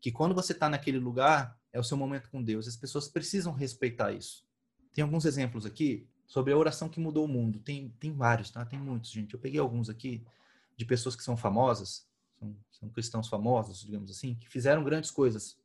que 0.01 0.13
quando 0.13 0.35
você 0.35 0.53
está 0.53 0.69
naquele 0.69 0.99
lugar, 0.99 1.59
é 1.73 1.81
o 1.81 1.83
seu 1.83 1.97
momento 1.97 2.31
com 2.31 2.43
Deus. 2.43 2.69
As 2.69 2.77
pessoas 2.77 3.09
precisam 3.09 3.53
respeitar 3.53 4.13
isso. 4.13 4.45
Tem 4.93 5.03
alguns 5.03 5.25
exemplos 5.25 5.65
aqui 5.65 6.07
sobre 6.27 6.53
a 6.53 6.57
oração 6.59 6.89
que 6.89 7.01
mudou 7.01 7.25
o 7.25 7.29
mundo. 7.29 7.59
Tem, 7.59 7.89
tem 7.99 8.13
vários, 8.13 8.51
tá? 8.51 8.65
Tem 8.65 8.79
muitos, 8.79 9.11
gente. 9.11 9.33
Eu 9.33 9.41
peguei 9.41 9.59
alguns 9.59 9.89
aqui 9.89 10.23
de 10.77 10.85
pessoas 10.85 11.15
que 11.15 11.23
são 11.23 11.37
famosas, 11.37 12.07
são, 12.39 12.57
são 12.71 12.89
cristãos 12.89 13.29
famosos, 13.29 13.81
digamos 13.85 14.11
assim, 14.11 14.35
que 14.35 14.49
fizeram 14.49 14.85
grandes 14.85 15.11
coisas. 15.11 15.57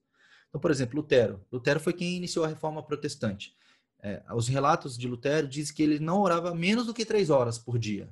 Então, 0.47 0.59
por 0.59 0.71
exemplo, 0.71 0.97
Lutero. 0.97 1.45
Lutero 1.51 1.79
foi 1.79 1.93
quem 1.93 2.15
iniciou 2.15 2.45
a 2.45 2.47
reforma 2.47 2.81
protestante. 2.83 3.55
É, 4.01 4.23
os 4.33 4.47
relatos 4.47 4.97
de 4.97 5.07
Lutero 5.07 5.47
dizem 5.47 5.75
que 5.75 5.83
ele 5.83 5.99
não 5.99 6.21
orava 6.21 6.55
menos 6.55 6.85
do 6.85 6.93
que 6.93 7.05
três 7.05 7.29
horas 7.29 7.57
por 7.57 7.77
dia. 7.77 8.09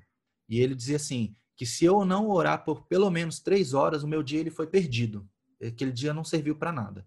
E 0.48 0.60
ele 0.60 0.76
dizia 0.76 0.98
assim: 0.98 1.36
que 1.56 1.66
se 1.66 1.84
eu 1.84 2.06
não 2.06 2.30
orar 2.30 2.64
por 2.64 2.86
pelo 2.86 3.10
menos 3.10 3.40
três 3.40 3.74
horas, 3.74 4.04
o 4.04 4.08
meu 4.08 4.22
dia 4.22 4.40
ele 4.40 4.52
foi 4.52 4.68
perdido. 4.68 5.28
Aquele 5.62 5.92
dia 5.92 6.14
não 6.14 6.24
serviu 6.24 6.56
para 6.56 6.72
nada. 6.72 7.06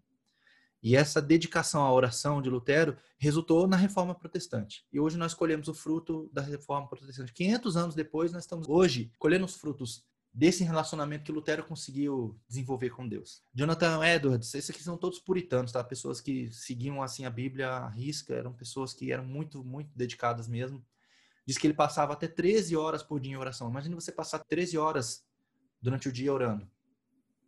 E 0.83 0.97
essa 0.97 1.21
dedicação 1.21 1.83
à 1.83 1.93
oração 1.93 2.41
de 2.41 2.49
Lutero 2.49 2.97
resultou 3.19 3.67
na 3.67 3.77
reforma 3.77 4.15
protestante. 4.15 4.85
E 4.93 4.99
hoje 4.99 5.19
nós 5.19 5.35
colhemos 5.35 5.69
o 5.69 5.75
fruto 5.75 6.31
da 6.33 6.41
reforma 6.41 6.89
protestante. 6.89 7.33
500 7.33 7.77
anos 7.77 7.95
depois, 7.95 8.33
nós 8.33 8.45
estamos 8.45 8.67
hoje 8.69 9.13
colhendo 9.19 9.45
os 9.45 9.57
frutos 9.57 10.05
desse 10.33 10.63
relacionamento 10.63 11.25
que 11.25 11.33
Lutero 11.33 11.65
conseguiu 11.65 12.39
desenvolver 12.49 12.91
com 12.91 13.07
Deus. 13.07 13.43
Jonathan 13.53 14.05
Edwards, 14.07 14.55
esses 14.55 14.71
aqui 14.71 14.83
são 14.83 14.97
todos 14.97 15.19
puritanos, 15.19 15.73
tá? 15.73 15.83
Pessoas 15.83 16.21
que 16.21 16.51
seguiam 16.53 17.03
assim 17.03 17.25
a 17.25 17.31
Bíblia 17.31 17.69
à 17.69 17.89
risca, 17.89 18.35
eram 18.35 18.53
pessoas 18.53 18.95
que 18.95 19.13
eram 19.13 19.25
muito, 19.25 19.65
muito 19.65 19.91
dedicadas 19.95 20.49
mesmo. 20.49 20.85
Diz 21.45 21.59
que 21.59 21.67
ele 21.67 21.75
passava 21.75 22.13
até 22.13 22.29
13 22.29 22.77
horas 22.77 23.03
por 23.03 23.19
dia 23.21 23.33
em 23.33 23.37
oração. 23.37 23.69
Imagina 23.69 23.95
você 23.95 24.13
passar 24.13 24.39
13 24.39 24.79
horas 24.79 25.25
durante 25.83 26.09
o 26.09 26.13
dia 26.13 26.33
orando. 26.33 26.71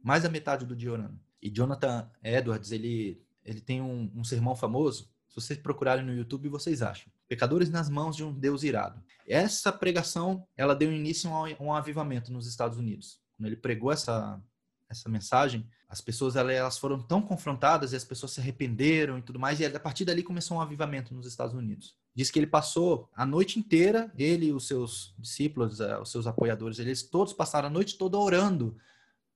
Mais 0.02 0.24
da 0.24 0.28
metade 0.28 0.66
do 0.66 0.74
dia 0.74 0.92
orando. 0.92 1.20
E 1.42 1.50
Jonathan 1.50 2.08
Edwards, 2.22 2.70
ele, 2.70 3.20
ele 3.44 3.60
tem 3.60 3.80
um, 3.80 4.10
um 4.14 4.24
sermão 4.24 4.54
famoso. 4.54 5.10
Se 5.28 5.36
vocês 5.36 5.58
procurarem 5.58 6.04
no 6.04 6.14
YouTube, 6.14 6.48
vocês 6.48 6.82
acham. 6.82 7.10
Pecadores 7.28 7.70
nas 7.70 7.88
mãos 7.88 8.14
de 8.14 8.22
um 8.22 8.32
Deus 8.32 8.62
irado. 8.62 9.02
Essa 9.26 9.72
pregação, 9.72 10.46
ela 10.56 10.74
deu 10.74 10.92
início 10.92 11.30
a 11.30 11.42
um 11.60 11.72
avivamento 11.72 12.32
nos 12.32 12.46
Estados 12.46 12.78
Unidos. 12.78 13.20
Quando 13.36 13.46
ele 13.46 13.56
pregou 13.56 13.90
essa, 13.90 14.40
essa 14.88 15.08
mensagem, 15.08 15.66
as 15.88 16.00
pessoas 16.00 16.36
elas 16.36 16.78
foram 16.78 17.00
tão 17.02 17.20
confrontadas 17.20 17.92
e 17.92 17.96
as 17.96 18.04
pessoas 18.04 18.32
se 18.32 18.40
arrependeram 18.40 19.18
e 19.18 19.22
tudo 19.22 19.38
mais, 19.38 19.58
e 19.58 19.64
a 19.64 19.80
partir 19.80 20.04
dali 20.04 20.22
começou 20.22 20.58
um 20.58 20.60
avivamento 20.60 21.14
nos 21.14 21.26
Estados 21.26 21.54
Unidos 21.54 21.96
diz 22.14 22.30
que 22.30 22.38
ele 22.38 22.46
passou 22.46 23.08
a 23.14 23.24
noite 23.24 23.58
inteira, 23.58 24.12
ele 24.16 24.46
e 24.46 24.52
os 24.52 24.66
seus 24.66 25.14
discípulos, 25.18 25.80
eh, 25.80 25.98
os 25.98 26.10
seus 26.10 26.26
apoiadores, 26.26 26.78
eles 26.78 27.02
todos 27.02 27.32
passaram 27.32 27.68
a 27.68 27.70
noite 27.70 27.96
toda 27.96 28.18
orando 28.18 28.76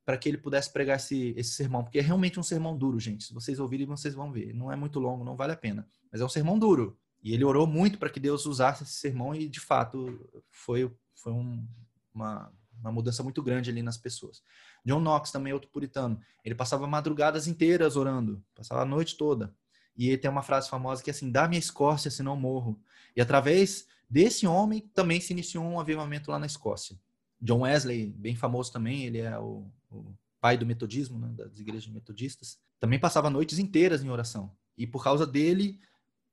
para 0.06 0.16
que 0.16 0.28
ele 0.28 0.38
pudesse 0.38 0.72
pregar 0.72 0.98
esse, 0.98 1.34
esse 1.36 1.50
sermão, 1.50 1.82
porque 1.82 1.98
é 1.98 2.02
realmente 2.02 2.38
um 2.38 2.42
sermão 2.42 2.78
duro, 2.78 3.00
gente. 3.00 3.24
Se 3.24 3.34
vocês 3.34 3.58
ouvirem, 3.58 3.84
vocês 3.86 4.14
vão 4.14 4.30
ver. 4.30 4.54
Não 4.54 4.70
é 4.70 4.76
muito 4.76 5.00
longo, 5.00 5.24
não 5.24 5.34
vale 5.34 5.52
a 5.52 5.56
pena, 5.56 5.86
mas 6.12 6.20
é 6.20 6.24
um 6.24 6.28
sermão 6.28 6.56
duro. 6.56 6.96
E 7.20 7.34
ele 7.34 7.44
orou 7.44 7.66
muito 7.66 7.98
para 7.98 8.08
que 8.08 8.20
Deus 8.20 8.46
usasse 8.46 8.84
esse 8.84 8.92
sermão 8.92 9.34
e, 9.34 9.48
de 9.48 9.58
fato, 9.58 10.16
foi, 10.48 10.88
foi 11.16 11.32
um, 11.32 11.66
uma, 12.14 12.52
uma 12.80 12.92
mudança 12.92 13.20
muito 13.24 13.42
grande 13.42 13.68
ali 13.68 13.82
nas 13.82 13.96
pessoas. 13.96 14.44
John 14.84 15.00
Knox, 15.00 15.32
também 15.32 15.52
outro 15.52 15.68
puritano, 15.70 16.20
ele 16.44 16.54
passava 16.54 16.86
madrugadas 16.86 17.48
inteiras 17.48 17.96
orando, 17.96 18.40
passava 18.54 18.82
a 18.82 18.86
noite 18.86 19.16
toda. 19.16 19.52
E 19.96 20.06
ele 20.06 20.18
tem 20.18 20.30
uma 20.30 20.42
frase 20.42 20.70
famosa 20.70 21.02
que 21.02 21.10
é 21.10 21.12
assim: 21.12 21.32
dá 21.32 21.48
minha 21.48 21.58
Escócia, 21.58 22.12
senão 22.12 22.36
morro. 22.36 22.80
E 23.16 23.20
através 23.20 23.88
desse 24.08 24.46
homem 24.46 24.88
também 24.94 25.20
se 25.20 25.32
iniciou 25.32 25.64
um 25.64 25.80
avivamento 25.80 26.30
lá 26.30 26.38
na 26.38 26.46
Escócia. 26.46 26.96
John 27.40 27.62
Wesley, 27.62 28.06
bem 28.12 28.36
famoso 28.36 28.72
também, 28.72 29.04
ele 29.04 29.18
é 29.18 29.36
o, 29.36 29.68
o 29.98 30.18
pai 30.40 30.56
do 30.56 30.66
metodismo, 30.66 31.18
né, 31.18 31.28
das 31.36 31.58
igrejas 31.58 31.88
metodistas, 31.88 32.58
também 32.78 32.98
passava 32.98 33.30
noites 33.30 33.58
inteiras 33.58 34.02
em 34.02 34.10
oração. 34.10 34.54
E 34.76 34.86
por 34.86 35.02
causa 35.02 35.26
dele, 35.26 35.80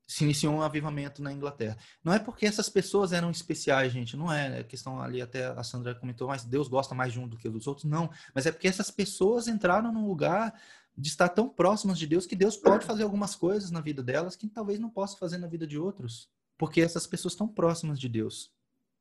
se 0.06 0.24
iniciou 0.24 0.54
um 0.54 0.62
avivamento 0.62 1.22
na 1.22 1.32
Inglaterra. 1.32 1.78
Não 2.02 2.12
é 2.12 2.18
porque 2.18 2.46
essas 2.46 2.68
pessoas 2.68 3.12
eram 3.12 3.30
especiais, 3.30 3.92
gente, 3.92 4.16
não 4.16 4.30
é, 4.32 4.60
é 4.60 4.64
questão 4.64 5.00
ali 5.00 5.22
até 5.22 5.46
a 5.46 5.62
Sandra 5.62 5.94
comentou, 5.94 6.28
mas 6.28 6.44
Deus 6.44 6.68
gosta 6.68 6.94
mais 6.94 7.12
de 7.12 7.20
um 7.20 7.26
do 7.26 7.36
que 7.36 7.48
dos 7.48 7.66
outros, 7.66 7.84
não, 7.84 8.10
mas 8.34 8.46
é 8.46 8.52
porque 8.52 8.68
essas 8.68 8.90
pessoas 8.90 9.48
entraram 9.48 9.92
num 9.92 10.06
lugar 10.06 10.54
de 10.96 11.08
estar 11.08 11.28
tão 11.28 11.48
próximas 11.48 11.98
de 11.98 12.06
Deus 12.06 12.26
que 12.26 12.36
Deus 12.36 12.56
pode 12.56 12.84
fazer 12.84 13.02
algumas 13.02 13.34
coisas 13.34 13.70
na 13.70 13.80
vida 13.80 14.02
delas 14.02 14.36
que 14.36 14.46
talvez 14.46 14.78
não 14.78 14.90
possa 14.90 15.16
fazer 15.16 15.38
na 15.38 15.46
vida 15.46 15.66
de 15.66 15.78
outros, 15.78 16.28
porque 16.56 16.80
essas 16.80 17.06
pessoas 17.06 17.32
estão 17.32 17.48
próximas 17.48 17.98
de 17.98 18.08
Deus. 18.08 18.52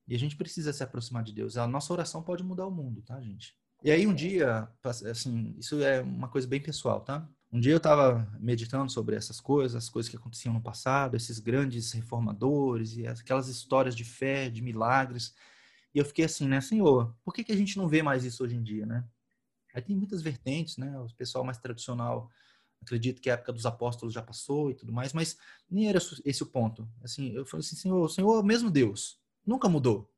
E 0.07 0.16
a 0.16 0.20
gente 0.20 0.36
precisa 0.36 0.74
se 0.74 0.84
aproximar 0.84 1.24
de 1.24 1.32
Deus. 1.32 1.55
A 1.55 1.66
nossa 1.68 1.93
oração 1.93 2.22
pode 2.22 2.43
mudar 2.43 2.68
o 2.68 2.72
mundo, 2.72 3.01
tá, 3.01 3.22
gente? 3.22 3.55
E 3.84 3.91
aí 3.91 4.07
um 4.07 4.13
dia, 4.13 4.69
assim, 5.11 5.53
isso 5.57 5.84
é 5.84 6.01
uma 6.01 6.29
coisa 6.29 6.47
bem 6.47 6.61
pessoal, 6.61 7.01
tá? 7.01 7.27
Um 7.51 7.59
dia 7.59 7.73
eu 7.73 7.77
estava 7.77 8.25
meditando 8.39 8.89
sobre 8.89 9.13
essas 9.13 9.41
coisas, 9.41 9.75
as 9.75 9.89
coisas 9.89 10.09
que 10.09 10.15
aconteciam 10.15 10.53
no 10.53 10.61
passado, 10.61 11.17
esses 11.17 11.38
grandes 11.38 11.91
reformadores 11.91 12.95
e 12.95 13.05
aquelas 13.05 13.49
histórias 13.49 13.93
de 13.93 14.05
fé, 14.05 14.49
de 14.49 14.61
milagres. 14.61 15.36
E 15.93 15.99
eu 15.99 16.05
fiquei 16.05 16.23
assim, 16.23 16.47
né, 16.47 16.61
Senhor, 16.61 17.13
por 17.25 17.34
que, 17.34 17.43
que 17.43 17.51
a 17.51 17.57
gente 17.57 17.75
não 17.75 17.89
vê 17.89 18.01
mais 18.01 18.23
isso 18.23 18.41
hoje 18.45 18.55
em 18.55 18.63
dia, 18.63 18.86
né? 18.86 19.03
Aí 19.75 19.81
tem 19.81 19.97
muitas 19.97 20.21
vertentes, 20.21 20.77
né? 20.77 20.97
O 20.99 21.13
pessoal 21.15 21.43
mais 21.43 21.57
tradicional 21.57 22.31
acredita 22.81 23.19
que 23.21 23.29
a 23.29 23.34
época 23.34 23.51
dos 23.51 23.65
apóstolos 23.65 24.13
já 24.13 24.21
passou 24.21 24.71
e 24.71 24.75
tudo 24.75 24.93
mais, 24.93 25.11
mas 25.11 25.38
nem 25.69 25.89
era 25.89 25.99
esse 26.23 26.41
o 26.41 26.45
ponto. 26.45 26.88
Assim, 27.03 27.34
eu 27.34 27.45
falei 27.45 27.65
assim, 27.65 27.75
Senhor, 27.75 28.01
o 28.01 28.09
Senhor 28.09 28.39
é 28.39 28.43
mesmo 28.43 28.71
Deus, 28.71 29.19
nunca 29.45 29.67
mudou 29.67 30.09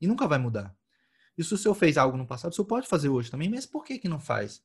e 0.00 0.08
nunca 0.08 0.26
vai 0.26 0.38
mudar. 0.38 0.76
E 1.36 1.42
se 1.42 1.54
o 1.54 1.58
Senhor 1.58 1.74
fez 1.74 1.96
algo 1.96 2.16
no 2.16 2.26
passado, 2.26 2.52
o 2.52 2.54
Senhor 2.54 2.66
pode 2.66 2.88
fazer 2.88 3.08
hoje 3.08 3.30
também, 3.30 3.48
mas 3.48 3.66
por 3.66 3.84
que 3.84 3.98
que 3.98 4.08
não 4.08 4.20
faz? 4.20 4.62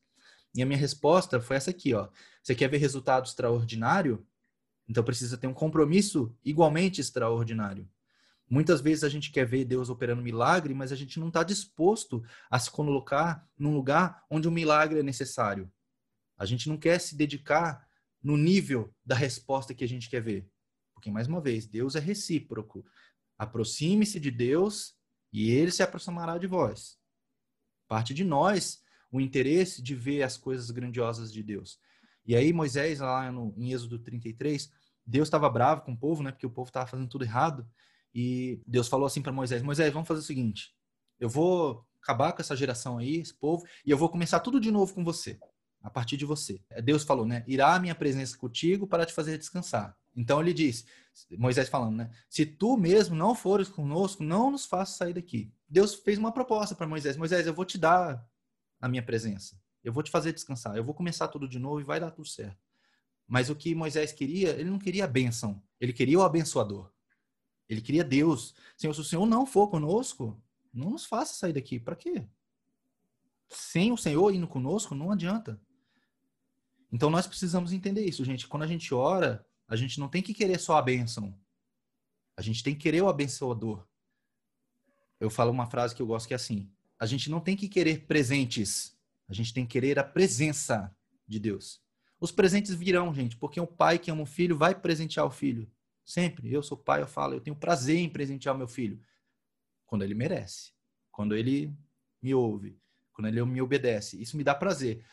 E 0.54 0.62
a 0.62 0.66
minha 0.66 0.78
resposta 0.78 1.40
foi 1.40 1.56
essa 1.56 1.72
aqui, 1.72 1.94
ó. 1.94 2.10
Você 2.42 2.56
quer 2.56 2.68
ver 2.68 2.78
resultado 2.78 3.26
extraordinário? 3.26 4.26
Então 4.88 5.04
precisa 5.04 5.38
ter 5.38 5.48
um 5.48 5.54
compromisso 5.54 6.36
igualmente 6.44 7.02
extraordinário. 7.02 7.88
Muitas 8.50 8.80
vezes 8.80 9.04
a 9.04 9.10
gente 9.10 9.30
quer 9.30 9.46
ver 9.46 9.66
Deus 9.66 9.90
operando 9.90 10.22
milagre, 10.22 10.74
mas 10.74 10.92
a 10.92 10.96
gente 10.96 11.20
não 11.20 11.28
está 11.28 11.44
disposto 11.44 12.24
a 12.50 12.58
se 12.58 12.72
colocar 12.72 13.46
num 13.58 13.74
lugar 13.74 14.24
onde 14.30 14.48
o 14.48 14.52
um 14.52 14.54
milagre 14.54 15.00
é 15.00 15.04
necessário. 15.04 15.70
A 16.38 16.46
gente 16.46 16.70
não 16.70 16.78
quer 16.78 17.00
se 17.00 17.16
dedicar 17.16 17.86
no 18.24 18.38
nível 18.38 18.94
da 19.06 19.16
resposta 19.16 19.74
que 19.74 19.84
a 19.84 19.88
gente 19.88 20.10
quer 20.10 20.22
ver. 20.22 20.50
Porque, 20.94 21.12
mais 21.12 21.28
uma 21.28 21.42
vez, 21.42 21.68
Deus 21.68 21.96
é 21.96 22.00
recíproco. 22.00 22.86
Aproxime-se 23.38 24.20
de 24.20 24.32
Deus 24.32 24.97
e 25.32 25.52
ele 25.52 25.72
se 25.72 25.84
aproximará 25.84 26.38
de 26.38 26.48
vós. 26.48 26.98
Parte 27.88 28.14
de 28.14 28.24
nós 28.24 28.82
o 29.12 29.22
interesse 29.22 29.82
de 29.82 29.96
ver 29.96 30.24
as 30.24 30.38
coisas 30.38 30.70
grandiosas 30.72 31.32
de 31.32 31.42
Deus. 31.42 31.80
E 32.26 32.36
aí, 32.36 32.52
Moisés, 32.52 33.00
lá 33.00 33.32
no, 33.32 33.54
em 33.58 33.72
Êxodo 33.72 34.00
33, 34.00 34.70
Deus 35.06 35.28
estava 35.28 35.50
bravo 35.50 35.82
com 35.82 35.94
o 35.94 35.98
povo, 35.98 36.22
né? 36.22 36.32
Porque 36.32 36.46
o 36.46 36.50
povo 36.50 36.70
estava 36.70 36.86
fazendo 36.86 37.08
tudo 37.08 37.24
errado. 37.24 37.66
E 38.14 38.62
Deus 38.68 38.88
falou 38.88 39.06
assim 39.06 39.22
para 39.22 39.32
Moisés: 39.32 39.64
Moisés, 39.64 39.94
vamos 39.94 40.08
fazer 40.08 40.20
o 40.20 40.24
seguinte: 40.24 40.76
eu 41.20 41.30
vou 41.30 41.86
acabar 42.02 42.34
com 42.34 42.42
essa 42.42 42.56
geração 42.56 42.98
aí, 42.98 43.16
esse 43.18 43.34
povo, 43.34 43.66
e 43.86 43.92
eu 43.92 43.98
vou 43.98 44.10
começar 44.10 44.40
tudo 44.40 44.60
de 44.60 44.72
novo 44.72 44.94
com 44.94 45.04
você, 45.04 45.40
a 45.82 45.90
partir 45.90 46.18
de 46.18 46.26
você. 46.26 46.62
Deus 46.84 47.04
falou, 47.04 47.26
né? 47.26 47.44
Irá 47.48 47.76
a 47.76 47.80
minha 47.80 47.96
presença 47.96 48.38
contigo 48.38 48.88
para 48.88 49.06
te 49.06 49.14
fazer 49.14 49.38
descansar. 49.38 49.96
Então 50.18 50.42
ele 50.42 50.52
disse, 50.52 50.84
Moisés 51.38 51.70
falando, 51.70 51.98
né? 51.98 52.12
Se 52.28 52.44
tu 52.44 52.76
mesmo 52.76 53.16
não 53.16 53.36
fores 53.36 53.70
conosco, 53.70 54.24
não 54.24 54.50
nos 54.50 54.66
faça 54.66 54.98
sair 54.98 55.14
daqui. 55.14 55.54
Deus 55.70 55.94
fez 55.94 56.18
uma 56.18 56.32
proposta 56.32 56.74
para 56.74 56.88
Moisés: 56.88 57.16
Moisés, 57.16 57.46
eu 57.46 57.54
vou 57.54 57.64
te 57.64 57.78
dar 57.78 58.28
a 58.82 58.90
minha 58.90 59.04
presença. 59.04 59.62
Eu 59.84 59.94
vou 59.94 60.02
te 60.02 60.10
fazer 60.10 60.34
descansar. 60.34 60.76
Eu 60.76 60.84
vou 60.84 60.96
começar 60.96 61.28
tudo 61.28 61.48
de 61.48 61.60
novo 61.60 61.80
e 61.80 61.84
vai 61.84 62.00
dar 62.00 62.10
tudo 62.10 62.28
certo. 62.28 62.58
Mas 63.28 63.50
o 63.50 63.56
que 63.56 63.76
Moisés 63.76 64.12
queria, 64.12 64.50
ele 64.52 64.70
não 64.70 64.80
queria 64.80 65.04
a 65.04 65.08
bênção. 65.08 65.62
Ele 65.80 65.94
queria 65.94 66.18
o 66.18 66.24
abençoador. 66.24 66.92
Ele 67.70 67.82
queria 67.82 68.04
Deus. 68.04 68.56
Senhor, 68.76 68.94
se 68.94 69.02
o 69.02 69.04
Senhor 69.04 69.26
não 69.26 69.46
for 69.46 69.70
conosco, 69.70 70.42
não 70.74 70.92
nos 70.92 71.06
faça 71.06 71.36
sair 71.36 71.54
daqui. 71.54 71.80
Para 71.80 71.96
quê? 71.96 72.26
Sem 73.50 73.92
o 73.92 73.98
Senhor 73.98 74.34
indo 74.34 74.48
conosco, 74.48 74.96
não 74.96 75.12
adianta. 75.12 75.62
Então 76.92 77.10
nós 77.10 77.28
precisamos 77.28 77.72
entender 77.72 78.04
isso, 78.04 78.26
gente. 78.26 78.48
Quando 78.48 78.64
a 78.64 78.68
gente 78.68 78.94
ora, 78.94 79.46
a 79.68 79.76
gente 79.76 80.00
não 80.00 80.08
tem 80.08 80.22
que 80.22 80.34
querer 80.34 80.60
só 80.60 80.78
a 80.78 80.82
bênção. 80.82 81.38
A 82.36 82.42
gente 82.42 82.64
tem 82.64 82.74
que 82.74 82.82
querer 82.82 83.02
o 83.02 83.10
abençoador. 83.10 83.86
Eu 85.20 85.30
falo 85.30 85.52
uma 85.52 85.66
frase 85.66 85.96
que 85.96 86.02
eu 86.02 86.08
gosto 86.08 86.28
que 86.28 86.34
é 86.34 86.36
assim: 86.36 86.72
a 87.00 87.06
gente 87.06 87.30
não 87.30 87.40
tem 87.40 87.56
que 87.56 87.68
querer 87.68 88.06
presentes, 88.06 88.98
a 89.28 89.34
gente 89.34 89.54
tem 89.54 89.66
que 89.66 89.74
querer 89.74 90.00
a 90.00 90.04
presença 90.04 90.96
de 91.28 91.40
Deus. 91.40 91.82
Os 92.20 92.32
presentes 92.32 92.74
virão, 92.74 93.14
gente, 93.14 93.36
porque 93.38 93.60
o 93.60 93.68
pai 93.68 94.00
que 94.00 94.10
ama 94.10 94.24
o 94.24 94.26
filho 94.26 94.58
vai 94.58 94.74
presentear 94.74 95.26
o 95.26 95.32
filho. 95.32 95.70
Sempre. 96.04 96.52
Eu 96.52 96.64
sou 96.64 96.78
pai, 96.78 97.02
eu 97.02 97.08
falo, 97.08 97.34
eu 97.34 97.42
tenho 97.42 97.56
prazer 97.56 97.98
em 97.98 98.10
presentear 98.10 98.56
o 98.56 98.58
meu 98.58 98.68
filho. 98.68 99.00
Quando 99.86 100.04
ele 100.04 100.14
merece. 100.14 100.72
Quando 101.12 101.36
ele 101.36 101.74
me 102.22 102.34
ouve. 102.34 102.80
Quando 103.12 103.28
ele 103.28 103.44
me 103.44 103.62
obedece. 103.62 104.20
Isso 104.22 104.38
me 104.38 104.44
dá 104.44 104.56
prazer. 104.56 105.04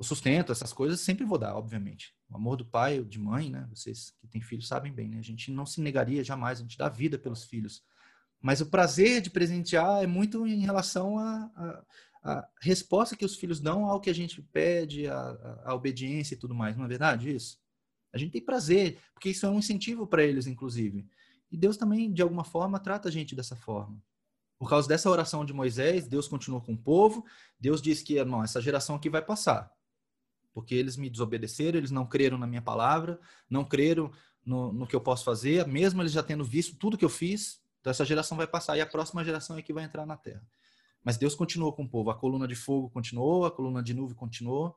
O 0.00 0.02
sustento, 0.02 0.50
essas 0.50 0.72
coisas, 0.72 0.98
sempre 1.02 1.26
vou 1.26 1.36
dar, 1.36 1.54
obviamente. 1.54 2.14
O 2.30 2.34
amor 2.34 2.56
do 2.56 2.64
pai, 2.64 3.04
de 3.04 3.18
mãe, 3.18 3.50
né? 3.50 3.68
Vocês 3.68 4.14
que 4.18 4.26
têm 4.26 4.40
filhos 4.40 4.66
sabem 4.66 4.90
bem, 4.90 5.10
né? 5.10 5.18
A 5.18 5.22
gente 5.22 5.50
não 5.50 5.66
se 5.66 5.78
negaria 5.82 6.24
jamais, 6.24 6.58
a 6.58 6.62
gente 6.62 6.78
dá 6.78 6.88
vida 6.88 7.18
pelos 7.18 7.44
filhos. 7.44 7.84
Mas 8.40 8.62
o 8.62 8.66
prazer 8.70 9.20
de 9.20 9.28
presentear 9.28 10.02
é 10.02 10.06
muito 10.06 10.46
em 10.46 10.60
relação 10.60 11.18
à 11.18 12.48
resposta 12.62 13.14
que 13.14 13.26
os 13.26 13.36
filhos 13.36 13.60
dão 13.60 13.84
ao 13.84 14.00
que 14.00 14.08
a 14.08 14.14
gente 14.14 14.40
pede, 14.40 15.06
a, 15.06 15.74
obediência 15.74 16.34
e 16.34 16.38
tudo 16.38 16.54
mais. 16.54 16.78
Não 16.78 16.86
é 16.86 16.88
verdade 16.88 17.30
isso? 17.30 17.58
A 18.10 18.16
gente 18.16 18.32
tem 18.32 18.42
prazer, 18.42 18.98
porque 19.12 19.28
isso 19.28 19.44
é 19.44 19.50
um 19.50 19.58
incentivo 19.58 20.06
para 20.06 20.24
eles, 20.24 20.46
inclusive. 20.46 21.06
E 21.52 21.58
Deus 21.58 21.76
também, 21.76 22.10
de 22.10 22.22
alguma 22.22 22.42
forma, 22.42 22.80
trata 22.80 23.10
a 23.10 23.12
gente 23.12 23.34
dessa 23.36 23.54
forma. 23.54 24.02
Por 24.58 24.70
causa 24.70 24.88
dessa 24.88 25.10
oração 25.10 25.44
de 25.44 25.52
Moisés, 25.52 26.08
Deus 26.08 26.26
continuou 26.26 26.62
com 26.62 26.72
o 26.72 26.78
povo. 26.78 27.22
Deus 27.58 27.82
disse 27.82 28.02
que, 28.02 28.24
não, 28.24 28.42
essa 28.42 28.62
geração 28.62 28.96
aqui 28.96 29.10
vai 29.10 29.20
passar. 29.20 29.70
Porque 30.52 30.74
eles 30.74 30.96
me 30.96 31.08
desobedeceram, 31.08 31.78
eles 31.78 31.90
não 31.90 32.06
creram 32.06 32.36
na 32.36 32.46
minha 32.46 32.62
palavra, 32.62 33.20
não 33.48 33.64
creram 33.64 34.10
no, 34.44 34.72
no 34.72 34.86
que 34.86 34.96
eu 34.96 35.00
posso 35.00 35.24
fazer, 35.24 35.66
mesmo 35.66 36.02
eles 36.02 36.12
já 36.12 36.22
tendo 36.22 36.44
visto 36.44 36.76
tudo 36.76 36.98
que 36.98 37.04
eu 37.04 37.10
fiz. 37.10 37.62
Então, 37.80 37.90
essa 37.90 38.04
geração 38.04 38.36
vai 38.36 38.46
passar 38.46 38.76
e 38.76 38.80
a 38.80 38.86
próxima 38.86 39.24
geração 39.24 39.56
é 39.56 39.62
que 39.62 39.72
vai 39.72 39.84
entrar 39.84 40.04
na 40.04 40.16
terra. 40.16 40.44
Mas 41.02 41.16
Deus 41.16 41.34
continuou 41.34 41.72
com 41.72 41.84
o 41.84 41.88
povo. 41.88 42.10
A 42.10 42.14
coluna 42.14 42.46
de 42.46 42.54
fogo 42.54 42.90
continuou, 42.90 43.46
a 43.46 43.50
coluna 43.50 43.82
de 43.82 43.94
nuvem 43.94 44.16
continuou. 44.16 44.76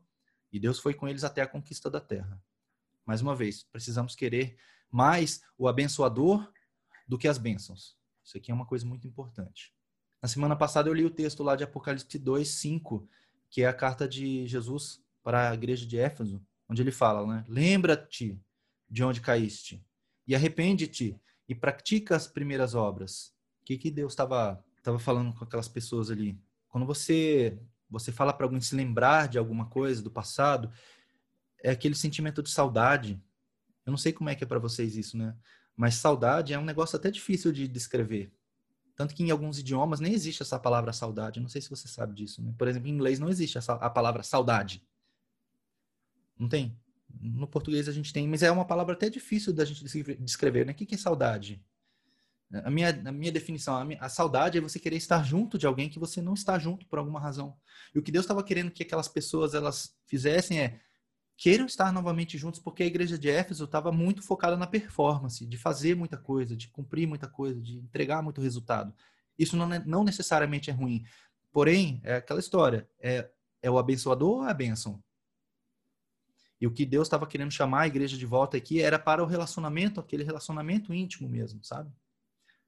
E 0.51 0.59
Deus 0.59 0.80
foi 0.80 0.93
com 0.93 1.07
eles 1.07 1.24
até 1.24 1.41
a 1.41 1.47
conquista 1.47 1.89
da 1.89 1.99
terra. 1.99 2.41
Mais 3.05 3.21
uma 3.21 3.36
vez, 3.36 3.63
precisamos 3.63 4.15
querer 4.15 4.55
mais 4.89 5.41
o 5.57 5.67
abençoador 5.67 6.49
do 7.07 7.17
que 7.17 7.28
as 7.28 7.38
bênçãos. 7.38 7.97
Isso 8.24 8.38
aqui 8.38 8.51
é 8.51 8.53
uma 8.53 8.65
coisa 8.65 8.86
muito 8.86 9.07
importante. 9.07 9.74
Na 10.21 10.30
semana 10.30 10.55
passada 10.55 10.88
eu 10.88 10.93
li 10.93 11.03
o 11.03 11.09
texto 11.09 11.43
lá 11.43 11.55
de 11.55 11.65
Apocalipse 11.65 12.17
2, 12.17 12.47
5, 12.47 13.09
que 13.49 13.63
é 13.63 13.67
a 13.67 13.74
carta 13.74 14.07
de 14.07 14.47
Jesus 14.47 15.03
para 15.24 15.49
a 15.49 15.53
igreja 15.53 15.86
de 15.86 15.97
Éfeso, 15.97 16.45
onde 16.69 16.82
ele 16.82 16.91
fala, 16.91 17.26
né? 17.26 17.45
Lembra-te 17.47 18.39
de 18.89 19.03
onde 19.03 19.21
caíste 19.21 19.84
e 20.28 20.36
arrepende-te 20.36 21.19
e 21.47 21.55
pratica 21.55 22.15
as 22.15 22.28
primeiras 22.28 22.76
obras. 22.76 23.34
O 23.61 23.65
que, 23.65 23.78
que 23.78 23.89
Deus 23.89 24.13
estava 24.13 24.63
tava 24.82 24.99
falando 24.99 25.34
com 25.34 25.43
aquelas 25.43 25.67
pessoas 25.67 26.11
ali? 26.11 26.38
Quando 26.67 26.86
você 26.86 27.57
você 27.89 28.11
fala 28.11 28.34
para 28.34 28.45
alguém 28.45 28.59
se 28.59 28.76
lembrar 28.76 29.28
de 29.28 29.38
alguma 29.38 29.67
coisa 29.67 30.01
do 30.01 30.09
passado, 30.09 30.71
é 31.61 31.69
aquele 31.69 31.93
sentimento 31.93 32.41
de 32.41 32.49
saudade. 32.49 33.21
Eu 33.86 33.91
não 33.91 33.97
sei 33.97 34.11
como 34.11 34.30
é 34.30 34.36
que 34.36 34.43
é 34.43 34.47
para 34.47 34.57
vocês 34.57 34.97
isso, 34.97 35.15
né? 35.15 35.36
Mas 35.76 35.95
saudade 35.95 36.53
é 36.53 36.59
um 36.59 36.65
negócio 36.65 36.95
até 36.97 37.11
difícil 37.11 37.51
de 37.51 37.67
descrever. 37.67 38.34
Tanto 38.95 39.13
que 39.13 39.24
em 39.24 39.32
alguns 39.32 39.59
idiomas 39.59 39.99
nem 39.99 40.13
existe 40.13 40.41
essa 40.41 40.59
palavra 40.59 40.91
saudade. 40.91 41.39
Não 41.39 41.47
sei 41.47 41.61
se 41.61 41.69
você 41.69 41.88
sabe 41.88 42.13
disso. 42.13 42.41
Né? 42.43 42.53
Por 42.57 42.67
exemplo, 42.67 42.88
em 42.88 42.91
inglês 42.91 43.19
não 43.19 43.30
existe 43.30 43.57
essa, 43.57 43.74
a 43.74 43.89
palavra 43.89 44.24
saudade. 44.24 44.84
Não 46.43 46.49
tem. 46.49 46.77
No 47.21 47.47
português 47.47 47.87
a 47.87 47.91
gente 47.93 48.11
tem, 48.11 48.27
mas 48.27 48.43
é 48.43 48.51
uma 48.51 48.65
palavra 48.65 48.93
até 48.93 49.09
difícil 49.09 49.53
da 49.53 49.63
gente 49.63 49.83
descrever. 50.19 50.65
Né? 50.65 50.73
O 50.73 50.75
que 50.75 50.93
é 50.93 50.97
saudade? 50.97 51.63
A 52.51 52.69
minha, 52.69 52.89
a 52.89 53.11
minha 53.11 53.31
definição, 53.31 53.77
a, 53.77 53.85
minha, 53.85 53.99
a, 53.99 54.09
saudade 54.09 54.57
é 54.57 54.61
você 54.61 54.77
querer 54.77 54.97
estar 54.97 55.23
junto 55.23 55.57
de 55.57 55.65
alguém 55.65 55.89
que 55.89 55.97
você 55.97 56.21
não 56.21 56.33
está 56.33 56.59
junto 56.59 56.85
por 56.85 56.99
alguma 56.99 57.19
razão. 57.19 57.55
E 57.95 57.99
o 57.99 58.03
que 58.03 58.11
Deus 58.11 58.25
estava 58.25 58.43
querendo 58.43 58.71
que 58.71 58.83
aquelas 58.83 59.07
pessoas 59.07 59.53
elas 59.53 59.95
fizessem 60.05 60.59
é 60.59 60.79
queiram 61.37 61.65
estar 61.65 61.91
novamente 61.91 62.37
juntos, 62.37 62.59
porque 62.59 62.83
a 62.83 62.85
igreja 62.85 63.17
de 63.17 63.29
Éfeso 63.29 63.63
estava 63.63 63.91
muito 63.91 64.21
focada 64.21 64.57
na 64.57 64.67
performance, 64.67 65.45
de 65.45 65.57
fazer 65.57 65.95
muita 65.95 66.17
coisa, 66.17 66.55
de 66.55 66.67
cumprir 66.67 67.07
muita 67.07 67.27
coisa, 67.27 67.59
de 67.59 67.79
entregar 67.79 68.21
muito 68.21 68.41
resultado. 68.41 68.93
Isso 69.39 69.55
não, 69.55 69.67
não 69.67 70.03
necessariamente 70.03 70.69
é 70.69 70.73
ruim. 70.73 71.03
Porém, 71.51 72.01
é 72.03 72.15
aquela 72.15 72.39
história: 72.39 72.87
é, 72.99 73.29
é 73.61 73.71
o 73.71 73.77
abençoador 73.77 74.39
ou 74.39 74.45
é 74.45 74.51
a 74.51 74.53
bênção? 74.53 75.03
E 76.64 76.66
o 76.66 76.72
que 76.72 76.86
Deus 76.86 77.07
estava 77.07 77.28
querendo 77.28 77.51
chamar 77.51 77.82
a 77.82 77.88
igreja 77.88 78.18
de 78.18 78.26
volta 78.26 78.55
aqui 78.55 78.82
era 78.82 78.97
para 78.97 79.22
o 79.22 79.26
relacionamento, 79.26 79.99
aquele 79.99 80.24
relacionamento 80.24 80.93
íntimo 80.93 81.28
mesmo, 81.28 81.61
sabe? 81.61 81.91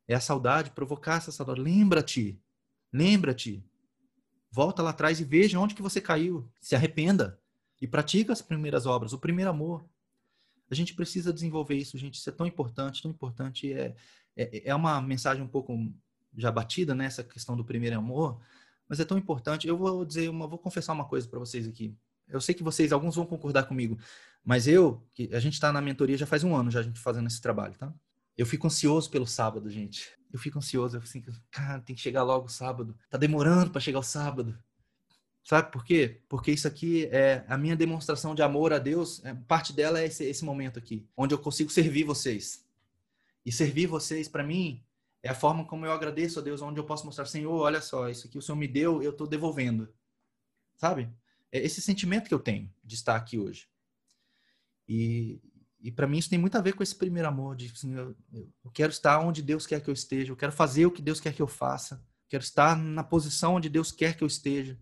É 0.05 0.13
a 0.13 0.19
saudade, 0.19 0.71
provocar 0.71 1.15
essa 1.15 1.31
saudade. 1.31 1.61
Lembra-te, 1.61 2.37
lembra-te. 2.91 3.63
Volta 4.51 4.83
lá 4.83 4.89
atrás 4.89 5.21
e 5.21 5.23
veja 5.23 5.57
onde 5.61 5.73
que 5.73 5.81
você 5.81 6.01
caiu. 6.01 6.45
Se 6.59 6.75
arrependa 6.75 7.39
e 7.81 7.87
pratica 7.87 8.33
as 8.33 8.41
primeiras 8.41 8.85
obras, 8.85 9.13
o 9.13 9.17
primeiro 9.17 9.49
amor. 9.49 9.85
A 10.69 10.75
gente 10.75 10.93
precisa 10.93 11.31
desenvolver 11.31 11.75
isso, 11.75 11.97
gente. 11.97 12.15
Isso 12.15 12.29
é 12.29 12.33
tão 12.33 12.45
importante, 12.45 13.01
tão 13.01 13.11
importante. 13.11 13.71
É, 13.71 13.95
é, 14.35 14.71
é 14.71 14.75
uma 14.75 15.01
mensagem 15.01 15.41
um 15.41 15.47
pouco 15.47 15.73
já 16.35 16.51
batida 16.51 16.93
nessa 16.93 17.23
né, 17.23 17.29
questão 17.29 17.55
do 17.55 17.63
primeiro 17.63 17.97
amor, 17.97 18.41
mas 18.89 18.99
é 18.99 19.05
tão 19.05 19.17
importante. 19.17 19.69
Eu 19.69 19.77
vou 19.77 20.03
dizer, 20.03 20.29
uma, 20.29 20.47
vou 20.47 20.59
confessar 20.59 20.91
uma 20.91 21.05
coisa 21.05 21.25
para 21.29 21.39
vocês 21.39 21.65
aqui. 21.65 21.95
Eu 22.27 22.41
sei 22.41 22.55
que 22.55 22.63
vocês, 22.63 22.91
alguns 22.91 23.15
vão 23.15 23.25
concordar 23.25 23.63
comigo, 23.63 23.97
mas 24.43 24.67
eu, 24.67 25.01
que 25.13 25.29
a 25.33 25.39
gente 25.39 25.53
está 25.53 25.71
na 25.71 25.81
mentoria 25.81 26.17
já 26.17 26.25
faz 26.25 26.43
um 26.43 26.55
ano 26.55 26.69
já 26.69 26.79
a 26.79 26.83
gente 26.83 26.99
fazendo 26.99 27.27
esse 27.27 27.41
trabalho, 27.41 27.75
tá? 27.75 27.93
Eu 28.37 28.45
fico 28.45 28.67
ansioso 28.67 29.09
pelo 29.09 29.25
sábado, 29.25 29.69
gente. 29.69 30.11
Eu 30.31 30.37
fico 30.37 30.57
ansioso, 30.57 30.97
eu 30.97 31.01
fico 31.01 31.29
assim, 31.29 31.41
cara, 31.49 31.79
tem 31.79 31.95
que 31.95 32.01
chegar 32.01 32.23
logo 32.23 32.47
o 32.47 32.49
sábado. 32.49 32.95
Tá 33.09 33.17
demorando 33.17 33.71
para 33.71 33.79
chegar 33.79 33.99
o 33.99 34.03
sábado. 34.03 34.57
Sabe 35.43 35.71
por 35.71 35.85
quê? 35.85 36.21
Porque 36.27 36.51
isso 36.51 36.67
aqui 36.67 37.05
é 37.11 37.45
a 37.47 37.57
minha 37.57 37.75
demonstração 37.75 38.35
de 38.35 38.41
amor 38.41 38.73
a 38.73 38.79
Deus. 38.79 39.23
É, 39.23 39.33
parte 39.47 39.71
dela 39.71 39.99
é 40.01 40.05
esse, 40.05 40.23
esse 40.25 40.43
momento 40.43 40.79
aqui, 40.79 41.07
onde 41.15 41.33
eu 41.33 41.39
consigo 41.39 41.69
servir 41.69 42.03
vocês. 42.03 42.65
E 43.45 43.51
servir 43.51 43.85
vocês, 43.85 44.27
para 44.27 44.43
mim, 44.43 44.83
é 45.21 45.29
a 45.29 45.35
forma 45.35 45.63
como 45.63 45.85
eu 45.85 45.91
agradeço 45.91 46.39
a 46.39 46.41
Deus, 46.41 46.61
onde 46.61 46.79
eu 46.79 46.83
posso 46.83 47.05
mostrar, 47.05 47.25
Senhor, 47.25 47.53
olha 47.53 47.79
só, 47.79 48.09
isso 48.09 48.27
aqui 48.27 48.37
o 48.37 48.41
Senhor 48.41 48.57
me 48.57 48.67
deu, 48.67 49.03
eu 49.03 49.11
estou 49.11 49.27
devolvendo. 49.27 49.87
Sabe? 50.75 51.09
É 51.55 51.65
esse 51.65 51.81
sentimento 51.81 52.27
que 52.27 52.33
eu 52.33 52.39
tenho 52.39 52.69
de 52.83 52.95
estar 52.95 53.15
aqui 53.15 53.39
hoje. 53.39 53.69
E, 54.85 55.39
e 55.79 55.89
para 55.89 56.05
mim 56.05 56.17
isso 56.17 56.29
tem 56.29 56.37
muito 56.37 56.57
a 56.57 56.61
ver 56.61 56.73
com 56.73 56.83
esse 56.83 56.93
primeiro 56.93 57.29
amor, 57.29 57.55
de 57.55 57.71
assim, 57.73 57.95
eu, 57.95 58.13
eu 58.33 58.71
quero 58.73 58.91
estar 58.91 59.19
onde 59.19 59.41
Deus 59.41 59.65
quer 59.65 59.79
que 59.79 59.89
eu 59.89 59.93
esteja, 59.93 60.33
eu 60.33 60.35
quero 60.35 60.51
fazer 60.51 60.85
o 60.85 60.91
que 60.91 61.01
Deus 61.01 61.21
quer 61.21 61.33
que 61.33 61.41
eu 61.41 61.47
faça, 61.47 62.03
quero 62.27 62.43
estar 62.43 62.75
na 62.75 63.05
posição 63.05 63.55
onde 63.55 63.69
Deus 63.69 63.89
quer 63.89 64.17
que 64.17 64.23
eu 64.23 64.27
esteja. 64.27 64.77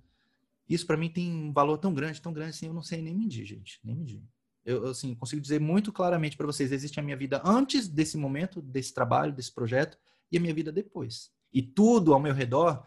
Isso 0.67 0.87
para 0.87 0.97
mim 0.97 1.11
tem 1.11 1.31
um 1.31 1.53
valor 1.53 1.77
tão 1.77 1.93
grande, 1.93 2.19
tão 2.19 2.33
grande 2.33 2.49
assim, 2.49 2.65
eu 2.65 2.73
não 2.73 2.81
sei 2.81 3.03
nem 3.03 3.13
medir, 3.13 3.45
gente, 3.45 3.79
nem 3.83 3.95
medir. 3.95 4.23
Eu, 4.65 4.87
assim, 4.87 5.13
consigo 5.13 5.43
dizer 5.43 5.61
muito 5.61 5.91
claramente 5.91 6.35
para 6.35 6.47
vocês, 6.47 6.71
existe 6.71 6.99
a 6.99 7.03
minha 7.03 7.15
vida 7.15 7.39
antes 7.45 7.87
desse 7.87 8.17
momento, 8.17 8.63
desse 8.63 8.91
trabalho, 8.91 9.31
desse 9.31 9.51
projeto, 9.51 9.95
e 10.31 10.37
a 10.37 10.39
minha 10.39 10.55
vida 10.55 10.71
depois. 10.71 11.31
E 11.53 11.61
tudo 11.61 12.15
ao 12.15 12.19
meu 12.19 12.33
redor, 12.33 12.83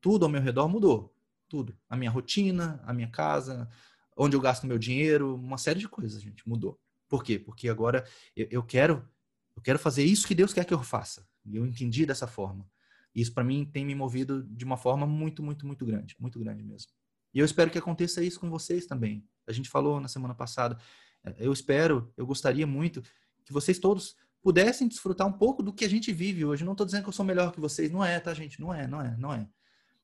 tudo 0.00 0.24
ao 0.24 0.30
meu 0.30 0.42
redor 0.42 0.66
mudou. 0.66 1.14
Tudo. 1.50 1.76
A 1.88 1.96
minha 1.96 2.10
rotina, 2.10 2.80
a 2.86 2.94
minha 2.94 3.08
casa, 3.08 3.68
onde 4.16 4.36
eu 4.36 4.40
gasto 4.40 4.66
meu 4.66 4.78
dinheiro, 4.78 5.34
uma 5.34 5.58
série 5.58 5.80
de 5.80 5.88
coisas, 5.88 6.22
gente, 6.22 6.48
mudou. 6.48 6.80
Por 7.08 7.24
quê? 7.24 7.40
Porque 7.40 7.68
agora 7.68 8.06
eu, 8.36 8.46
eu 8.50 8.62
quero 8.62 9.04
eu 9.56 9.62
quero 9.62 9.78
fazer 9.78 10.04
isso 10.04 10.26
que 10.26 10.34
Deus 10.34 10.54
quer 10.54 10.64
que 10.64 10.72
eu 10.72 10.82
faça. 10.82 11.26
E 11.44 11.56
eu 11.56 11.66
entendi 11.66 12.06
dessa 12.06 12.26
forma. 12.26 12.66
Isso 13.14 13.34
para 13.34 13.42
mim 13.42 13.64
tem 13.66 13.84
me 13.84 13.94
movido 13.94 14.42
de 14.44 14.64
uma 14.64 14.76
forma 14.76 15.06
muito, 15.06 15.42
muito, 15.42 15.66
muito 15.66 15.84
grande, 15.84 16.16
muito 16.20 16.38
grande 16.38 16.62
mesmo. 16.62 16.92
E 17.34 17.40
eu 17.40 17.44
espero 17.44 17.70
que 17.70 17.76
aconteça 17.76 18.22
isso 18.22 18.38
com 18.38 18.48
vocês 18.48 18.86
também. 18.86 19.26
A 19.46 19.52
gente 19.52 19.68
falou 19.68 20.00
na 20.00 20.08
semana 20.08 20.34
passada. 20.34 20.78
É, 21.24 21.34
eu 21.40 21.52
espero, 21.52 22.12
eu 22.16 22.24
gostaria 22.24 22.66
muito 22.66 23.02
que 23.44 23.52
vocês 23.52 23.78
todos 23.78 24.16
pudessem 24.40 24.88
desfrutar 24.88 25.26
um 25.26 25.32
pouco 25.32 25.62
do 25.62 25.72
que 25.72 25.84
a 25.84 25.88
gente 25.88 26.12
vive 26.12 26.44
hoje. 26.44 26.64
Não 26.64 26.72
estou 26.72 26.86
dizendo 26.86 27.02
que 27.02 27.08
eu 27.08 27.12
sou 27.12 27.24
melhor 27.24 27.52
que 27.52 27.60
vocês, 27.60 27.90
não 27.90 28.04
é, 28.04 28.18
tá, 28.20 28.32
gente? 28.32 28.60
Não 28.60 28.72
é, 28.72 28.86
não 28.86 29.00
é, 29.00 29.16
não 29.16 29.32
é. 29.34 29.48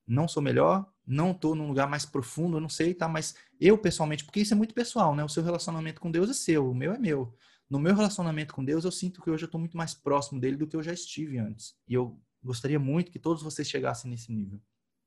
Não 0.07 0.29
sou 0.29 0.43
melhor, 0.43 0.87
não 1.07 1.33
estou 1.33 1.55
num 1.55 1.69
lugar 1.69 1.89
mais 1.89 2.05
profundo, 2.05 2.57
eu 2.57 2.61
não 2.61 2.69
sei, 2.69 2.95
tá? 2.95 3.09
Mas 3.09 3.35
eu 3.61 3.77
pessoalmente, 3.77 4.25
porque 4.25 4.41
isso 4.41 4.55
é 4.55 4.57
muito 4.57 4.75
pessoal, 4.75 5.15
né? 5.15 5.25
O 5.25 5.29
seu 5.29 5.43
relacionamento 5.43 6.01
com 6.01 6.11
Deus 6.11 6.31
é 6.31 6.33
seu, 6.33 6.71
o 6.71 6.75
meu 6.75 6.93
é 6.93 6.99
meu. 6.99 7.35
No 7.69 7.81
meu 7.81 7.95
relacionamento 7.95 8.55
com 8.55 8.65
Deus, 8.65 8.85
eu 8.85 8.93
sinto 8.93 9.21
que 9.21 9.31
hoje 9.31 9.45
eu 9.45 9.47
estou 9.47 9.59
muito 9.59 9.77
mais 9.77 9.95
próximo 9.95 10.41
dele 10.41 10.57
do 10.57 10.67
que 10.67 10.77
eu 10.77 10.83
já 10.83 10.93
estive 10.93 11.39
antes. 11.39 11.75
E 11.89 11.95
eu 11.95 12.21
gostaria 12.43 12.79
muito 12.79 13.11
que 13.11 13.19
todos 13.19 13.43
vocês 13.43 13.69
chegassem 13.69 14.11
nesse 14.11 14.33
nível. 14.33 14.61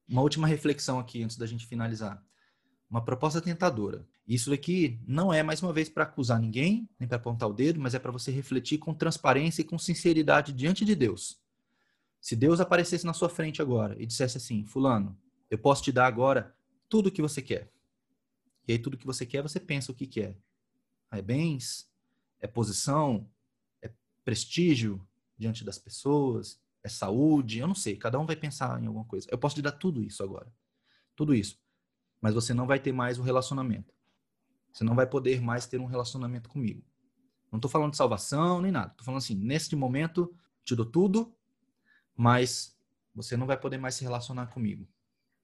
Uma 0.08 0.22
última 0.22 0.48
reflexão 0.48 1.00
aqui 1.00 1.24
antes 1.24 1.38
da 1.38 1.46
gente 1.46 1.66
finalizar. 1.66 2.22
Uma 2.90 3.04
proposta 3.04 3.40
tentadora. 3.40 4.06
Isso 4.28 4.52
aqui 4.52 5.00
não 5.08 5.32
é, 5.32 5.42
mais 5.42 5.62
uma 5.62 5.72
vez, 5.72 5.88
para 5.88 6.04
acusar 6.04 6.40
ninguém, 6.40 6.90
nem 7.00 7.08
para 7.08 7.18
apontar 7.18 7.48
o 7.48 7.54
dedo, 7.54 7.80
mas 7.80 7.94
é 7.94 8.00
para 8.00 8.12
você 8.12 8.32
refletir 8.32 8.78
com 8.78 8.94
transparência 8.94 9.62
e 9.62 9.66
com 9.66 9.78
sinceridade 9.78 10.52
diante 10.52 10.84
de 10.84 10.96
Deus. 10.96 11.40
Se 12.22 12.36
Deus 12.36 12.60
aparecesse 12.60 13.06
na 13.06 13.14
sua 13.14 13.30
frente 13.30 13.62
agora 13.62 13.96
e 14.02 14.06
dissesse 14.06 14.38
assim: 14.38 14.66
Fulano, 14.66 15.18
eu 15.50 15.58
posso 15.58 15.84
te 15.84 15.92
dar 15.92 16.06
agora 16.06 16.56
tudo 16.88 17.08
o 17.08 17.12
que 17.12 17.22
você 17.22 17.42
quer. 17.42 17.72
E 18.68 18.74
aí, 18.74 18.80
tudo 18.80 18.98
que 18.98 19.06
você 19.06 19.26
quer, 19.26 19.42
você 19.42 19.60
pensa 19.60 19.92
o 19.92 19.96
que 19.96 20.06
quer. 20.06 20.38
É 21.12 21.22
bens, 21.22 21.90
é 22.40 22.48
posição, 22.48 23.28
é 23.82 23.92
prestígio 24.24 25.06
diante 25.38 25.64
das 25.64 25.80
pessoas, 25.80 26.62
é 26.84 26.90
saúde, 26.90 27.60
eu 27.60 27.68
não 27.68 27.76
sei, 27.76 27.96
cada 27.96 28.20
um 28.20 28.26
vai 28.26 28.36
pensar 28.36 28.82
em 28.82 28.86
alguma 28.86 29.06
coisa. 29.06 29.28
Eu 29.32 29.38
posso 29.38 29.56
te 29.56 29.62
dar 29.62 29.72
tudo 29.72 30.04
isso 30.04 30.24
agora. 30.24 30.52
Tudo 31.16 31.34
isso. 31.34 31.58
Mas 32.22 32.34
você 32.34 32.54
não 32.54 32.68
vai 32.68 32.80
ter 32.80 32.92
mais 32.92 33.18
o 33.18 33.24
relacionamento. 33.24 33.94
Você 34.72 34.84
não 34.84 34.96
vai 34.96 35.08
poder 35.08 35.42
mais 35.42 35.66
ter 35.66 35.80
um 35.80 35.86
relacionamento 35.86 36.50
comigo. 36.50 36.84
Não 37.52 37.58
estou 37.58 37.72
falando 37.72 37.92
de 37.92 37.98
salvação 37.98 38.62
nem 38.62 38.72
nada. 38.72 38.92
Estou 38.92 39.06
falando 39.06 39.20
assim, 39.20 39.36
neste 39.36 39.76
momento, 39.76 40.34
te 40.64 40.76
dou 40.76 40.86
tudo, 40.86 41.36
mas 42.20 42.78
você 43.16 43.38
não 43.38 43.48
vai 43.48 43.58
poder 43.58 43.78
mais 43.78 43.96
se 43.96 44.04
relacionar 44.04 44.48
comigo. 44.48 44.86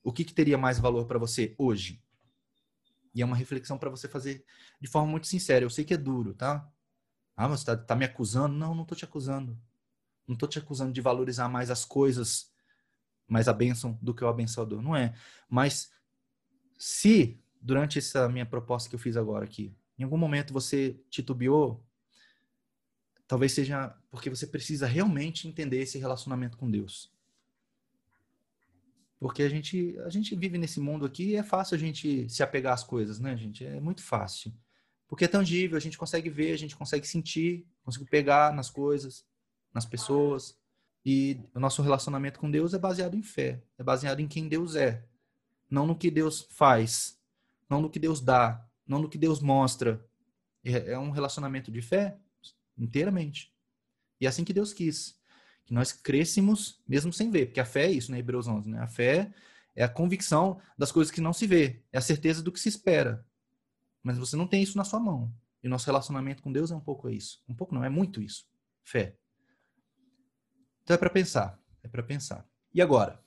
O 0.04 0.12
que, 0.12 0.26
que 0.26 0.34
teria 0.34 0.58
mais 0.58 0.78
valor 0.78 1.06
para 1.06 1.18
você 1.18 1.56
hoje? 1.58 2.04
E 3.14 3.22
é 3.22 3.26
uma 3.26 3.38
reflexão 3.38 3.78
para 3.78 3.90
você 3.90 4.10
fazer 4.10 4.44
de 4.82 4.90
forma 4.90 5.10
muito 5.10 5.26
sincera. 5.26 5.64
Eu 5.64 5.70
sei 5.70 5.86
que 5.86 5.94
é 5.94 5.98
duro, 5.98 6.34
tá? 6.34 6.70
Ah, 7.34 7.48
você 7.48 7.62
está 7.62 7.78
tá 7.78 7.96
me 7.96 8.04
acusando? 8.04 8.54
Não, 8.54 8.76
não 8.76 8.82
estou 8.82 8.98
te 8.98 9.06
acusando. 9.06 9.58
Não 10.28 10.34
estou 10.34 10.50
te 10.50 10.60
acusando 10.60 10.92
de 10.92 11.00
valorizar 11.00 11.48
mais 11.48 11.72
as 11.72 11.86
coisas, 11.86 12.54
mais 13.26 13.48
a 13.48 13.54
bênção 13.54 13.98
do 14.02 14.14
que 14.14 14.26
o 14.26 14.28
abençoador. 14.28 14.82
Não 14.82 14.94
é. 14.94 15.16
Mas 15.48 15.94
se, 16.78 17.42
durante 17.62 18.00
essa 18.00 18.28
minha 18.28 18.46
proposta 18.46 18.90
que 18.90 18.96
eu 18.96 19.00
fiz 19.00 19.16
agora 19.16 19.46
aqui, 19.46 19.74
em 19.98 20.04
algum 20.04 20.18
momento 20.18 20.52
você 20.52 21.02
titubeou, 21.10 21.88
talvez 23.28 23.52
seja 23.52 23.96
porque 24.10 24.30
você 24.30 24.48
precisa 24.48 24.88
realmente 24.88 25.48
entender 25.48 25.80
esse 25.80 25.98
relacionamento 25.98 26.58
com 26.58 26.70
Deus. 26.70 27.12
Porque 29.20 29.44
a 29.44 29.50
gente, 29.50 29.98
a 30.06 30.10
gente 30.10 30.36
vive 30.36 30.58
nesse 30.58 30.80
mundo 30.80 31.06
aqui 31.06 31.32
e 31.32 31.36
é 31.36 31.44
fácil 31.44 31.76
a 31.76 31.80
gente 31.80 32.30
se 32.30 32.44
apegar 32.44 32.74
às 32.74 32.84
coisas, 32.84 33.20
né, 33.20 33.36
gente? 33.36 33.66
É 33.66 33.80
muito 33.80 34.04
fácil. 34.04 34.54
Porque 35.08 35.26
é 35.26 35.28
tangível, 35.28 35.78
a 35.78 35.82
gente 35.82 35.98
consegue 35.98 36.30
ver, 36.30 36.52
a 36.52 36.58
gente 36.58 36.76
consegue 36.76 37.08
sentir, 37.08 37.66
consegue 37.84 38.06
pegar 38.06 38.54
nas 38.54 38.70
coisas 38.70 39.26
nas 39.74 39.86
pessoas. 39.86 40.58
E 41.06 41.40
o 41.54 41.60
nosso 41.60 41.82
relacionamento 41.82 42.40
com 42.40 42.50
Deus 42.50 42.74
é 42.74 42.80
baseado 42.80 43.16
em 43.16 43.22
fé, 43.22 43.62
é 43.78 43.84
baseado 43.84 44.22
em 44.22 44.28
quem 44.28 44.48
Deus 44.48 44.76
é, 44.76 45.04
não 45.70 45.86
no 45.86 45.96
que 45.96 46.10
Deus 46.10 46.48
faz, 46.50 47.20
não 47.70 47.82
no 47.82 47.90
que 47.90 48.00
Deus 48.00 48.22
dá, 48.22 48.66
não 48.88 49.00
no 49.00 49.10
que 49.10 49.18
Deus 49.18 49.40
mostra. 49.40 50.04
É, 50.64 50.94
é 50.94 50.98
um 50.98 51.12
relacionamento 51.12 51.72
de 51.72 51.82
fé 51.82 52.18
inteiramente. 52.78 53.54
E 54.20 54.26
é 54.26 54.30
assim 54.30 54.44
que 54.44 54.54
Deus 54.54 54.74
quis, 54.74 55.20
que 55.66 55.74
nós 55.74 55.92
crescemos 55.92 56.82
mesmo 56.88 57.12
sem 57.12 57.30
ver, 57.30 57.48
porque 57.48 57.60
a 57.60 57.66
fé 57.66 57.86
é 57.86 57.92
isso, 57.92 58.12
né, 58.12 58.20
Hebreus 58.20 58.48
11, 58.48 58.70
né? 58.70 58.80
A 58.80 58.88
fé 58.88 59.34
é 59.76 59.84
a 59.84 59.90
convicção 59.90 60.60
das 60.78 60.92
coisas 60.92 61.12
que 61.12 61.22
não 61.22 61.34
se 61.34 61.46
vê, 61.46 61.84
é 61.92 61.98
a 61.98 62.02
certeza 62.02 62.42
do 62.42 62.52
que 62.52 62.60
se 62.60 62.70
espera. 62.70 63.26
Mas 64.02 64.18
você 64.18 64.36
não 64.36 64.48
tem 64.48 64.62
isso 64.62 64.78
na 64.78 64.84
sua 64.84 65.00
mão. 65.00 65.34
E 65.64 65.68
nosso 65.68 65.88
relacionamento 65.88 66.44
com 66.44 66.52
Deus 66.52 66.70
é 66.70 66.76
um 66.76 66.80
pouco 66.80 67.10
isso. 67.10 67.42
Um 67.50 67.56
pouco 67.56 67.74
não, 67.74 67.84
é 67.84 67.90
muito 67.90 68.22
isso. 68.22 68.46
Fé. 68.84 69.18
Então 70.84 70.94
é 70.94 70.98
para 70.98 71.10
pensar, 71.10 71.60
é 71.84 71.88
para 71.88 72.04
pensar. 72.04 72.48
E 72.72 72.82
agora? 72.82 73.20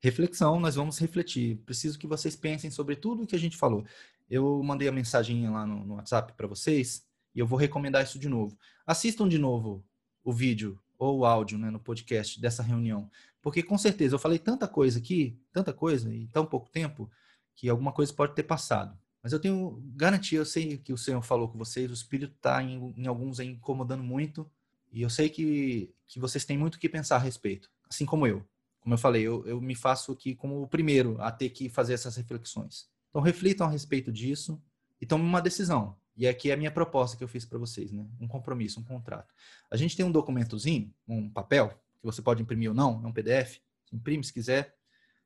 Reflexão, 0.00 0.58
nós 0.58 0.74
vamos 0.74 0.98
refletir. 0.98 1.58
Preciso 1.58 1.98
que 1.98 2.06
vocês 2.06 2.34
pensem 2.34 2.70
sobre 2.70 2.96
tudo 2.96 3.22
o 3.22 3.26
que 3.26 3.36
a 3.36 3.38
gente 3.38 3.58
falou. 3.58 3.84
Eu 4.28 4.62
mandei 4.62 4.88
a 4.88 4.92
mensagem 4.92 5.48
lá 5.50 5.66
no, 5.66 5.84
no 5.84 5.94
WhatsApp 5.96 6.32
para 6.32 6.46
vocês 6.46 7.06
e 7.34 7.38
eu 7.38 7.46
vou 7.46 7.58
recomendar 7.58 8.02
isso 8.02 8.18
de 8.18 8.28
novo. 8.28 8.56
Assistam 8.86 9.28
de 9.28 9.38
novo 9.38 9.84
o 10.24 10.32
vídeo 10.32 10.78
ou 10.98 11.20
o 11.20 11.24
áudio 11.24 11.58
né, 11.58 11.70
no 11.70 11.80
podcast 11.80 12.40
dessa 12.40 12.62
reunião, 12.62 13.10
porque 13.40 13.62
com 13.62 13.76
certeza 13.76 14.14
eu 14.14 14.18
falei 14.18 14.38
tanta 14.38 14.68
coisa 14.68 14.98
aqui, 14.98 15.36
tanta 15.52 15.72
coisa 15.72 16.12
em 16.14 16.26
tão 16.28 16.46
pouco 16.46 16.70
tempo, 16.70 17.10
que 17.54 17.68
alguma 17.68 17.92
coisa 17.92 18.12
pode 18.12 18.34
ter 18.34 18.44
passado. 18.44 18.96
Mas 19.22 19.32
eu 19.32 19.40
tenho 19.40 19.82
garantia, 19.94 20.38
eu 20.38 20.44
sei 20.44 20.78
que 20.78 20.92
o 20.92 20.98
Senhor 20.98 21.22
falou 21.22 21.48
com 21.48 21.58
vocês, 21.58 21.90
o 21.90 21.94
Espírito 21.94 22.34
está 22.36 22.62
em, 22.62 22.92
em 22.96 23.06
alguns 23.06 23.40
incomodando 23.40 24.02
muito, 24.02 24.48
e 24.92 25.02
eu 25.02 25.10
sei 25.10 25.28
que, 25.28 25.92
que 26.06 26.20
vocês 26.20 26.44
têm 26.44 26.58
muito 26.58 26.74
o 26.74 26.78
que 26.78 26.88
pensar 26.88 27.16
a 27.16 27.20
respeito, 27.20 27.70
assim 27.88 28.04
como 28.04 28.26
eu. 28.26 28.44
Como 28.80 28.94
eu 28.94 28.98
falei, 28.98 29.22
eu, 29.22 29.46
eu 29.46 29.60
me 29.60 29.76
faço 29.76 30.12
aqui 30.12 30.34
como 30.34 30.60
o 30.60 30.66
primeiro 30.66 31.20
a 31.20 31.30
ter 31.30 31.50
que 31.50 31.68
fazer 31.68 31.94
essas 31.94 32.16
reflexões. 32.16 32.88
Então 33.10 33.22
reflitam 33.22 33.66
a 33.66 33.70
respeito 33.70 34.10
disso 34.10 34.60
e 35.00 35.06
tomem 35.06 35.26
uma 35.26 35.40
decisão. 35.40 35.96
E 36.16 36.28
aqui 36.28 36.50
é 36.50 36.54
a 36.54 36.56
minha 36.56 36.70
proposta 36.70 37.16
que 37.16 37.24
eu 37.24 37.28
fiz 37.28 37.44
para 37.44 37.58
vocês, 37.58 37.90
né? 37.90 38.06
Um 38.20 38.28
compromisso, 38.28 38.80
um 38.80 38.84
contrato. 38.84 39.32
A 39.70 39.76
gente 39.76 39.96
tem 39.96 40.04
um 40.04 40.12
documentozinho, 40.12 40.92
um 41.08 41.28
papel, 41.28 41.70
que 42.00 42.04
você 42.04 42.20
pode 42.20 42.42
imprimir 42.42 42.68
ou 42.68 42.74
não, 42.74 43.00
é 43.04 43.06
um 43.06 43.12
PDF. 43.12 43.60
Você 43.84 43.96
imprime 43.96 44.22
se 44.22 44.32
quiser, 44.32 44.76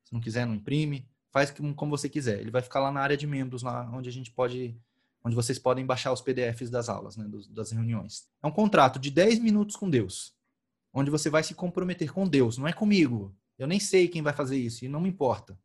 se 0.03 0.13
não 0.13 0.21
quiser, 0.21 0.45
não 0.45 0.55
imprime. 0.55 1.09
Faz 1.31 1.51
como 1.75 1.91
você 1.91 2.07
quiser. 2.07 2.39
Ele 2.39 2.51
vai 2.51 2.61
ficar 2.61 2.79
lá 2.79 2.91
na 2.91 3.01
área 3.01 3.17
de 3.17 3.27
membros, 3.27 3.63
lá 3.63 3.89
onde 3.93 4.07
a 4.07 4.11
gente 4.11 4.31
pode 4.31 4.79
onde 5.23 5.35
vocês 5.35 5.59
podem 5.59 5.85
baixar 5.85 6.13
os 6.13 6.21
PDFs 6.21 6.69
das 6.69 6.87
aulas, 6.87 7.17
né, 7.17 7.29
das 7.49 7.71
reuniões. 7.71 8.29
É 8.41 8.47
um 8.47 8.51
contrato 8.51 8.97
de 8.97 9.11
10 9.11 9.39
minutos 9.39 9.75
com 9.75 9.89
Deus, 9.89 10.33
onde 10.93 11.11
você 11.11 11.29
vai 11.29 11.43
se 11.43 11.53
comprometer 11.53 12.13
com 12.13 12.25
Deus, 12.25 12.57
não 12.57 12.65
é 12.65 12.71
comigo. 12.71 13.35
Eu 13.59 13.67
nem 13.67 13.79
sei 13.79 14.07
quem 14.07 14.21
vai 14.21 14.31
fazer 14.31 14.57
isso 14.57 14.85
e 14.85 14.87
não 14.87 15.01
me 15.01 15.09
importa. 15.09 15.59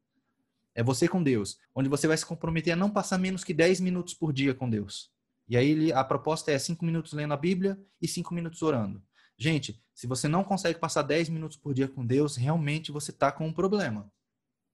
É 0.74 0.82
você 0.82 1.06
com 1.06 1.22
Deus, 1.22 1.58
onde 1.74 1.88
você 1.88 2.08
vai 2.08 2.16
se 2.16 2.26
comprometer 2.26 2.72
a 2.72 2.76
não 2.76 2.90
passar 2.90 3.18
menos 3.18 3.44
que 3.44 3.54
10 3.54 3.78
minutos 3.80 4.14
por 4.14 4.32
dia 4.32 4.52
com 4.52 4.68
Deus. 4.68 5.11
E 5.52 5.56
aí 5.58 5.92
a 5.92 6.02
proposta 6.02 6.50
é 6.50 6.58
5 6.58 6.82
minutos 6.82 7.12
lendo 7.12 7.34
a 7.34 7.36
Bíblia 7.36 7.78
e 8.00 8.08
5 8.08 8.32
minutos 8.32 8.62
orando. 8.62 9.04
Gente, 9.36 9.84
se 9.94 10.06
você 10.06 10.26
não 10.26 10.42
consegue 10.42 10.78
passar 10.78 11.02
10 11.02 11.28
minutos 11.28 11.58
por 11.58 11.74
dia 11.74 11.86
com 11.86 12.06
Deus, 12.06 12.36
realmente 12.36 12.90
você 12.90 13.10
está 13.10 13.30
com 13.30 13.46
um 13.46 13.52
problema 13.52 14.10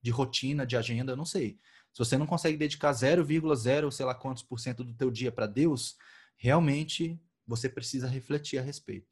de 0.01 0.13
rotina, 0.13 0.65
de 0.65 0.77
agenda, 0.77 1.17
não 1.17 1.25
sei. 1.25 1.59
Se 1.93 1.99
você 1.99 2.17
não 2.17 2.29
consegue 2.29 2.57
dedicar 2.57 2.93
0,0, 2.93 3.91
sei 3.91 4.07
lá 4.07 4.15
quantos 4.15 4.45
por 4.45 4.61
cento 4.61 4.85
do 4.85 4.95
teu 4.95 5.11
dia 5.11 5.33
para 5.33 5.49
Deus, 5.49 5.97
realmente 6.37 7.21
você 7.45 7.69
precisa 7.69 8.07
refletir 8.07 8.61
a 8.61 8.63
respeito. 8.63 9.09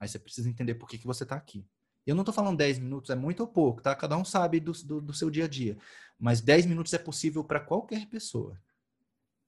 Aí 0.00 0.08
você 0.08 0.18
precisa 0.18 0.48
entender 0.48 0.76
por 0.76 0.88
que, 0.88 0.96
que 0.96 1.06
você 1.06 1.24
está 1.24 1.36
aqui. 1.36 1.68
Eu 2.06 2.14
não 2.14 2.22
estou 2.22 2.32
falando 2.32 2.56
10 2.56 2.78
minutos, 2.78 3.10
é 3.10 3.14
muito 3.14 3.40
ou 3.40 3.46
pouco, 3.46 3.82
tá? 3.82 3.94
Cada 3.94 4.16
um 4.16 4.24
sabe 4.24 4.58
do, 4.58 4.72
do, 4.72 5.02
do 5.02 5.12
seu 5.12 5.28
dia 5.28 5.44
a 5.44 5.48
dia. 5.48 5.76
Mas 6.18 6.40
10 6.40 6.64
minutos 6.64 6.94
é 6.94 6.98
possível 6.98 7.44
para 7.44 7.60
qualquer 7.60 8.06
pessoa. 8.06 8.58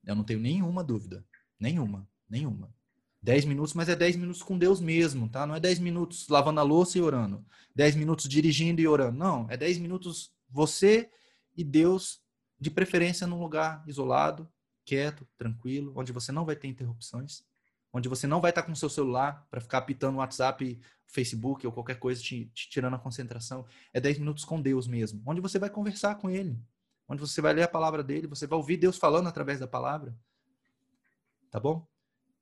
Eu 0.04 0.14
não 0.14 0.22
tenho 0.22 0.38
nenhuma 0.38 0.84
dúvida. 0.84 1.24
Nenhuma. 1.62 2.08
Nenhuma. 2.28 2.74
10 3.22 3.44
minutos, 3.44 3.72
mas 3.72 3.88
é 3.88 3.94
10 3.94 4.16
minutos 4.16 4.42
com 4.42 4.58
Deus 4.58 4.80
mesmo, 4.80 5.28
tá? 5.28 5.46
Não 5.46 5.54
é 5.54 5.60
10 5.60 5.78
minutos 5.78 6.26
lavando 6.28 6.58
a 6.58 6.64
louça 6.64 6.98
e 6.98 7.00
orando. 7.00 7.46
10 7.76 7.94
minutos 7.94 8.28
dirigindo 8.28 8.80
e 8.80 8.88
orando. 8.88 9.16
Não, 9.16 9.46
é 9.48 9.56
10 9.56 9.78
minutos 9.78 10.34
você 10.50 11.08
e 11.56 11.62
Deus, 11.62 12.20
de 12.58 12.68
preferência 12.68 13.28
num 13.28 13.40
lugar 13.40 13.84
isolado, 13.86 14.50
quieto, 14.84 15.24
tranquilo, 15.38 15.92
onde 15.94 16.10
você 16.10 16.32
não 16.32 16.44
vai 16.44 16.56
ter 16.56 16.66
interrupções, 16.66 17.44
onde 17.92 18.08
você 18.08 18.26
não 18.26 18.40
vai 18.40 18.50
estar 18.50 18.64
com 18.64 18.72
o 18.72 18.76
seu 18.76 18.88
celular 18.88 19.46
para 19.48 19.60
ficar 19.60 19.78
apitando 19.78 20.16
WhatsApp, 20.16 20.80
Facebook 21.06 21.64
ou 21.64 21.72
qualquer 21.72 22.00
coisa 22.00 22.20
te, 22.20 22.46
te 22.46 22.70
tirando 22.70 22.94
a 22.94 22.98
concentração. 22.98 23.64
É 23.92 24.00
10 24.00 24.18
minutos 24.18 24.44
com 24.44 24.60
Deus 24.60 24.88
mesmo, 24.88 25.22
onde 25.24 25.40
você 25.40 25.60
vai 25.60 25.70
conversar 25.70 26.16
com 26.16 26.28
Ele, 26.28 26.58
onde 27.06 27.20
você 27.20 27.40
vai 27.40 27.52
ler 27.52 27.62
a 27.62 27.68
palavra 27.68 28.02
dele, 28.02 28.26
você 28.26 28.48
vai 28.48 28.56
ouvir 28.56 28.78
Deus 28.78 28.96
falando 28.96 29.28
através 29.28 29.60
da 29.60 29.68
palavra. 29.68 30.12
Tá 31.52 31.60
bom? 31.60 31.86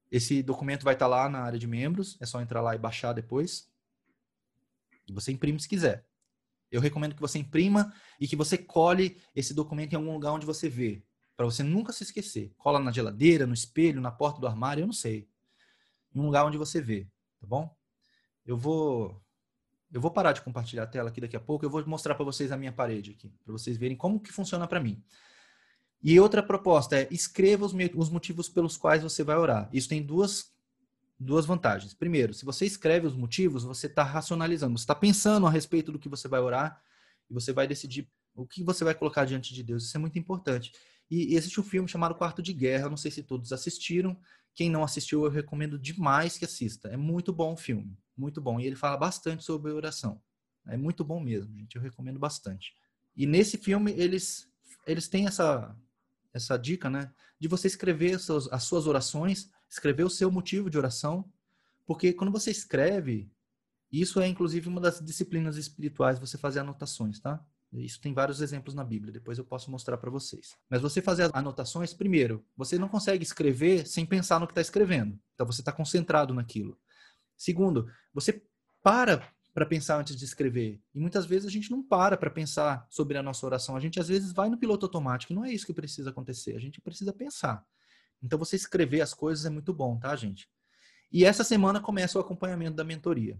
Esse 0.09 0.41
documento 0.41 0.85
vai 0.85 0.95
estar 0.95 1.09
lá 1.09 1.29
na 1.29 1.41
área 1.41 1.59
de 1.59 1.67
membros, 1.67 2.17
é 2.21 2.27
só 2.27 2.41
entrar 2.41 2.63
lá 2.63 2.77
e 2.77 2.79
baixar 2.79 3.13
depois. 3.13 3.69
E 5.07 5.13
você 5.13 5.33
imprime 5.33 5.59
se 5.59 5.69
quiser. 5.69 6.07
Eu 6.71 6.81
recomendo 6.81 7.17
que 7.17 7.21
você 7.21 7.37
imprima 7.41 7.93
e 8.21 8.29
que 8.29 8.37
você 8.37 8.57
cole 8.57 9.21
esse 9.35 9.53
documento 9.53 9.93
em 9.93 9.97
algum 9.97 10.13
lugar 10.13 10.31
onde 10.31 10.47
você 10.47 10.69
vê, 10.69 11.05
para 11.37 11.45
você 11.45 11.65
nunca 11.65 11.93
se 11.93 12.05
esquecer. 12.05 12.55
Cola 12.57 12.79
na 12.79 12.93
geladeira, 12.93 13.49
no 13.49 13.55
espelho, 13.55 14.01
na 14.01 14.13
porta 14.13 14.41
do 14.41 14.47
armário, 14.47 14.83
eu 14.83 14.87
não 14.87 14.93
sei. 14.93 15.29
Em 16.15 16.21
um 16.21 16.27
lugar 16.27 16.47
onde 16.47 16.57
você 16.57 16.81
vê, 16.81 17.09
tá 17.41 17.47
bom? 17.47 17.77
Eu 18.47 18.57
vou 18.57 19.21
eu 19.93 20.01
vou 20.01 20.13
parar 20.13 20.33
de 20.33 20.41
compartilhar 20.43 20.85
a 20.85 20.87
tela 20.87 21.09
aqui 21.09 21.21
daqui 21.21 21.37
a 21.37 21.41
pouco, 21.41 21.65
eu 21.65 21.71
vou 21.71 21.85
mostrar 21.85 22.15
para 22.15 22.25
vocês 22.25 22.53
a 22.53 22.57
minha 22.57 22.71
parede 22.71 23.11
aqui, 23.11 23.29
para 23.45 23.51
vocês 23.51 23.77
verem 23.77 23.97
como 23.97 24.21
que 24.21 24.31
funciona 24.31 24.69
para 24.69 24.79
mim. 24.79 25.03
E 26.03 26.19
outra 26.19 26.43
proposta 26.43 26.97
é 26.97 27.09
escreva 27.11 27.67
os, 27.67 27.75
os 27.95 28.11
motivos 28.11 28.49
pelos 28.49 28.77
quais 28.77 29.03
você 29.03 29.23
vai 29.23 29.37
orar. 29.37 29.69
Isso 29.73 29.89
tem 29.89 30.03
duas, 30.03 30.51
duas 31.19 31.45
vantagens. 31.45 31.93
Primeiro, 31.93 32.33
se 32.33 32.45
você 32.45 32.65
escreve 32.65 33.07
os 33.07 33.15
motivos, 33.15 33.65
você 33.65 33.87
está 33.87 34.03
racionalizando, 34.03 34.79
você 34.79 34.85
está 34.85 34.95
pensando 34.95 35.47
a 35.47 35.51
respeito 35.51 35.93
do 35.93 35.99
que 35.99 36.09
você 36.09 36.27
vai 36.27 36.41
orar 36.41 36.83
e 37.29 37.35
você 37.35 37.53
vai 37.53 37.67
decidir 37.67 38.09
o 38.35 38.47
que 38.47 38.63
você 38.63 38.83
vai 38.83 38.95
colocar 38.95 39.27
diante 39.27 39.53
de 39.53 39.63
Deus. 39.63 39.85
Isso 39.85 39.97
é 39.97 40.01
muito 40.01 40.19
importante. 40.19 40.73
E, 41.11 41.35
e 41.35 41.37
existe 41.37 41.61
um 41.61 41.65
filme 41.65 41.89
chamado 41.89 42.15
Quarto 42.15 42.41
de 42.41 42.53
Guerra, 42.53 42.89
não 42.89 42.97
sei 42.97 43.11
se 43.11 43.23
todos 43.23 43.53
assistiram. 43.53 44.17
Quem 44.55 44.71
não 44.71 44.83
assistiu, 44.83 45.25
eu 45.25 45.31
recomendo 45.31 45.79
demais 45.79 46.39
que 46.39 46.45
assista. 46.45 46.89
É 46.89 46.97
muito 46.97 47.33
bom 47.33 47.53
o 47.53 47.57
filme, 47.57 47.99
muito 48.17 48.41
bom. 48.41 48.59
E 48.59 48.67
ele 48.67 48.77
fala 48.77 48.97
bastante 48.97 49.45
sobre 49.45 49.71
oração. 49.71 50.21
É 50.67 50.77
muito 50.77 51.05
bom 51.05 51.21
mesmo, 51.21 51.55
gente. 51.57 51.77
Eu 51.77 51.83
recomendo 51.83 52.19
bastante. 52.19 52.75
E 53.17 53.27
nesse 53.27 53.59
filme 53.59 53.93
eles 53.93 54.49
eles 54.87 55.09
têm 55.09 55.27
essa 55.27 55.77
essa 56.33 56.57
dica, 56.57 56.89
né? 56.89 57.13
De 57.39 57.49
você 57.49 57.67
escrever 57.67 58.15
as 58.15 58.23
suas, 58.23 58.53
as 58.53 58.63
suas 58.65 58.87
orações, 58.87 59.51
escrever 59.69 60.05
o 60.05 60.11
seu 60.11 60.31
motivo 60.31 60.71
de 60.71 60.79
oração, 60.79 61.31
porque 61.87 62.13
quando 62.13 62.33
você 62.33 62.51
escreve, 62.51 63.31
isso 63.91 64.21
é 64.21 64.27
inclusive 64.27 64.69
uma 64.69 64.81
das 64.81 65.01
disciplinas 65.01 65.57
espirituais, 65.57 66.19
você 66.19 66.39
fazer 66.39 66.61
anotações, 66.61 67.19
tá? 67.19 67.45
Isso 67.73 68.01
tem 68.01 68.13
vários 68.13 68.41
exemplos 68.41 68.75
na 68.75 68.83
Bíblia, 68.83 69.13
depois 69.13 69.39
eu 69.39 69.45
posso 69.45 69.71
mostrar 69.71 69.97
para 69.97 70.11
vocês. 70.11 70.57
Mas 70.69 70.83
você 70.83 71.01
fazer 71.01 71.23
as 71.25 71.31
anotações, 71.33 71.95
primeiro, 71.95 72.45
você 72.57 72.77
não 72.77 72.89
consegue 72.89 73.23
escrever 73.23 73.87
sem 73.87 74.05
pensar 74.05 74.41
no 74.41 74.47
que 74.47 74.53
está 74.53 74.61
escrevendo. 74.61 75.19
Então 75.35 75.47
você 75.47 75.61
está 75.61 75.71
concentrado 75.71 76.35
naquilo. 76.35 76.77
Segundo, 77.37 77.89
você 78.13 78.43
para 78.83 79.33
para 79.61 79.67
pensar 79.67 80.01
antes 80.01 80.17
de 80.17 80.25
escrever. 80.25 80.81
E 80.95 80.99
muitas 80.99 81.27
vezes 81.27 81.47
a 81.47 81.51
gente 81.51 81.71
não 81.71 81.83
para 81.83 82.17
para 82.17 82.31
pensar 82.31 82.87
sobre 82.89 83.19
a 83.19 83.23
nossa 83.23 83.45
oração. 83.45 83.77
A 83.77 83.81
gente 83.81 84.01
às 84.01 84.09
vezes 84.09 84.33
vai 84.33 84.49
no 84.49 84.57
piloto 84.57 84.87
automático. 84.87 85.35
Não 85.35 85.45
é 85.45 85.53
isso 85.53 85.67
que 85.67 85.75
precisa 85.75 86.09
acontecer. 86.09 86.57
A 86.57 86.59
gente 86.59 86.81
precisa 86.81 87.13
pensar. 87.13 87.63
Então 88.23 88.39
você 88.39 88.57
escrever 88.57 89.03
as 89.03 89.13
coisas 89.13 89.45
é 89.45 89.51
muito 89.51 89.75
bom, 89.75 89.99
tá, 89.99 90.17
gente? 90.17 90.49
E 91.13 91.27
essa 91.27 91.45
semana 91.45 91.79
começa 91.79 92.17
o 92.17 92.23
acompanhamento 92.23 92.75
da 92.75 92.85
mentoria, 92.85 93.39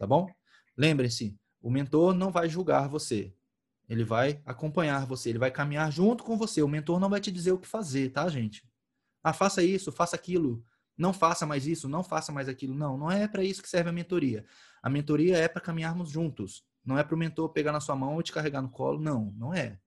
tá 0.00 0.04
bom? 0.04 0.28
Lembrem-se, 0.76 1.38
o 1.60 1.70
mentor 1.70 2.12
não 2.12 2.32
vai 2.32 2.48
julgar 2.48 2.88
você. 2.88 3.32
Ele 3.88 4.02
vai 4.02 4.42
acompanhar 4.44 5.06
você, 5.06 5.28
ele 5.28 5.38
vai 5.38 5.52
caminhar 5.52 5.92
junto 5.92 6.24
com 6.24 6.36
você. 6.36 6.60
O 6.60 6.68
mentor 6.68 6.98
não 6.98 7.08
vai 7.08 7.20
te 7.20 7.30
dizer 7.30 7.52
o 7.52 7.58
que 7.58 7.68
fazer, 7.68 8.10
tá, 8.10 8.28
gente? 8.28 8.68
Ah, 9.22 9.32
faça 9.32 9.62
isso, 9.62 9.92
faça 9.92 10.16
aquilo. 10.16 10.64
Não 10.98 11.12
faça 11.12 11.46
mais 11.46 11.68
isso, 11.68 11.88
não 11.88 12.02
faça 12.02 12.32
mais 12.32 12.48
aquilo. 12.48 12.74
Não, 12.74 12.98
não 12.98 13.12
é 13.12 13.28
para 13.28 13.44
isso 13.44 13.62
que 13.62 13.68
serve 13.68 13.90
a 13.90 13.92
mentoria. 13.92 14.44
A 14.82 14.90
mentoria 14.90 15.38
é 15.38 15.46
para 15.46 15.60
caminharmos 15.60 16.10
juntos. 16.10 16.64
Não 16.84 16.98
é 16.98 17.04
para 17.04 17.14
o 17.14 17.18
mentor 17.18 17.50
pegar 17.50 17.72
na 17.72 17.80
sua 17.80 17.94
mão 17.94 18.18
e 18.18 18.22
te 18.24 18.32
carregar 18.32 18.60
no 18.60 18.68
colo. 18.68 19.00
Não, 19.00 19.32
não 19.36 19.54
é. 19.54 19.78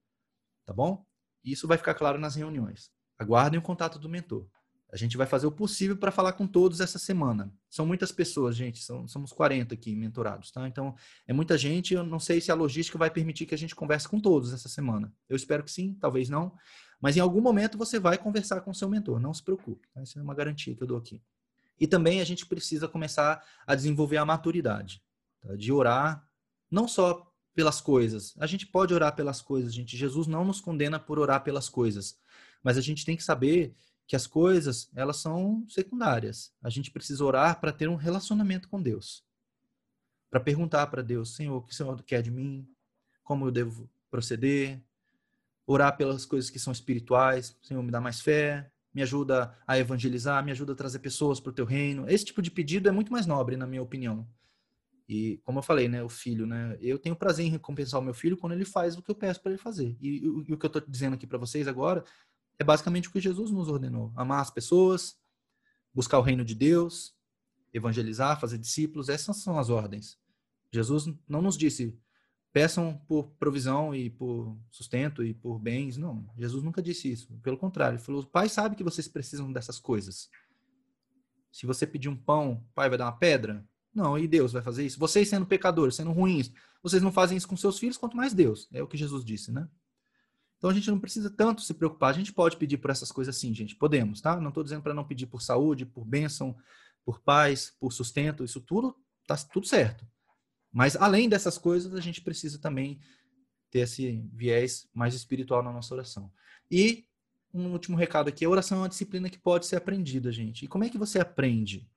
Tá 0.65 0.73
bom? 0.73 1.05
Isso 1.43 1.67
vai 1.67 1.77
ficar 1.77 1.93
claro 1.93 2.17
nas 2.17 2.35
reuniões. 2.35 2.89
Aguardem 3.19 3.59
o 3.59 3.63
contato 3.63 3.99
do 3.99 4.09
mentor. 4.09 4.47
A 4.91 4.97
gente 4.97 5.17
vai 5.17 5.27
fazer 5.27 5.45
o 5.45 5.51
possível 5.51 5.97
para 5.97 6.11
falar 6.11 6.33
com 6.33 6.47
todos 6.47 6.79
essa 6.79 6.97
semana. 6.97 7.51
São 7.69 7.85
muitas 7.85 8.11
pessoas, 8.11 8.55
gente. 8.55 8.81
São, 8.81 9.07
somos 9.07 9.33
40 9.33 9.73
aqui 9.73 9.93
mentorados, 9.93 10.51
tá? 10.51 10.65
Então, 10.67 10.95
é 11.27 11.33
muita 11.33 11.57
gente. 11.57 11.93
Eu 11.93 12.03
não 12.03 12.19
sei 12.19 12.39
se 12.39 12.51
a 12.51 12.55
logística 12.55 12.97
vai 12.97 13.09
permitir 13.09 13.45
que 13.45 13.53
a 13.53 13.57
gente 13.57 13.75
converse 13.75 14.07
com 14.07 14.19
todos 14.19 14.53
essa 14.53 14.69
semana. 14.69 15.13
Eu 15.27 15.35
espero 15.35 15.63
que 15.63 15.71
sim, 15.71 15.97
talvez 15.99 16.29
não. 16.29 16.55
Mas 17.01 17.17
em 17.17 17.19
algum 17.19 17.41
momento 17.41 17.77
você 17.77 17.99
vai 17.99 18.17
conversar 18.17 18.61
com 18.61 18.73
seu 18.73 18.87
mentor. 18.87 19.19
Não 19.19 19.33
se 19.33 19.43
preocupe. 19.43 19.87
Tá? 19.93 20.01
Isso 20.01 20.17
é 20.17 20.21
uma 20.21 20.33
garantia 20.33 20.75
que 20.75 20.81
eu 20.81 20.87
dou 20.87 20.97
aqui. 20.97 21.21
E 21.79 21.87
também 21.87 22.21
a 22.21 22.23
gente 22.23 22.45
precisa 22.45 22.87
começar 22.87 23.45
a 23.65 23.75
desenvolver 23.75 24.17
a 24.17 24.25
maturidade, 24.25 25.03
tá? 25.41 25.55
de 25.55 25.71
orar 25.71 26.27
não 26.71 26.87
só 26.87 27.31
pelas 27.53 27.79
coisas. 27.79 28.33
A 28.37 28.45
gente 28.45 28.67
pode 28.67 28.93
orar 28.93 29.15
pelas 29.15 29.41
coisas, 29.41 29.73
gente. 29.73 29.97
Jesus 29.97 30.27
não 30.27 30.43
nos 30.43 30.59
condena 30.59 30.99
por 30.99 31.19
orar 31.19 31.43
pelas 31.43 31.69
coisas, 31.69 32.19
mas 32.63 32.77
a 32.77 32.81
gente 32.81 33.05
tem 33.05 33.15
que 33.15 33.23
saber 33.23 33.75
que 34.07 34.15
as 34.15 34.27
coisas, 34.27 34.89
elas 34.95 35.17
são 35.17 35.65
secundárias. 35.69 36.53
A 36.61 36.69
gente 36.69 36.91
precisa 36.91 37.23
orar 37.23 37.59
para 37.59 37.71
ter 37.71 37.89
um 37.89 37.95
relacionamento 37.95 38.69
com 38.69 38.81
Deus. 38.81 39.23
Para 40.29 40.39
perguntar 40.39 40.87
para 40.87 41.01
Deus, 41.01 41.35
Senhor, 41.35 41.57
o 41.57 41.61
que 41.61 41.71
o 41.71 41.75
Senhor 41.75 42.03
quer 42.03 42.21
de 42.21 42.29
mim? 42.29 42.67
Como 43.23 43.45
eu 43.47 43.51
devo 43.51 43.89
proceder? 44.11 44.83
Orar 45.65 45.97
pelas 45.97 46.25
coisas 46.25 46.49
que 46.49 46.59
são 46.59 46.73
espirituais. 46.73 47.57
Senhor, 47.63 47.81
me 47.81 47.89
dá 47.89 47.99
mais 47.99 48.21
fé, 48.21 48.69
me 48.95 49.01
ajuda 49.01 49.53
a 49.67 49.77
evangelizar, 49.77 50.43
me 50.43 50.51
ajuda 50.51 50.71
a 50.71 50.75
trazer 50.75 50.99
pessoas 50.99 51.41
para 51.41 51.49
o 51.49 51.53
teu 51.53 51.65
reino. 51.65 52.09
Esse 52.09 52.23
tipo 52.23 52.41
de 52.41 52.49
pedido 52.49 52.87
é 52.87 52.91
muito 52.93 53.11
mais 53.11 53.27
nobre, 53.27 53.57
na 53.57 53.67
minha 53.67 53.81
opinião. 53.81 54.25
E 55.07 55.37
como 55.43 55.59
eu 55.59 55.63
falei, 55.63 55.89
né, 55.89 56.01
o 56.01 56.07
filho, 56.07 56.47
né, 56.47 56.77
eu 56.79 56.97
tenho 56.97 57.15
prazer 57.15 57.45
em 57.45 57.49
recompensar 57.49 57.99
o 57.99 58.03
meu 58.03 58.13
filho 58.13 58.37
quando 58.37 58.53
ele 58.53 58.63
faz 58.63 58.97
o 58.97 59.01
que 59.01 59.11
eu 59.11 59.15
peço 59.15 59.41
para 59.41 59.51
ele 59.51 59.61
fazer. 59.61 59.97
E, 59.99 60.07
e, 60.07 60.23
e, 60.23 60.53
o 60.53 60.57
que 60.57 60.65
eu 60.65 60.67
estou 60.67 60.81
dizendo 60.87 61.13
aqui 61.13 61.27
para 61.27 61.37
vocês 61.37 61.67
agora 61.67 62.05
é 62.57 62.63
basicamente 62.63 63.09
o 63.09 63.11
que 63.11 63.19
Jesus 63.19 63.51
nos 63.51 63.67
ordenou: 63.67 64.13
amar 64.15 64.39
as 64.39 64.49
pessoas, 64.49 65.19
buscar 65.93 66.17
o 66.17 66.21
reino 66.21 66.45
de 66.45 66.55
Deus, 66.55 67.13
evangelizar, 67.73 68.39
fazer 68.39 68.57
discípulos. 68.57 69.09
Essas 69.09 69.37
são 69.43 69.59
as 69.59 69.69
ordens. 69.69 70.17
Jesus 70.71 71.13
não 71.27 71.41
nos 71.41 71.57
disse 71.57 71.99
peçam 72.55 72.97
por 73.05 73.31
provisão 73.31 73.93
e 73.93 74.09
por 74.09 74.57
sustento 74.71 75.21
e 75.21 75.33
por 75.33 75.59
bens. 75.59 75.97
Não, 75.97 76.25
Jesus 76.37 76.63
nunca 76.63 76.81
disse 76.81 77.11
isso. 77.11 77.27
Pelo 77.43 77.57
contrário, 77.57 77.97
ele 77.97 78.01
falou: 78.01 78.21
o 78.21 78.25
Pai 78.25 78.47
sabe 78.47 78.77
que 78.77 78.83
vocês 78.83 79.09
precisam 79.09 79.51
dessas 79.51 79.77
coisas. 79.77 80.29
Se 81.51 81.65
você 81.65 81.85
pedir 81.85 82.07
um 82.07 82.15
pão, 82.15 82.53
o 82.53 82.73
Pai 82.73 82.87
vai 82.87 82.97
dar 82.97 83.07
uma 83.07 83.17
pedra? 83.17 83.67
Não, 83.93 84.17
e 84.17 84.25
Deus 84.25 84.53
vai 84.53 84.61
fazer 84.61 84.85
isso? 84.85 84.97
Vocês 84.97 85.27
sendo 85.27 85.45
pecadores, 85.45 85.95
sendo 85.95 86.13
ruins, 86.13 86.49
vocês 86.81 87.03
não 87.03 87.11
fazem 87.11 87.35
isso 87.35 87.45
com 87.45 87.57
seus 87.57 87.77
filhos, 87.77 87.97
quanto 87.97 88.15
mais 88.15 88.33
Deus. 88.33 88.69
É 88.71 88.81
o 88.81 88.87
que 88.87 88.95
Jesus 88.95 89.25
disse, 89.25 89.51
né? 89.51 89.67
Então 90.57 90.69
a 90.69 90.73
gente 90.73 90.89
não 90.89 90.97
precisa 90.97 91.29
tanto 91.29 91.61
se 91.61 91.73
preocupar. 91.73 92.11
A 92.11 92.17
gente 92.17 92.31
pode 92.31 92.55
pedir 92.55 92.77
por 92.77 92.89
essas 92.89 93.11
coisas 93.11 93.35
sim, 93.35 93.53
gente. 93.53 93.75
Podemos, 93.75 94.21
tá? 94.21 94.39
Não 94.39 94.47
estou 94.47 94.63
dizendo 94.63 94.81
para 94.81 94.93
não 94.93 95.03
pedir 95.03 95.25
por 95.25 95.41
saúde, 95.41 95.85
por 95.85 96.05
bênção, 96.05 96.55
por 97.03 97.19
paz, 97.19 97.73
por 97.81 97.91
sustento. 97.91 98.45
Isso 98.45 98.61
tudo 98.61 98.95
tá 99.27 99.35
tudo 99.35 99.67
certo. 99.67 100.07
Mas 100.75 100.97
além 100.97 101.29
dessas 101.29 101.57
coisas, 101.57 101.95
a 101.95 102.01
gente 102.01 102.19
precisa 102.19 102.59
também 102.59 102.99
ter 103.71 103.79
esse 103.79 104.21
viés 104.33 104.85
mais 104.93 105.13
espiritual 105.13 105.63
na 105.63 105.71
nossa 105.71 105.93
oração. 105.93 106.29
E 106.69 107.05
um 107.53 107.71
último 107.71 107.95
recado 107.95 108.27
aqui, 108.27 108.43
a 108.43 108.49
oração 108.49 108.79
é 108.79 108.81
uma 108.81 108.89
disciplina 108.89 109.29
que 109.29 109.39
pode 109.39 109.67
ser 109.67 109.77
aprendida, 109.77 110.33
gente. 110.33 110.65
E 110.65 110.67
como 110.67 110.83
é 110.83 110.89
que 110.89 110.97
você 110.97 111.17
aprende? 111.17 111.89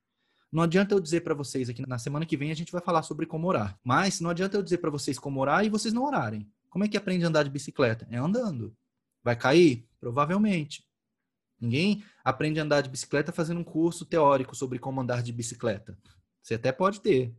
Não 0.49 0.63
adianta 0.63 0.95
eu 0.95 0.99
dizer 1.01 1.19
para 1.25 1.33
vocês 1.33 1.67
aqui 1.67 1.85
na 1.85 1.97
semana 1.97 2.25
que 2.25 2.37
vem 2.37 2.51
a 2.51 2.55
gente 2.55 2.71
vai 2.71 2.79
falar 2.79 3.03
sobre 3.03 3.25
como 3.25 3.49
orar. 3.49 3.77
Mas 3.83 4.21
não 4.21 4.29
adianta 4.29 4.55
eu 4.55 4.63
dizer 4.63 4.77
para 4.77 4.89
vocês 4.89 5.19
como 5.19 5.41
orar 5.41 5.65
e 5.65 5.69
vocês 5.69 5.93
não 5.93 6.05
orarem. 6.05 6.49
Como 6.69 6.85
é 6.85 6.87
que 6.87 6.95
aprende 6.95 7.25
a 7.25 7.27
andar 7.27 7.43
de 7.43 7.49
bicicleta? 7.49 8.07
É 8.09 8.15
andando. 8.15 8.73
Vai 9.21 9.35
cair? 9.35 9.85
Provavelmente. 9.99 10.87
Ninguém 11.59 12.01
aprende 12.23 12.61
a 12.61 12.63
andar 12.63 12.79
de 12.79 12.89
bicicleta 12.89 13.33
fazendo 13.33 13.59
um 13.59 13.63
curso 13.65 14.05
teórico 14.05 14.55
sobre 14.55 14.79
como 14.79 15.01
andar 15.01 15.21
de 15.21 15.33
bicicleta. 15.33 15.97
Você 16.41 16.53
até 16.53 16.71
pode 16.71 17.01
ter, 17.01 17.35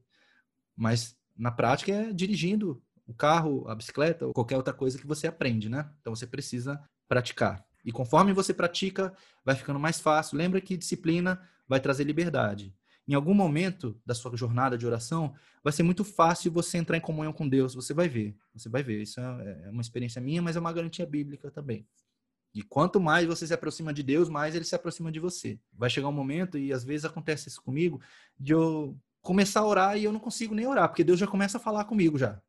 mas 0.76 1.18
na 1.36 1.50
prática 1.50 1.92
é 1.92 2.12
dirigindo 2.12 2.82
o 3.06 3.14
carro, 3.14 3.68
a 3.68 3.74
bicicleta 3.74 4.26
ou 4.26 4.32
qualquer 4.32 4.56
outra 4.56 4.72
coisa 4.72 4.98
que 4.98 5.06
você 5.06 5.26
aprende, 5.26 5.68
né? 5.68 5.90
Então 6.00 6.14
você 6.14 6.26
precisa 6.26 6.80
praticar. 7.08 7.64
E 7.84 7.90
conforme 7.90 8.32
você 8.32 8.54
pratica, 8.54 9.12
vai 9.44 9.56
ficando 9.56 9.80
mais 9.80 10.00
fácil. 10.00 10.36
Lembra 10.36 10.60
que 10.60 10.76
disciplina 10.76 11.40
vai 11.66 11.80
trazer 11.80 12.04
liberdade. 12.04 12.74
Em 13.08 13.14
algum 13.14 13.34
momento 13.34 14.00
da 14.06 14.14
sua 14.14 14.36
jornada 14.36 14.78
de 14.78 14.86
oração, 14.86 15.34
vai 15.64 15.72
ser 15.72 15.82
muito 15.82 16.04
fácil 16.04 16.52
você 16.52 16.78
entrar 16.78 16.96
em 16.96 17.00
comunhão 17.00 17.32
com 17.32 17.48
Deus. 17.48 17.74
Você 17.74 17.92
vai 17.92 18.08
ver. 18.08 18.36
Você 18.54 18.68
vai 18.68 18.82
ver. 18.82 19.02
Isso 19.02 19.18
é, 19.18 19.64
é 19.64 19.70
uma 19.70 19.80
experiência 19.80 20.20
minha, 20.20 20.40
mas 20.40 20.54
é 20.54 20.60
uma 20.60 20.72
garantia 20.72 21.06
bíblica 21.06 21.50
também. 21.50 21.86
E 22.54 22.62
quanto 22.62 23.00
mais 23.00 23.26
você 23.26 23.46
se 23.46 23.54
aproxima 23.54 23.92
de 23.92 24.02
Deus, 24.02 24.28
mais 24.28 24.54
ele 24.54 24.64
se 24.64 24.74
aproxima 24.74 25.10
de 25.10 25.20
você. 25.20 25.58
Vai 25.72 25.88
chegar 25.88 26.08
um 26.08 26.12
momento, 26.12 26.58
e 26.58 26.72
às 26.72 26.84
vezes 26.84 27.04
acontece 27.04 27.48
isso 27.48 27.62
comigo, 27.62 28.00
de 28.38 28.52
eu 28.52 28.96
começar 29.20 29.60
a 29.60 29.66
orar 29.66 29.96
e 29.96 30.04
eu 30.04 30.12
não 30.12 30.20
consigo 30.20 30.54
nem 30.54 30.66
orar, 30.66 30.88
porque 30.88 31.04
Deus 31.04 31.18
já 31.18 31.26
começa 31.26 31.58
a 31.58 31.60
falar 31.60 31.84
comigo 31.84 32.18
já. 32.18 32.40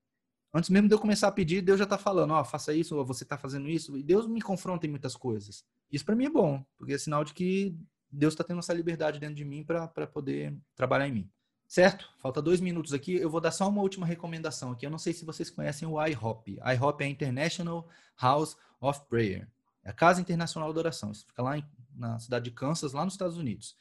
Antes 0.53 0.69
mesmo 0.69 0.87
de 0.87 0.93
eu 0.93 0.99
começar 0.99 1.29
a 1.29 1.31
pedir, 1.31 1.61
Deus 1.61 1.77
já 1.77 1.85
está 1.85 1.97
falando, 1.97 2.31
ó, 2.31 2.41
oh, 2.41 2.45
faça 2.45 2.73
isso, 2.73 2.97
ou 2.97 3.05
você 3.05 3.23
está 3.23 3.37
fazendo 3.37 3.69
isso. 3.69 3.97
E 3.97 4.03
Deus 4.03 4.27
me 4.27 4.41
confronta 4.41 4.85
em 4.85 4.89
muitas 4.89 5.15
coisas. 5.15 5.63
Isso 5.89 6.03
para 6.03 6.15
mim 6.15 6.25
é 6.25 6.29
bom, 6.29 6.63
porque 6.77 6.93
é 6.93 6.97
sinal 6.97 7.23
de 7.23 7.33
que 7.33 7.77
Deus 8.11 8.33
está 8.33 8.43
tendo 8.43 8.59
essa 8.59 8.73
liberdade 8.73 9.19
dentro 9.19 9.35
de 9.35 9.45
mim 9.45 9.63
para 9.63 9.87
poder 10.07 10.57
trabalhar 10.75 11.07
em 11.07 11.11
mim. 11.13 11.31
Certo? 11.67 12.09
Falta 12.17 12.41
dois 12.41 12.59
minutos 12.59 12.91
aqui. 12.91 13.15
Eu 13.15 13.29
vou 13.29 13.39
dar 13.39 13.51
só 13.51 13.69
uma 13.69 13.81
última 13.81 14.05
recomendação 14.05 14.73
aqui. 14.73 14.85
Eu 14.85 14.89
não 14.89 14.97
sei 14.97 15.13
se 15.13 15.23
vocês 15.23 15.49
conhecem 15.49 15.87
o 15.87 16.05
IHOP. 16.05 16.59
IHOP 16.59 17.01
é 17.01 17.07
International 17.07 17.87
House 18.21 18.57
of 18.81 18.99
Prayer. 19.07 19.47
É 19.81 19.91
a 19.91 19.93
Casa 19.93 20.19
Internacional 20.19 20.73
da 20.73 20.79
Oração. 20.81 21.11
Isso 21.11 21.25
fica 21.25 21.41
lá 21.41 21.57
em, 21.57 21.65
na 21.95 22.19
cidade 22.19 22.43
de 22.43 22.51
Kansas, 22.51 22.91
lá 22.91 23.05
nos 23.05 23.13
Estados 23.13 23.37
Unidos. 23.37 23.77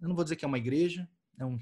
Eu 0.00 0.08
não 0.08 0.16
vou 0.16 0.24
dizer 0.24 0.34
que 0.34 0.44
é 0.44 0.48
uma 0.48 0.58
igreja, 0.58 1.08
é 1.38 1.44
um, 1.44 1.58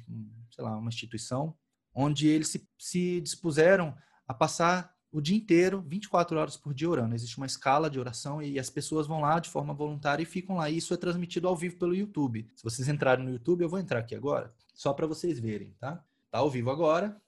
sei 0.51 0.65
lá, 0.65 0.77
uma 0.77 0.89
instituição, 0.89 1.55
onde 1.95 2.29
eles 2.29 2.49
se, 2.49 2.69
se 2.79 3.21
dispuseram 3.21 3.97
a 4.27 4.35
passar 4.35 4.95
o 5.13 5.21
dia 5.21 5.37
inteiro, 5.37 5.83
24 5.87 6.39
horas 6.39 6.57
por 6.57 6.73
dia 6.73 6.89
orando. 6.89 7.15
Existe 7.15 7.37
uma 7.37 7.47
escala 7.47 7.91
de 7.91 7.99
oração 7.99 8.41
e 8.41 8.59
as 8.59 8.71
pessoas 8.71 9.07
vão 9.07 9.21
lá 9.21 9.41
de 9.41 9.51
forma 9.51 9.75
voluntária 9.75 10.23
e 10.23 10.27
ficam 10.27 10.57
lá. 10.57 10.71
E 10.71 10.77
isso 10.77 10.95
é 10.95 10.97
transmitido 10.97 11.49
ao 11.49 11.57
vivo 11.57 11.77
pelo 11.77 11.95
YouTube. 11.95 12.49
Se 12.55 12.63
vocês 12.63 12.89
entrarem 12.89 13.25
no 13.25 13.33
YouTube, 13.33 13.63
eu 13.63 13.69
vou 13.69 13.79
entrar 13.79 13.99
aqui 13.99 14.15
agora, 14.15 14.55
só 14.73 14.93
para 14.93 15.07
vocês 15.07 15.39
verem, 15.41 15.75
tá? 15.81 16.05
Tá 16.31 16.39
ao 16.39 16.51
vivo 16.51 16.71
agora. 16.71 17.21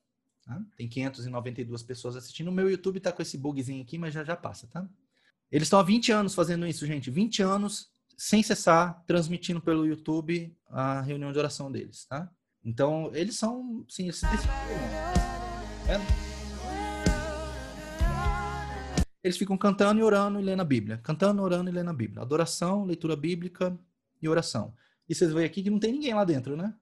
Tá? 0.45 0.61
Tem 0.77 0.89
592 0.89 1.83
pessoas 1.83 2.17
assistindo. 2.17 2.49
O 2.49 2.53
meu 2.53 2.71
YouTube 2.71 3.01
tá 3.01 3.13
com 3.13 3.23
esse 3.23 3.37
bugzinho 3.37 3.83
aqui, 3.83 3.99
mas 3.99 4.15
já 4.15 4.25
já 4.25 4.37
passa, 4.37 4.67
tá? 4.69 4.89
Eles 5.51 5.67
estão 5.67 5.79
há 5.79 5.83
20 5.83 6.13
anos 6.13 6.35
fazendo 6.35 6.67
isso, 6.67 6.87
gente. 6.87 7.11
20 7.11 7.43
anos 7.43 7.92
sem 8.17 8.43
cessar, 8.43 9.03
transmitindo 9.07 9.61
pelo 9.61 9.87
YouTube 9.87 10.57
a 10.69 11.01
reunião 11.01 11.33
de 11.33 11.39
oração 11.39 11.71
deles, 11.71 12.07
tá? 12.07 12.29
Então, 12.65 13.11
eles 13.15 13.37
são, 13.37 13.85
sim, 13.89 14.05
eles 14.05 14.17
se 14.17 14.27
é? 14.27 14.31
eles 19.23 19.37
ficam 19.37 19.57
cantando 19.57 20.01
e 20.01 20.03
orando 20.03 20.41
e 20.41 20.43
lendo 20.43 20.61
a 20.61 20.65
Bíblia. 20.65 20.99
Cantando, 20.99 21.43
orando 21.43 21.71
e 21.71 21.73
lendo 21.73 21.91
a 21.91 21.95
Bíblia. 21.95 22.23
Adoração, 22.23 22.85
leitura 22.85 23.15
bíblica 23.15 23.79
e 24.21 24.29
oração. 24.29 24.75
E 25.09 25.15
vocês 25.15 25.33
veem 25.33 25.47
aqui 25.47 25.63
que 25.63 25.71
não 25.71 25.79
tem 25.79 25.93
ninguém 25.93 26.15
lá 26.15 26.25
dentro, 26.25 26.57
né? 26.57 26.75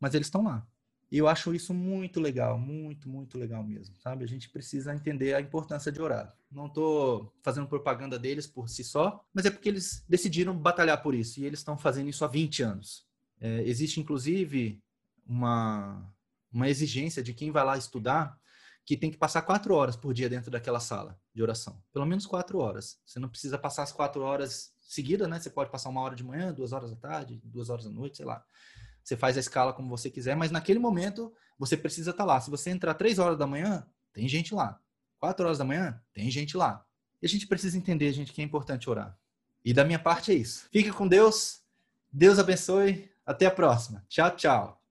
Mas 0.00 0.14
eles 0.14 0.26
estão 0.26 0.44
lá. 0.44 0.66
E 1.12 1.18
eu 1.18 1.28
acho 1.28 1.54
isso 1.54 1.74
muito 1.74 2.18
legal, 2.18 2.58
muito, 2.58 3.06
muito 3.06 3.36
legal 3.36 3.62
mesmo, 3.62 3.94
sabe? 3.98 4.24
A 4.24 4.26
gente 4.26 4.48
precisa 4.48 4.94
entender 4.94 5.34
a 5.34 5.42
importância 5.42 5.92
de 5.92 6.00
orar. 6.00 6.34
Não 6.50 6.68
estou 6.68 7.30
fazendo 7.42 7.68
propaganda 7.68 8.18
deles 8.18 8.46
por 8.46 8.70
si 8.70 8.82
só, 8.82 9.22
mas 9.30 9.44
é 9.44 9.50
porque 9.50 9.68
eles 9.68 10.02
decidiram 10.08 10.56
batalhar 10.56 11.02
por 11.02 11.14
isso. 11.14 11.38
E 11.38 11.44
eles 11.44 11.58
estão 11.58 11.76
fazendo 11.76 12.08
isso 12.08 12.24
há 12.24 12.28
20 12.28 12.62
anos. 12.62 13.06
É, 13.38 13.62
existe, 13.64 14.00
inclusive, 14.00 14.82
uma, 15.26 16.10
uma 16.50 16.70
exigência 16.70 17.22
de 17.22 17.34
quem 17.34 17.50
vai 17.50 17.62
lá 17.62 17.76
estudar 17.76 18.40
que 18.82 18.96
tem 18.96 19.10
que 19.10 19.18
passar 19.18 19.42
quatro 19.42 19.74
horas 19.74 19.96
por 19.96 20.14
dia 20.14 20.30
dentro 20.30 20.50
daquela 20.50 20.80
sala 20.80 21.20
de 21.34 21.42
oração. 21.42 21.78
Pelo 21.92 22.06
menos 22.06 22.24
quatro 22.24 22.58
horas. 22.58 22.98
Você 23.04 23.20
não 23.20 23.28
precisa 23.28 23.58
passar 23.58 23.82
as 23.82 23.92
quatro 23.92 24.22
horas 24.22 24.72
seguidas, 24.80 25.28
né? 25.28 25.38
Você 25.38 25.50
pode 25.50 25.70
passar 25.70 25.90
uma 25.90 26.00
hora 26.00 26.16
de 26.16 26.24
manhã, 26.24 26.54
duas 26.54 26.72
horas 26.72 26.90
da 26.90 26.96
tarde, 26.96 27.38
duas 27.44 27.68
horas 27.68 27.84
da 27.84 27.90
noite, 27.90 28.16
sei 28.16 28.24
lá. 28.24 28.42
Você 29.02 29.16
faz 29.16 29.36
a 29.36 29.40
escala 29.40 29.72
como 29.72 29.88
você 29.88 30.10
quiser, 30.10 30.36
mas 30.36 30.50
naquele 30.50 30.78
momento 30.78 31.32
você 31.58 31.76
precisa 31.76 32.10
estar 32.10 32.24
lá. 32.24 32.40
Se 32.40 32.50
você 32.50 32.70
entrar 32.70 32.94
três 32.94 33.18
horas 33.18 33.38
da 33.38 33.46
manhã, 33.46 33.86
tem 34.12 34.28
gente 34.28 34.54
lá. 34.54 34.80
Quatro 35.18 35.44
horas 35.46 35.58
da 35.58 35.64
manhã, 35.64 36.00
tem 36.12 36.30
gente 36.30 36.56
lá. 36.56 36.84
E 37.20 37.26
a 37.26 37.28
gente 37.28 37.46
precisa 37.46 37.76
entender, 37.76 38.12
gente, 38.12 38.32
que 38.32 38.40
é 38.42 38.44
importante 38.44 38.90
orar. 38.90 39.16
E 39.64 39.72
da 39.72 39.84
minha 39.84 39.98
parte 39.98 40.32
é 40.32 40.34
isso. 40.34 40.66
Fique 40.72 40.90
com 40.90 41.06
Deus. 41.06 41.62
Deus 42.12 42.38
abençoe. 42.38 43.10
Até 43.24 43.46
a 43.46 43.50
próxima. 43.50 44.04
Tchau, 44.08 44.30
tchau. 44.32 44.81